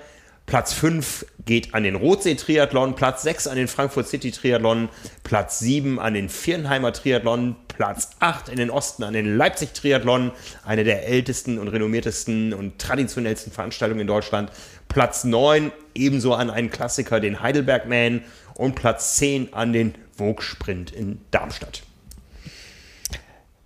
Platz 0.51 0.73
5 0.73 1.27
geht 1.45 1.75
an 1.75 1.85
den 1.85 1.95
Rotsee-Triathlon, 1.95 2.97
Platz 2.97 3.23
6 3.23 3.47
an 3.47 3.55
den 3.55 3.69
Frankfurt 3.69 4.09
City-Triathlon, 4.09 4.89
Platz 5.23 5.61
7 5.61 6.01
an 6.01 6.15
den 6.15 6.29
Vierenheimer 6.29 6.93
Triathlon, 6.93 7.55
Platz 7.69 8.11
8 8.19 8.49
in 8.49 8.57
den 8.57 8.69
Osten 8.69 9.05
an 9.05 9.13
den 9.13 9.37
Leipzig-Triathlon, 9.37 10.33
eine 10.65 10.83
der 10.83 11.07
ältesten 11.07 11.57
und 11.57 11.69
renommiertesten 11.69 12.53
und 12.53 12.81
traditionellsten 12.81 13.53
Veranstaltungen 13.53 14.01
in 14.01 14.07
Deutschland, 14.09 14.51
Platz 14.89 15.23
9 15.23 15.71
ebenso 15.95 16.35
an 16.35 16.51
einen 16.51 16.71
Klassiker, 16.71 17.21
den 17.21 17.41
Heidelberg-Man 17.41 18.23
und 18.57 18.75
Platz 18.75 19.15
10 19.19 19.55
an 19.55 19.73
den 19.73 19.95
Vogue-Sprint 20.17 20.91
in 20.91 21.21
Darmstadt. 21.31 21.85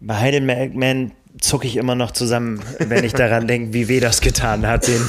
Bei 0.00 0.16
Heidelberg-Man 0.20 1.12
zucke 1.40 1.66
ich 1.66 1.76
immer 1.76 1.94
noch 1.94 2.12
zusammen, 2.12 2.62
wenn 2.78 3.04
ich 3.04 3.12
daran 3.12 3.46
denke, 3.46 3.74
wie 3.74 3.88
weh 3.88 4.00
das 4.00 4.20
getan 4.20 4.66
hat. 4.66 4.86
Den, 4.86 5.00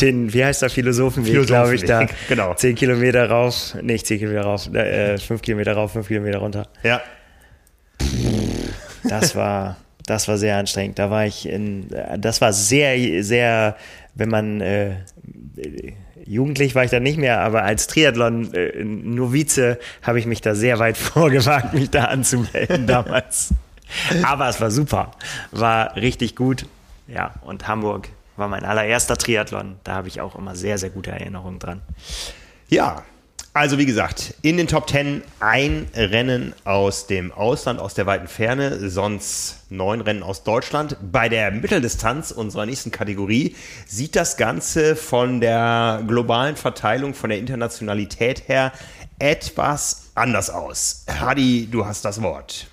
den 0.00 0.32
wie 0.32 0.44
heißt 0.44 0.62
der 0.62 0.70
Philosophenweg, 0.70 1.46
glaube 1.46 1.74
ich, 1.74 1.84
da. 1.84 2.06
Genau. 2.28 2.54
Zehn 2.54 2.74
Kilometer 2.74 3.28
rauf, 3.28 3.74
nicht 3.82 4.06
zehn 4.06 4.18
Kilometer 4.18 4.44
rauf, 4.44 4.72
äh, 4.74 5.18
fünf 5.18 5.42
Kilometer 5.42 5.74
rauf, 5.74 5.92
fünf 5.92 6.08
Kilometer 6.08 6.38
runter. 6.38 6.68
Ja. 6.82 7.00
Das 9.04 9.34
war, 9.34 9.76
das 10.06 10.28
war 10.28 10.38
sehr 10.38 10.56
anstrengend. 10.56 10.98
Da 10.98 11.10
war 11.10 11.26
ich 11.26 11.48
in, 11.48 11.88
das 12.18 12.40
war 12.40 12.52
sehr, 12.52 13.22
sehr, 13.24 13.76
wenn 14.14 14.28
man, 14.28 14.60
äh, 14.60 14.96
Jugendlich 16.24 16.74
war 16.74 16.84
ich 16.84 16.90
da 16.90 17.00
nicht 17.00 17.18
mehr, 17.18 17.40
aber 17.40 17.64
als 17.64 17.88
Triathlon-Novize 17.88 19.70
äh, 19.72 19.76
habe 20.02 20.20
ich 20.20 20.26
mich 20.26 20.40
da 20.40 20.54
sehr 20.54 20.78
weit 20.78 20.96
vorgewagt, 20.96 21.74
mich 21.74 21.90
da 21.90 22.04
anzumelden 22.04 22.86
damals. 22.86 23.52
Aber 24.22 24.48
es 24.48 24.60
war 24.60 24.70
super. 24.70 25.12
War 25.50 25.96
richtig 25.96 26.36
gut. 26.36 26.66
Ja, 27.08 27.34
und 27.42 27.66
Hamburg 27.68 28.08
war 28.36 28.48
mein 28.48 28.64
allererster 28.64 29.16
Triathlon. 29.16 29.76
Da 29.84 29.94
habe 29.94 30.08
ich 30.08 30.20
auch 30.20 30.36
immer 30.36 30.56
sehr, 30.56 30.78
sehr 30.78 30.90
gute 30.90 31.10
Erinnerungen 31.10 31.58
dran. 31.58 31.82
Ja, 32.68 33.02
also 33.54 33.76
wie 33.76 33.84
gesagt, 33.84 34.34
in 34.40 34.56
den 34.56 34.66
Top 34.66 34.88
10 34.88 35.22
ein 35.38 35.86
Rennen 35.94 36.54
aus 36.64 37.06
dem 37.06 37.32
Ausland, 37.32 37.80
aus 37.80 37.92
der 37.92 38.06
weiten 38.06 38.26
Ferne, 38.26 38.88
sonst 38.88 39.58
neun 39.68 40.00
Rennen 40.00 40.22
aus 40.22 40.42
Deutschland. 40.42 40.96
Bei 41.02 41.28
der 41.28 41.50
Mitteldistanz 41.50 42.30
unserer 42.30 42.64
nächsten 42.64 42.90
Kategorie 42.90 43.54
sieht 43.86 44.16
das 44.16 44.38
Ganze 44.38 44.96
von 44.96 45.42
der 45.42 46.02
globalen 46.06 46.56
Verteilung, 46.56 47.12
von 47.12 47.28
der 47.28 47.38
Internationalität 47.38 48.48
her 48.48 48.72
etwas 49.18 50.12
anders 50.14 50.48
aus. 50.48 51.04
Hadi, 51.20 51.68
du 51.70 51.84
hast 51.84 52.06
das 52.06 52.22
Wort. 52.22 52.68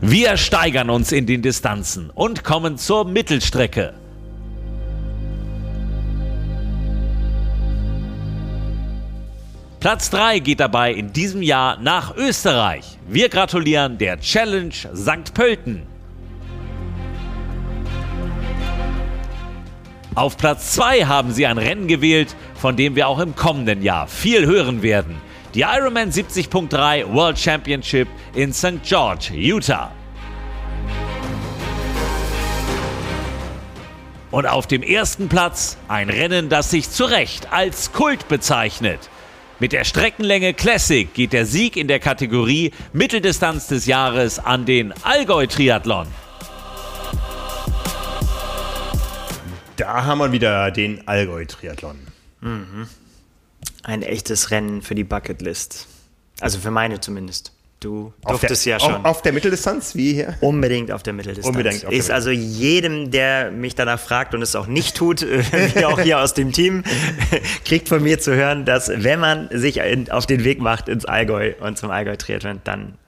Wir 0.00 0.36
steigern 0.36 0.90
uns 0.90 1.12
in 1.12 1.26
den 1.26 1.42
Distanzen 1.42 2.10
und 2.10 2.44
kommen 2.44 2.78
zur 2.78 3.04
Mittelstrecke. 3.04 3.94
Platz 9.80 10.10
3 10.10 10.40
geht 10.40 10.60
dabei 10.60 10.92
in 10.92 11.12
diesem 11.12 11.40
Jahr 11.40 11.78
nach 11.78 12.16
Österreich. 12.16 12.98
Wir 13.06 13.28
gratulieren 13.28 13.96
der 13.96 14.18
Challenge 14.18 14.72
St. 14.72 15.34
Pölten. 15.34 15.82
Auf 20.14 20.36
Platz 20.36 20.72
2 20.72 21.04
haben 21.04 21.32
sie 21.32 21.46
ein 21.46 21.58
Rennen 21.58 21.86
gewählt, 21.86 22.34
von 22.54 22.74
dem 22.74 22.96
wir 22.96 23.06
auch 23.06 23.20
im 23.20 23.36
kommenden 23.36 23.82
Jahr 23.82 24.08
viel 24.08 24.46
hören 24.46 24.82
werden. 24.82 25.27
Die 25.54 25.62
Ironman 25.62 26.10
70.3 26.10 27.10
World 27.10 27.38
Championship 27.38 28.06
in 28.34 28.52
St. 28.52 28.82
George, 28.82 29.30
Utah. 29.32 29.90
Und 34.30 34.46
auf 34.46 34.66
dem 34.66 34.82
ersten 34.82 35.30
Platz 35.30 35.78
ein 35.88 36.10
Rennen, 36.10 36.50
das 36.50 36.70
sich 36.70 36.90
zu 36.90 37.06
Recht 37.06 37.50
als 37.50 37.92
Kult 37.92 38.28
bezeichnet. 38.28 39.08
Mit 39.58 39.72
der 39.72 39.84
Streckenlänge 39.84 40.52
Classic 40.52 41.12
geht 41.14 41.32
der 41.32 41.46
Sieg 41.46 41.78
in 41.78 41.88
der 41.88 41.98
Kategorie 41.98 42.72
Mitteldistanz 42.92 43.68
des 43.68 43.86
Jahres 43.86 44.38
an 44.38 44.66
den 44.66 44.92
Allgäu 45.02 45.46
Triathlon. 45.46 46.08
Da 49.76 50.04
haben 50.04 50.18
wir 50.18 50.30
wieder 50.30 50.70
den 50.70 51.08
Allgäu 51.08 51.46
Triathlon. 51.46 51.98
Mhm. 52.42 52.86
Ein 53.88 54.02
echtes 54.02 54.50
Rennen 54.50 54.82
für 54.82 54.94
die 54.94 55.02
Bucketlist. 55.02 55.86
Also 56.40 56.58
für 56.58 56.70
meine 56.70 57.00
zumindest. 57.00 57.52
Du 57.80 58.12
durftest 58.26 58.66
der, 58.66 58.72
ja 58.72 58.80
schon. 58.80 58.96
Auf, 58.96 59.04
auf, 59.06 59.22
der 59.22 59.32
Mitteldistanz, 59.32 59.94
wie 59.94 60.12
hier? 60.12 60.36
Unbedingt 60.42 60.92
auf 60.92 61.02
der 61.02 61.14
Mitteldistanz. 61.14 61.56
Unbedingt 61.56 61.86
auf 61.86 61.92
ist 61.92 62.10
also 62.10 62.28
jedem, 62.28 63.10
der 63.10 63.50
mich 63.50 63.76
danach 63.76 63.98
fragt 63.98 64.34
und 64.34 64.42
es 64.42 64.54
auch 64.56 64.66
nicht 64.66 64.94
tut, 64.94 65.22
wie 65.74 65.86
auch 65.86 65.98
hier 65.98 66.20
aus 66.20 66.34
dem 66.34 66.52
Team, 66.52 66.84
kriegt 67.64 67.88
von 67.88 68.02
mir 68.02 68.20
zu 68.20 68.34
hören, 68.34 68.66
dass 68.66 68.90
wenn 68.94 69.20
man 69.20 69.48
sich 69.52 69.80
auf 70.12 70.26
den 70.26 70.44
Weg 70.44 70.60
macht 70.60 70.90
ins 70.90 71.06
Allgäu 71.06 71.54
und 71.60 71.78
zum 71.78 71.90
Allgäu 71.90 72.16
Triathlon, 72.16 72.60
dann 72.64 72.98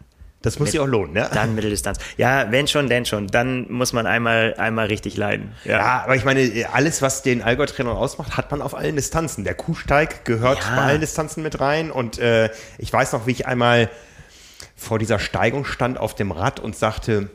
das 0.43 0.59
muss 0.59 0.71
sich 0.71 0.81
auch 0.81 0.87
lohnen, 0.87 1.13
ne? 1.13 1.29
Dann 1.35 1.55
Mitteldistanz. 1.55 1.99
Ja, 2.17 2.51
wenn 2.51 2.67
schon, 2.67 2.89
denn 2.89 3.05
schon. 3.05 3.27
Dann 3.27 3.71
muss 3.71 3.93
man 3.93 4.07
einmal, 4.07 4.55
einmal 4.57 4.87
richtig 4.87 5.17
leiden. 5.19 5.53
Ja. 5.65 5.79
ja 5.79 6.03
aber 6.05 6.17
ich 6.17 6.25
meine, 6.25 6.51
alles, 6.73 7.03
was 7.03 7.23
den 7.23 7.43
Allgäu-Trainer 7.43 7.91
ausmacht, 7.91 8.39
hat 8.39 8.51
man 8.51 8.63
auf 8.63 8.75
allen 8.75 8.97
Distanzen. 8.97 9.45
Der 9.45 9.55
Kuhsteig 9.55 10.25
gehört 10.25 10.61
ja. 10.61 10.77
bei 10.77 10.83
allen 10.83 11.01
Distanzen 11.01 11.43
mit 11.43 11.61
rein. 11.61 11.91
Und 11.91 12.19
äh, 12.19 12.49
ich 12.79 12.91
weiß 12.91 13.13
noch, 13.13 13.27
wie 13.27 13.33
ich 13.33 13.47
einmal 13.47 13.91
vor 14.77 14.99
dieser 14.99 15.19
Steigung 15.19 15.67
stand 15.67 15.99
auf 15.99 16.15
dem 16.15 16.33
Rad 16.33 16.59
und 16.59 16.75
sagte, 16.75 17.29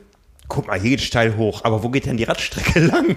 guck 0.48 0.66
mal, 0.66 0.78
hier 0.78 0.90
geht 0.90 1.00
steil 1.00 1.36
hoch, 1.36 1.64
aber 1.64 1.84
wo 1.84 1.90
geht 1.90 2.06
denn 2.06 2.16
die 2.16 2.24
Radstrecke 2.24 2.80
lang? 2.86 3.16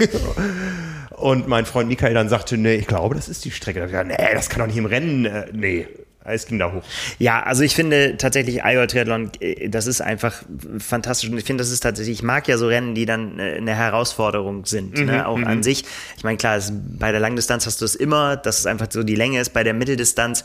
Und 1.18 1.48
mein 1.48 1.66
Freund 1.66 1.90
Michael 1.90 2.14
dann 2.14 2.30
sagte, 2.30 2.58
nee, 2.58 2.76
ich 2.76 2.86
glaube, 2.86 3.16
das 3.16 3.28
ist 3.28 3.44
die 3.44 3.52
Strecke. 3.52 3.80
Da 3.80 3.86
ich 3.86 3.92
gesagt, 3.92 4.08
nee, 4.08 4.34
das 4.34 4.50
kann 4.50 4.60
doch 4.60 4.68
nicht 4.68 4.78
im 4.78 4.86
Rennen, 4.86 5.26
äh, 5.26 5.48
nee. 5.52 5.88
Es 6.26 6.46
ging 6.46 6.60
da 6.60 6.72
hoch. 6.74 6.84
Ja, 7.18 7.42
also 7.44 7.64
ich 7.64 7.76
finde 7.76 8.18
tatsächlich 8.18 8.64
Allgäu 8.64 8.88
Triathlon, 8.88 9.32
äh, 9.40 9.70
das 9.70 9.88
ist 9.88 10.02
einfach 10.02 10.44
fantastisch. 10.78 11.30
Und 11.30 11.38
ich 11.38 11.46
finde, 11.46 11.62
das 11.62 11.72
ist 11.72 11.80
tatsächlich, 11.80 12.20
ich 12.20 12.24
mag 12.24 12.48
ja 12.48 12.58
so 12.58 12.68
Rennen, 12.68 12.94
die 12.94 13.06
dann 13.06 13.40
äh, 13.40 13.56
eine 13.58 13.74
Herausforderung 13.74 14.66
sind, 14.66 14.96
ne, 14.96 15.02
mhm, 15.02 15.08
ne? 15.08 15.28
auch 15.28 15.38
mhm. 15.38 15.48
an 15.48 15.64
sich. 15.64 15.86
Ich 16.18 16.24
meine, 16.24 16.38
klar, 16.38 16.60
bei 17.00 17.12
der 17.12 17.22
Langdistanz 17.22 17.66
hast 17.66 17.82
du 17.82 17.86
es 17.86 17.96
immer, 17.96 18.36
dass 18.36 18.60
es 18.60 18.66
einfach 18.66 18.88
so 18.90 19.04
die 19.04 19.16
Länge 19.16 19.40
ist. 19.40 19.54
Bei 19.54 19.64
der 19.64 19.74
Mitteldistanz 19.74 20.44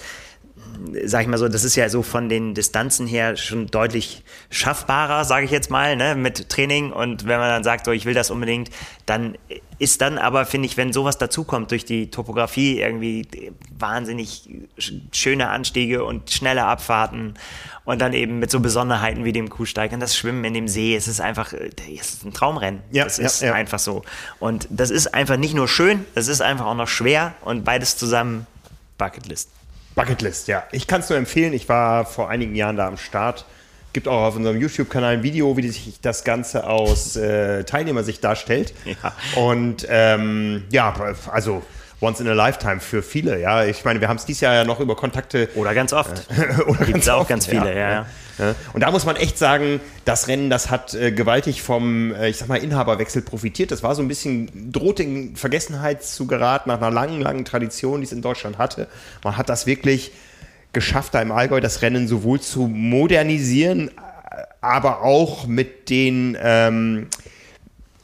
sag 1.04 1.22
ich 1.22 1.28
mal 1.28 1.38
so, 1.38 1.48
das 1.48 1.64
ist 1.64 1.76
ja 1.76 1.88
so 1.88 2.02
von 2.02 2.28
den 2.28 2.54
Distanzen 2.54 3.06
her 3.06 3.36
schon 3.36 3.66
deutlich 3.68 4.22
schaffbarer, 4.50 5.24
sage 5.24 5.44
ich 5.44 5.50
jetzt 5.50 5.70
mal, 5.70 5.96
ne, 5.96 6.14
mit 6.14 6.48
Training. 6.48 6.92
Und 6.92 7.26
wenn 7.26 7.38
man 7.38 7.48
dann 7.48 7.64
sagt, 7.64 7.86
so, 7.86 7.92
ich 7.92 8.04
will 8.04 8.14
das 8.14 8.30
unbedingt, 8.30 8.70
dann 9.06 9.36
ist 9.78 10.00
dann 10.00 10.18
aber, 10.18 10.46
finde 10.46 10.66
ich, 10.66 10.76
wenn 10.76 10.92
sowas 10.92 11.18
dazukommt 11.18 11.70
durch 11.70 11.84
die 11.84 12.10
Topografie, 12.10 12.80
irgendwie 12.80 13.52
wahnsinnig 13.76 14.48
schöne 15.12 15.48
Anstiege 15.48 16.04
und 16.04 16.30
schnelle 16.30 16.64
Abfahrten 16.64 17.34
und 17.84 18.00
dann 18.00 18.12
eben 18.12 18.38
mit 18.38 18.50
so 18.50 18.60
Besonderheiten 18.60 19.24
wie 19.24 19.32
dem 19.32 19.50
Kuhsteig 19.50 19.92
und 19.92 20.00
das 20.00 20.16
Schwimmen 20.16 20.44
in 20.44 20.54
dem 20.54 20.68
See, 20.68 20.94
es 20.94 21.08
ist 21.08 21.20
einfach, 21.20 21.52
es 21.52 22.14
ist 22.14 22.24
ein 22.24 22.32
Traumrennen. 22.32 22.82
Ja, 22.92 23.04
das 23.04 23.18
ist 23.18 23.42
ja, 23.42 23.48
ja. 23.48 23.54
einfach 23.54 23.78
so. 23.78 24.02
Und 24.38 24.68
das 24.70 24.90
ist 24.90 25.12
einfach 25.12 25.36
nicht 25.36 25.54
nur 25.54 25.68
schön, 25.68 26.04
es 26.14 26.28
ist 26.28 26.40
einfach 26.40 26.66
auch 26.66 26.76
noch 26.76 26.88
schwer 26.88 27.34
und 27.42 27.64
beides 27.64 27.96
zusammen 27.96 28.46
Bucketlist. 28.96 29.50
Bucketlist, 29.94 30.48
ja. 30.48 30.64
Ich 30.72 30.86
kann 30.86 31.00
es 31.00 31.08
nur 31.08 31.18
empfehlen. 31.18 31.52
Ich 31.52 31.68
war 31.68 32.04
vor 32.04 32.28
einigen 32.28 32.54
Jahren 32.54 32.76
da 32.76 32.86
am 32.86 32.96
Start. 32.96 33.46
Gibt 33.92 34.08
auch 34.08 34.22
auf 34.22 34.36
unserem 34.36 34.60
YouTube-Kanal 34.60 35.14
ein 35.14 35.22
Video, 35.22 35.56
wie 35.56 35.68
sich 35.68 36.00
das 36.00 36.24
Ganze 36.24 36.66
aus 36.66 37.14
äh, 37.14 37.62
Teilnehmersicht 37.64 38.24
darstellt. 38.24 38.74
Ja. 38.84 39.12
Und 39.40 39.86
ähm, 39.88 40.64
ja, 40.70 40.94
also 41.30 41.62
once 42.04 42.20
in 42.20 42.28
a 42.28 42.32
lifetime 42.32 42.80
für 42.80 43.02
viele. 43.02 43.40
Ja, 43.40 43.64
ich 43.64 43.84
meine, 43.84 44.00
wir 44.00 44.08
haben 44.08 44.16
es 44.16 44.26
dieses 44.26 44.42
Jahr 44.42 44.54
ja 44.54 44.64
noch 44.64 44.80
über 44.80 44.94
Kontakte. 44.94 45.48
Oder 45.54 45.74
ganz 45.74 45.92
oft. 45.92 46.26
Äh, 46.30 46.62
oder 46.66 46.78
Gibt's 46.78 46.92
ganz 46.92 47.08
auch 47.08 47.20
oft, 47.20 47.28
ganz 47.30 47.46
viele, 47.46 47.74
ja. 47.74 47.90
ja. 47.90 48.06
ja. 48.38 48.54
Und 48.72 48.82
da 48.82 48.90
muss 48.90 49.06
man 49.06 49.16
echt 49.16 49.38
sagen, 49.38 49.80
das 50.04 50.28
Rennen, 50.28 50.50
das 50.50 50.70
hat 50.70 50.94
äh, 50.94 51.12
gewaltig 51.12 51.62
vom, 51.62 52.14
äh, 52.14 52.28
ich 52.28 52.36
sag 52.36 52.48
mal, 52.48 52.56
Inhaberwechsel 52.56 53.22
profitiert. 53.22 53.70
Das 53.70 53.82
war 53.82 53.94
so 53.94 54.02
ein 54.02 54.08
bisschen, 54.08 54.72
droht 54.72 55.00
in 55.00 55.36
Vergessenheit 55.36 56.04
zu 56.04 56.26
geraten 56.26 56.68
nach 56.68 56.78
einer 56.78 56.90
langen, 56.90 57.20
langen 57.20 57.44
Tradition, 57.44 58.00
die 58.00 58.06
es 58.06 58.12
in 58.12 58.22
Deutschland 58.22 58.58
hatte. 58.58 58.88
Man 59.22 59.36
hat 59.36 59.48
das 59.48 59.66
wirklich 59.66 60.12
geschafft, 60.72 61.14
da 61.14 61.22
im 61.22 61.32
Allgäu 61.32 61.60
das 61.60 61.82
Rennen 61.82 62.06
sowohl 62.06 62.40
zu 62.40 62.66
modernisieren, 62.66 63.90
aber 64.60 65.02
auch 65.02 65.46
mit 65.46 65.88
den 65.88 66.36
ähm, 66.40 67.06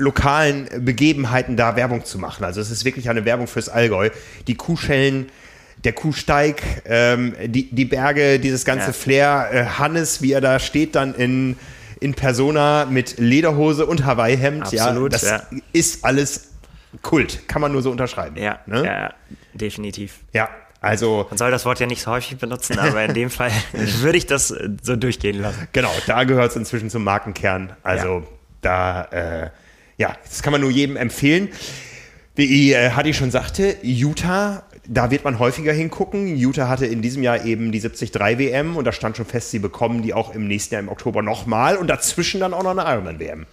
lokalen 0.01 0.68
Begebenheiten 0.84 1.57
da 1.57 1.76
Werbung 1.76 2.05
zu 2.05 2.18
machen. 2.18 2.44
Also 2.44 2.61
es 2.61 2.70
ist 2.70 2.84
wirklich 2.84 3.09
eine 3.09 3.24
Werbung 3.24 3.46
fürs 3.46 3.68
Allgäu. 3.68 4.11
Die 4.46 4.55
Kuhschellen, 4.55 5.28
der 5.84 5.92
Kuhsteig, 5.92 6.62
ähm, 6.86 7.34
die, 7.46 7.70
die 7.70 7.84
Berge, 7.84 8.40
dieses 8.40 8.64
ganze 8.64 8.88
ja. 8.88 8.92
Flair, 8.92 9.51
äh, 9.53 9.64
Hannes, 9.78 10.22
wie 10.22 10.32
er 10.32 10.40
da 10.40 10.59
steht, 10.59 10.94
dann 10.94 11.14
in, 11.14 11.57
in 12.01 12.14
Persona 12.14 12.86
mit 12.86 13.18
Lederhose 13.18 13.86
und 13.86 14.05
Hawaii-Hemd. 14.05 14.62
Absolut, 14.62 15.12
ja, 15.12 15.18
das 15.18 15.22
ja. 15.22 15.42
ist 15.72 16.05
alles 16.05 16.48
Kult, 17.03 17.46
kann 17.46 17.61
man 17.61 17.72
nur 17.72 17.82
so 17.82 17.90
unterschreiben. 17.90 18.36
Ja, 18.36 18.59
ne? 18.66 18.84
ja 18.84 19.14
definitiv. 19.55 20.20
Ja, 20.32 20.48
also. 20.80 21.26
Man 21.28 21.38
soll 21.38 21.51
das 21.51 21.64
Wort 21.66 21.78
ja 21.78 21.86
nicht 21.86 22.03
so 22.03 22.11
häufig 22.11 22.38
benutzen, 22.38 22.78
aber 22.78 23.05
in 23.05 23.14
dem 23.14 23.30
Fall 23.30 23.53
würde 23.72 24.18
ich 24.18 24.26
das 24.26 24.48
so 24.82 24.96
durchgehen 24.96 25.40
lassen. 25.40 25.68
Genau, 25.72 25.92
da 26.07 26.24
gehört 26.24 26.51
es 26.51 26.57
inzwischen 26.57 26.90
zum 26.90 27.05
Markenkern. 27.05 27.74
Also 27.82 28.20
ja. 28.20 28.22
da 28.62 29.05
äh, 29.05 29.51
ja, 30.01 30.16
das 30.24 30.42
kann 30.42 30.53
man 30.53 30.62
nur 30.62 30.70
jedem 30.70 30.96
empfehlen. 30.96 31.51
Wie 32.34 32.72
äh, 32.72 32.92
Hadi 32.92 33.12
schon 33.12 33.30
sagte, 33.30 33.76
Utah, 33.82 34.62
da 34.88 35.11
wird 35.11 35.24
man 35.24 35.38
häufiger 35.38 35.74
hingucken. 35.74 36.38
Utah 36.38 36.68
hatte 36.68 36.86
in 36.86 37.03
diesem 37.03 37.22
Jahr 37.22 37.44
eben 37.44 37.70
die 37.70 37.80
73 37.80 38.14
WM 38.14 38.78
und 38.78 38.86
da 38.86 38.92
stand 38.92 39.18
schon 39.18 39.26
fest, 39.26 39.51
sie 39.51 39.59
bekommen 39.59 40.01
die 40.01 40.14
auch 40.14 40.34
im 40.34 40.48
nächsten 40.48 40.74
Jahr 40.74 40.82
im 40.82 40.88
Oktober 40.88 41.20
nochmal 41.20 41.76
und 41.76 41.88
dazwischen 41.88 42.40
dann 42.40 42.55
auch 42.55 42.62
noch 42.62 42.70
eine 42.70 42.90
Ironman 42.90 43.20
WM. 43.20 43.44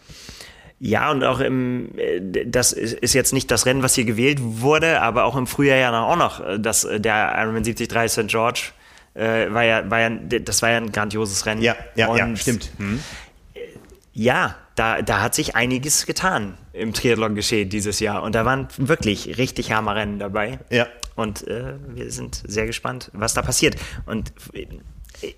Ja, 0.80 1.12
und 1.12 1.22
auch 1.26 1.41
im, 1.41 1.89
äh, 1.98 2.45
das 2.45 2.72
ist 2.72 3.14
jetzt 3.14 3.34
nicht 3.34 3.52
das 3.52 3.66
Rennen, 3.66 3.84
was 3.84 3.95
hier 3.95 4.06
gewählt 4.06 4.39
wurde, 4.41 5.02
aber 5.02 5.26
auch 5.26 5.36
im 5.36 5.48
Frühjahr 5.48 5.78
ja 5.78 6.02
auch 6.02 6.16
noch, 6.16 6.39
äh, 6.39 6.60
das, 6.60 6.86
äh, 6.86 7.02
der 7.02 7.36
Ironman 7.39 7.64
73 7.64 8.10
St. 8.10 8.28
George 8.28 8.62
äh, 9.16 9.52
war, 9.52 9.64
ja, 9.64 9.89
war 9.89 10.00
ja, 10.00 10.10
das 10.12 10.62
war 10.62 10.70
ja 10.70 10.78
ein 10.78 10.93
grandioses 10.93 11.45
Rennen. 11.45 11.62
Ja, 11.62 11.76
ja, 11.95 12.08
und 12.08 12.18
ja 12.18 12.36
stimmt. 12.38 12.72
Hm. 12.78 13.02
Ja, 14.14 14.56
da, 14.78 15.02
da 15.02 15.22
hat 15.22 15.34
sich 15.36 15.56
einiges 15.56 16.06
getan 16.06 16.58
im 16.72 16.94
Triathlon-Geschehen 16.94 17.70
dieses 17.70 18.00
Jahr. 18.00 18.22
Und 18.22 18.36
da 18.36 18.46
waren 18.46 18.68
wirklich 18.78 19.38
richtig 19.38 19.72
Hammerrennen 19.72 20.20
dabei. 20.20 20.60
Ja. 20.70 20.88
Und 21.16 21.48
äh, 21.48 21.74
wir 21.88 22.12
sind 22.12 22.44
sehr 22.46 22.68
gespannt, 22.68 23.10
was 23.14 23.34
da 23.34 23.42
passiert. 23.42 23.76
Und 24.06 24.32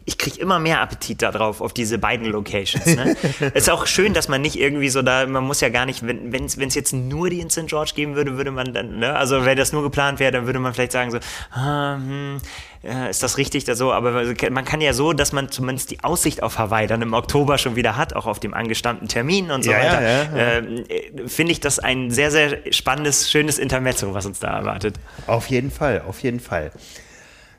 ich 0.06 0.18
kriege 0.18 0.40
immer 0.40 0.60
mehr 0.60 0.82
Appetit 0.82 1.22
darauf, 1.22 1.62
auf 1.62 1.74
diese 1.74 1.98
beiden 1.98 2.26
Locations. 2.26 2.86
Ne? 2.86 3.16
es 3.40 3.42
ist 3.64 3.70
auch 3.70 3.88
schön, 3.88 4.14
dass 4.14 4.28
man 4.28 4.42
nicht 4.42 4.60
irgendwie 4.60 4.90
so 4.90 5.02
da, 5.02 5.26
man 5.26 5.44
muss 5.44 5.62
ja 5.62 5.70
gar 5.70 5.86
nicht, 5.86 6.06
wenn 6.06 6.44
es 6.44 6.76
jetzt 6.76 6.94
nur 6.94 7.30
die 7.30 7.40
in 7.40 7.50
St. 7.50 7.68
George 7.68 7.92
geben 7.96 8.16
würde, 8.16 8.36
würde 8.36 8.52
man 8.52 8.74
dann, 8.74 9.00
ne? 9.00 9.16
also 9.16 9.46
wenn 9.46 9.58
das 9.58 9.72
nur 9.72 9.84
geplant 9.84 10.20
wäre, 10.20 10.32
dann 10.32 10.46
würde 10.46 10.60
man 10.60 10.74
vielleicht 10.74 10.92
sagen 10.92 11.12
so, 11.12 11.20
ah, 11.52 11.96
hm, 11.96 12.42
äh, 12.84 13.10
ist 13.10 13.24
das 13.24 13.38
richtig 13.38 13.66
da 13.66 13.76
so? 13.76 13.92
Aber 13.92 14.24
man 14.52 14.66
kann 14.66 14.82
ja 14.82 14.94
so, 14.94 15.14
dass 15.14 15.32
man 15.32 15.50
zumindest 15.50 15.92
die 15.92 16.04
Aussicht 16.04 16.44
auf 16.44 16.58
Hawaii 16.58 16.88
dann 16.88 17.02
im 17.02 17.14
Oktober 17.14 17.58
schon 17.58 17.76
wieder 17.76 17.98
hat, 17.98 18.14
auch 18.16 18.26
auf 18.26 18.40
dem 18.40 18.54
angestammten 18.54 19.08
Termin 19.08 19.52
und 19.52 19.64
so 19.64 19.72
ja, 19.72 19.78
weiter. 19.78 20.02
Ja, 20.02 20.24
ja, 20.24 20.58
äh, 20.58 21.28
Finde 21.28 21.52
ich 21.52 21.60
das 21.60 21.80
ein 21.80 22.12
sehr, 22.12 22.32
sehr 22.32 22.58
spannendes, 22.72 23.30
schönes 23.32 23.58
Intermezzo, 23.58 24.14
was 24.14 24.26
uns 24.26 24.40
da 24.40 24.58
erwartet. 24.58 24.96
Auf 25.28 25.48
jeden 25.48 25.72
Fall, 25.72 26.04
auf 26.08 26.22
jeden 26.22 26.40
Fall. 26.40 26.72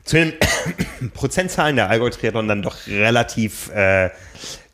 Zu 0.03 0.17
den 0.17 0.33
Prozentzahlen 1.13 1.75
der 1.75 1.89
Allgäu 1.89 2.09
Triathlon 2.09 2.47
dann 2.47 2.61
doch 2.61 2.87
relativ 2.87 3.69
äh, 3.69 4.09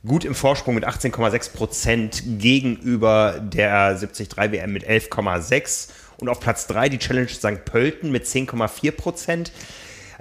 gut 0.06 0.26
im 0.26 0.36
Vorsprung 0.36 0.76
mit 0.76 0.88
18,6 0.88 1.54
Prozent 1.54 2.24
gegenüber 2.40 3.40
der 3.42 3.96
73 3.96 4.30
WM 4.36 4.74
mit 4.74 4.88
11,6% 4.88 5.90
und 6.20 6.30
auf 6.30 6.40
Platz 6.40 6.68
3 6.68 6.90
die 6.90 7.00
Challenge 7.00 7.30
St. 7.30 7.66
Pölten 7.66 8.12
mit 8.12 8.26
10,4 8.26 8.92
Prozent. 8.92 9.52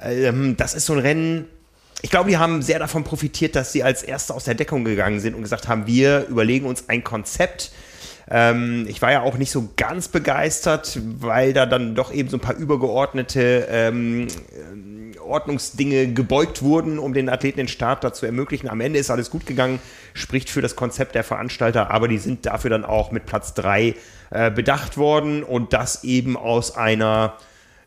Ähm, 0.00 0.56
das 0.56 0.74
ist 0.74 0.86
so 0.86 0.92
ein 0.92 0.98
Rennen, 0.98 1.46
ich 2.02 2.10
glaube, 2.10 2.28
die 2.28 2.36
haben 2.36 2.62
sehr 2.62 2.78
davon 2.78 3.04
profitiert, 3.04 3.56
dass 3.56 3.72
sie 3.72 3.82
als 3.82 4.02
Erste 4.02 4.34
aus 4.34 4.44
der 4.44 4.54
Deckung 4.54 4.84
gegangen 4.84 5.20
sind 5.20 5.34
und 5.34 5.42
gesagt 5.42 5.66
haben, 5.66 5.86
wir 5.86 6.26
überlegen 6.26 6.66
uns 6.66 6.88
ein 6.88 7.02
Konzept. 7.02 7.72
Ähm, 8.28 8.86
ich 8.88 9.00
war 9.02 9.12
ja 9.12 9.22
auch 9.22 9.38
nicht 9.38 9.50
so 9.50 9.68
ganz 9.76 10.08
begeistert, 10.08 10.98
weil 11.20 11.52
da 11.52 11.66
dann 11.66 11.94
doch 11.94 12.12
eben 12.12 12.28
so 12.28 12.36
ein 12.36 12.40
paar 12.40 12.56
übergeordnete 12.56 13.68
ähm, 13.70 14.26
Ordnungsdinge 15.26 16.12
gebeugt 16.12 16.62
wurden, 16.62 16.98
um 16.98 17.12
den 17.12 17.28
Athleten 17.28 17.58
den 17.58 17.68
Start 17.68 18.04
dazu 18.04 18.26
ermöglichen. 18.26 18.68
Am 18.68 18.80
Ende 18.80 18.98
ist 18.98 19.10
alles 19.10 19.30
gut 19.30 19.46
gegangen, 19.46 19.80
spricht 20.14 20.50
für 20.50 20.62
das 20.62 20.76
Konzept 20.76 21.14
der 21.14 21.24
Veranstalter, 21.24 21.90
aber 21.90 22.08
die 22.08 22.18
sind 22.18 22.46
dafür 22.46 22.70
dann 22.70 22.84
auch 22.84 23.10
mit 23.10 23.26
Platz 23.26 23.54
3 23.54 23.94
äh, 24.30 24.50
bedacht 24.50 24.96
worden 24.96 25.42
und 25.42 25.72
das 25.72 26.04
eben 26.04 26.36
aus 26.36 26.76
einer 26.76 27.36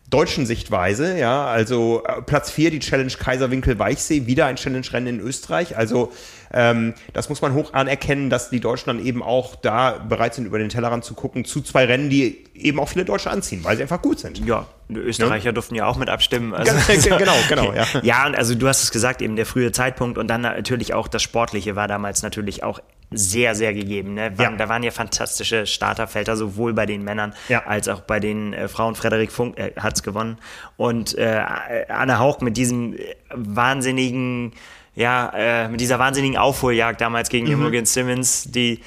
deutschen 0.10 0.46
Sichtweise, 0.46 1.18
ja, 1.20 1.46
also 1.46 2.04
äh, 2.04 2.22
Platz 2.22 2.50
4, 2.50 2.72
die 2.72 2.80
Challenge 2.80 3.12
Kaiserwinkel-Weichsee, 3.12 4.26
wieder 4.26 4.48
ein 4.48 4.56
Challenge-Rennen 4.56 5.08
in 5.08 5.20
Österreich. 5.20 5.78
Also 5.78 6.12
ähm, 6.54 6.94
das 7.14 7.30
muss 7.30 7.42
man 7.42 7.54
hoch 7.54 7.74
anerkennen, 7.74 8.30
dass 8.30 8.50
die 8.50 8.60
Deutschen 8.60 8.88
dann 8.88 9.06
eben 9.06 9.22
auch 9.22 9.56
da 9.56 9.92
bereit 9.92 10.34
sind, 10.34 10.46
über 10.46 10.60
den 10.60 10.70
Tellerrand 10.70 11.04
zu 11.04 11.14
gucken, 11.14 11.46
zu 11.46 11.62
zwei 11.62 11.86
Rennen, 11.86 12.10
die 12.10 12.44
eben 12.56 12.80
auch 12.80 12.90
viele 12.90 13.06
Deutsche 13.06 13.30
anziehen, 13.30 13.64
weil 13.64 13.76
sie 13.78 13.84
einfach 13.84 14.02
gut 14.02 14.20
sind. 14.20 14.46
Ja, 14.46 14.66
die 14.88 14.96
Österreicher 14.96 15.48
ja? 15.48 15.52
durften 15.52 15.76
ja 15.76 15.86
auch 15.86 15.98
mit 15.98 16.10
abstimmen. 16.10 16.54
Also, 16.54 16.74
genau, 17.18 17.36
genau, 17.48 17.74
ja. 17.74 17.86
Ja, 18.02 18.26
und 18.26 18.36
also 18.36 18.56
du 18.56 18.68
hast 18.68 18.84
es 18.84 18.92
gesagt, 18.92 19.22
eben 19.22 19.36
der 19.36 19.46
frühe 19.46 19.72
Zeitpunkt 19.72 20.18
und 20.18 20.28
dann 20.28 20.42
natürlich 20.42 20.94
auch 20.94 21.08
das 21.08 21.22
Sportliche 21.22 21.76
war 21.76 21.88
damals 21.88 22.24
natürlich 22.24 22.64
auch 22.64 22.80
sehr, 23.12 23.56
sehr 23.56 23.74
gegeben. 23.74 24.14
Ne? 24.14 24.32
Ja. 24.38 24.52
Da 24.52 24.70
waren 24.70 24.84
ja 24.84 24.92
fantastische 24.92 25.66
Starterfelder, 25.66 26.36
sowohl 26.38 26.74
bei 26.74 26.86
den 26.86 27.04
Männern 27.04 27.34
ja. 27.48 27.66
als 27.66 27.88
auch 27.88 28.02
bei 28.02 28.20
den 28.20 28.54
äh, 28.54 28.68
Frauen. 28.68 28.96
Frederik 28.96 29.32
Funk 29.32 29.58
äh, 29.58 29.72
hat 29.78 29.96
es 29.96 30.04
gewonnen. 30.04 30.38
Und 30.78 31.18
äh, 31.18 31.44
Anne 31.88 32.20
Hauch 32.20 32.42
mit 32.42 32.58
diesem 32.58 32.96
wahnsinnigen, 33.34 34.54
ja, 35.00 35.32
äh, 35.34 35.70
mit 35.70 35.80
dieser 35.80 35.98
wahnsinnigen 35.98 36.38
Aufholjagd 36.38 37.00
damals 37.00 37.30
gegen 37.30 37.48
mhm. 37.48 37.54
Imogen 37.54 37.86
Simmons, 37.86 38.44
die 38.52 38.82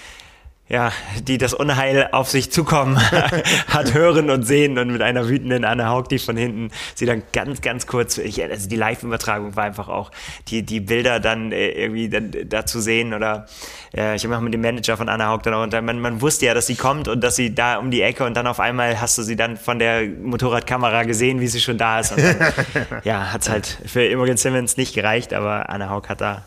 ja, 0.73 0.91
die 1.29 1.37
das 1.37 1.53
Unheil 1.53 2.09
auf 2.13 2.31
sich 2.31 2.51
zukommen 2.51 2.99
hat 3.69 3.93
hören 3.93 4.31
und 4.31 4.45
sehen 4.45 4.79
und 4.79 4.91
mit 4.91 5.03
einer 5.03 5.29
wütenden 5.29 5.67
Anne 5.67 5.87
Haug, 5.87 6.05
die 6.09 6.19
von 6.19 6.35
hinten 6.35 6.71
sie 6.95 7.05
dann 7.05 7.23
ganz, 7.35 7.61
ganz 7.61 7.87
kurz, 7.87 8.17
ich, 8.17 8.43
also 8.43 8.71
die 8.71 8.77
Live-Übertragung 8.77 9.55
war 9.55 9.65
einfach 9.65 9.89
auch, 9.89 10.11
die, 10.49 10.63
die 10.63 10.81
Bilder 10.81 11.21
dann 11.21 11.53
äh, 11.53 11.73
irgendwie 11.73 12.09
dann, 12.09 12.33
da 12.47 12.65
zu 12.65 12.81
sehen 12.81 13.13
oder 13.13 13.47
äh, 13.95 14.17
ich 14.17 14.25
habe 14.25 14.35
auch 14.35 14.41
mit 14.41 14.55
dem 14.55 14.63
Manager 14.63 14.97
von 14.97 15.11
Anne 15.11 15.27
Haug 15.27 15.41
dann 15.43 15.53
auch, 15.53 15.63
und 15.63 15.73
man, 15.73 16.01
man 16.01 16.23
wusste 16.23 16.47
ja, 16.47 16.55
dass 16.55 16.69
sie 16.69 16.77
kommt 16.77 17.07
und 17.07 17.21
dass 17.23 17.37
sie 17.37 17.55
da 17.55 17.77
um 17.77 17.91
die 17.91 18.01
Ecke 18.01 18.25
und 18.25 18.35
dann 18.35 18.47
auf 18.47 18.59
einmal 18.59 18.99
hast 18.99 19.19
du 19.19 19.23
sie 19.23 19.37
dann 19.37 19.59
von 19.59 19.79
der 19.79 20.07
Motorradkamera 20.07 21.03
gesehen, 21.03 21.41
wie 21.41 21.49
sie 21.49 21.61
schon 21.61 21.77
da 21.77 22.01
ist. 22.01 22.13
Dann, 22.13 22.37
ja, 23.05 23.31
hat's 23.31 23.51
halt 23.51 23.67
für 23.85 24.07
Imogen 24.07 24.39
Simmons 24.39 24.79
nicht 24.79 24.95
gereicht, 24.95 25.35
aber 25.35 25.69
Anne 25.69 25.91
Haug 25.91 26.09
hat 26.09 26.23
da 26.23 26.47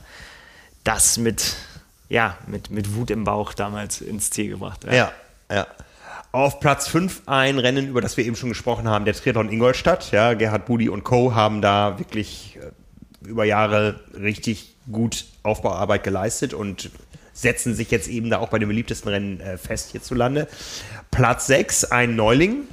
das 0.84 1.20
mit 1.20 1.56
ja, 2.10 2.38
mit, 2.48 2.70
mit 2.70 2.96
Wut 2.96 3.12
im 3.12 3.24
Bauch 3.24 3.54
damals 3.54 4.02
ins 4.02 4.30
Ziel 4.30 4.50
gebracht. 4.50 4.84
Ja, 4.86 4.94
ja. 4.94 5.12
ja. 5.52 5.68
Auf 6.32 6.60
Platz 6.60 6.88
5 6.88 7.24
ein 7.28 7.60
Rennen, 7.60 7.88
über 7.88 8.02
das 8.02 8.18
wir 8.18 8.26
eben 8.26 8.36
schon 8.36 8.50
gesprochen 8.50 8.88
haben, 8.88 9.06
der 9.06 9.14
Triathlon 9.14 9.50
Ingolstadt. 9.50 10.12
Ja, 10.12 10.34
Gerhard 10.34 10.66
Budi 10.66 10.90
und 10.90 11.04
Co. 11.04 11.34
haben 11.34 11.62
da 11.62 11.98
wirklich 11.98 12.60
äh, 12.62 13.28
über 13.28 13.46
Jahre 13.46 14.02
richtig 14.20 14.76
gut 14.92 15.26
Aufbauarbeit 15.44 16.04
geleistet 16.04 16.54
und 16.54 16.92
setzen 17.34 17.74
sich 17.74 17.90
jetzt 17.90 18.08
eben 18.08 18.30
da 18.30 18.40
auch 18.40 18.50
bei 18.50 18.60
den 18.60 18.68
beliebtesten 18.68 19.10
Rennen 19.10 19.40
äh, 19.40 19.58
fest 19.58 19.92
hierzulande. 19.92 20.48
Platz 21.10 21.48
6, 21.48 21.86
ein 21.86 22.16
Neuling, 22.16 22.68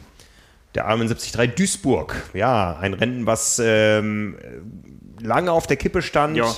der 0.75 0.85
Ironman 0.85 1.09
73 1.09 1.55
Duisburg. 1.55 2.17
Ja, 2.35 2.77
ein 2.79 2.95
Rennen, 2.95 3.27
was 3.27 3.61
ähm, 3.65 4.37
lange 5.21 5.53
auf 5.53 5.67
der 5.67 5.77
Kippe 5.77 6.03
stand. 6.03 6.37
Ja 6.37 6.53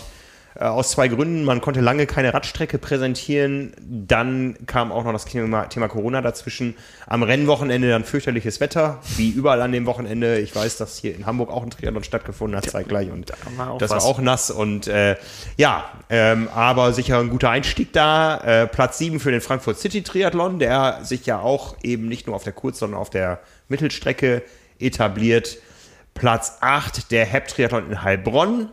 aus 0.60 0.92
zwei 0.92 1.08
Gründen. 1.08 1.44
Man 1.44 1.60
konnte 1.60 1.80
lange 1.80 2.06
keine 2.06 2.32
Radstrecke 2.32 2.78
präsentieren. 2.78 3.72
Dann 3.80 4.56
kam 4.66 4.92
auch 4.92 5.04
noch 5.04 5.12
das 5.12 5.24
Thema, 5.24 5.64
Thema, 5.64 5.88
Corona 5.88 6.22
dazwischen. 6.22 6.76
Am 7.06 7.22
Rennwochenende 7.22 7.88
dann 7.88 8.04
fürchterliches 8.04 8.60
Wetter, 8.60 9.00
wie 9.16 9.30
überall 9.30 9.60
an 9.62 9.72
dem 9.72 9.86
Wochenende. 9.86 10.38
Ich 10.38 10.54
weiß, 10.54 10.76
dass 10.76 10.98
hier 10.98 11.14
in 11.14 11.26
Hamburg 11.26 11.50
auch 11.50 11.62
ein 11.62 11.70
Triathlon 11.70 12.04
stattgefunden 12.04 12.56
hat, 12.56 12.70
zeitgleich. 12.70 13.10
Und 13.10 13.32
war 13.56 13.78
das 13.78 13.90
was. 13.90 14.04
war 14.04 14.10
auch 14.10 14.20
nass. 14.20 14.50
Und 14.50 14.86
äh, 14.86 15.16
ja, 15.56 15.84
ähm, 16.08 16.48
aber 16.54 16.92
sicher 16.92 17.18
ein 17.18 17.30
guter 17.30 17.50
Einstieg 17.50 17.92
da. 17.92 18.36
Äh, 18.36 18.66
Platz 18.68 18.98
7 18.98 19.18
für 19.18 19.32
den 19.32 19.40
Frankfurt 19.40 19.78
City 19.78 20.02
Triathlon, 20.02 20.60
der 20.60 21.00
sich 21.02 21.26
ja 21.26 21.40
auch 21.40 21.76
eben 21.82 22.06
nicht 22.06 22.26
nur 22.26 22.36
auf 22.36 22.44
der 22.44 22.52
Kurz-, 22.52 22.78
sondern 22.78 23.00
auf 23.00 23.10
der 23.10 23.40
Mittelstrecke 23.68 24.42
etabliert. 24.78 25.58
Platz 26.14 26.58
8 26.60 27.10
der 27.10 27.26
HEP 27.26 27.48
Triathlon 27.48 27.90
in 27.90 28.02
Heilbronn 28.02 28.68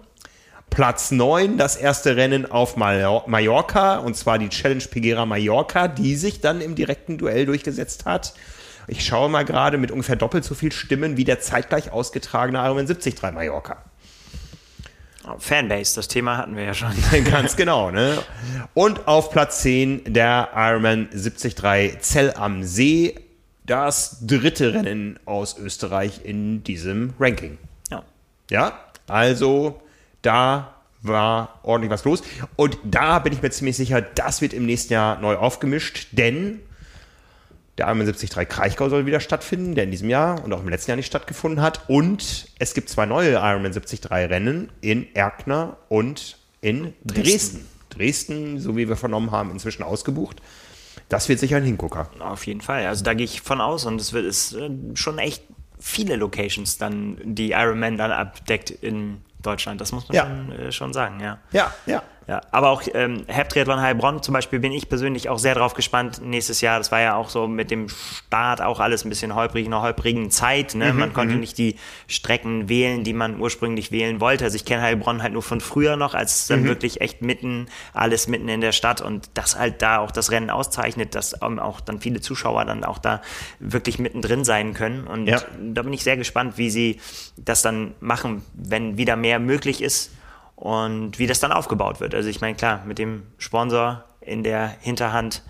Platz 0.71 1.11
9 1.11 1.57
das 1.57 1.75
erste 1.75 2.15
Rennen 2.15 2.49
auf 2.49 2.77
Mallorca, 2.77 3.97
und 3.97 4.15
zwar 4.15 4.39
die 4.39 4.49
Challenge 4.49 4.83
Pegera 4.89 5.25
Mallorca, 5.25 5.89
die 5.89 6.15
sich 6.15 6.39
dann 6.39 6.61
im 6.61 6.75
direkten 6.75 7.17
Duell 7.17 7.45
durchgesetzt 7.45 8.05
hat. 8.05 8.33
Ich 8.87 9.05
schaue 9.05 9.29
mal 9.29 9.43
gerade 9.43 9.77
mit 9.77 9.91
ungefähr 9.91 10.15
doppelt 10.15 10.45
so 10.45 10.55
viel 10.55 10.71
Stimmen 10.71 11.17
wie 11.17 11.25
der 11.25 11.41
zeitgleich 11.41 11.91
ausgetragene 11.91 12.57
Ironman 12.59 12.87
73 12.87 13.21
Mallorca. 13.21 13.83
Fanbase, 15.37 15.95
das 15.95 16.07
Thema 16.07 16.37
hatten 16.37 16.55
wir 16.55 16.63
ja 16.63 16.73
schon. 16.73 16.93
Ganz 17.29 17.55
genau, 17.57 17.91
ne? 17.91 18.17
Und 18.73 19.07
auf 19.07 19.29
Platz 19.29 19.61
10 19.61 20.13
der 20.13 20.49
Ironman 20.55 21.09
73 21.11 21.99
Zell 21.99 22.33
am 22.35 22.63
See, 22.63 23.15
das 23.65 24.25
dritte 24.25 24.73
Rennen 24.73 25.19
aus 25.25 25.57
Österreich 25.57 26.21
in 26.23 26.63
diesem 26.63 27.13
Ranking. 27.19 27.57
Ja. 27.89 28.03
Ja, 28.49 28.79
also 29.07 29.81
da 30.21 30.75
war 31.01 31.59
ordentlich 31.63 31.91
was 31.91 32.05
los. 32.05 32.21
Und 32.55 32.77
da 32.83 33.19
bin 33.19 33.33
ich 33.33 33.41
mir 33.41 33.49
ziemlich 33.49 33.75
sicher, 33.75 34.01
das 34.01 34.41
wird 34.41 34.53
im 34.53 34.65
nächsten 34.65 34.93
Jahr 34.93 35.19
neu 35.19 35.35
aufgemischt, 35.35 36.07
denn 36.11 36.59
der 37.77 37.87
Ironman 37.87 38.05
73 38.05 38.49
Kraichgau 38.49 38.89
soll 38.89 39.05
wieder 39.05 39.19
stattfinden, 39.19 39.75
der 39.75 39.85
in 39.85 39.91
diesem 39.91 40.09
Jahr 40.09 40.43
und 40.43 40.53
auch 40.53 40.61
im 40.61 40.69
letzten 40.69 40.91
Jahr 40.91 40.97
nicht 40.97 41.07
stattgefunden 41.07 41.61
hat. 41.61 41.89
Und 41.89 42.49
es 42.59 42.73
gibt 42.73 42.89
zwei 42.89 43.05
neue 43.05 43.31
Ironman 43.31 43.71
73 43.71 44.11
Rennen 44.11 44.69
in 44.81 45.13
Erkner 45.15 45.77
und 45.89 46.37
in 46.61 46.93
Dresden. 47.03 47.23
Dresden. 47.23 47.67
Dresden, 47.89 48.59
so 48.59 48.77
wie 48.77 48.87
wir 48.87 48.95
vernommen 48.95 49.31
haben, 49.31 49.51
inzwischen 49.51 49.83
ausgebucht. 49.83 50.41
Das 51.09 51.27
wird 51.27 51.39
sicher 51.39 51.57
ein 51.57 51.63
Hingucker. 51.63 52.09
Auf 52.19 52.45
jeden 52.45 52.61
Fall. 52.61 52.85
Also 52.85 53.03
da 53.03 53.13
gehe 53.13 53.25
ich 53.25 53.41
von 53.41 53.61
aus 53.61 53.85
und 53.85 53.99
es 53.99 54.13
wird 54.13 54.25
ist 54.25 54.53
äh, 54.53 54.69
schon 54.93 55.17
echt 55.17 55.43
viele 55.79 56.15
Locations 56.15 56.77
dann, 56.77 57.17
die 57.23 57.51
Ironman 57.51 57.97
dann 57.97 58.11
abdeckt 58.11 58.69
in 58.69 59.21
Deutschland. 59.41 59.81
Das 59.81 59.91
muss 59.91 60.07
man 60.07 60.15
ja. 60.15 60.23
schon, 60.23 60.51
äh, 60.51 60.71
schon 60.71 60.93
sagen, 60.93 61.19
ja. 61.19 61.37
Ja, 61.51 61.73
ja. 61.85 62.03
Ja, 62.27 62.39
aber 62.51 62.69
auch 62.69 62.83
ähm, 62.93 63.25
Triathlon 63.27 63.81
Heilbronn 63.81 64.21
zum 64.21 64.33
Beispiel 64.33 64.59
bin 64.59 64.71
ich 64.71 64.87
persönlich 64.87 65.27
auch 65.27 65.39
sehr 65.39 65.55
drauf 65.55 65.73
gespannt 65.73 66.21
nächstes 66.23 66.61
Jahr. 66.61 66.77
Das 66.77 66.91
war 66.91 67.01
ja 67.01 67.15
auch 67.15 67.29
so 67.29 67.47
mit 67.47 67.71
dem 67.71 67.89
Start 67.89 68.61
auch 68.61 68.79
alles 68.79 69.03
ein 69.03 69.09
bisschen 69.09 69.33
holprig, 69.33 69.65
in 69.65 69.73
einer 69.73 69.81
holprigen 69.81 70.29
Zeit. 70.29 70.75
Ne? 70.75 70.93
Mhm, 70.93 70.99
man 70.99 71.13
konnte 71.13 71.33
mhm. 71.33 71.39
nicht 71.39 71.57
die 71.57 71.77
Strecken 72.07 72.69
wählen, 72.69 73.03
die 73.03 73.13
man 73.13 73.39
ursprünglich 73.39 73.91
wählen 73.91 74.21
wollte. 74.21 74.43
Also 74.43 74.55
ich 74.55 74.65
kenne 74.65 74.83
Heilbronn 74.83 75.23
halt 75.23 75.33
nur 75.33 75.41
von 75.41 75.61
früher 75.61 75.97
noch, 75.97 76.13
als 76.13 76.45
dann 76.45 76.61
mhm. 76.61 76.67
wirklich 76.67 77.01
echt 77.01 77.23
mitten, 77.23 77.65
alles 77.91 78.27
mitten 78.27 78.49
in 78.49 78.61
der 78.61 78.71
Stadt 78.71 79.01
und 79.01 79.29
das 79.33 79.57
halt 79.57 79.81
da 79.81 79.97
auch 79.97 80.11
das 80.11 80.29
Rennen 80.29 80.51
auszeichnet, 80.51 81.15
dass 81.15 81.35
ähm, 81.41 81.57
auch 81.57 81.81
dann 81.81 81.99
viele 81.99 82.21
Zuschauer 82.21 82.65
dann 82.65 82.83
auch 82.83 82.99
da 82.99 83.21
wirklich 83.59 83.97
mittendrin 83.97 84.45
sein 84.45 84.75
können. 84.75 85.07
Und 85.07 85.25
ja. 85.25 85.41
da 85.59 85.81
bin 85.81 85.91
ich 85.91 86.03
sehr 86.03 86.17
gespannt, 86.17 86.57
wie 86.57 86.69
sie 86.69 87.01
das 87.35 87.63
dann 87.63 87.95
machen, 87.99 88.43
wenn 88.53 88.97
wieder 88.97 89.15
mehr 89.15 89.39
möglich 89.39 89.81
ist 89.81 90.11
und 90.61 91.17
wie 91.17 91.25
das 91.25 91.39
dann 91.39 91.51
aufgebaut 91.51 91.99
wird. 92.01 92.13
Also 92.13 92.29
ich 92.29 92.39
meine, 92.39 92.55
klar, 92.55 92.83
mit 92.85 92.99
dem 92.99 93.23
Sponsor 93.39 94.03
in 94.21 94.43
der 94.43 94.67
Hinterhand 94.79 95.41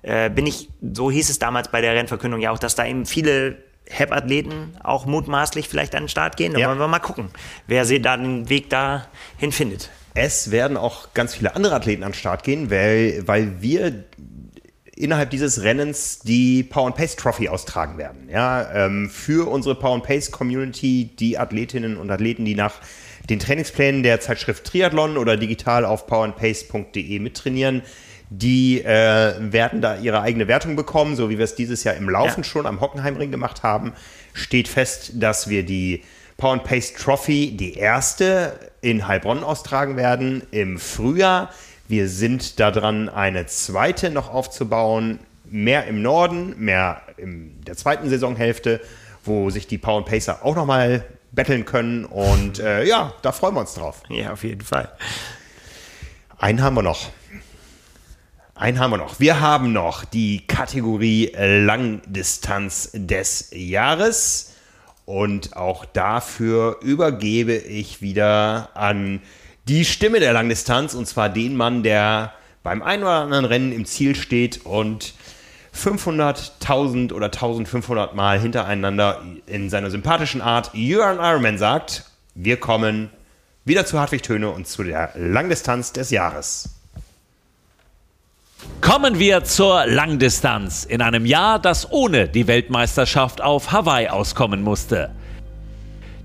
äh, 0.00 0.30
bin 0.30 0.46
ich, 0.46 0.70
so 0.80 1.10
hieß 1.10 1.28
es 1.28 1.38
damals 1.38 1.70
bei 1.70 1.82
der 1.82 1.94
Rennverkündung 1.94 2.40
ja 2.40 2.50
auch, 2.50 2.58
dass 2.58 2.74
da 2.74 2.86
eben 2.86 3.04
viele 3.04 3.58
HEP-Athleten 3.90 4.78
auch 4.82 5.04
mutmaßlich 5.04 5.68
vielleicht 5.68 5.94
an 5.94 6.04
den 6.04 6.08
Start 6.08 6.38
gehen. 6.38 6.54
Da 6.54 6.60
ja. 6.60 6.68
wollen 6.68 6.78
wir 6.78 6.88
mal 6.88 6.98
gucken, 6.98 7.28
wer 7.66 7.84
sie 7.84 8.00
da 8.00 8.16
den 8.16 8.48
Weg 8.48 8.70
dahin 8.70 9.52
findet. 9.52 9.90
Es 10.14 10.50
werden 10.50 10.78
auch 10.78 11.12
ganz 11.12 11.34
viele 11.34 11.54
andere 11.54 11.74
Athleten 11.74 12.02
an 12.02 12.12
den 12.12 12.18
Start 12.18 12.42
gehen, 12.42 12.70
weil, 12.70 13.22
weil 13.26 13.60
wir 13.60 14.06
innerhalb 14.96 15.28
dieses 15.28 15.62
Rennens 15.62 16.20
die 16.20 16.62
Power 16.62 16.86
and 16.86 16.96
Pace 16.96 17.16
Trophy 17.16 17.50
austragen 17.50 17.98
werden. 17.98 18.30
Ja, 18.30 18.72
ähm, 18.72 19.10
für 19.10 19.46
unsere 19.50 19.74
Power 19.74 19.96
and 19.96 20.04
Pace 20.04 20.30
Community, 20.30 21.14
die 21.18 21.36
Athletinnen 21.36 21.98
und 21.98 22.10
Athleten, 22.10 22.46
die 22.46 22.54
nach 22.54 22.80
den 23.28 23.38
Trainingsplänen 23.38 24.02
der 24.02 24.20
Zeitschrift 24.20 24.64
Triathlon 24.64 25.16
oder 25.16 25.36
digital 25.36 25.84
auf 25.84 26.06
powerandpace.de 26.06 27.18
mittrainieren. 27.18 27.82
Die 28.30 28.82
äh, 28.82 29.34
werden 29.38 29.80
da 29.80 29.96
ihre 29.96 30.20
eigene 30.20 30.48
Wertung 30.48 30.76
bekommen, 30.76 31.14
so 31.14 31.30
wie 31.30 31.38
wir 31.38 31.44
es 31.44 31.54
dieses 31.54 31.84
Jahr 31.84 31.94
im 31.94 32.08
Laufen 32.08 32.40
ja. 32.40 32.44
schon 32.44 32.66
am 32.66 32.80
Hockenheimring 32.80 33.30
gemacht 33.30 33.62
haben. 33.62 33.92
Steht 34.32 34.68
fest, 34.68 35.12
dass 35.14 35.48
wir 35.48 35.64
die 35.64 36.02
Power 36.36 36.54
and 36.54 36.64
Pace 36.64 36.94
Trophy, 36.94 37.56
die 37.56 37.74
erste, 37.74 38.58
in 38.80 39.06
Heilbronn 39.06 39.44
austragen 39.44 39.96
werden 39.96 40.42
im 40.50 40.78
Frühjahr. 40.78 41.50
Wir 41.86 42.08
sind 42.08 42.58
daran, 42.60 43.08
eine 43.08 43.46
zweite 43.46 44.10
noch 44.10 44.32
aufzubauen, 44.32 45.20
mehr 45.44 45.86
im 45.86 46.02
Norden, 46.02 46.54
mehr 46.58 47.02
in 47.18 47.60
der 47.64 47.76
zweiten 47.76 48.08
Saisonhälfte, 48.08 48.80
wo 49.22 49.50
sich 49.50 49.66
die 49.66 49.78
Power 49.78 49.98
and 49.98 50.06
Pacer 50.06 50.44
auch 50.44 50.56
nochmal 50.56 51.04
betteln 51.34 51.64
können. 51.64 52.04
Und 52.04 52.58
äh, 52.58 52.84
ja, 52.84 53.12
da 53.22 53.32
freuen 53.32 53.54
wir 53.54 53.60
uns 53.60 53.74
drauf. 53.74 54.02
Ja, 54.08 54.32
auf 54.32 54.44
jeden 54.44 54.62
Fall. 54.62 54.92
Einen 56.38 56.62
haben 56.62 56.74
wir 56.74 56.82
noch. 56.82 57.10
Einen 58.54 58.78
haben 58.78 58.92
wir 58.92 58.98
noch. 58.98 59.18
Wir 59.18 59.40
haben 59.40 59.72
noch 59.72 60.04
die 60.04 60.46
Kategorie 60.46 61.32
Langdistanz 61.36 62.90
des 62.94 63.48
Jahres. 63.52 64.52
Und 65.06 65.56
auch 65.56 65.84
dafür 65.84 66.78
übergebe 66.80 67.54
ich 67.54 68.00
wieder 68.00 68.70
an 68.74 69.20
die 69.68 69.84
Stimme 69.84 70.20
der 70.20 70.32
Langdistanz 70.32 70.94
und 70.94 71.06
zwar 71.06 71.28
den 71.28 71.56
Mann, 71.56 71.82
der 71.82 72.32
beim 72.62 72.82
einen 72.82 73.02
oder 73.02 73.12
anderen 73.12 73.44
Rennen 73.44 73.72
im 73.72 73.84
Ziel 73.84 74.14
steht 74.14 74.64
und 74.64 75.14
500, 75.74 76.52
1000 76.62 77.12
oder 77.12 77.26
1500 77.26 78.14
Mal 78.14 78.38
hintereinander 78.38 79.20
in 79.46 79.68
seiner 79.68 79.90
sympathischen 79.90 80.40
Art 80.40 80.72
an 80.72 80.80
Ironman 80.80 81.58
sagt. 81.58 82.04
Wir 82.34 82.58
kommen 82.58 83.10
wieder 83.64 83.84
zu 83.84 83.98
Hartwig 83.98 84.22
Töne 84.22 84.50
und 84.50 84.68
zu 84.68 84.84
der 84.84 85.10
Langdistanz 85.16 85.92
des 85.92 86.10
Jahres. 86.10 86.70
Kommen 88.80 89.18
wir 89.18 89.44
zur 89.44 89.86
Langdistanz 89.86 90.84
in 90.84 91.02
einem 91.02 91.26
Jahr, 91.26 91.58
das 91.58 91.90
ohne 91.90 92.28
die 92.28 92.46
Weltmeisterschaft 92.46 93.42
auf 93.42 93.72
Hawaii 93.72 94.08
auskommen 94.08 94.62
musste. 94.62 95.10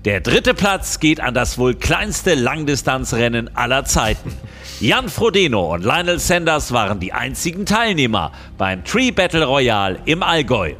Der 0.06 0.22
dritte 0.22 0.54
Platz 0.54 0.98
geht 0.98 1.20
an 1.20 1.34
das 1.34 1.58
wohl 1.58 1.74
kleinste 1.74 2.34
Langdistanzrennen 2.34 3.54
aller 3.54 3.84
Zeiten. 3.84 4.32
Jan 4.80 5.10
Frodeno 5.10 5.74
und 5.74 5.84
Lionel 5.84 6.18
Sanders 6.18 6.72
waren 6.72 7.00
die 7.00 7.12
einzigen 7.12 7.66
Teilnehmer 7.66 8.32
beim 8.56 8.82
Tree 8.82 9.10
Battle 9.10 9.44
Royale 9.44 9.98
im 10.06 10.22
Allgäu. 10.22 10.72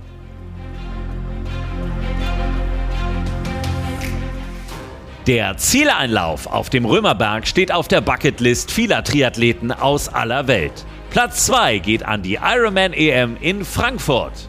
Der 5.27 5.59
Zieleinlauf 5.59 6.47
auf 6.47 6.71
dem 6.71 6.87
Römerberg 6.87 7.47
steht 7.47 7.73
auf 7.73 7.89
der 7.89 8.01
Bucketlist 8.01 8.71
vieler 8.71 9.05
Triathleten 9.05 9.71
aus 9.71 10.09
aller 10.09 10.47
Welt. 10.47 10.87
Platz 11.11 11.45
2 11.45 11.79
geht 11.81 12.07
an 12.07 12.23
die 12.23 12.39
Ironman 12.43 12.95
EM 12.95 13.37
in 13.39 13.67
Frankfurt. 13.67 14.49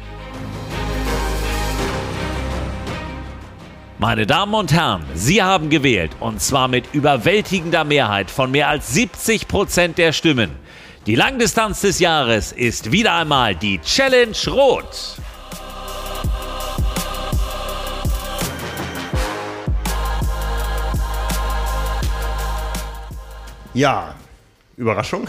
Meine 4.01 4.25
Damen 4.25 4.55
und 4.55 4.73
Herren, 4.73 5.05
Sie 5.13 5.43
haben 5.43 5.69
gewählt 5.69 6.09
und 6.19 6.41
zwar 6.41 6.67
mit 6.67 6.91
überwältigender 6.91 7.83
Mehrheit 7.83 8.31
von 8.31 8.49
mehr 8.49 8.67
als 8.67 8.91
70 8.95 9.47
Prozent 9.47 9.99
der 9.99 10.11
Stimmen. 10.11 10.49
Die 11.05 11.13
Langdistanz 11.13 11.81
des 11.81 11.99
Jahres 11.99 12.51
ist 12.51 12.91
wieder 12.91 13.13
einmal 13.13 13.55
die 13.55 13.79
Challenge 13.81 14.35
Rot. 14.47 15.17
Ja, 23.75 24.15
Überraschung? 24.77 25.27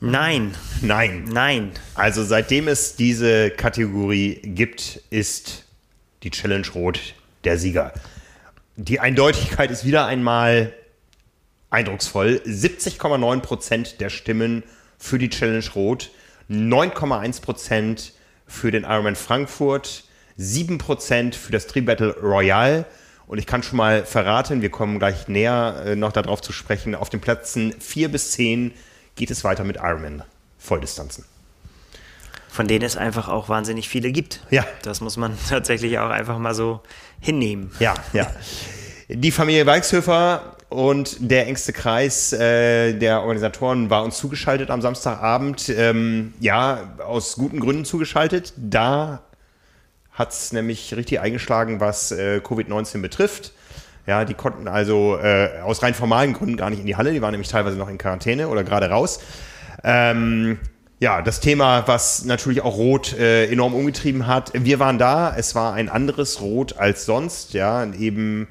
Nein. 0.00 0.52
Nein. 0.80 1.26
Nein. 1.30 1.70
Also 1.94 2.24
seitdem 2.24 2.66
es 2.66 2.96
diese 2.96 3.50
Kategorie 3.50 4.40
gibt, 4.42 5.00
ist 5.10 5.64
die 6.24 6.32
Challenge 6.32 6.66
Rot 6.74 7.14
der 7.44 7.58
Sieger. 7.58 7.92
Die 8.76 9.00
Eindeutigkeit 9.00 9.70
ist 9.70 9.84
wieder 9.84 10.06
einmal 10.06 10.72
eindrucksvoll. 11.70 12.40
70,9 12.46 13.40
Prozent 13.40 14.00
der 14.00 14.10
Stimmen 14.10 14.62
für 14.98 15.18
die 15.18 15.30
Challenge 15.30 15.64
Rot, 15.74 16.10
9,1 16.50 17.42
Prozent 17.42 18.12
für 18.46 18.70
den 18.70 18.84
Ironman 18.84 19.16
Frankfurt, 19.16 20.04
7 20.36 20.78
Prozent 20.78 21.34
für 21.34 21.52
das 21.52 21.66
Tri-Battle 21.66 22.16
Royale. 22.22 22.84
Und 23.26 23.38
ich 23.38 23.46
kann 23.46 23.62
schon 23.62 23.78
mal 23.78 24.04
verraten, 24.04 24.62
wir 24.62 24.70
kommen 24.70 24.98
gleich 24.98 25.28
näher 25.28 25.82
äh, 25.86 25.96
noch 25.96 26.12
darauf 26.12 26.40
zu 26.40 26.52
sprechen. 26.52 26.94
Auf 26.94 27.08
den 27.08 27.20
Plätzen 27.20 27.74
4 27.78 28.10
bis 28.10 28.32
10 28.32 28.72
geht 29.16 29.30
es 29.30 29.44
weiter 29.44 29.64
mit 29.64 29.76
Ironman 29.76 30.22
Volldistanzen 30.58 31.24
von 32.52 32.68
denen 32.68 32.84
es 32.84 32.98
einfach 32.98 33.28
auch 33.28 33.48
wahnsinnig 33.48 33.88
viele 33.88 34.12
gibt. 34.12 34.40
Ja. 34.50 34.66
Das 34.82 35.00
muss 35.00 35.16
man 35.16 35.38
tatsächlich 35.48 35.98
auch 35.98 36.10
einfach 36.10 36.36
mal 36.36 36.54
so 36.54 36.82
hinnehmen. 37.22 37.70
Ja, 37.78 37.94
ja. 38.12 38.26
Die 39.08 39.30
Familie 39.30 39.64
Weichshöfer 39.64 40.56
und 40.68 41.16
der 41.20 41.46
engste 41.46 41.72
Kreis 41.72 42.32
äh, 42.32 42.94
der 42.94 43.20
Organisatoren 43.20 43.90
war 43.90 44.04
uns 44.04 44.18
zugeschaltet 44.18 44.70
am 44.70 44.82
Samstagabend. 44.82 45.68
Ähm, 45.68 46.34
ja, 46.40 46.94
aus 47.06 47.36
guten 47.36 47.60
Gründen 47.60 47.84
zugeschaltet. 47.84 48.52
Da 48.56 49.22
hat 50.12 50.32
es 50.32 50.52
nämlich 50.52 50.94
richtig 50.94 51.20
eingeschlagen, 51.20 51.80
was 51.80 52.12
äh, 52.12 52.40
Covid-19 52.42 53.00
betrifft. 53.00 53.52
Ja, 54.06 54.24
die 54.24 54.34
konnten 54.34 54.66
also 54.66 55.16
äh, 55.16 55.60
aus 55.62 55.82
rein 55.82 55.94
formalen 55.94 56.32
Gründen 56.32 56.56
gar 56.56 56.70
nicht 56.70 56.80
in 56.80 56.86
die 56.86 56.96
Halle. 56.96 57.12
Die 57.12 57.22
waren 57.22 57.30
nämlich 57.30 57.48
teilweise 57.48 57.76
noch 57.76 57.88
in 57.88 57.98
Quarantäne 57.98 58.48
oder 58.48 58.64
gerade 58.64 58.90
raus. 58.90 59.20
Ähm, 59.84 60.58
ja, 61.02 61.20
das 61.20 61.40
Thema, 61.40 61.88
was 61.88 62.24
natürlich 62.26 62.60
auch 62.62 62.76
Rot 62.76 63.12
äh, 63.14 63.50
enorm 63.50 63.74
umgetrieben 63.74 64.28
hat. 64.28 64.52
Wir 64.54 64.78
waren 64.78 64.98
da, 64.98 65.34
es 65.36 65.56
war 65.56 65.74
ein 65.74 65.88
anderes 65.88 66.40
Rot 66.40 66.76
als 66.76 67.06
sonst, 67.06 67.54
ja, 67.54 67.84
eben 67.92 68.46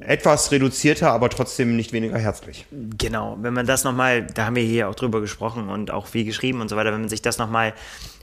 etwas 0.00 0.50
reduzierter, 0.50 1.12
aber 1.12 1.30
trotzdem 1.30 1.76
nicht 1.76 1.92
weniger 1.92 2.18
herzlich. 2.18 2.66
Genau, 2.98 3.38
wenn 3.40 3.54
man 3.54 3.66
das 3.66 3.84
nochmal, 3.84 4.26
da 4.34 4.46
haben 4.46 4.56
wir 4.56 4.64
hier 4.64 4.88
auch 4.88 4.96
drüber 4.96 5.20
gesprochen 5.20 5.68
und 5.68 5.92
auch 5.92 6.08
viel 6.08 6.24
geschrieben 6.24 6.60
und 6.60 6.68
so 6.68 6.74
weiter, 6.74 6.92
wenn 6.92 7.02
man 7.02 7.08
sich 7.08 7.22
das 7.22 7.38
nochmal 7.38 7.72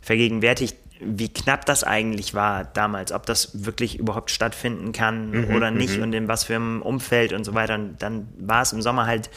vergegenwärtigt, 0.02 0.76
wie 1.00 1.30
knapp 1.30 1.66
das 1.66 1.86
eigentlich 1.86 2.34
war 2.34 2.66
damals, 2.66 3.14
ob 3.14 3.26
das 3.26 3.64
wirklich 3.64 3.98
überhaupt 3.98 4.30
stattfinden 4.30 4.92
kann 4.92 5.32
mhm, 5.32 5.56
oder 5.56 5.72
nicht 5.72 5.96
mhm. 5.96 6.04
und 6.04 6.14
in 6.14 6.28
was 6.28 6.44
für 6.44 6.56
einem 6.56 6.82
Umfeld 6.82 7.32
und 7.32 7.46
so 7.46 7.54
weiter. 7.54 7.76
Und 7.76 7.96
dann 8.00 8.28
war 8.38 8.62
es 8.62 8.74
im 8.74 8.82
Sommer 8.82 9.06
halt 9.06 9.30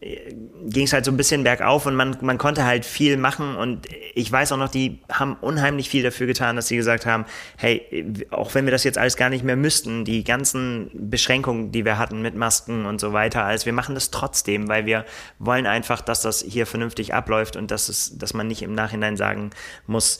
ging 0.00 0.86
es 0.86 0.94
halt 0.94 1.04
so 1.04 1.10
ein 1.10 1.18
bisschen 1.18 1.44
bergauf 1.44 1.84
und 1.84 1.94
man, 1.94 2.16
man 2.22 2.38
konnte 2.38 2.64
halt 2.64 2.86
viel 2.86 3.18
machen 3.18 3.54
und 3.56 3.86
ich 4.14 4.32
weiß 4.32 4.52
auch 4.52 4.56
noch, 4.56 4.70
die 4.70 4.98
haben 5.10 5.36
unheimlich 5.42 5.90
viel 5.90 6.02
dafür 6.02 6.26
getan, 6.26 6.56
dass 6.56 6.68
sie 6.68 6.76
gesagt 6.76 7.04
haben, 7.04 7.26
hey, 7.58 8.06
auch 8.30 8.54
wenn 8.54 8.64
wir 8.64 8.70
das 8.70 8.82
jetzt 8.84 8.96
alles 8.96 9.16
gar 9.16 9.28
nicht 9.28 9.44
mehr 9.44 9.56
müssten, 9.56 10.06
die 10.06 10.24
ganzen 10.24 10.90
Beschränkungen, 10.94 11.70
die 11.70 11.84
wir 11.84 11.98
hatten 11.98 12.22
mit 12.22 12.34
Masken 12.34 12.86
und 12.86 12.98
so 12.98 13.12
weiter, 13.12 13.44
also 13.44 13.66
wir 13.66 13.74
machen 13.74 13.94
das 13.94 14.10
trotzdem, 14.10 14.68
weil 14.68 14.86
wir 14.86 15.04
wollen 15.38 15.66
einfach, 15.66 16.00
dass 16.00 16.22
das 16.22 16.40
hier 16.40 16.64
vernünftig 16.64 17.12
abläuft 17.12 17.56
und 17.56 17.70
dass, 17.70 17.90
es, 17.90 18.16
dass 18.16 18.32
man 18.32 18.46
nicht 18.46 18.62
im 18.62 18.74
Nachhinein 18.74 19.18
sagen 19.18 19.50
muss, 19.86 20.18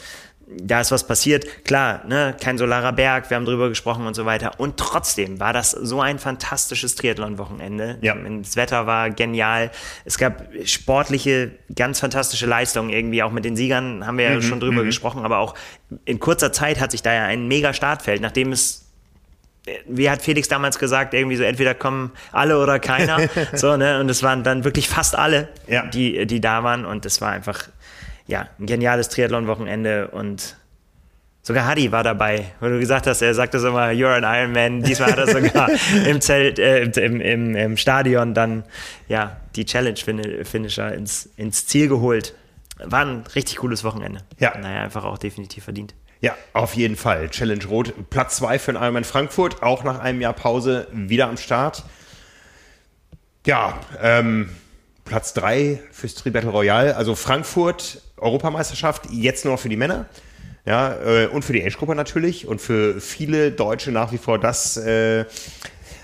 da 0.58 0.80
ist 0.80 0.90
was 0.90 1.06
passiert. 1.06 1.64
Klar, 1.64 2.02
ne, 2.06 2.34
kein 2.40 2.58
solarer 2.58 2.92
Berg, 2.92 3.30
wir 3.30 3.36
haben 3.36 3.44
drüber 3.44 3.68
gesprochen 3.68 4.06
und 4.06 4.14
so 4.14 4.26
weiter. 4.26 4.58
Und 4.58 4.76
trotzdem 4.76 5.38
war 5.38 5.52
das 5.52 5.70
so 5.70 6.00
ein 6.00 6.18
fantastisches 6.18 6.96
Triathlon-Wochenende. 6.96 7.98
Ja. 8.00 8.14
Das 8.14 8.56
Wetter 8.56 8.86
war 8.86 9.10
genial. 9.10 9.70
Es 10.04 10.18
gab 10.18 10.44
sportliche, 10.64 11.52
ganz 11.74 12.00
fantastische 12.00 12.46
Leistungen 12.46 12.90
irgendwie. 12.90 13.22
Auch 13.22 13.32
mit 13.32 13.44
den 13.44 13.56
Siegern 13.56 14.06
haben 14.06 14.18
wir 14.18 14.24
ja 14.24 14.36
mhm, 14.36 14.42
schon 14.42 14.60
drüber 14.60 14.82
mhm. 14.82 14.86
gesprochen. 14.86 15.24
Aber 15.24 15.38
auch 15.38 15.54
in 16.04 16.18
kurzer 16.18 16.52
Zeit 16.52 16.80
hat 16.80 16.90
sich 16.90 17.02
da 17.02 17.12
ja 17.14 17.24
ein 17.24 17.46
mega 17.46 17.72
Startfeld, 17.72 18.20
nachdem 18.20 18.52
es 18.52 18.86
wie 19.86 20.08
hat 20.08 20.22
Felix 20.22 20.48
damals 20.48 20.78
gesagt, 20.78 21.12
irgendwie 21.12 21.36
so 21.36 21.42
entweder 21.42 21.74
kommen 21.74 22.12
alle 22.32 22.58
oder 22.58 22.78
keiner. 22.78 23.28
so, 23.52 23.76
ne? 23.76 24.00
Und 24.00 24.08
es 24.08 24.22
waren 24.22 24.42
dann 24.42 24.64
wirklich 24.64 24.88
fast 24.88 25.16
alle, 25.16 25.48
ja. 25.66 25.86
die, 25.86 26.26
die 26.26 26.40
da 26.40 26.64
waren. 26.64 26.86
Und 26.86 27.04
es 27.04 27.20
war 27.20 27.30
einfach 27.30 27.68
ja, 28.30 28.48
ein 28.58 28.66
geniales 28.66 29.08
Triathlon-Wochenende 29.08 30.08
und 30.08 30.56
sogar 31.42 31.66
Hadi 31.66 31.90
war 31.90 32.04
dabei, 32.04 32.52
wo 32.60 32.68
du 32.68 32.78
gesagt 32.78 33.08
hast, 33.08 33.22
er 33.22 33.34
sagte 33.34 33.58
so 33.58 33.68
immer, 33.68 33.88
you're 33.88 34.14
an 34.14 34.24
Ironman. 34.24 34.82
Diesmal 34.84 35.12
hat 35.12 35.18
er 35.18 35.26
sogar 35.26 35.68
im 36.06 36.20
Zelt, 36.20 36.58
äh, 36.58 36.84
im, 36.84 37.20
im, 37.20 37.56
im 37.56 37.76
Stadion 37.76 38.32
dann 38.32 38.64
ja 39.08 39.36
die 39.56 39.64
Challenge-Finisher 39.64 40.94
ins, 40.94 41.28
ins 41.36 41.66
Ziel 41.66 41.88
geholt. 41.88 42.34
War 42.78 43.04
ein 43.04 43.24
richtig 43.34 43.56
cooles 43.56 43.82
Wochenende. 43.84 44.20
Ja. 44.38 44.56
Naja, 44.56 44.82
einfach 44.82 45.04
auch 45.04 45.18
definitiv 45.18 45.64
verdient. 45.64 45.94
Ja, 46.20 46.36
auf 46.52 46.74
jeden 46.74 46.96
Fall. 46.96 47.30
Challenge 47.30 47.64
Rot, 47.64 47.94
Platz 48.10 48.36
2 48.36 48.58
für 48.58 48.72
den 48.72 48.80
Ironman 48.80 49.04
Frankfurt, 49.04 49.62
auch 49.62 49.84
nach 49.84 49.98
einem 49.98 50.20
Jahr 50.20 50.34
Pause 50.34 50.86
wieder 50.92 51.28
am 51.28 51.36
Start. 51.36 51.82
Ja, 53.46 53.80
ähm, 54.00 54.50
Platz 55.10 55.34
3 55.34 55.80
fürs 55.90 56.14
Tri 56.14 56.30
Battle 56.30 56.50
Royale. 56.50 56.96
Also 56.96 57.16
Frankfurt, 57.16 58.00
Europameisterschaft, 58.20 59.04
jetzt 59.10 59.44
nur 59.44 59.54
noch 59.54 59.60
für 59.60 59.68
die 59.68 59.76
Männer. 59.76 60.06
Ja, 60.66 60.94
äh, 60.94 61.26
und 61.26 61.44
für 61.44 61.52
die 61.52 61.64
Age-Gruppe 61.64 61.94
natürlich. 61.94 62.46
Und 62.46 62.60
für 62.60 63.00
viele 63.00 63.50
Deutsche 63.50 63.92
nach 63.92 64.12
wie 64.12 64.18
vor 64.18 64.38
das 64.38 64.76
äh, 64.76 65.24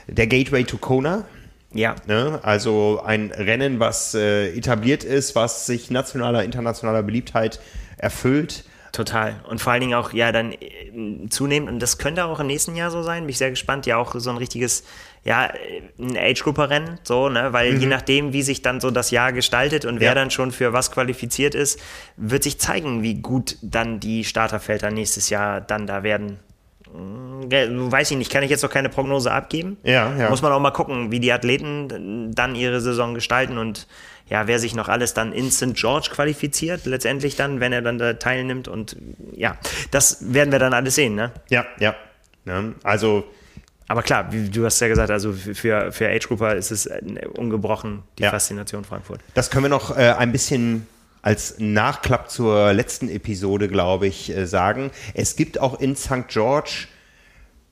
der 0.07 0.27
Gateway 0.27 0.65
to 0.65 0.79
Kona. 0.79 1.25
Ja. 1.73 1.95
Ne? 2.07 2.41
Also 2.43 3.03
ein 3.05 3.33
Rennen, 3.33 3.81
was 3.81 4.15
äh, 4.15 4.57
etabliert 4.57 5.05
ist, 5.05 5.35
was 5.35 5.67
sich 5.67 5.91
nationaler, 5.91 6.45
internationaler 6.45 7.03
Beliebtheit 7.03 7.61
erfüllt. 7.99 8.65
Total. 8.93 9.35
Und 9.49 9.61
vor 9.61 9.73
allen 9.73 9.83
Dingen 9.83 9.95
auch, 9.95 10.15
ja, 10.15 10.33
dann 10.33 10.53
äh, 10.53 11.29
zunehmend, 11.29 11.69
und 11.69 11.81
das 11.81 11.99
könnte 11.99 12.25
auch 12.25 12.41
im 12.41 12.47
nächsten 12.47 12.77
Jahr 12.77 12.91
so 12.91 13.03
sein, 13.03 13.25
bin 13.25 13.31
ich 13.31 13.39
sehr 13.39 13.51
gespannt, 13.51 13.85
ja 13.85 13.99
auch 13.99 14.15
so 14.17 14.31
ein 14.31 14.39
richtiges, 14.39 14.85
ja, 15.27 15.51
ein 15.99 16.17
Age-Grupper-Rennen, 16.17 17.01
so, 17.03 17.29
ne, 17.29 17.53
weil 17.53 17.73
mhm. 17.73 17.81
je 17.81 17.87
nachdem, 17.89 18.33
wie 18.33 18.43
sich 18.43 18.63
dann 18.63 18.81
so 18.81 18.93
das 18.93 19.11
Jahr 19.11 19.33
gestaltet 19.33 19.85
und 19.85 19.99
wer 19.99 20.11
ja. 20.11 20.15
dann 20.15 20.31
schon 20.31 20.53
für 20.53 20.73
was 20.73 20.93
qualifiziert 20.93 21.57
ist, 21.57 21.81
wird 22.17 22.45
sich 22.45 22.61
zeigen, 22.61 23.03
wie 23.03 23.15
gut 23.15 23.57
dann 23.61 23.99
die 23.99 24.23
Starterfelder 24.23 24.93
nächstes 24.93 25.29
Jahr 25.29 25.61
dann 25.61 25.89
da 25.89 26.05
werden. 26.05 26.39
Hm, 26.93 27.91
weiß 27.91 28.13
ich 28.13 28.17
nicht, 28.17 28.31
kann 28.31 28.45
ich 28.45 28.51
jetzt 28.51 28.63
noch 28.63 28.71
keine 28.71 28.89
Prognose 28.89 29.33
abgeben. 29.33 29.79
Ja, 29.83 30.17
ja. 30.17 30.31
Muss 30.31 30.43
man 30.43 30.53
auch 30.53 30.61
mal 30.61 30.71
gucken, 30.71 31.11
wie 31.11 31.19
die 31.19 31.33
Athleten 31.33 32.33
dann 32.33 32.55
ihre 32.55 32.81
Saison 32.81 33.15
gestalten 33.15 33.59
und 33.59 33.89
ja, 34.29 34.47
wer 34.47 34.61
sich 34.61 34.77
noch 34.77 34.89
alles 34.89 35.13
dann 35.13 35.33
in 35.33 35.51
St. 35.51 35.75
George 35.75 36.11
qualifiziert, 36.13 36.87
letztendlich 36.87 37.35
dann, 37.35 37.59
wenn 37.59 37.73
er 37.73 37.83
dann 37.83 37.99
da 37.99 38.13
teilnimmt. 38.13 38.69
Und 38.69 38.97
ja, 39.33 39.57
das 39.91 40.33
werden 40.33 40.53
wir 40.53 40.61
dann 40.61 40.73
alles 40.73 40.95
sehen, 40.95 41.17
ne? 41.17 41.33
Ja, 41.49 41.65
ja. 41.81 41.97
Ne? 42.45 42.75
Also 42.85 43.25
aber 43.89 44.03
klar, 44.03 44.33
wie 44.33 44.49
du 44.49 44.65
hast 44.65 44.81
ja 44.81 44.89
gesagt, 44.89 45.11
also 45.11 45.33
für, 45.33 45.93
für 45.93 46.09
Age 46.09 46.27
Grouper 46.27 46.57
ist 46.57 46.71
es 46.71 46.87
äh, 46.87 47.01
ungebrochen 47.37 48.03
die 48.19 48.25
ja. 48.25 48.31
Faszination 48.31 48.85
Frankfurt. 48.85 49.21
Das 49.35 49.51
können 49.51 49.65
wir 49.65 49.69
noch 49.69 49.97
äh, 49.97 50.13
ein 50.13 50.33
bisschen 50.33 50.87
als 51.23 51.57
Nachklapp 51.59 52.31
zur 52.31 52.73
letzten 52.73 53.09
Episode, 53.09 53.69
glaube 53.69 54.07
ich, 54.07 54.31
äh, 54.31 54.47
sagen. 54.47 54.91
Es 55.15 55.37
gibt 55.37 55.61
auch 55.61 55.81
in 55.81 55.97
St. 55.97 56.29
George 56.29 56.87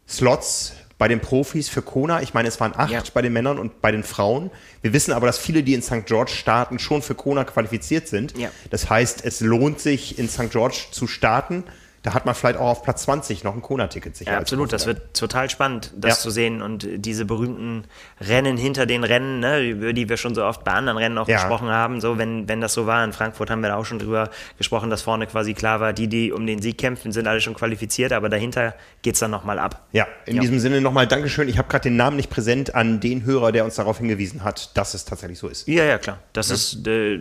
Slots 0.08 0.74
bei 0.98 1.08
den 1.08 1.20
Profis 1.20 1.68
für 1.68 1.82
Kona. 1.82 2.22
Ich 2.22 2.34
meine, 2.34 2.48
es 2.48 2.60
waren 2.60 2.72
acht 2.76 2.90
ja. 2.90 3.02
bei 3.12 3.22
den 3.22 3.32
Männern 3.32 3.58
und 3.58 3.80
bei 3.80 3.90
den 3.90 4.04
Frauen. 4.04 4.50
Wir 4.82 4.92
wissen 4.92 5.12
aber, 5.12 5.26
dass 5.26 5.38
viele, 5.38 5.62
die 5.62 5.74
in 5.74 5.82
St. 5.82 6.06
George 6.06 6.30
starten, 6.32 6.78
schon 6.78 7.02
für 7.02 7.14
Kona 7.14 7.44
qualifiziert 7.44 8.06
sind. 8.06 8.38
Ja. 8.38 8.50
Das 8.70 8.88
heißt, 8.88 9.24
es 9.24 9.40
lohnt 9.40 9.80
sich, 9.80 10.18
in 10.18 10.28
St. 10.28 10.50
George 10.50 10.86
zu 10.92 11.06
starten 11.06 11.64
da 12.04 12.12
hat 12.12 12.26
man 12.26 12.34
vielleicht 12.34 12.58
auch 12.58 12.68
auf 12.68 12.82
Platz 12.82 13.04
20 13.04 13.44
noch 13.44 13.54
ein 13.54 13.62
Kona-Ticket 13.62 14.14
sicher. 14.14 14.32
Ja, 14.32 14.38
absolut, 14.38 14.74
das 14.74 14.84
wird 14.84 15.14
total 15.16 15.48
spannend, 15.48 15.90
das 15.96 16.18
ja. 16.18 16.22
zu 16.22 16.30
sehen 16.30 16.60
und 16.60 16.86
diese 16.96 17.24
berühmten 17.24 17.84
Rennen 18.20 18.58
hinter 18.58 18.84
den 18.84 19.04
Rennen, 19.04 19.40
ne, 19.40 19.62
über 19.62 19.94
die 19.94 20.06
wir 20.06 20.18
schon 20.18 20.34
so 20.34 20.44
oft 20.44 20.64
bei 20.64 20.72
anderen 20.72 20.98
Rennen 20.98 21.16
auch 21.16 21.26
ja. 21.26 21.38
gesprochen 21.38 21.70
haben, 21.70 22.02
so 22.02 22.18
wenn, 22.18 22.46
wenn 22.46 22.60
das 22.60 22.74
so 22.74 22.86
war, 22.86 23.02
in 23.02 23.14
Frankfurt 23.14 23.48
haben 23.48 23.62
wir 23.62 23.70
da 23.70 23.76
auch 23.76 23.86
schon 23.86 23.98
drüber 23.98 24.28
gesprochen, 24.58 24.90
dass 24.90 25.00
vorne 25.00 25.26
quasi 25.26 25.54
klar 25.54 25.80
war, 25.80 25.94
die, 25.94 26.06
die 26.06 26.30
um 26.30 26.46
den 26.46 26.60
Sieg 26.60 26.76
kämpfen, 26.76 27.10
sind 27.10 27.26
alle 27.26 27.40
schon 27.40 27.54
qualifiziert, 27.54 28.12
aber 28.12 28.28
dahinter 28.28 28.74
geht 29.00 29.14
es 29.14 29.20
dann 29.20 29.30
nochmal 29.30 29.58
ab. 29.58 29.86
Ja, 29.92 30.06
in 30.26 30.36
ja. 30.36 30.42
diesem 30.42 30.58
Sinne 30.58 30.82
nochmal 30.82 31.06
Dankeschön. 31.06 31.48
Ich 31.48 31.56
habe 31.56 31.68
gerade 31.68 31.84
den 31.84 31.96
Namen 31.96 32.16
nicht 32.16 32.28
präsent 32.28 32.74
an 32.74 33.00
den 33.00 33.24
Hörer, 33.24 33.50
der 33.50 33.64
uns 33.64 33.76
darauf 33.76 33.96
hingewiesen 33.96 34.44
hat, 34.44 34.76
dass 34.76 34.92
es 34.92 35.06
tatsächlich 35.06 35.38
so 35.38 35.48
ist. 35.48 35.66
Ja, 35.66 35.84
ja, 35.84 35.96
klar. 35.96 36.18
Das 36.34 36.50
ist, 36.50 36.86
äh, 36.86 37.18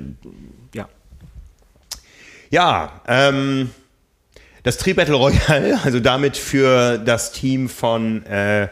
ja. 0.74 0.90
Ja, 2.50 3.02
ähm, 3.08 3.70
das 4.64 4.78
Tri-Battle 4.78 5.16
Royale, 5.16 5.80
also 5.84 6.00
damit 6.00 6.38
für 6.38 6.98
das 6.98 7.32
Team 7.32 7.70
von, 7.70 8.26
äh, 8.26 8.70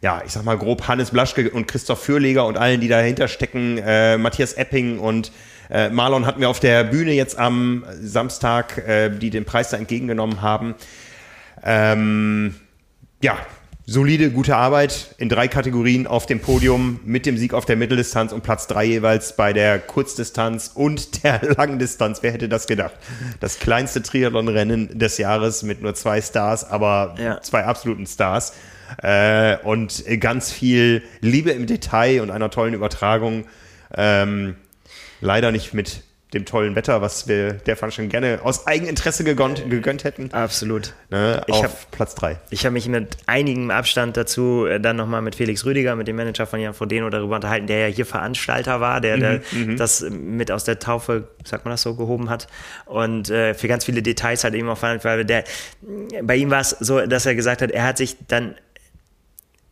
ja, 0.00 0.22
ich 0.24 0.32
sag 0.32 0.44
mal 0.44 0.56
grob 0.56 0.88
Hannes 0.88 1.10
Blaschke 1.10 1.50
und 1.50 1.66
Christoph 1.66 2.02
Fürleger 2.02 2.46
und 2.46 2.56
allen, 2.56 2.80
die 2.80 2.88
dahinter 2.88 3.28
stecken, 3.28 3.78
äh, 3.78 4.16
Matthias 4.18 4.54
Epping 4.54 4.98
und 4.98 5.32
äh, 5.70 5.90
Marlon 5.90 6.26
hatten 6.26 6.40
wir 6.40 6.48
auf 6.48 6.60
der 6.60 6.84
Bühne 6.84 7.12
jetzt 7.12 7.38
am 7.38 7.84
Samstag, 8.00 8.78
äh, 8.86 9.10
die 9.10 9.30
den 9.30 9.44
Preis 9.44 9.70
da 9.70 9.76
entgegengenommen 9.76 10.42
haben. 10.42 10.74
Ähm, 11.64 12.54
ja, 13.22 13.36
solide, 13.86 14.30
gute 14.30 14.56
Arbeit 14.56 15.14
in 15.18 15.28
drei 15.28 15.48
Kategorien 15.48 16.06
auf 16.06 16.26
dem 16.26 16.40
Podium 16.40 17.00
mit 17.04 17.26
dem 17.26 17.36
Sieg 17.36 17.52
auf 17.52 17.64
der 17.64 17.76
Mitteldistanz 17.76 18.32
und 18.32 18.42
Platz 18.42 18.66
drei 18.66 18.84
jeweils 18.84 19.34
bei 19.34 19.52
der 19.52 19.78
Kurzdistanz 19.78 20.70
und 20.74 21.22
der 21.24 21.40
Langdistanz. 21.56 22.22
Wer 22.22 22.32
hätte 22.32 22.48
das 22.48 22.66
gedacht? 22.66 22.94
Das 23.40 23.58
kleinste 23.58 24.02
Triathlon-Rennen 24.02 24.98
des 24.98 25.18
Jahres 25.18 25.62
mit 25.62 25.82
nur 25.82 25.94
zwei 25.94 26.20
Stars, 26.20 26.64
aber 26.64 27.16
ja. 27.18 27.40
zwei 27.42 27.64
absoluten 27.64 28.06
Stars. 28.06 28.52
Äh, 29.02 29.56
und 29.58 30.04
ganz 30.20 30.52
viel 30.52 31.02
Liebe 31.20 31.50
im 31.50 31.66
Detail 31.66 32.20
und 32.20 32.30
einer 32.30 32.50
tollen 32.50 32.74
Übertragung. 32.74 33.46
Ähm, 33.94 34.56
leider 35.20 35.50
nicht 35.50 35.72
mit 35.72 36.02
dem 36.32 36.44
tollen 36.44 36.74
Wetter, 36.74 37.02
was 37.02 37.28
wir 37.28 37.52
der 37.52 37.76
schon 37.90 38.08
gerne 38.08 38.40
aus 38.42 38.66
Eigeninteresse 38.66 39.24
gegönnt, 39.24 39.68
gegönnt 39.68 40.04
hätten. 40.04 40.32
Absolut. 40.32 40.94
Ne, 41.10 41.42
ich 41.46 41.54
auf 41.54 41.64
hab, 41.64 41.90
Platz 41.90 42.14
3. 42.14 42.38
Ich 42.50 42.64
habe 42.64 42.72
mich 42.72 42.88
mit 42.88 43.16
einigem 43.26 43.70
Abstand 43.70 44.16
dazu 44.16 44.66
äh, 44.66 44.80
dann 44.80 44.96
nochmal 44.96 45.20
mit 45.20 45.34
Felix 45.34 45.64
Rüdiger, 45.64 45.94
mit 45.94 46.08
dem 46.08 46.16
Manager 46.16 46.46
von 46.46 46.60
Jan 46.60 46.74
Frodeno, 46.74 47.10
darüber 47.10 47.34
unterhalten, 47.34 47.66
der 47.66 47.88
ja 47.88 47.94
hier 47.94 48.06
Veranstalter 48.06 48.80
war, 48.80 49.00
der, 49.00 49.18
der 49.18 49.40
mhm, 49.52 49.72
mhm. 49.72 49.76
das 49.76 50.00
mit 50.08 50.50
aus 50.50 50.64
der 50.64 50.78
Taufe, 50.78 51.28
sagt 51.44 51.64
man 51.64 51.72
das 51.72 51.82
so, 51.82 51.94
gehoben 51.94 52.30
hat. 52.30 52.46
Und 52.86 53.28
äh, 53.28 53.54
für 53.54 53.68
ganz 53.68 53.84
viele 53.84 54.02
Details 54.02 54.44
halt 54.44 54.54
eben 54.54 54.68
auch 54.68 54.78
verhandelt, 54.78 55.04
weil 55.04 55.24
der, 55.24 55.44
bei 56.22 56.36
ihm 56.36 56.50
war 56.50 56.60
es 56.60 56.70
so, 56.70 57.04
dass 57.04 57.26
er 57.26 57.34
gesagt 57.34 57.60
hat, 57.60 57.70
er 57.70 57.84
hat 57.84 57.98
sich 57.98 58.16
dann 58.28 58.54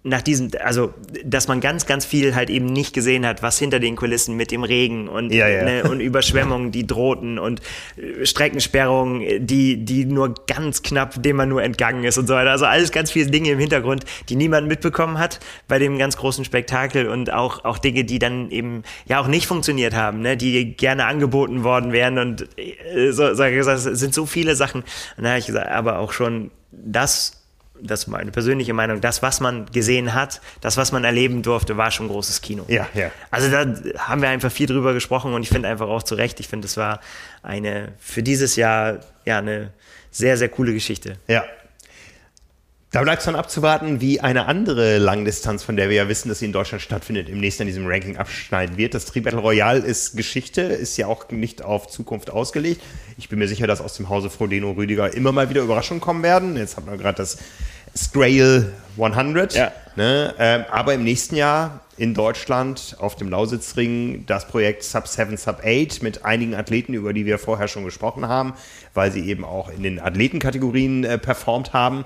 nach 0.03 0.23
diesem, 0.23 0.51
also, 0.65 0.95
dass 1.25 1.47
man 1.47 1.61
ganz, 1.61 1.85
ganz 1.85 2.07
viel 2.07 2.35
halt 2.35 2.49
eben 2.49 2.67
nicht 2.67 2.95
gesehen 2.95 3.27
hat, 3.27 3.43
was 3.43 3.59
hinter 3.59 3.81
den 3.81 3.97
Kulissen 3.97 4.35
mit 4.35 4.51
dem 4.51 4.65
Regen 4.65 5.09
und, 5.09 5.31
ja, 5.31 5.47
ja. 5.47 5.63
Ne, 5.63 5.83
und 5.85 6.01
Überschwemmungen, 6.01 6.73
die 6.73 6.87
drohten 6.87 7.39
und 7.39 7.61
äh, 7.97 8.25
Streckensperrungen, 8.25 9.47
die, 9.47 9.85
die 9.85 10.07
nur 10.07 10.35
ganz 10.47 10.83
knapp, 10.83 11.23
dem 11.23 11.37
man 11.37 11.51
nur 11.51 11.63
entgangen 11.63 12.05
ist 12.05 12.17
und 12.17 12.27
so 12.27 12.35
weiter. 12.35 12.51
Also 12.51 12.65
alles 12.65 12.93
ganz 12.93 13.11
viele 13.11 13.31
Dinge 13.31 13.51
im 13.51 13.59
Hintergrund, 13.59 14.05
die 14.31 14.37
niemand 14.37 14.69
mitbekommen 14.69 15.19
hat 15.19 15.39
bei 15.69 15.79
dem 15.79 15.99
ganz 15.99 16.17
großen 16.17 16.47
Spektakel 16.47 17.07
und 17.07 17.31
auch, 17.31 17.67
auch 17.67 17.77
Dinge, 17.77 18.05
die 18.05 18.19
dann 18.19 18.51
eben 18.51 18.85
ja 19.05 19.21
auch 19.21 19.27
nicht 19.27 19.47
funktioniert 19.47 19.95
haben, 19.95 20.23
ne, 20.23 20.35
die 20.39 20.77
gerne 20.77 21.05
angeboten 21.05 21.63
worden 21.63 21.93
wären 21.93 22.19
und 22.19 22.49
äh, 22.59 23.11
so, 23.13 23.35
so 23.35 23.45
gesagt, 23.45 23.87
es 23.87 24.01
sind 24.01 24.15
so 24.15 24.25
viele 24.25 24.57
Sachen. 24.57 24.83
Und 25.19 25.25
da 25.25 25.31
habe 25.31 25.41
ich 25.41 25.47
gesagt, 25.47 25.69
aber 25.69 25.99
auch 25.99 26.13
schon 26.13 26.51
das 26.73 27.40
das 27.83 28.01
ist 28.01 28.07
meine 28.09 28.31
persönliche 28.31 28.73
Meinung, 28.75 29.01
das, 29.01 29.23
was 29.23 29.41
man 29.41 29.67
gesehen 29.67 30.15
hat, 30.15 30.41
das, 30.61 30.77
was 30.77 30.93
man 30.93 31.05
erleben 31.05 31.43
durfte, 31.43 31.77
war 31.77 31.91
schon 31.91 32.09
großes 32.09 32.41
Kino. 32.43 32.65
Ja, 32.69 32.87
ja. 32.95 33.11
Also 33.31 33.51
da 33.51 33.67
haben 33.99 34.23
wir 34.23 34.29
einfach 34.29 34.53
viel 34.53 34.67
drüber 34.67 34.95
gesprochen 34.95 35.35
und 35.35 35.43
ich 35.43 35.49
finde 35.49 35.69
einfach 35.69 35.89
auch 35.89 36.03
zu 36.03 36.15
Recht, 36.15 36.41
ich 36.41 36.49
finde, 36.49 36.67
es 36.67 36.77
war 36.77 37.01
eine 37.43 37.93
für 37.99 38.23
dieses 38.23 38.57
Jahr 38.57 39.01
ja 39.25 39.39
eine 39.39 39.73
sehr, 40.11 40.37
sehr 40.37 40.49
coole 40.49 40.73
Geschichte. 40.73 41.17
Ja. 41.29 41.45
Da 42.93 43.03
bleibt 43.03 43.21
es 43.21 43.27
dann 43.27 43.37
abzuwarten, 43.37 44.01
wie 44.01 44.19
eine 44.19 44.47
andere 44.47 44.99
Langdistanz, 44.99 45.63
von 45.63 45.77
der 45.77 45.91
wir 45.91 45.97
ja 45.97 46.09
wissen, 46.09 46.29
dass 46.29 46.41
sie 46.41 46.47
in 46.47 46.53
Deutschland 46.53 46.83
stattfindet, 46.83 47.29
im 47.29 47.39
nächsten 47.39 47.63
in 47.63 47.69
diesem 47.69 47.87
Ranking 47.87 48.17
abschneiden 48.17 48.79
wird. 48.79 48.95
Das 48.95 49.05
Tri 49.05 49.21
Battle 49.21 49.39
Royale 49.39 49.79
ist 49.79 50.17
Geschichte, 50.17 50.63
ist 50.63 50.97
ja 50.97 51.07
auch 51.07 51.31
nicht 51.31 51.63
auf 51.63 51.87
Zukunft 51.87 52.31
ausgelegt. 52.31 52.83
Ich 53.17 53.29
bin 53.29 53.39
mir 53.39 53.47
sicher, 53.47 53.69
dass 53.69 53.81
aus 53.81 53.95
dem 53.95 54.09
Hause 54.09 54.29
Frodeno 54.29 54.73
Rüdiger 54.73 55.15
immer 55.15 55.31
mal 55.31 55.49
wieder 55.51 55.63
Überraschungen 55.63 56.01
kommen 56.01 56.25
werden. 56.25 56.57
Jetzt 56.57 56.77
hat 56.77 56.85
man 56.85 56.99
gerade 56.99 57.19
das 57.19 57.39
Strail 57.95 58.73
100. 59.01 59.55
Ja. 59.55 59.71
Ne? 59.95 60.35
Ähm, 60.41 60.65
aber 60.73 60.95
im 60.95 61.05
nächsten 61.05 61.37
Jahr 61.37 61.83
in 61.97 62.13
Deutschland 62.13 62.97
auf 62.99 63.15
dem 63.15 63.29
Lausitzring 63.29 64.25
das 64.27 64.49
Projekt 64.49 64.83
Sub 64.83 65.07
7, 65.07 65.37
Sub 65.37 65.63
8 65.65 66.03
mit 66.03 66.25
einigen 66.25 66.57
Athleten, 66.57 66.95
über 66.95 67.13
die 67.13 67.25
wir 67.25 67.39
vorher 67.39 67.69
schon 67.69 67.85
gesprochen 67.85 68.27
haben, 68.27 68.55
weil 68.95 69.13
sie 69.13 69.29
eben 69.29 69.45
auch 69.45 69.71
in 69.71 69.85
den 69.85 70.01
Athletenkategorien 70.01 71.05
äh, 71.05 71.19
performt 71.19 71.73
haben. 71.73 72.05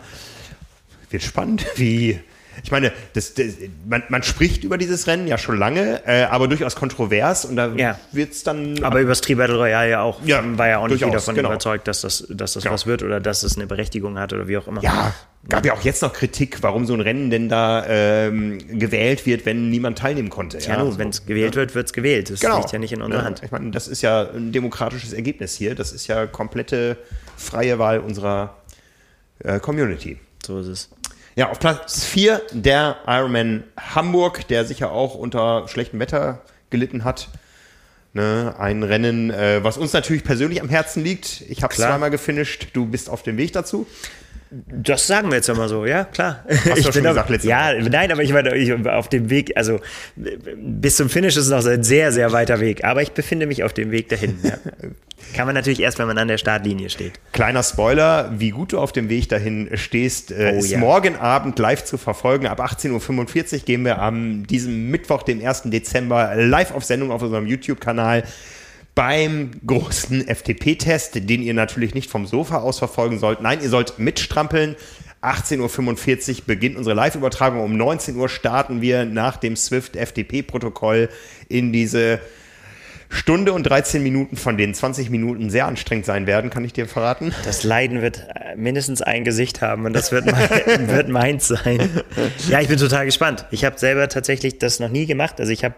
Wird 1.14 1.22
spannend, 1.22 1.64
wie 1.76 2.18
ich 2.62 2.70
meine, 2.70 2.92
das, 3.12 3.34
das, 3.34 3.54
man, 3.88 4.02
man, 4.08 4.22
spricht 4.22 4.64
über 4.64 4.78
dieses 4.78 5.06
Rennen 5.06 5.26
ja 5.26 5.38
schon 5.38 5.58
lange, 5.58 6.02
äh, 6.06 6.24
aber 6.24 6.48
durchaus 6.48 6.76
kontrovers 6.76 7.44
und 7.44 7.56
da 7.56 7.72
ja. 7.74 7.98
wird 8.12 8.32
es 8.32 8.42
dann. 8.42 8.82
Aber 8.82 9.00
über 9.00 9.10
das 9.10 9.20
Tri-Battle 9.20 9.56
Royale 9.56 9.90
ja 9.90 10.02
auch. 10.02 10.20
Ja, 10.24 10.42
war 10.58 10.68
ja 10.68 10.78
auch 10.78 10.88
nicht 10.88 11.00
jeder 11.00 11.12
davon 11.12 11.34
genau. 11.34 11.50
überzeugt, 11.50 11.88
dass 11.88 12.00
das, 12.02 12.26
dass 12.30 12.54
das 12.54 12.62
genau. 12.62 12.74
was 12.74 12.86
wird 12.86 13.02
oder 13.02 13.20
dass 13.20 13.42
es 13.42 13.56
eine 13.56 13.66
Berechtigung 13.66 14.18
hat 14.18 14.32
oder 14.32 14.48
wie 14.48 14.56
auch 14.56 14.66
immer. 14.66 14.82
Ja, 14.82 15.14
gab 15.48 15.64
ja 15.66 15.72
auch 15.72 15.82
jetzt 15.82 16.02
noch 16.02 16.12
Kritik, 16.12 16.62
warum 16.62 16.86
so 16.86 16.94
ein 16.94 17.00
Rennen 17.00 17.30
denn 17.30 17.48
da 17.48 17.84
ähm, 17.86 18.58
gewählt 18.78 19.26
wird, 19.26 19.46
wenn 19.46 19.70
niemand 19.70 19.98
teilnehmen 19.98 20.30
konnte. 20.30 20.58
Ja, 20.58 20.70
ja 20.70 20.78
nun, 20.78 20.92
so, 20.92 20.98
wenn 20.98 21.10
es 21.10 21.26
gewählt 21.26 21.54
ja. 21.54 21.60
wird, 21.62 21.74
wird 21.74 21.86
es 21.86 21.92
gewählt. 21.92 22.30
Das 22.30 22.40
genau. 22.40 22.58
liegt 22.58 22.72
ja 22.72 22.78
nicht 22.78 22.92
in 22.92 23.02
unserer 23.02 23.24
Hand. 23.24 23.42
Ich 23.44 23.50
meine, 23.50 23.70
das 23.70 23.88
ist 23.88 24.02
ja 24.02 24.28
ein 24.30 24.52
demokratisches 24.52 25.12
Ergebnis 25.12 25.54
hier. 25.54 25.74
Das 25.74 25.92
ist 25.92 26.06
ja 26.06 26.26
komplette 26.26 26.96
freie 27.36 27.78
Wahl 27.78 27.98
unserer 27.98 28.56
äh, 29.40 29.58
Community. 29.58 30.18
So 30.44 30.60
ist 30.60 30.66
es. 30.66 30.90
Ja, 31.36 31.50
auf 31.50 31.58
Platz 31.58 32.04
4 32.04 32.42
der 32.52 32.98
Ironman 33.08 33.64
Hamburg, 33.76 34.46
der 34.46 34.64
sicher 34.64 34.92
auch 34.92 35.16
unter 35.16 35.66
schlechtem 35.66 35.98
Wetter 35.98 36.42
gelitten 36.70 37.02
hat. 37.02 37.28
Ne, 38.12 38.54
ein 38.56 38.84
Rennen, 38.84 39.30
äh, 39.30 39.64
was 39.64 39.76
uns 39.76 39.92
natürlich 39.92 40.22
persönlich 40.22 40.62
am 40.62 40.68
Herzen 40.68 41.02
liegt. 41.02 41.42
Ich 41.48 41.64
habe 41.64 41.74
zweimal 41.74 42.10
gefinisht, 42.12 42.68
du 42.72 42.86
bist 42.86 43.10
auf 43.10 43.24
dem 43.24 43.36
Weg 43.36 43.52
dazu. 43.52 43.88
Das 44.66 45.06
sagen 45.06 45.30
wir 45.30 45.36
jetzt 45.36 45.48
immer 45.48 45.68
so, 45.68 45.84
ja, 45.84 46.04
klar. 46.04 46.44
Hast 46.48 46.78
ich 46.78 46.86
du 46.86 46.92
schon 46.92 47.02
gesagt 47.02 47.28
letztes 47.28 47.48
Ja, 47.48 47.72
nein, 47.72 48.12
aber 48.12 48.22
ich 48.22 48.32
war 48.32 48.96
auf 48.96 49.08
dem 49.08 49.28
Weg, 49.28 49.56
also 49.56 49.80
bis 50.56 50.96
zum 50.96 51.08
Finish 51.08 51.36
ist 51.36 51.48
noch 51.48 51.64
ein 51.64 51.82
sehr, 51.82 52.12
sehr 52.12 52.30
weiter 52.32 52.60
Weg, 52.60 52.84
aber 52.84 53.02
ich 53.02 53.12
befinde 53.12 53.46
mich 53.46 53.64
auf 53.64 53.72
dem 53.72 53.90
Weg 53.90 54.08
dahin. 54.10 54.38
Ja. 54.42 54.58
Kann 55.34 55.46
man 55.46 55.54
natürlich 55.54 55.80
erst, 55.80 55.98
wenn 55.98 56.06
man 56.06 56.18
an 56.18 56.28
der 56.28 56.38
Startlinie 56.38 56.90
steht. 56.90 57.14
Kleiner 57.32 57.62
Spoiler, 57.62 58.32
wie 58.36 58.50
gut 58.50 58.72
du 58.72 58.78
auf 58.78 58.92
dem 58.92 59.08
Weg 59.08 59.28
dahin 59.28 59.70
stehst, 59.74 60.30
äh, 60.30 60.52
oh, 60.54 60.58
ist 60.58 60.70
ja. 60.70 60.78
morgen 60.78 61.16
Abend 61.16 61.58
live 61.58 61.84
zu 61.84 61.98
verfolgen. 61.98 62.46
Ab 62.46 62.60
18.45 62.60 63.54
Uhr 63.54 63.58
gehen 63.60 63.84
wir 63.84 64.00
am 64.00 64.46
diesem 64.46 64.90
Mittwoch, 64.90 65.22
dem 65.22 65.44
1. 65.44 65.62
Dezember, 65.64 66.34
live 66.36 66.72
auf 66.74 66.84
Sendung 66.84 67.10
auf 67.10 67.22
unserem 67.22 67.46
YouTube-Kanal 67.46 68.24
beim 68.94 69.50
großen 69.66 70.26
FTP-Test, 70.26 71.28
den 71.28 71.42
ihr 71.42 71.54
natürlich 71.54 71.94
nicht 71.94 72.10
vom 72.10 72.26
Sofa 72.26 72.58
aus 72.58 72.78
verfolgen 72.78 73.18
sollt. 73.18 73.40
Nein, 73.40 73.60
ihr 73.62 73.68
sollt 73.68 73.98
mitstrampeln. 73.98 74.76
18.45 75.22 76.30
Uhr 76.30 76.42
beginnt 76.46 76.76
unsere 76.76 76.94
Live-Übertragung. 76.94 77.60
Um 77.60 77.76
19 77.76 78.16
Uhr 78.16 78.28
starten 78.28 78.82
wir 78.82 79.04
nach 79.04 79.36
dem 79.36 79.56
Swift 79.56 79.96
FTP-Protokoll 79.96 81.08
in 81.48 81.72
diese 81.72 82.20
Stunde 83.14 83.52
und 83.52 83.62
13 83.62 84.02
Minuten, 84.02 84.36
von 84.36 84.56
denen 84.56 84.74
20 84.74 85.08
Minuten 85.08 85.48
sehr 85.48 85.66
anstrengend 85.66 86.04
sein 86.04 86.26
werden, 86.26 86.50
kann 86.50 86.64
ich 86.64 86.72
dir 86.72 86.86
verraten. 86.86 87.32
Das 87.44 87.62
Leiden 87.62 88.02
wird 88.02 88.26
äh, 88.34 88.56
mindestens 88.56 89.02
ein 89.02 89.24
Gesicht 89.24 89.62
haben 89.62 89.86
und 89.86 89.92
das 89.92 90.12
wird, 90.12 90.26
mein, 90.26 90.48
wird 90.88 91.08
meins 91.08 91.48
sein. 91.48 91.88
Ja, 92.48 92.60
ich 92.60 92.68
bin 92.68 92.78
total 92.78 93.06
gespannt. 93.06 93.46
Ich 93.50 93.64
habe 93.64 93.78
selber 93.78 94.08
tatsächlich 94.08 94.58
das 94.58 94.80
noch 94.80 94.90
nie 94.90 95.06
gemacht. 95.06 95.40
Also 95.40 95.52
ich 95.52 95.64
habe 95.64 95.74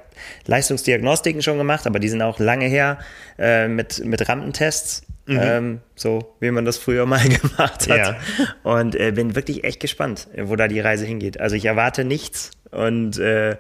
Leistungsdiagnostiken 0.47 1.43
schon 1.43 1.59
gemacht, 1.59 1.87
aber 1.87 1.99
die 1.99 2.09
sind 2.09 2.23
auch 2.23 2.39
lange 2.39 2.67
her 2.67 2.99
äh, 3.39 3.69
mit, 3.69 4.05
mit 4.05 4.29
Rampentests. 4.29 5.03
Mhm. 5.27 5.39
Ähm, 5.43 5.81
so 5.97 6.37
wie 6.39 6.53
man 6.53 6.65
das 6.65 6.79
früher 6.79 7.05
mal 7.05 7.21
gemacht 7.29 7.89
hat. 7.89 7.99
Ja. 7.99 8.17
Und 8.63 8.95
äh, 8.95 9.11
bin 9.11 9.35
wirklich 9.35 9.65
echt 9.65 9.81
gespannt, 9.81 10.29
wo 10.41 10.55
da 10.57 10.69
die 10.69 10.81
Reise 10.81 11.05
hingeht. 11.05 11.41
Also 11.41 11.57
ich 11.57 11.65
erwarte 11.65 12.05
nichts 12.05 12.53
und 12.71 13.19
äh, 13.19 13.57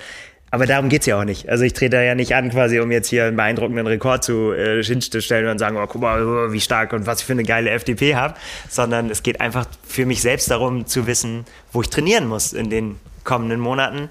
aber 0.56 0.64
darum 0.64 0.88
geht's 0.88 1.04
ja 1.04 1.20
auch 1.20 1.24
nicht. 1.24 1.50
Also 1.50 1.64
ich 1.64 1.74
trete 1.74 1.96
da 1.96 2.02
ja 2.02 2.14
nicht 2.14 2.34
an, 2.34 2.50
quasi, 2.50 2.80
um 2.80 2.90
jetzt 2.90 3.08
hier 3.08 3.26
einen 3.26 3.36
beeindruckenden 3.36 3.86
Rekord 3.86 4.24
zu 4.24 4.54
äh, 4.54 4.82
hinzustellen 4.82 5.50
und 5.50 5.58
sagen, 5.58 5.76
oh, 5.76 5.86
guck 5.86 6.00
mal, 6.00 6.50
wie 6.50 6.60
stark 6.62 6.94
und 6.94 7.04
was 7.04 7.20
ich 7.20 7.26
für 7.26 7.34
eine 7.34 7.42
geile 7.42 7.68
FDP 7.68 8.14
habe, 8.14 8.36
sondern 8.66 9.10
es 9.10 9.22
geht 9.22 9.42
einfach 9.42 9.66
für 9.86 10.06
mich 10.06 10.22
selbst 10.22 10.50
darum 10.50 10.86
zu 10.86 11.06
wissen, 11.06 11.44
wo 11.72 11.82
ich 11.82 11.90
trainieren 11.90 12.26
muss 12.26 12.54
in 12.54 12.70
den 12.70 12.98
kommenden 13.22 13.60
Monaten, 13.60 14.08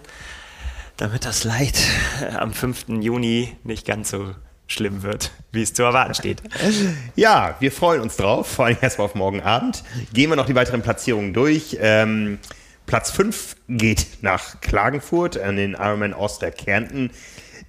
damit 0.98 1.26
das 1.26 1.46
Leid 1.46 1.80
am 2.38 2.54
5. 2.54 2.90
Juni 3.02 3.56
nicht 3.64 3.88
ganz 3.88 4.12
so 4.12 4.36
schlimm 4.68 5.02
wird, 5.02 5.32
wie 5.52 5.64
es 5.64 5.74
zu 5.74 5.82
erwarten 5.82 6.14
steht. 6.14 6.44
Ja, 7.16 7.56
wir 7.60 7.72
freuen 7.72 8.02
uns 8.02 8.18
drauf, 8.18 8.48
vor 8.48 8.66
allem 8.66 8.78
erstmal 8.82 9.06
auf 9.06 9.16
morgen 9.16 9.42
Abend. 9.42 9.84
Gehen 10.14 10.30
wir 10.30 10.36
noch 10.36 10.46
die 10.46 10.54
weiteren 10.54 10.84
Platzierungen 10.84 11.34
durch. 11.34 11.78
Ähm, 11.82 12.38
Platz 12.86 13.12
5 13.12 13.56
geht 13.68 14.08
nach 14.22 14.62
Klagenfurt 14.62 15.38
an 15.40 15.56
den 15.56 15.74
Ironman 15.74 16.14
Oster 16.14 16.52
Kärnten, 16.52 17.12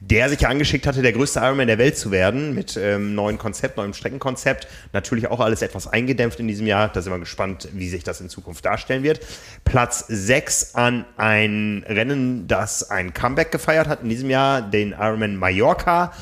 der 0.01 0.29
sich 0.29 0.43
ja 0.43 0.51
angeschickt 0.51 0.87
hatte, 0.87 1.01
der 1.01 1.13
größte 1.13 1.41
Ironman 1.41 1.69
der 1.69 1.79
Welt 1.79 1.97
zu 1.97 2.11
werden, 2.11 2.55
mit 2.55 2.77
ähm, 2.77 3.15
neuen 3.15 3.39
Konzept, 3.39 3.79
neuem 3.79 3.95
Streckenkonzept. 3.95 4.69
Natürlich 4.93 5.29
auch 5.29 5.41
alles 5.41 5.63
etwas 5.63 5.87
eingedämpft 5.87 6.39
in 6.39 6.49
diesem 6.49 6.67
Jahr. 6.67 6.89
Da 6.89 7.01
sind 7.01 7.13
wir 7.13 7.19
gespannt, 7.19 7.69
wie 7.73 7.89
sich 7.89 8.05
das 8.05 8.21
in 8.21 8.29
Zukunft 8.29 8.65
darstellen 8.65 9.03
wird. 9.03 9.21
Platz 9.65 10.05
6 10.07 10.75
an 10.75 11.07
ein 11.17 11.85
Rennen, 11.89 12.47
das 12.47 12.91
ein 12.91 13.15
Comeback 13.15 13.51
gefeiert 13.51 13.89
hat 13.89 14.03
in 14.03 14.11
diesem 14.11 14.29
Jahr, 14.29 14.61
den 14.61 14.93
Ironman 14.93 15.37
Mallorca. 15.37 16.13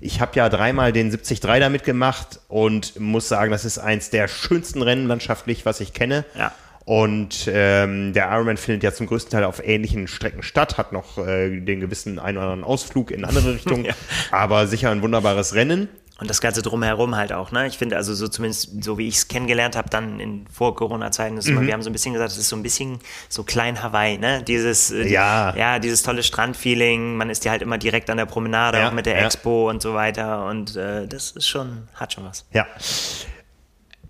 Ich 0.00 0.20
habe 0.20 0.32
ja 0.34 0.48
dreimal 0.48 0.92
den 0.92 1.10
73 1.10 1.40
da 1.40 1.68
mitgemacht 1.68 2.40
und 2.48 2.98
muss 2.98 3.28
sagen, 3.28 3.50
das 3.50 3.64
ist 3.64 3.78
eins 3.78 4.10
der 4.10 4.28
schönsten 4.28 4.82
Rennen 4.82 5.06
landschaftlich, 5.06 5.64
was 5.66 5.80
ich 5.80 5.92
kenne. 5.92 6.24
Ja. 6.36 6.52
Und 6.90 7.48
ähm, 7.48 8.12
der 8.14 8.32
Ironman 8.32 8.56
findet 8.56 8.82
ja 8.82 8.92
zum 8.92 9.06
größten 9.06 9.30
Teil 9.30 9.44
auf 9.44 9.64
ähnlichen 9.64 10.08
Strecken 10.08 10.42
statt, 10.42 10.76
hat 10.76 10.90
noch 10.90 11.18
äh, 11.18 11.60
den 11.60 11.78
gewissen 11.78 12.18
einen 12.18 12.36
oder 12.36 12.48
anderen 12.48 12.64
Ausflug 12.64 13.12
in 13.12 13.24
andere 13.24 13.54
Richtungen, 13.54 13.84
ja. 13.84 13.92
aber 14.32 14.66
sicher 14.66 14.90
ein 14.90 15.00
wunderbares 15.00 15.54
Rennen. 15.54 15.88
Und 16.18 16.28
das 16.28 16.40
Ganze 16.40 16.62
drumherum 16.62 17.14
halt 17.14 17.32
auch, 17.32 17.52
ne? 17.52 17.68
Ich 17.68 17.78
finde, 17.78 17.96
also 17.96 18.12
so 18.12 18.26
zumindest, 18.26 18.82
so 18.82 18.98
wie 18.98 19.06
ich 19.06 19.18
es 19.18 19.28
kennengelernt 19.28 19.76
habe, 19.76 19.88
dann 19.88 20.18
in 20.18 20.48
Vor-Corona-Zeiten, 20.48 21.36
mhm. 21.36 21.64
wir 21.64 21.74
haben 21.74 21.82
so 21.82 21.90
ein 21.90 21.92
bisschen 21.92 22.12
gesagt, 22.12 22.32
es 22.32 22.38
ist 22.38 22.48
so 22.48 22.56
ein 22.56 22.64
bisschen 22.64 22.98
so 23.28 23.44
klein 23.44 23.80
Hawaii, 23.80 24.18
ne? 24.18 24.42
Dieses, 24.42 24.90
äh, 24.90 25.06
ja. 25.06 25.54
ja, 25.54 25.78
dieses 25.78 26.02
tolle 26.02 26.24
Strandfeeling, 26.24 27.16
man 27.16 27.30
ist 27.30 27.44
ja 27.44 27.52
halt 27.52 27.62
immer 27.62 27.78
direkt 27.78 28.10
an 28.10 28.16
der 28.16 28.26
Promenade, 28.26 28.78
ja, 28.78 28.88
auch 28.88 28.92
mit 28.92 29.06
der 29.06 29.16
ja. 29.16 29.26
Expo 29.26 29.70
und 29.70 29.80
so 29.80 29.94
weiter. 29.94 30.44
Und 30.46 30.74
äh, 30.74 31.06
das 31.06 31.30
ist 31.30 31.46
schon, 31.46 31.86
hat 31.94 32.14
schon 32.14 32.24
was. 32.24 32.46
Ja. 32.52 32.66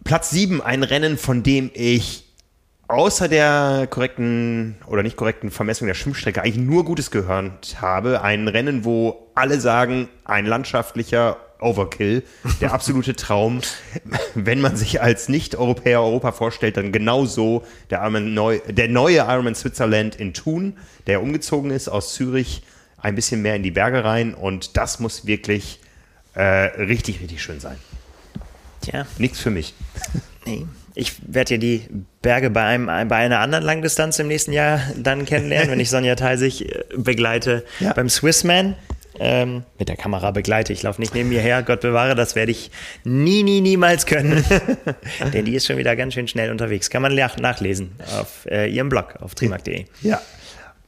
Platz 0.03 0.31
7, 0.31 0.63
ein 0.63 0.83
Rennen, 0.83 1.19
von 1.19 1.43
dem 1.43 1.71
ich 1.75 2.30
außer 2.91 3.29
der 3.29 3.87
korrekten 3.89 4.77
oder 4.87 5.03
nicht 5.03 5.17
korrekten 5.17 5.51
Vermessung 5.51 5.87
der 5.87 5.95
Schwimmstrecke 5.95 6.43
eigentlich 6.43 6.57
nur 6.57 6.85
Gutes 6.85 7.11
gehört 7.11 7.81
habe. 7.81 8.23
Ein 8.23 8.49
Rennen, 8.49 8.85
wo 8.85 9.31
alle 9.35 9.61
sagen, 9.61 10.09
ein 10.25 10.45
landschaftlicher 10.45 11.37
Overkill, 11.61 12.25
der 12.61 12.73
absolute 12.75 13.15
Traum. 13.15 13.61
Wenn 14.35 14.61
man 14.61 14.77
sich 14.77 15.01
als 15.01 15.29
Nicht-Europäer 15.29 16.01
Europa 16.01 16.33
vorstellt, 16.33 16.77
dann 16.77 16.93
genauso 16.93 17.65
der, 17.91 18.09
Neu 18.11 18.61
der 18.67 18.89
neue 18.89 19.19
Ironman 19.19 19.55
Switzerland 19.55 20.17
in 20.17 20.35
Thun, 20.35 20.77
der 21.07 21.23
umgezogen 21.23 21.71
ist 21.71 21.89
aus 21.89 22.15
Zürich 22.15 22.63
ein 22.99 23.15
bisschen 23.15 23.41
mehr 23.43 23.57
in 23.57 23.63
die 23.63 23.71
Berge 23.71 24.05
rein 24.05 24.35
und 24.35 24.77
das 24.77 25.01
muss 25.01 25.27
wirklich 25.27 25.81
äh, 26.35 26.43
richtig, 26.43 27.21
richtig 27.21 27.43
schön 27.43 27.61
sein. 27.61 27.79
Tja. 28.83 29.07
Nichts 29.19 29.41
für 29.41 29.51
mich. 29.51 29.75
Nee. 30.45 30.67
Ich 30.95 31.15
werde 31.27 31.55
ja 31.55 31.59
die 31.59 31.83
Berge 32.23 32.51
bei, 32.51 32.65
einem, 32.65 32.87
bei 33.09 33.17
einer 33.17 33.41
anderen 33.41 33.65
Langdistanz 33.65 34.19
im 34.19 34.29
nächsten 34.29 34.53
Jahr 34.53 34.81
dann 34.97 35.25
kennenlernen, 35.25 35.71
wenn 35.71 35.81
ich 35.81 35.91
Sonja 35.91 36.15
Theisig 36.15 36.63
äh, 36.63 36.85
begleite 36.97 37.65
ja. 37.81 37.93
beim 37.93 38.09
Swissman. 38.09 38.77
Ähm, 39.23 39.65
mit 39.79 39.91
der 39.91 39.97
Kamera 39.97 40.31
begleite. 40.31 40.73
Ich 40.73 40.83
laufe 40.83 40.99
nicht 40.99 41.15
neben 41.15 41.29
mir 41.29 41.43
her, 41.43 41.63
Gott 41.63 41.83
bewahre, 41.83 42.15
das 42.15 42.37
werde 42.37 42.53
ich 42.53 42.71
nie, 43.05 43.43
nie, 43.43 43.61
niemals 43.61 44.07
können. 44.07 44.43
Denn 45.35 45.45
die 45.45 45.55
ist 45.55 45.67
schon 45.67 45.77
wieder 45.77 45.95
ganz 45.95 46.15
schön 46.15 46.27
schnell 46.27 46.51
unterwegs. 46.51 46.89
Kann 46.89 47.03
man 47.03 47.15
nachlesen 47.15 47.93
auf 48.19 48.47
äh, 48.51 48.71
ihrem 48.71 48.89
Blog 48.89 49.17
auf 49.21 49.35
trimark.de. 49.35 49.85
Ja. 50.01 50.23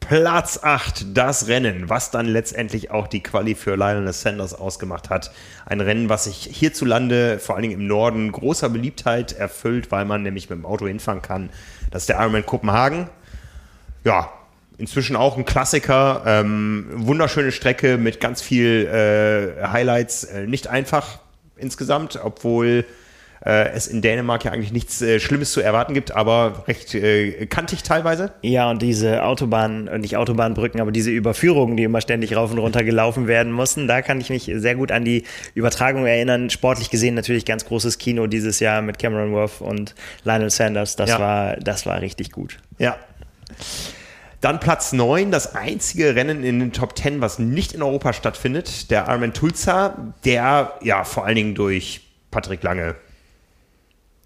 Platz 0.09 0.59
8, 0.63 1.17
das 1.17 1.47
Rennen, 1.47 1.89
was 1.89 2.11
dann 2.11 2.27
letztendlich 2.27 2.91
auch 2.91 3.07
die 3.07 3.23
Quali 3.23 3.55
für 3.55 3.77
Lionel 3.77 4.13
Sanders 4.13 4.53
ausgemacht 4.53 5.11
hat. 5.11 5.31
Ein 5.65 5.81
Rennen, 5.81 6.09
was 6.09 6.25
sich 6.25 6.49
hierzulande, 6.53 7.39
vor 7.39 7.55
allen 7.55 7.63
Dingen 7.63 7.81
im 7.81 7.87
Norden, 7.87 8.33
großer 8.33 8.69
Beliebtheit 8.69 9.33
erfüllt, 9.33 9.91
weil 9.91 10.05
man 10.05 10.23
nämlich 10.23 10.51
mit 10.51 10.59
dem 10.59 10.67
Auto 10.67 10.87
hinfahren 10.87 11.23
kann. 11.23 11.51
Das 11.91 12.03
ist 12.03 12.09
der 12.09 12.19
Ironman 12.19 12.45
Kopenhagen. 12.45 13.09
Ja, 14.05 14.31
inzwischen 14.77 15.15
auch 15.15 15.37
ein 15.37 15.45
Klassiker. 15.45 16.23
Ähm, 16.27 16.89
wunderschöne 16.95 17.53
Strecke 17.53 17.97
mit 17.97 18.21
ganz 18.21 18.43
viel 18.43 18.87
äh, 18.87 19.67
Highlights. 19.69 20.25
Äh, 20.25 20.47
nicht 20.47 20.67
einfach 20.67 21.21
insgesamt, 21.57 22.19
obwohl 22.23 22.85
äh, 23.45 23.71
es 23.71 23.87
in 23.87 24.03
Dänemark 24.03 24.45
ja 24.45 24.53
eigentlich 24.53 24.73
nichts 24.73 25.03
äh, 25.03 25.19
Schlimmes 25.19 25.53
zu 25.53 25.61
erwarten 25.61 25.95
gibt, 25.95 26.13
aber 26.13 26.65
recht 26.69 26.95
äh, 26.95 27.47
kantig 27.47 27.83
teilweise. 27.83 28.33
Ja, 28.43 28.71
und 28.71 28.83
diese 28.83 29.25
Autobahn, 29.25 29.89
äh, 29.89 29.99
nicht 29.99 30.17
Autobahnbrücken, 30.17 30.81
aber 30.81 30.93
diese 30.93 31.11
Überführungen, 31.11 31.77
die 31.77 31.85
immer 31.85 32.01
ständig 32.01 32.37
rauf 32.37 32.53
und 32.53 32.59
runter 32.59 32.85
gelaufen 32.85 33.27
werden 33.27 33.53
mussten, 33.53 33.89
da 33.89 34.03
kann 34.03 34.21
ich 34.21 34.31
mich 34.31 34.51
sehr 34.55 34.75
gut 34.75 34.93
an 34.93 35.05
die 35.05 35.25
Übertragung 35.55 36.07
erinnern. 36.07 36.51
Sportlich 36.51 36.91
gesehen 36.91 37.15
natürlich 37.15 37.45
ganz 37.45 37.65
großes 37.65 37.99
Kino 37.99 38.27
dieses 38.27 38.61
Jahr 38.61 38.83
mit 38.83 38.99
Cameron 38.99 39.33
Worth 39.33 39.61
und 39.61 39.95
Lionel 40.25 40.51
Sanders. 40.51 40.97
Das, 40.97 41.11
ja. 41.11 41.19
war, 41.19 41.57
das 41.57 41.87
war 41.87 42.01
richtig 42.01 42.31
gut. 42.31 42.59
Ja. 42.79 42.97
Dann 44.41 44.59
Platz 44.59 44.93
9, 44.93 45.31
das 45.31 45.55
einzige 45.55 46.17
Rennen 46.17 46.43
in 46.43 46.59
den 46.59 46.73
Top 46.73 46.99
10, 46.99 47.21
was 47.21 47.39
nicht 47.39 47.73
in 47.73 47.83
Europa 47.83 48.13
stattfindet, 48.13 48.91
der 48.91 49.09
Armin 49.09 49.33
Tulsa, 49.33 50.13
der 50.25 50.75
ja 50.83 51.05
vor 51.05 51.25
allen 51.27 51.37
Dingen 51.37 51.55
durch 51.55 52.01
Patrick 52.33 52.63
Lange 52.65 52.97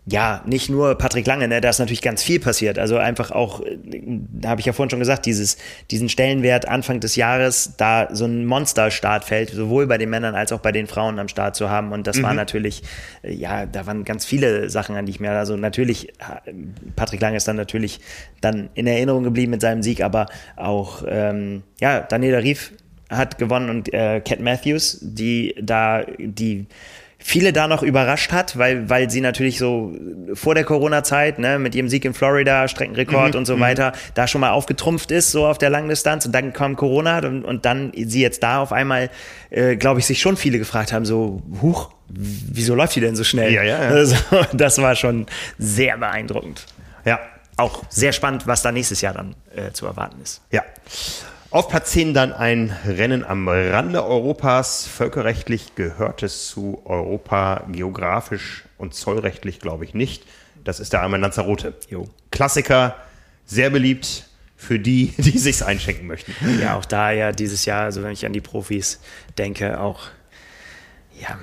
ja, 0.09 0.41
nicht 0.47 0.71
nur 0.71 0.95
Patrick 0.95 1.27
Lange, 1.27 1.49
ne, 1.49 1.61
da 1.61 1.69
ist 1.69 1.81
natürlich 1.81 2.01
ganz 2.01 2.23
viel 2.23 2.39
passiert. 2.39 2.79
Also 2.79 2.97
einfach 2.97 3.33
auch, 3.33 3.61
da 3.85 4.51
habe 4.51 4.61
ich 4.61 4.67
ja 4.67 4.73
vorhin 4.73 4.89
schon 4.89 5.01
gesagt, 5.01 5.27
dieses, 5.27 5.59
diesen 5.91 6.09
Stellenwert 6.09 6.69
Anfang 6.69 7.01
des 7.01 7.17
Jahres, 7.17 7.73
da 7.77 8.09
so 8.13 8.25
ein 8.25 8.47
Monster-Startfeld, 8.47 9.51
sowohl 9.51 9.89
bei 9.89 9.99
den 9.99 10.09
Männern 10.09 10.37
als 10.37 10.53
auch 10.53 10.61
bei 10.61 10.71
den 10.71 10.87
Frauen 10.87 11.19
am 11.19 11.27
Start 11.27 11.57
zu 11.57 11.71
haben. 11.71 11.91
Und 11.91 12.07
das 12.07 12.19
mhm. 12.19 12.23
war 12.23 12.35
natürlich, 12.35 12.85
äh, 13.23 13.35
ja, 13.35 13.67
da 13.67 13.87
waren 13.87 14.05
ganz 14.05 14.25
viele 14.25 14.71
Sachen, 14.71 14.95
an 14.95 15.07
die 15.07 15.11
ich 15.11 15.19
mir, 15.19 15.33
also 15.33 15.57
natürlich, 15.57 16.13
Patrick 16.95 17.21
Lange 17.21 17.37
ist 17.37 17.49
dann 17.49 17.57
natürlich 17.57 17.99
dann 18.41 18.69
in 18.75 18.87
Erinnerung 18.87 19.25
geblieben 19.25 19.51
mit 19.51 19.61
seinem 19.61 19.83
Sieg, 19.83 20.03
aber 20.03 20.27
auch, 20.55 21.03
ähm, 21.09 21.65
ja, 21.81 21.99
Daniela 21.99 22.39
Rief 22.39 22.73
hat 23.11 23.39
gewonnen 23.39 23.71
und 23.71 23.93
äh, 23.93 24.21
Cat 24.21 24.39
Matthews, 24.39 24.99
die 25.01 25.57
da, 25.61 26.05
die, 26.17 26.67
viele 27.19 27.53
da 27.53 27.67
noch 27.67 27.83
überrascht 27.83 28.33
hat, 28.33 28.57
weil, 28.59 28.89
weil 28.89 29.11
sie 29.11 29.21
natürlich 29.21 29.59
so 29.59 29.93
vor 30.35 30.55
der 30.55 30.65
Corona-Zeit, 30.65 31.39
ne, 31.39 31.59
mit 31.59 31.75
ihrem 31.75 31.89
Sieg 31.89 32.05
in 32.05 32.15
Florida, 32.15 32.69
Streckenrekord 32.69 33.33
mhm, 33.33 33.39
und 33.39 33.47
so 33.47 33.57
mhm. 33.57 33.61
weiter, 33.61 33.93
da 34.15 34.27
schon 34.27 34.41
mal 34.41 34.51
aufgetrumpft 34.51 35.11
ist, 35.11 35.33
so 35.33 35.47
auf 35.47 35.59
der 35.59 35.71
Langdistanz. 35.71 36.27
Und 36.27 36.33
dann 36.33 36.53
kam 36.53 36.77
Corona 36.77 37.19
und, 37.19 37.45
und 37.45 37.65
dann 37.65 37.93
sie 37.95 38.21
jetzt 38.21 38.43
da 38.43 38.61
auf 38.61 38.73
einmal, 38.73 39.11
äh, 39.51 39.77
glaube 39.77 40.01
ich, 40.01 40.07
sich 40.07 40.21
schon 40.21 40.37
viele 40.37 40.59
gefragt 40.59 40.93
haben, 40.93 41.05
so, 41.05 41.43
huch, 41.63 41.91
wieso 42.09 42.75
läuft 42.75 42.95
die 42.97 43.01
denn 43.01 43.17
so 43.17 43.25
schnell? 43.25 43.53
Ja, 43.53 43.63
ja, 43.63 43.83
ja. 43.83 43.89
Also, 43.97 44.17
das 44.53 44.79
war 44.79 44.95
schon 44.95 45.27
sehr 45.59 45.97
beeindruckend. 45.97 46.67
Ja. 47.05 47.19
Auch 47.57 47.85
sehr 47.89 48.13
spannend, 48.13 48.47
was 48.47 48.63
da 48.63 48.71
nächstes 48.71 49.01
Jahr 49.01 49.15
dann 49.15 49.35
äh, 49.55 49.73
zu 49.73 49.87
erwarten 49.87 50.21
ist. 50.23 50.43
Ja. 50.51 50.63
Auf 51.51 51.69
Platz 51.69 51.93
10 51.93 52.13
dann 52.13 52.33
ein 52.33 52.77
Rennen 52.85 53.25
am 53.25 53.49
Rande 53.49 54.05
Europas. 54.05 54.87
Völkerrechtlich 54.87 55.77
gehört 55.77 56.25
es 56.25 56.49
zu 56.49 56.83
Europa, 56.85 57.65
geografisch 57.71 58.65
und 58.79 58.95
zollrechtlich 58.95 59.61
glaube 59.61 59.85
ich 59.85 59.95
nicht. 59.95 60.25
Das 60.65 60.81
ist 60.81 60.93
der 60.93 61.03
Arme 61.03 61.19
Lanzarote. 61.19 61.75
Jo. 61.89 62.09
Klassiker, 62.33 62.97
sehr 63.45 63.71
beliebt 63.71 64.29
für 64.57 64.81
die, 64.81 65.15
die 65.19 65.39
sich's 65.39 65.63
einschenken 65.63 66.09
möchten. 66.09 66.33
Ja, 66.61 66.77
auch 66.77 66.85
da 66.85 67.13
ja 67.13 67.31
dieses 67.31 67.65
Jahr, 67.65 67.83
also 67.83 68.03
wenn 68.03 68.13
ich 68.13 68.27
an 68.27 68.33
die 68.33 68.41
Profis 68.41 69.01
denke, 69.39 69.81
auch 69.81 70.09
ja, 71.19 71.39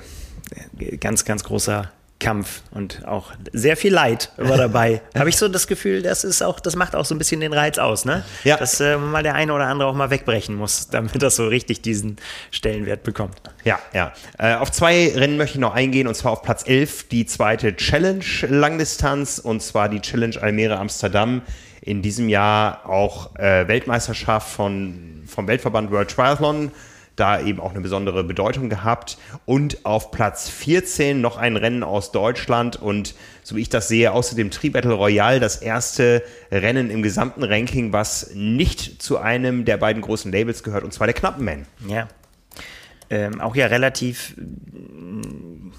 ganz, 0.98 1.24
ganz 1.24 1.46
großer 1.46 1.92
Kampf 2.20 2.62
und 2.72 3.06
auch 3.06 3.32
sehr 3.52 3.76
viel 3.76 3.94
Leid 3.94 4.32
immer 4.38 4.56
dabei. 4.56 5.02
Habe 5.18 5.30
ich 5.30 5.38
so 5.38 5.48
das 5.50 5.68
Gefühl, 5.68 6.02
das 6.02 6.24
ist 6.24 6.42
auch, 6.42 6.60
das 6.60 6.76
macht 6.76 6.96
auch 6.96 7.06
so 7.06 7.14
ein 7.14 7.18
bisschen 7.18 7.42
den 7.42 7.54
Reiz 7.54 7.78
aus, 7.78 8.06
ne? 8.06 8.24
Ja. 8.44 8.58
Dass 8.58 8.80
äh, 8.80 8.98
mal 8.98 9.24
der 9.24 9.36
eine 9.36 9.54
oder 9.54 9.68
andere 9.68 9.90
auch 9.90 9.94
mal 9.94 10.10
wegbrechen 10.10 10.56
muss, 10.56 10.88
damit 10.88 11.22
das 11.22 11.36
so 11.36 11.48
richtig 11.48 11.82
diesen 11.82 12.18
Stellenwert 12.52 13.04
bekommt. 13.04 13.42
Ja, 13.64 13.80
ja. 13.94 14.14
Äh, 14.38 14.56
auf 14.56 14.72
zwei 14.72 15.12
Rennen 15.16 15.38
möchte 15.38 15.58
ich 15.58 15.62
noch 15.62 15.74
eingehen 15.74 16.08
und 16.08 16.16
zwar 16.16 16.32
auf 16.32 16.42
Platz 16.44 16.64
11 16.66 17.10
die 17.10 17.26
zweite 17.26 17.76
Challenge 17.76 18.24
Langdistanz 18.48 19.40
und 19.40 19.62
zwar 19.62 19.90
die 19.90 20.00
Challenge 20.00 20.42
Almere 20.42 20.78
Amsterdam. 20.78 21.42
In 21.82 22.02
diesem 22.02 22.30
Jahr 22.30 22.90
auch 22.90 23.36
äh, 23.36 23.68
Weltmeisterschaft 23.68 24.50
von, 24.50 25.24
vom 25.28 25.48
Weltverband 25.48 25.92
World 25.92 26.10
Triathlon 26.10 26.72
da 27.16 27.40
eben 27.40 27.60
auch 27.60 27.72
eine 27.72 27.82
besondere 27.82 28.24
Bedeutung 28.24 28.70
gehabt. 28.70 29.18
Und 29.46 29.86
auf 29.86 30.12
Platz 30.12 30.50
14 30.50 31.22
noch 31.22 31.38
ein 31.38 31.58
Rennen 31.58 31.84
aus 31.84 32.12
Deutschland 32.12 32.76
und 32.76 33.16
so 33.44 33.56
wie 33.56 33.62
ich 33.62 33.70
das 33.70 33.88
sehe, 33.88 34.12
außer 34.12 34.36
dem 34.36 34.52
Tri-Battle 34.52 34.94
Royale 34.94 35.40
das 35.40 35.58
erste 35.58 36.24
Rennen 36.52 36.90
im 36.90 37.04
gesamten 37.04 37.44
Ranking, 37.44 37.94
was 37.94 38.32
nicht 38.34 39.02
zu 39.02 39.18
einem 39.18 39.66
der 39.66 39.78
beiden 39.78 40.02
großen 40.02 40.32
Labels 40.32 40.64
gehört, 40.64 40.84
und 40.84 40.94
zwar 40.94 41.08
der 41.08 41.14
Knappenman. 41.14 41.66
Ja. 41.88 42.08
Ähm, 43.10 43.42
auch 43.42 43.56
ja 43.56 43.68
relativ 43.68 44.36
mm, 44.38 45.72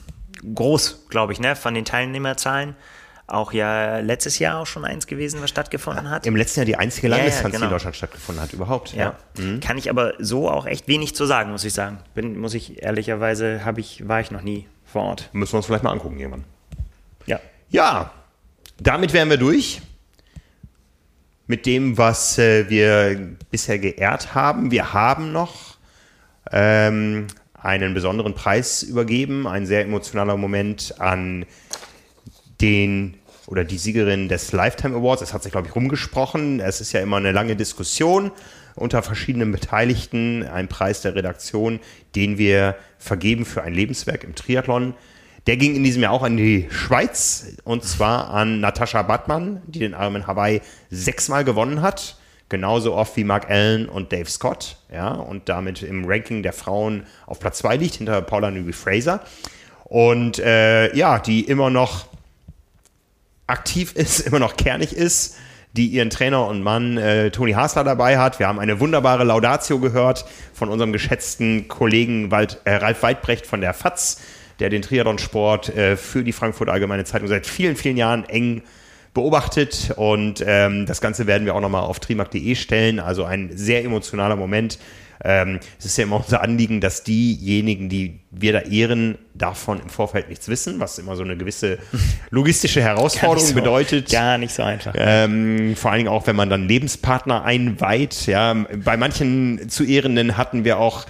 groß, 0.55 1.07
glaube 1.09 1.33
ich, 1.33 1.41
ne, 1.41 1.57
von 1.57 1.75
den 1.75 1.85
Teilnehmerzahlen 1.85 2.77
auch 3.27 3.53
ja 3.53 4.01
letztes 4.01 4.39
Jahr 4.39 4.61
auch 4.61 4.67
schon 4.67 4.85
eins 4.85 5.07
gewesen, 5.07 5.41
was 5.41 5.51
stattgefunden 5.51 6.11
hat. 6.11 6.27
Im 6.27 6.37
letzten 6.37 6.61
Jahr 6.61 6.67
die 6.67 6.77
einzige 6.77 7.09
Langdistanz, 7.09 7.43
ja, 7.43 7.43
genau. 7.43 7.51
die 7.51 7.57
in 7.57 7.61
genau. 7.63 7.75
Deutschland 7.75 7.97
stattgefunden 7.97 8.43
hat, 8.43 8.53
überhaupt. 8.53 8.95
Ja. 8.95 9.17
ja. 9.39 9.43
Mhm. 9.43 9.61
Kann 9.61 9.79
ich 9.79 9.89
aber 9.89 10.15
so 10.19 10.51
auch 10.51 10.67
echt 10.67 10.89
wenig 10.89 11.15
zu 11.15 11.25
sagen, 11.25 11.51
muss 11.51 11.65
ich 11.65 11.73
sagen. 11.73 11.99
Bin, 12.15 12.39
muss 12.39 12.55
ich 12.55 12.83
ehrlicherweise, 12.83 13.65
habe 13.65 13.81
ich, 13.81 14.07
war 14.07 14.21
ich 14.21 14.31
noch 14.31 14.43
nie 14.43 14.67
vor 14.85 15.03
Ort. 15.03 15.31
Müssen 15.33 15.55
wir 15.55 15.57
uns 15.59 15.67
vielleicht 15.67 15.85
mal 15.85 15.93
angucken 15.93 16.19
irgendwann. 16.19 16.45
Ja. 17.27 17.41
Ja, 17.71 18.13
damit 18.79 19.13
wären 19.13 19.31
wir 19.31 19.39
durch 19.39 19.81
mit 21.47 21.67
dem, 21.67 21.99
was 21.99 22.39
äh, 22.39 22.69
wir 22.69 23.37
bisher 23.51 23.79
geehrt 23.79 24.35
haben. 24.35 24.71
Wir 24.71 24.93
haben 24.93 25.33
noch 25.33 25.77
ähm, 26.53 27.27
einen 27.55 27.95
besonderen 27.95 28.35
Preis 28.35 28.83
übergeben, 28.83 29.47
ein 29.47 29.67
sehr 29.67 29.83
emotionaler 29.83 30.37
Moment 30.37 30.95
an 31.01 31.47
den 32.61 33.17
oder 33.47 33.65
die 33.65 33.79
Siegerin 33.79 34.29
des 34.29 34.53
Lifetime 34.53 34.97
Awards. 34.97 35.23
Es 35.23 35.35
hat 35.35 35.43
sich, 35.43 35.53
glaube 35.53 35.69
ich, 35.69 35.75
rumgesprochen. 35.75 36.61
Es 36.61 36.81
ist 36.81 36.93
ja 36.93 37.01
immer 37.01 37.19
eine 37.19 37.33
lange 37.33 37.57
Diskussion 37.57 38.31
unter 38.75 39.03
verschiedenen 39.03 39.53
Beteiligten. 39.53 40.45
Ein 40.45 40.69
Preis 40.69 41.03
der 41.03 41.15
Redaktion, 41.15 41.81
den 42.15 42.39
wir 42.39 42.77
vergeben 42.99 43.45
für 43.45 43.63
ein 43.63 43.75
Lebenswerk 43.75 44.25
im 44.25 44.35
Triathlon. 44.35 44.95
Der 45.47 45.59
ging 45.59 45.75
in 45.75 45.85
diesem 45.85 46.03
Jahr 46.03 46.13
auch 46.13 46.23
an 46.23 46.39
die 46.39 46.69
Schweiz 46.71 47.57
und 47.65 47.85
zwar 47.85 48.31
an 48.31 48.61
Natascha 48.61 49.03
Badmann, 49.03 49.61
die 49.67 49.79
den 49.79 49.93
Ironman 49.93 50.27
Hawaii 50.27 50.63
sechsmal 50.91 51.45
gewonnen 51.45 51.83
hat. 51.83 52.17
Genauso 52.49 52.95
oft 52.95 53.17
wie 53.17 53.25
Mark 53.25 53.51
Allen 53.51 53.89
und 53.89 54.13
Dave 54.13 54.31
Scott. 54.31 54.79
Ja, 54.93 55.13
und 55.13 55.49
damit 55.49 55.83
im 55.83 56.05
Ranking 56.07 56.43
der 56.43 56.53
Frauen 56.55 57.05
auf 57.27 57.41
Platz 57.41 57.59
zwei 57.59 57.77
liegt, 57.77 57.97
hinter 57.97 58.23
Paula 58.23 58.51
Newby 58.51 58.73
Fraser. 58.73 59.21
Und 59.85 60.39
äh, 60.39 60.95
ja, 60.97 61.19
die 61.19 61.43
immer 61.43 61.69
noch 61.69 62.07
aktiv 63.47 63.93
ist, 63.95 64.21
immer 64.27 64.39
noch 64.39 64.57
kernig 64.57 64.95
ist, 64.95 65.37
die 65.73 65.89
ihren 65.89 66.11
Trainer 66.11 66.47
und 66.47 66.63
Mann 66.63 66.97
äh, 66.97 67.31
Toni 67.31 67.53
Hasler 67.53 67.85
dabei 67.85 68.19
hat. 68.19 68.39
Wir 68.39 68.47
haben 68.47 68.61
eine 68.61 68.79
wunderbare 68.79 69.25
Laudatio 69.25 69.81
gehört 69.81 70.25
von 70.53 70.69
unserem 70.69 70.93
geschätzten 70.93 71.67
Kollegen 71.67 72.31
Wald, 72.31 72.61
äh, 72.65 72.75
Ralf 72.77 73.03
Weidbrecht 73.03 73.47
von 73.47 73.61
der 73.61 73.75
FAZ, 73.75 74.21
der 74.61 74.71
den 74.71 74.83
Triathlonsport 74.83 75.75
äh, 75.75 75.97
für 75.97 76.23
die 76.23 76.33
Frankfurter 76.33 76.73
Allgemeine 76.73 77.05
Zeitung 77.05 77.27
seit 77.29 77.47
vielen, 77.47 77.75
vielen 77.75 77.97
Jahren 77.97 78.25
eng 78.29 78.63
beobachtet 79.15 79.93
und 79.97 80.45
ähm, 80.45 80.87
das 80.87 81.01
Ganze 81.01 81.29
werden 81.29 81.47
wir 81.47 81.55
auch 81.55 81.61
nochmal 81.61 81.83
auf 81.83 82.01
trimark.de 82.01 82.55
stellen. 82.57 82.99
Also 82.99 83.25
ein 83.25 83.51
sehr 83.57 83.85
emotionaler 83.85 84.35
Moment. 84.35 84.79
Ähm, 85.23 85.61
es 85.79 85.85
ist 85.85 85.97
ja 85.97 86.05
immer 86.05 86.17
unser 86.17 86.43
Anliegen, 86.43 86.81
dass 86.81 87.05
diejenigen, 87.05 87.89
die 87.89 88.21
wir 88.31 88.53
da 88.53 88.61
ehren, 88.61 89.19
davon 89.35 89.81
im 89.81 89.89
Vorfeld 89.89 90.29
nichts 90.29 90.49
wissen, 90.49 90.81
was 90.81 90.99
immer 90.99 91.17
so 91.17 91.23
eine 91.23 91.37
gewisse 91.37 91.79
logistische 92.31 92.83
Herausforderung 92.83 93.49
so, 93.49 93.55
bedeutet. 93.55 94.11
Gar 94.11 94.39
nicht 94.39 94.55
so 94.55 94.63
einfach. 94.63 94.95
Ähm, 94.97 95.77
vor 95.77 95.91
allen 95.91 95.99
Dingen 95.99 96.11
auch, 96.11 96.27
wenn 96.27 96.37
man 96.37 96.51
dann 96.51 96.69
Lebenspartner 96.69 97.45
einweiht. 97.45 98.27
Ja, 98.27 98.55
bei 98.55 98.97
manchen 98.97 99.69
zu 99.69 99.85
Ehrenden 99.85 100.37
hatten 100.37 100.65
wir 100.65 100.79
auch 100.79 101.07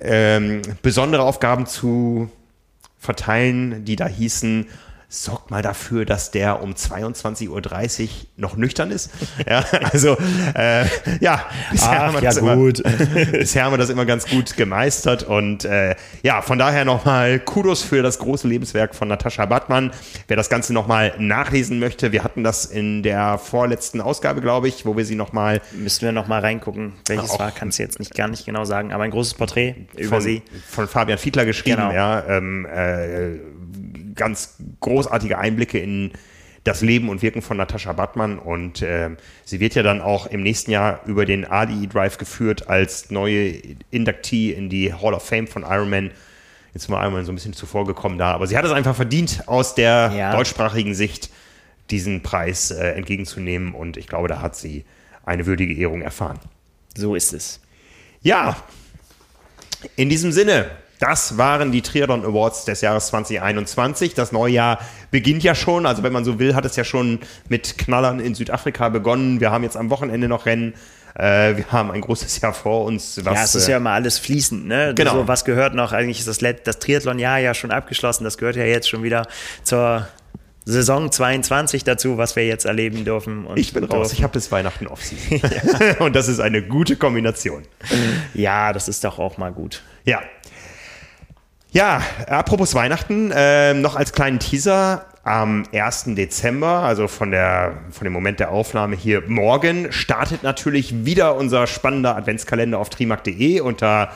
ähm, 0.00 0.62
besondere 0.82 1.22
Aufgaben 1.22 1.66
zu 1.66 2.30
verteilen, 2.98 3.84
die 3.84 3.96
da 3.96 4.06
hießen, 4.06 4.66
sorgt 5.12 5.50
mal 5.50 5.60
dafür, 5.60 6.06
dass 6.06 6.30
der 6.30 6.62
um 6.62 6.72
22.30 6.72 7.48
Uhr 7.50 8.08
noch 8.36 8.56
nüchtern 8.56 8.90
ist. 8.90 9.10
Ja, 9.48 9.64
also 9.92 10.16
äh, 10.54 10.84
ja, 11.20 11.44
bisher, 11.70 11.90
Ach, 11.90 11.98
haben 11.98 12.14
wir 12.14 12.22
ja 12.22 12.30
das 12.30 12.40
gut. 12.40 12.80
Immer, 12.80 13.24
bisher 13.32 13.64
haben 13.64 13.72
wir 13.72 13.78
das 13.78 13.90
immer 13.90 14.04
ganz 14.06 14.26
gut 14.28 14.56
gemeistert 14.56 15.24
und 15.24 15.64
äh, 15.64 15.96
ja, 16.22 16.42
von 16.42 16.58
daher 16.58 16.84
nochmal 16.84 17.40
Kudos 17.40 17.82
für 17.82 18.02
das 18.02 18.18
große 18.18 18.46
Lebenswerk 18.46 18.94
von 18.94 19.08
Natascha 19.08 19.46
Badmann. 19.46 19.90
Wer 20.28 20.36
das 20.36 20.48
Ganze 20.48 20.72
nochmal 20.72 21.14
nachlesen 21.18 21.80
möchte, 21.80 22.12
wir 22.12 22.22
hatten 22.24 22.44
das 22.44 22.64
in 22.66 23.02
der 23.02 23.36
vorletzten 23.38 24.00
Ausgabe, 24.00 24.40
glaube 24.40 24.68
ich, 24.68 24.86
wo 24.86 24.96
wir 24.96 25.04
sie 25.04 25.16
nochmal 25.16 25.60
Müssten 25.72 26.04
wir 26.04 26.12
nochmal 26.12 26.40
reingucken, 26.40 26.92
welches 27.08 27.38
war, 27.38 27.50
kannst 27.50 27.78
du 27.78 27.82
jetzt 27.82 27.98
nicht 27.98 28.14
gar 28.14 28.28
nicht 28.28 28.46
genau 28.46 28.64
sagen, 28.64 28.92
aber 28.92 29.04
ein 29.04 29.10
großes 29.10 29.34
Porträt 29.34 29.74
über 29.96 30.08
von, 30.16 30.20
sie. 30.20 30.42
von 30.68 30.86
Fabian 30.86 31.18
Fiedler 31.18 31.44
geschrieben, 31.44 31.76
Genau. 31.82 31.92
ja, 31.92 32.24
ähm, 32.28 32.66
äh, 32.66 33.36
ganz 34.14 34.56
großartige 34.80 35.38
Einblicke 35.38 35.78
in 35.78 36.12
das 36.64 36.80
Leben 36.80 37.08
und 37.08 37.22
Wirken 37.22 37.42
von 37.42 37.56
Natascha 37.56 37.92
Badmann 37.92 38.38
und 38.38 38.82
ähm, 38.82 39.16
sie 39.44 39.58
wird 39.58 39.74
ja 39.74 39.82
dann 39.82 40.00
auch 40.00 40.26
im 40.26 40.42
nächsten 40.44 40.70
Jahr 40.70 41.00
über 41.06 41.26
den 41.26 41.44
ADI 41.44 41.88
Drive 41.88 42.18
geführt 42.18 42.68
als 42.68 43.10
neue 43.10 43.54
Inductee 43.90 44.52
in 44.52 44.68
die 44.68 44.94
Hall 44.94 45.12
of 45.14 45.24
Fame 45.26 45.48
von 45.48 45.62
Ironman. 45.64 46.12
Jetzt 46.72 46.88
mal 46.88 47.04
einmal 47.04 47.24
so 47.24 47.32
ein 47.32 47.34
bisschen 47.34 47.52
zuvor 47.52 47.84
gekommen 47.84 48.16
da, 48.16 48.30
aber 48.32 48.46
sie 48.46 48.56
hat 48.56 48.64
es 48.64 48.70
einfach 48.70 48.94
verdient, 48.94 49.42
aus 49.46 49.74
der 49.74 50.12
Ja. 50.16 50.36
deutschsprachigen 50.36 50.94
Sicht 50.94 51.30
diesen 51.90 52.22
Preis 52.22 52.70
äh, 52.70 52.92
entgegenzunehmen 52.92 53.74
und 53.74 53.96
ich 53.96 54.06
glaube, 54.06 54.28
da 54.28 54.40
hat 54.40 54.54
sie 54.54 54.84
eine 55.24 55.46
würdige 55.46 55.74
Ehrung 55.74 56.00
erfahren. 56.00 56.38
So 56.96 57.14
ist 57.16 57.32
es. 57.32 57.60
Ja, 58.22 58.56
in 59.96 60.08
diesem 60.08 60.30
Sinne, 60.30 60.70
das 61.02 61.36
waren 61.36 61.72
die 61.72 61.82
Triathlon 61.82 62.24
Awards 62.24 62.64
des 62.64 62.80
Jahres 62.80 63.08
2021. 63.08 64.14
Das 64.14 64.30
neue 64.30 64.52
Jahr 64.52 64.78
beginnt 65.10 65.42
ja 65.42 65.56
schon. 65.56 65.84
Also 65.84 66.04
wenn 66.04 66.12
man 66.12 66.24
so 66.24 66.38
will, 66.38 66.54
hat 66.54 66.64
es 66.64 66.76
ja 66.76 66.84
schon 66.84 67.18
mit 67.48 67.76
Knallern 67.76 68.20
in 68.20 68.36
Südafrika 68.36 68.88
begonnen. 68.88 69.40
Wir 69.40 69.50
haben 69.50 69.64
jetzt 69.64 69.76
am 69.76 69.90
Wochenende 69.90 70.28
noch 70.28 70.46
Rennen. 70.46 70.74
Äh, 71.14 71.56
wir 71.56 71.72
haben 71.72 71.90
ein 71.90 72.02
großes 72.02 72.40
Jahr 72.40 72.54
vor 72.54 72.84
uns. 72.84 73.20
Was, 73.24 73.34
ja, 73.34 73.44
es 73.44 73.54
ist 73.56 73.68
äh, 73.68 73.72
ja 73.72 73.76
immer 73.78 73.90
alles 73.90 74.20
fließend, 74.20 74.66
ne? 74.66 74.92
Genau. 74.94 75.14
So, 75.14 75.28
was 75.28 75.44
gehört 75.44 75.74
noch? 75.74 75.92
Eigentlich 75.92 76.20
ist 76.20 76.28
das, 76.28 76.40
Let 76.40 76.68
das 76.68 76.78
Triathlon-Jahr 76.78 77.38
ja 77.38 77.52
schon 77.52 77.72
abgeschlossen. 77.72 78.22
Das 78.22 78.38
gehört 78.38 78.54
ja 78.54 78.64
jetzt 78.64 78.88
schon 78.88 79.02
wieder 79.02 79.26
zur 79.64 80.06
Saison 80.64 81.10
22 81.10 81.82
dazu, 81.82 82.16
was 82.16 82.36
wir 82.36 82.46
jetzt 82.46 82.64
erleben 82.64 83.04
dürfen. 83.04 83.48
Ich 83.56 83.72
bin 83.72 83.82
raus. 83.82 83.90
dürfen. 83.90 84.12
Ich 84.14 84.22
habe 84.22 84.34
bis 84.34 84.52
Weihnachten 84.52 84.86
Offseason. 84.86 85.40
Und 85.98 86.14
das 86.14 86.28
ist 86.28 86.38
eine 86.38 86.62
gute 86.62 86.94
Kombination. 86.94 87.64
Ja, 88.34 88.72
das 88.72 88.86
ist 88.86 89.02
doch 89.02 89.18
auch 89.18 89.36
mal 89.36 89.50
gut. 89.50 89.82
Ja. 90.04 90.22
Ja, 91.74 92.02
apropos 92.26 92.74
Weihnachten, 92.74 93.32
ähm, 93.34 93.80
noch 93.80 93.96
als 93.96 94.12
kleinen 94.12 94.38
Teaser. 94.38 95.06
Am 95.24 95.62
1. 95.72 96.16
Dezember, 96.16 96.82
also 96.82 97.08
von, 97.08 97.30
der, 97.30 97.78
von 97.90 98.04
dem 98.04 98.12
Moment 98.12 98.40
der 98.40 98.50
Aufnahme 98.50 98.94
hier 98.94 99.22
morgen, 99.26 99.90
startet 99.90 100.42
natürlich 100.42 101.06
wieder 101.06 101.34
unser 101.34 101.66
spannender 101.66 102.14
Adventskalender 102.14 102.78
auf 102.78 102.90
trimark.de. 102.90 103.60
Unter 103.60 104.10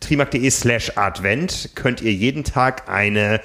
trimark.de 0.00 0.50
slash 0.50 0.98
advent 0.98 1.70
könnt 1.74 2.02
ihr 2.02 2.12
jeden 2.12 2.44
Tag 2.44 2.90
eine 2.90 3.40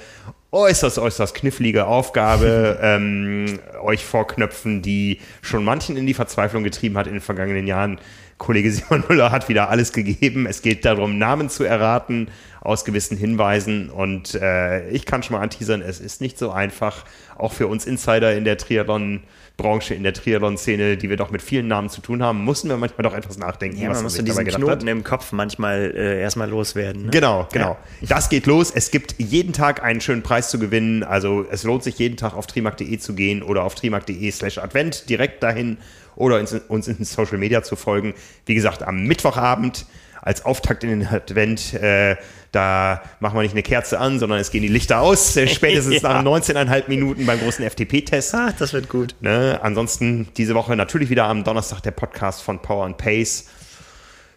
äußerst, 0.52 0.98
äußerst 0.98 1.34
knifflige 1.34 1.86
Aufgabe 1.86 2.78
ähm, 2.82 3.58
euch 3.82 4.04
vorknöpfen, 4.04 4.82
die 4.82 5.20
schon 5.40 5.64
manchen 5.64 5.96
in 5.96 6.06
die 6.06 6.14
Verzweiflung 6.14 6.64
getrieben 6.64 6.98
hat 6.98 7.06
in 7.06 7.14
den 7.14 7.22
vergangenen 7.22 7.66
Jahren. 7.66 7.98
Kollege 8.36 8.70
Simon 8.70 9.04
Müller 9.08 9.30
hat 9.30 9.48
wieder 9.48 9.70
alles 9.70 9.92
gegeben. 9.92 10.46
Es 10.46 10.60
geht 10.60 10.84
darum, 10.84 11.18
Namen 11.18 11.48
zu 11.48 11.64
erraten 11.64 12.28
aus 12.64 12.84
gewissen 12.84 13.16
Hinweisen. 13.16 13.90
Und 13.90 14.34
äh, 14.34 14.88
ich 14.88 15.06
kann 15.06 15.22
schon 15.22 15.36
mal 15.36 15.42
anteasern, 15.42 15.82
es 15.82 16.00
ist 16.00 16.20
nicht 16.20 16.38
so 16.38 16.50
einfach, 16.50 17.04
auch 17.36 17.52
für 17.52 17.66
uns 17.66 17.86
Insider 17.86 18.34
in 18.34 18.44
der 18.44 18.56
Triathlon-Branche, 18.56 19.94
in 19.94 20.02
der 20.02 20.14
Triathlon-Szene, 20.14 20.96
die 20.96 21.10
wir 21.10 21.18
doch 21.18 21.30
mit 21.30 21.42
vielen 21.42 21.68
Namen 21.68 21.90
zu 21.90 22.00
tun 22.00 22.22
haben, 22.22 22.42
mussten 22.42 22.68
wir 22.70 22.78
manchmal 22.78 23.02
doch 23.02 23.14
etwas 23.14 23.36
nachdenken, 23.36 23.76
Ja, 23.76 23.90
man 23.90 24.02
muss 24.02 24.14
dabei 24.14 24.24
diesen 24.24 24.44
gedacht 24.46 24.62
hat. 24.62 24.66
Knoten 24.66 24.88
im 24.88 25.04
Kopf 25.04 25.32
manchmal 25.32 25.92
äh, 25.94 26.20
erstmal 26.22 26.48
loswerden. 26.48 27.04
Ne? 27.04 27.10
Genau, 27.10 27.46
genau. 27.52 27.76
Das 28.00 28.30
geht 28.30 28.46
los. 28.46 28.70
Es 28.74 28.90
gibt 28.90 29.16
jeden 29.18 29.52
Tag 29.52 29.82
einen 29.82 30.00
schönen 30.00 30.22
Preis 30.22 30.48
zu 30.48 30.58
gewinnen. 30.58 31.02
Also 31.02 31.44
es 31.50 31.64
lohnt 31.64 31.84
sich 31.84 31.98
jeden 31.98 32.16
Tag 32.16 32.34
auf 32.34 32.46
trimark.de 32.46 32.98
zu 32.98 33.14
gehen 33.14 33.42
oder 33.42 33.64
auf 33.64 33.74
trimark.de 33.74 34.30
slash 34.30 34.56
advent 34.56 35.10
direkt 35.10 35.42
dahin 35.42 35.76
oder 36.16 36.38
uns, 36.38 36.54
uns 36.68 36.88
in 36.88 37.04
Social 37.04 37.36
Media 37.36 37.62
zu 37.62 37.76
folgen. 37.76 38.14
Wie 38.46 38.54
gesagt, 38.54 38.82
am 38.82 39.04
Mittwochabend 39.04 39.84
als 40.24 40.44
Auftakt 40.44 40.82
in 40.84 40.90
den 40.90 41.06
Advent, 41.06 41.74
äh, 41.74 42.16
da 42.54 43.02
machen 43.20 43.36
wir 43.36 43.42
nicht 43.42 43.52
eine 43.52 43.62
Kerze 43.62 43.98
an, 43.98 44.18
sondern 44.18 44.38
es 44.38 44.50
gehen 44.50 44.62
die 44.62 44.68
Lichter 44.68 45.00
aus, 45.00 45.36
äh, 45.36 45.46
spätestens 45.48 46.02
ja. 46.02 46.22
nach 46.22 46.24
19,5 46.24 46.84
Minuten 46.88 47.26
beim 47.26 47.40
großen 47.40 47.68
FTP-Test. 47.68 48.34
Ah, 48.34 48.52
das 48.58 48.72
wird 48.72 48.88
gut. 48.88 49.14
Ne? 49.20 49.58
Ansonsten 49.62 50.28
diese 50.36 50.54
Woche 50.54 50.76
natürlich 50.76 51.10
wieder 51.10 51.24
am 51.24 51.44
Donnerstag 51.44 51.80
der 51.80 51.90
Podcast 51.90 52.42
von 52.42 52.60
Power 52.60 52.84
and 52.84 52.96
Pace. 52.96 53.48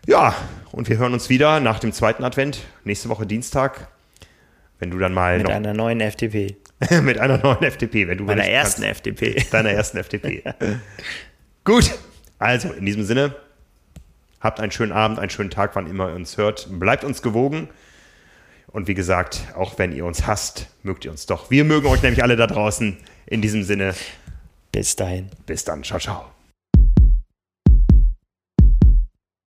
Ja, 0.06 0.35
und 0.72 0.89
wir 0.89 0.98
hören 0.98 1.14
uns 1.14 1.30
wieder 1.30 1.60
nach 1.60 1.80
dem 1.80 1.91
zweiten 1.91 2.23
Advent, 2.23 2.60
nächste 2.84 3.10
Woche 3.10 3.26
Dienstag. 3.26 3.89
Wenn 4.80 4.91
du 4.91 4.99
dann 4.99 5.14
mal. 5.14 5.38
Mit 5.38 5.49
einer 5.49 5.73
neuen 5.73 5.99
FTP. 5.99 6.56
mit 7.02 7.19
einer 7.19 7.39
neuen 7.39 7.64
FTP, 7.64 8.07
wenn 8.07 8.19
du 8.19 8.23
Meiner 8.26 8.45
ersten 8.45 8.84
kannst, 8.84 8.99
FTP. 8.99 9.45
Deiner 9.52 9.72
ersten 9.72 10.02
FTP. 10.03 10.44
Gut, 11.64 11.91
also 12.38 12.72
in 12.72 12.85
diesem 12.85 13.03
Sinne, 13.03 13.35
habt 14.39 14.60
einen 14.60 14.72
schönen 14.72 14.91
Abend, 14.91 15.19
einen 15.19 15.30
schönen 15.30 15.49
Tag, 15.49 15.76
wann 15.76 15.88
immer 15.88 16.10
ihr 16.10 16.15
uns 16.15 16.38
hört. 16.38 16.68
Bleibt 16.69 17.03
uns 17.03 17.22
gewogen. 17.22 17.69
Und 18.72 18.88
wie 18.88 18.94
gesagt, 18.94 19.41
auch 19.56 19.77
wenn 19.80 19.91
ihr 19.91 20.06
uns 20.06 20.27
hasst, 20.27 20.68
mögt 20.84 21.06
ihr 21.06 21.11
uns 21.11 21.26
doch. 21.26 21.49
Wir 21.49 21.64
mögen 21.64 21.88
euch 21.88 22.02
nämlich 22.02 22.23
alle 22.23 22.35
da 22.35 22.48
draußen. 22.48 22.98
In 23.26 23.41
diesem 23.41 23.64
Sinne. 23.64 23.94
Bis 24.72 24.95
dahin. 24.95 25.30
Bis 25.45 25.64
dann. 25.64 25.84
Ciao, 25.84 25.99
ciao. 25.99 26.36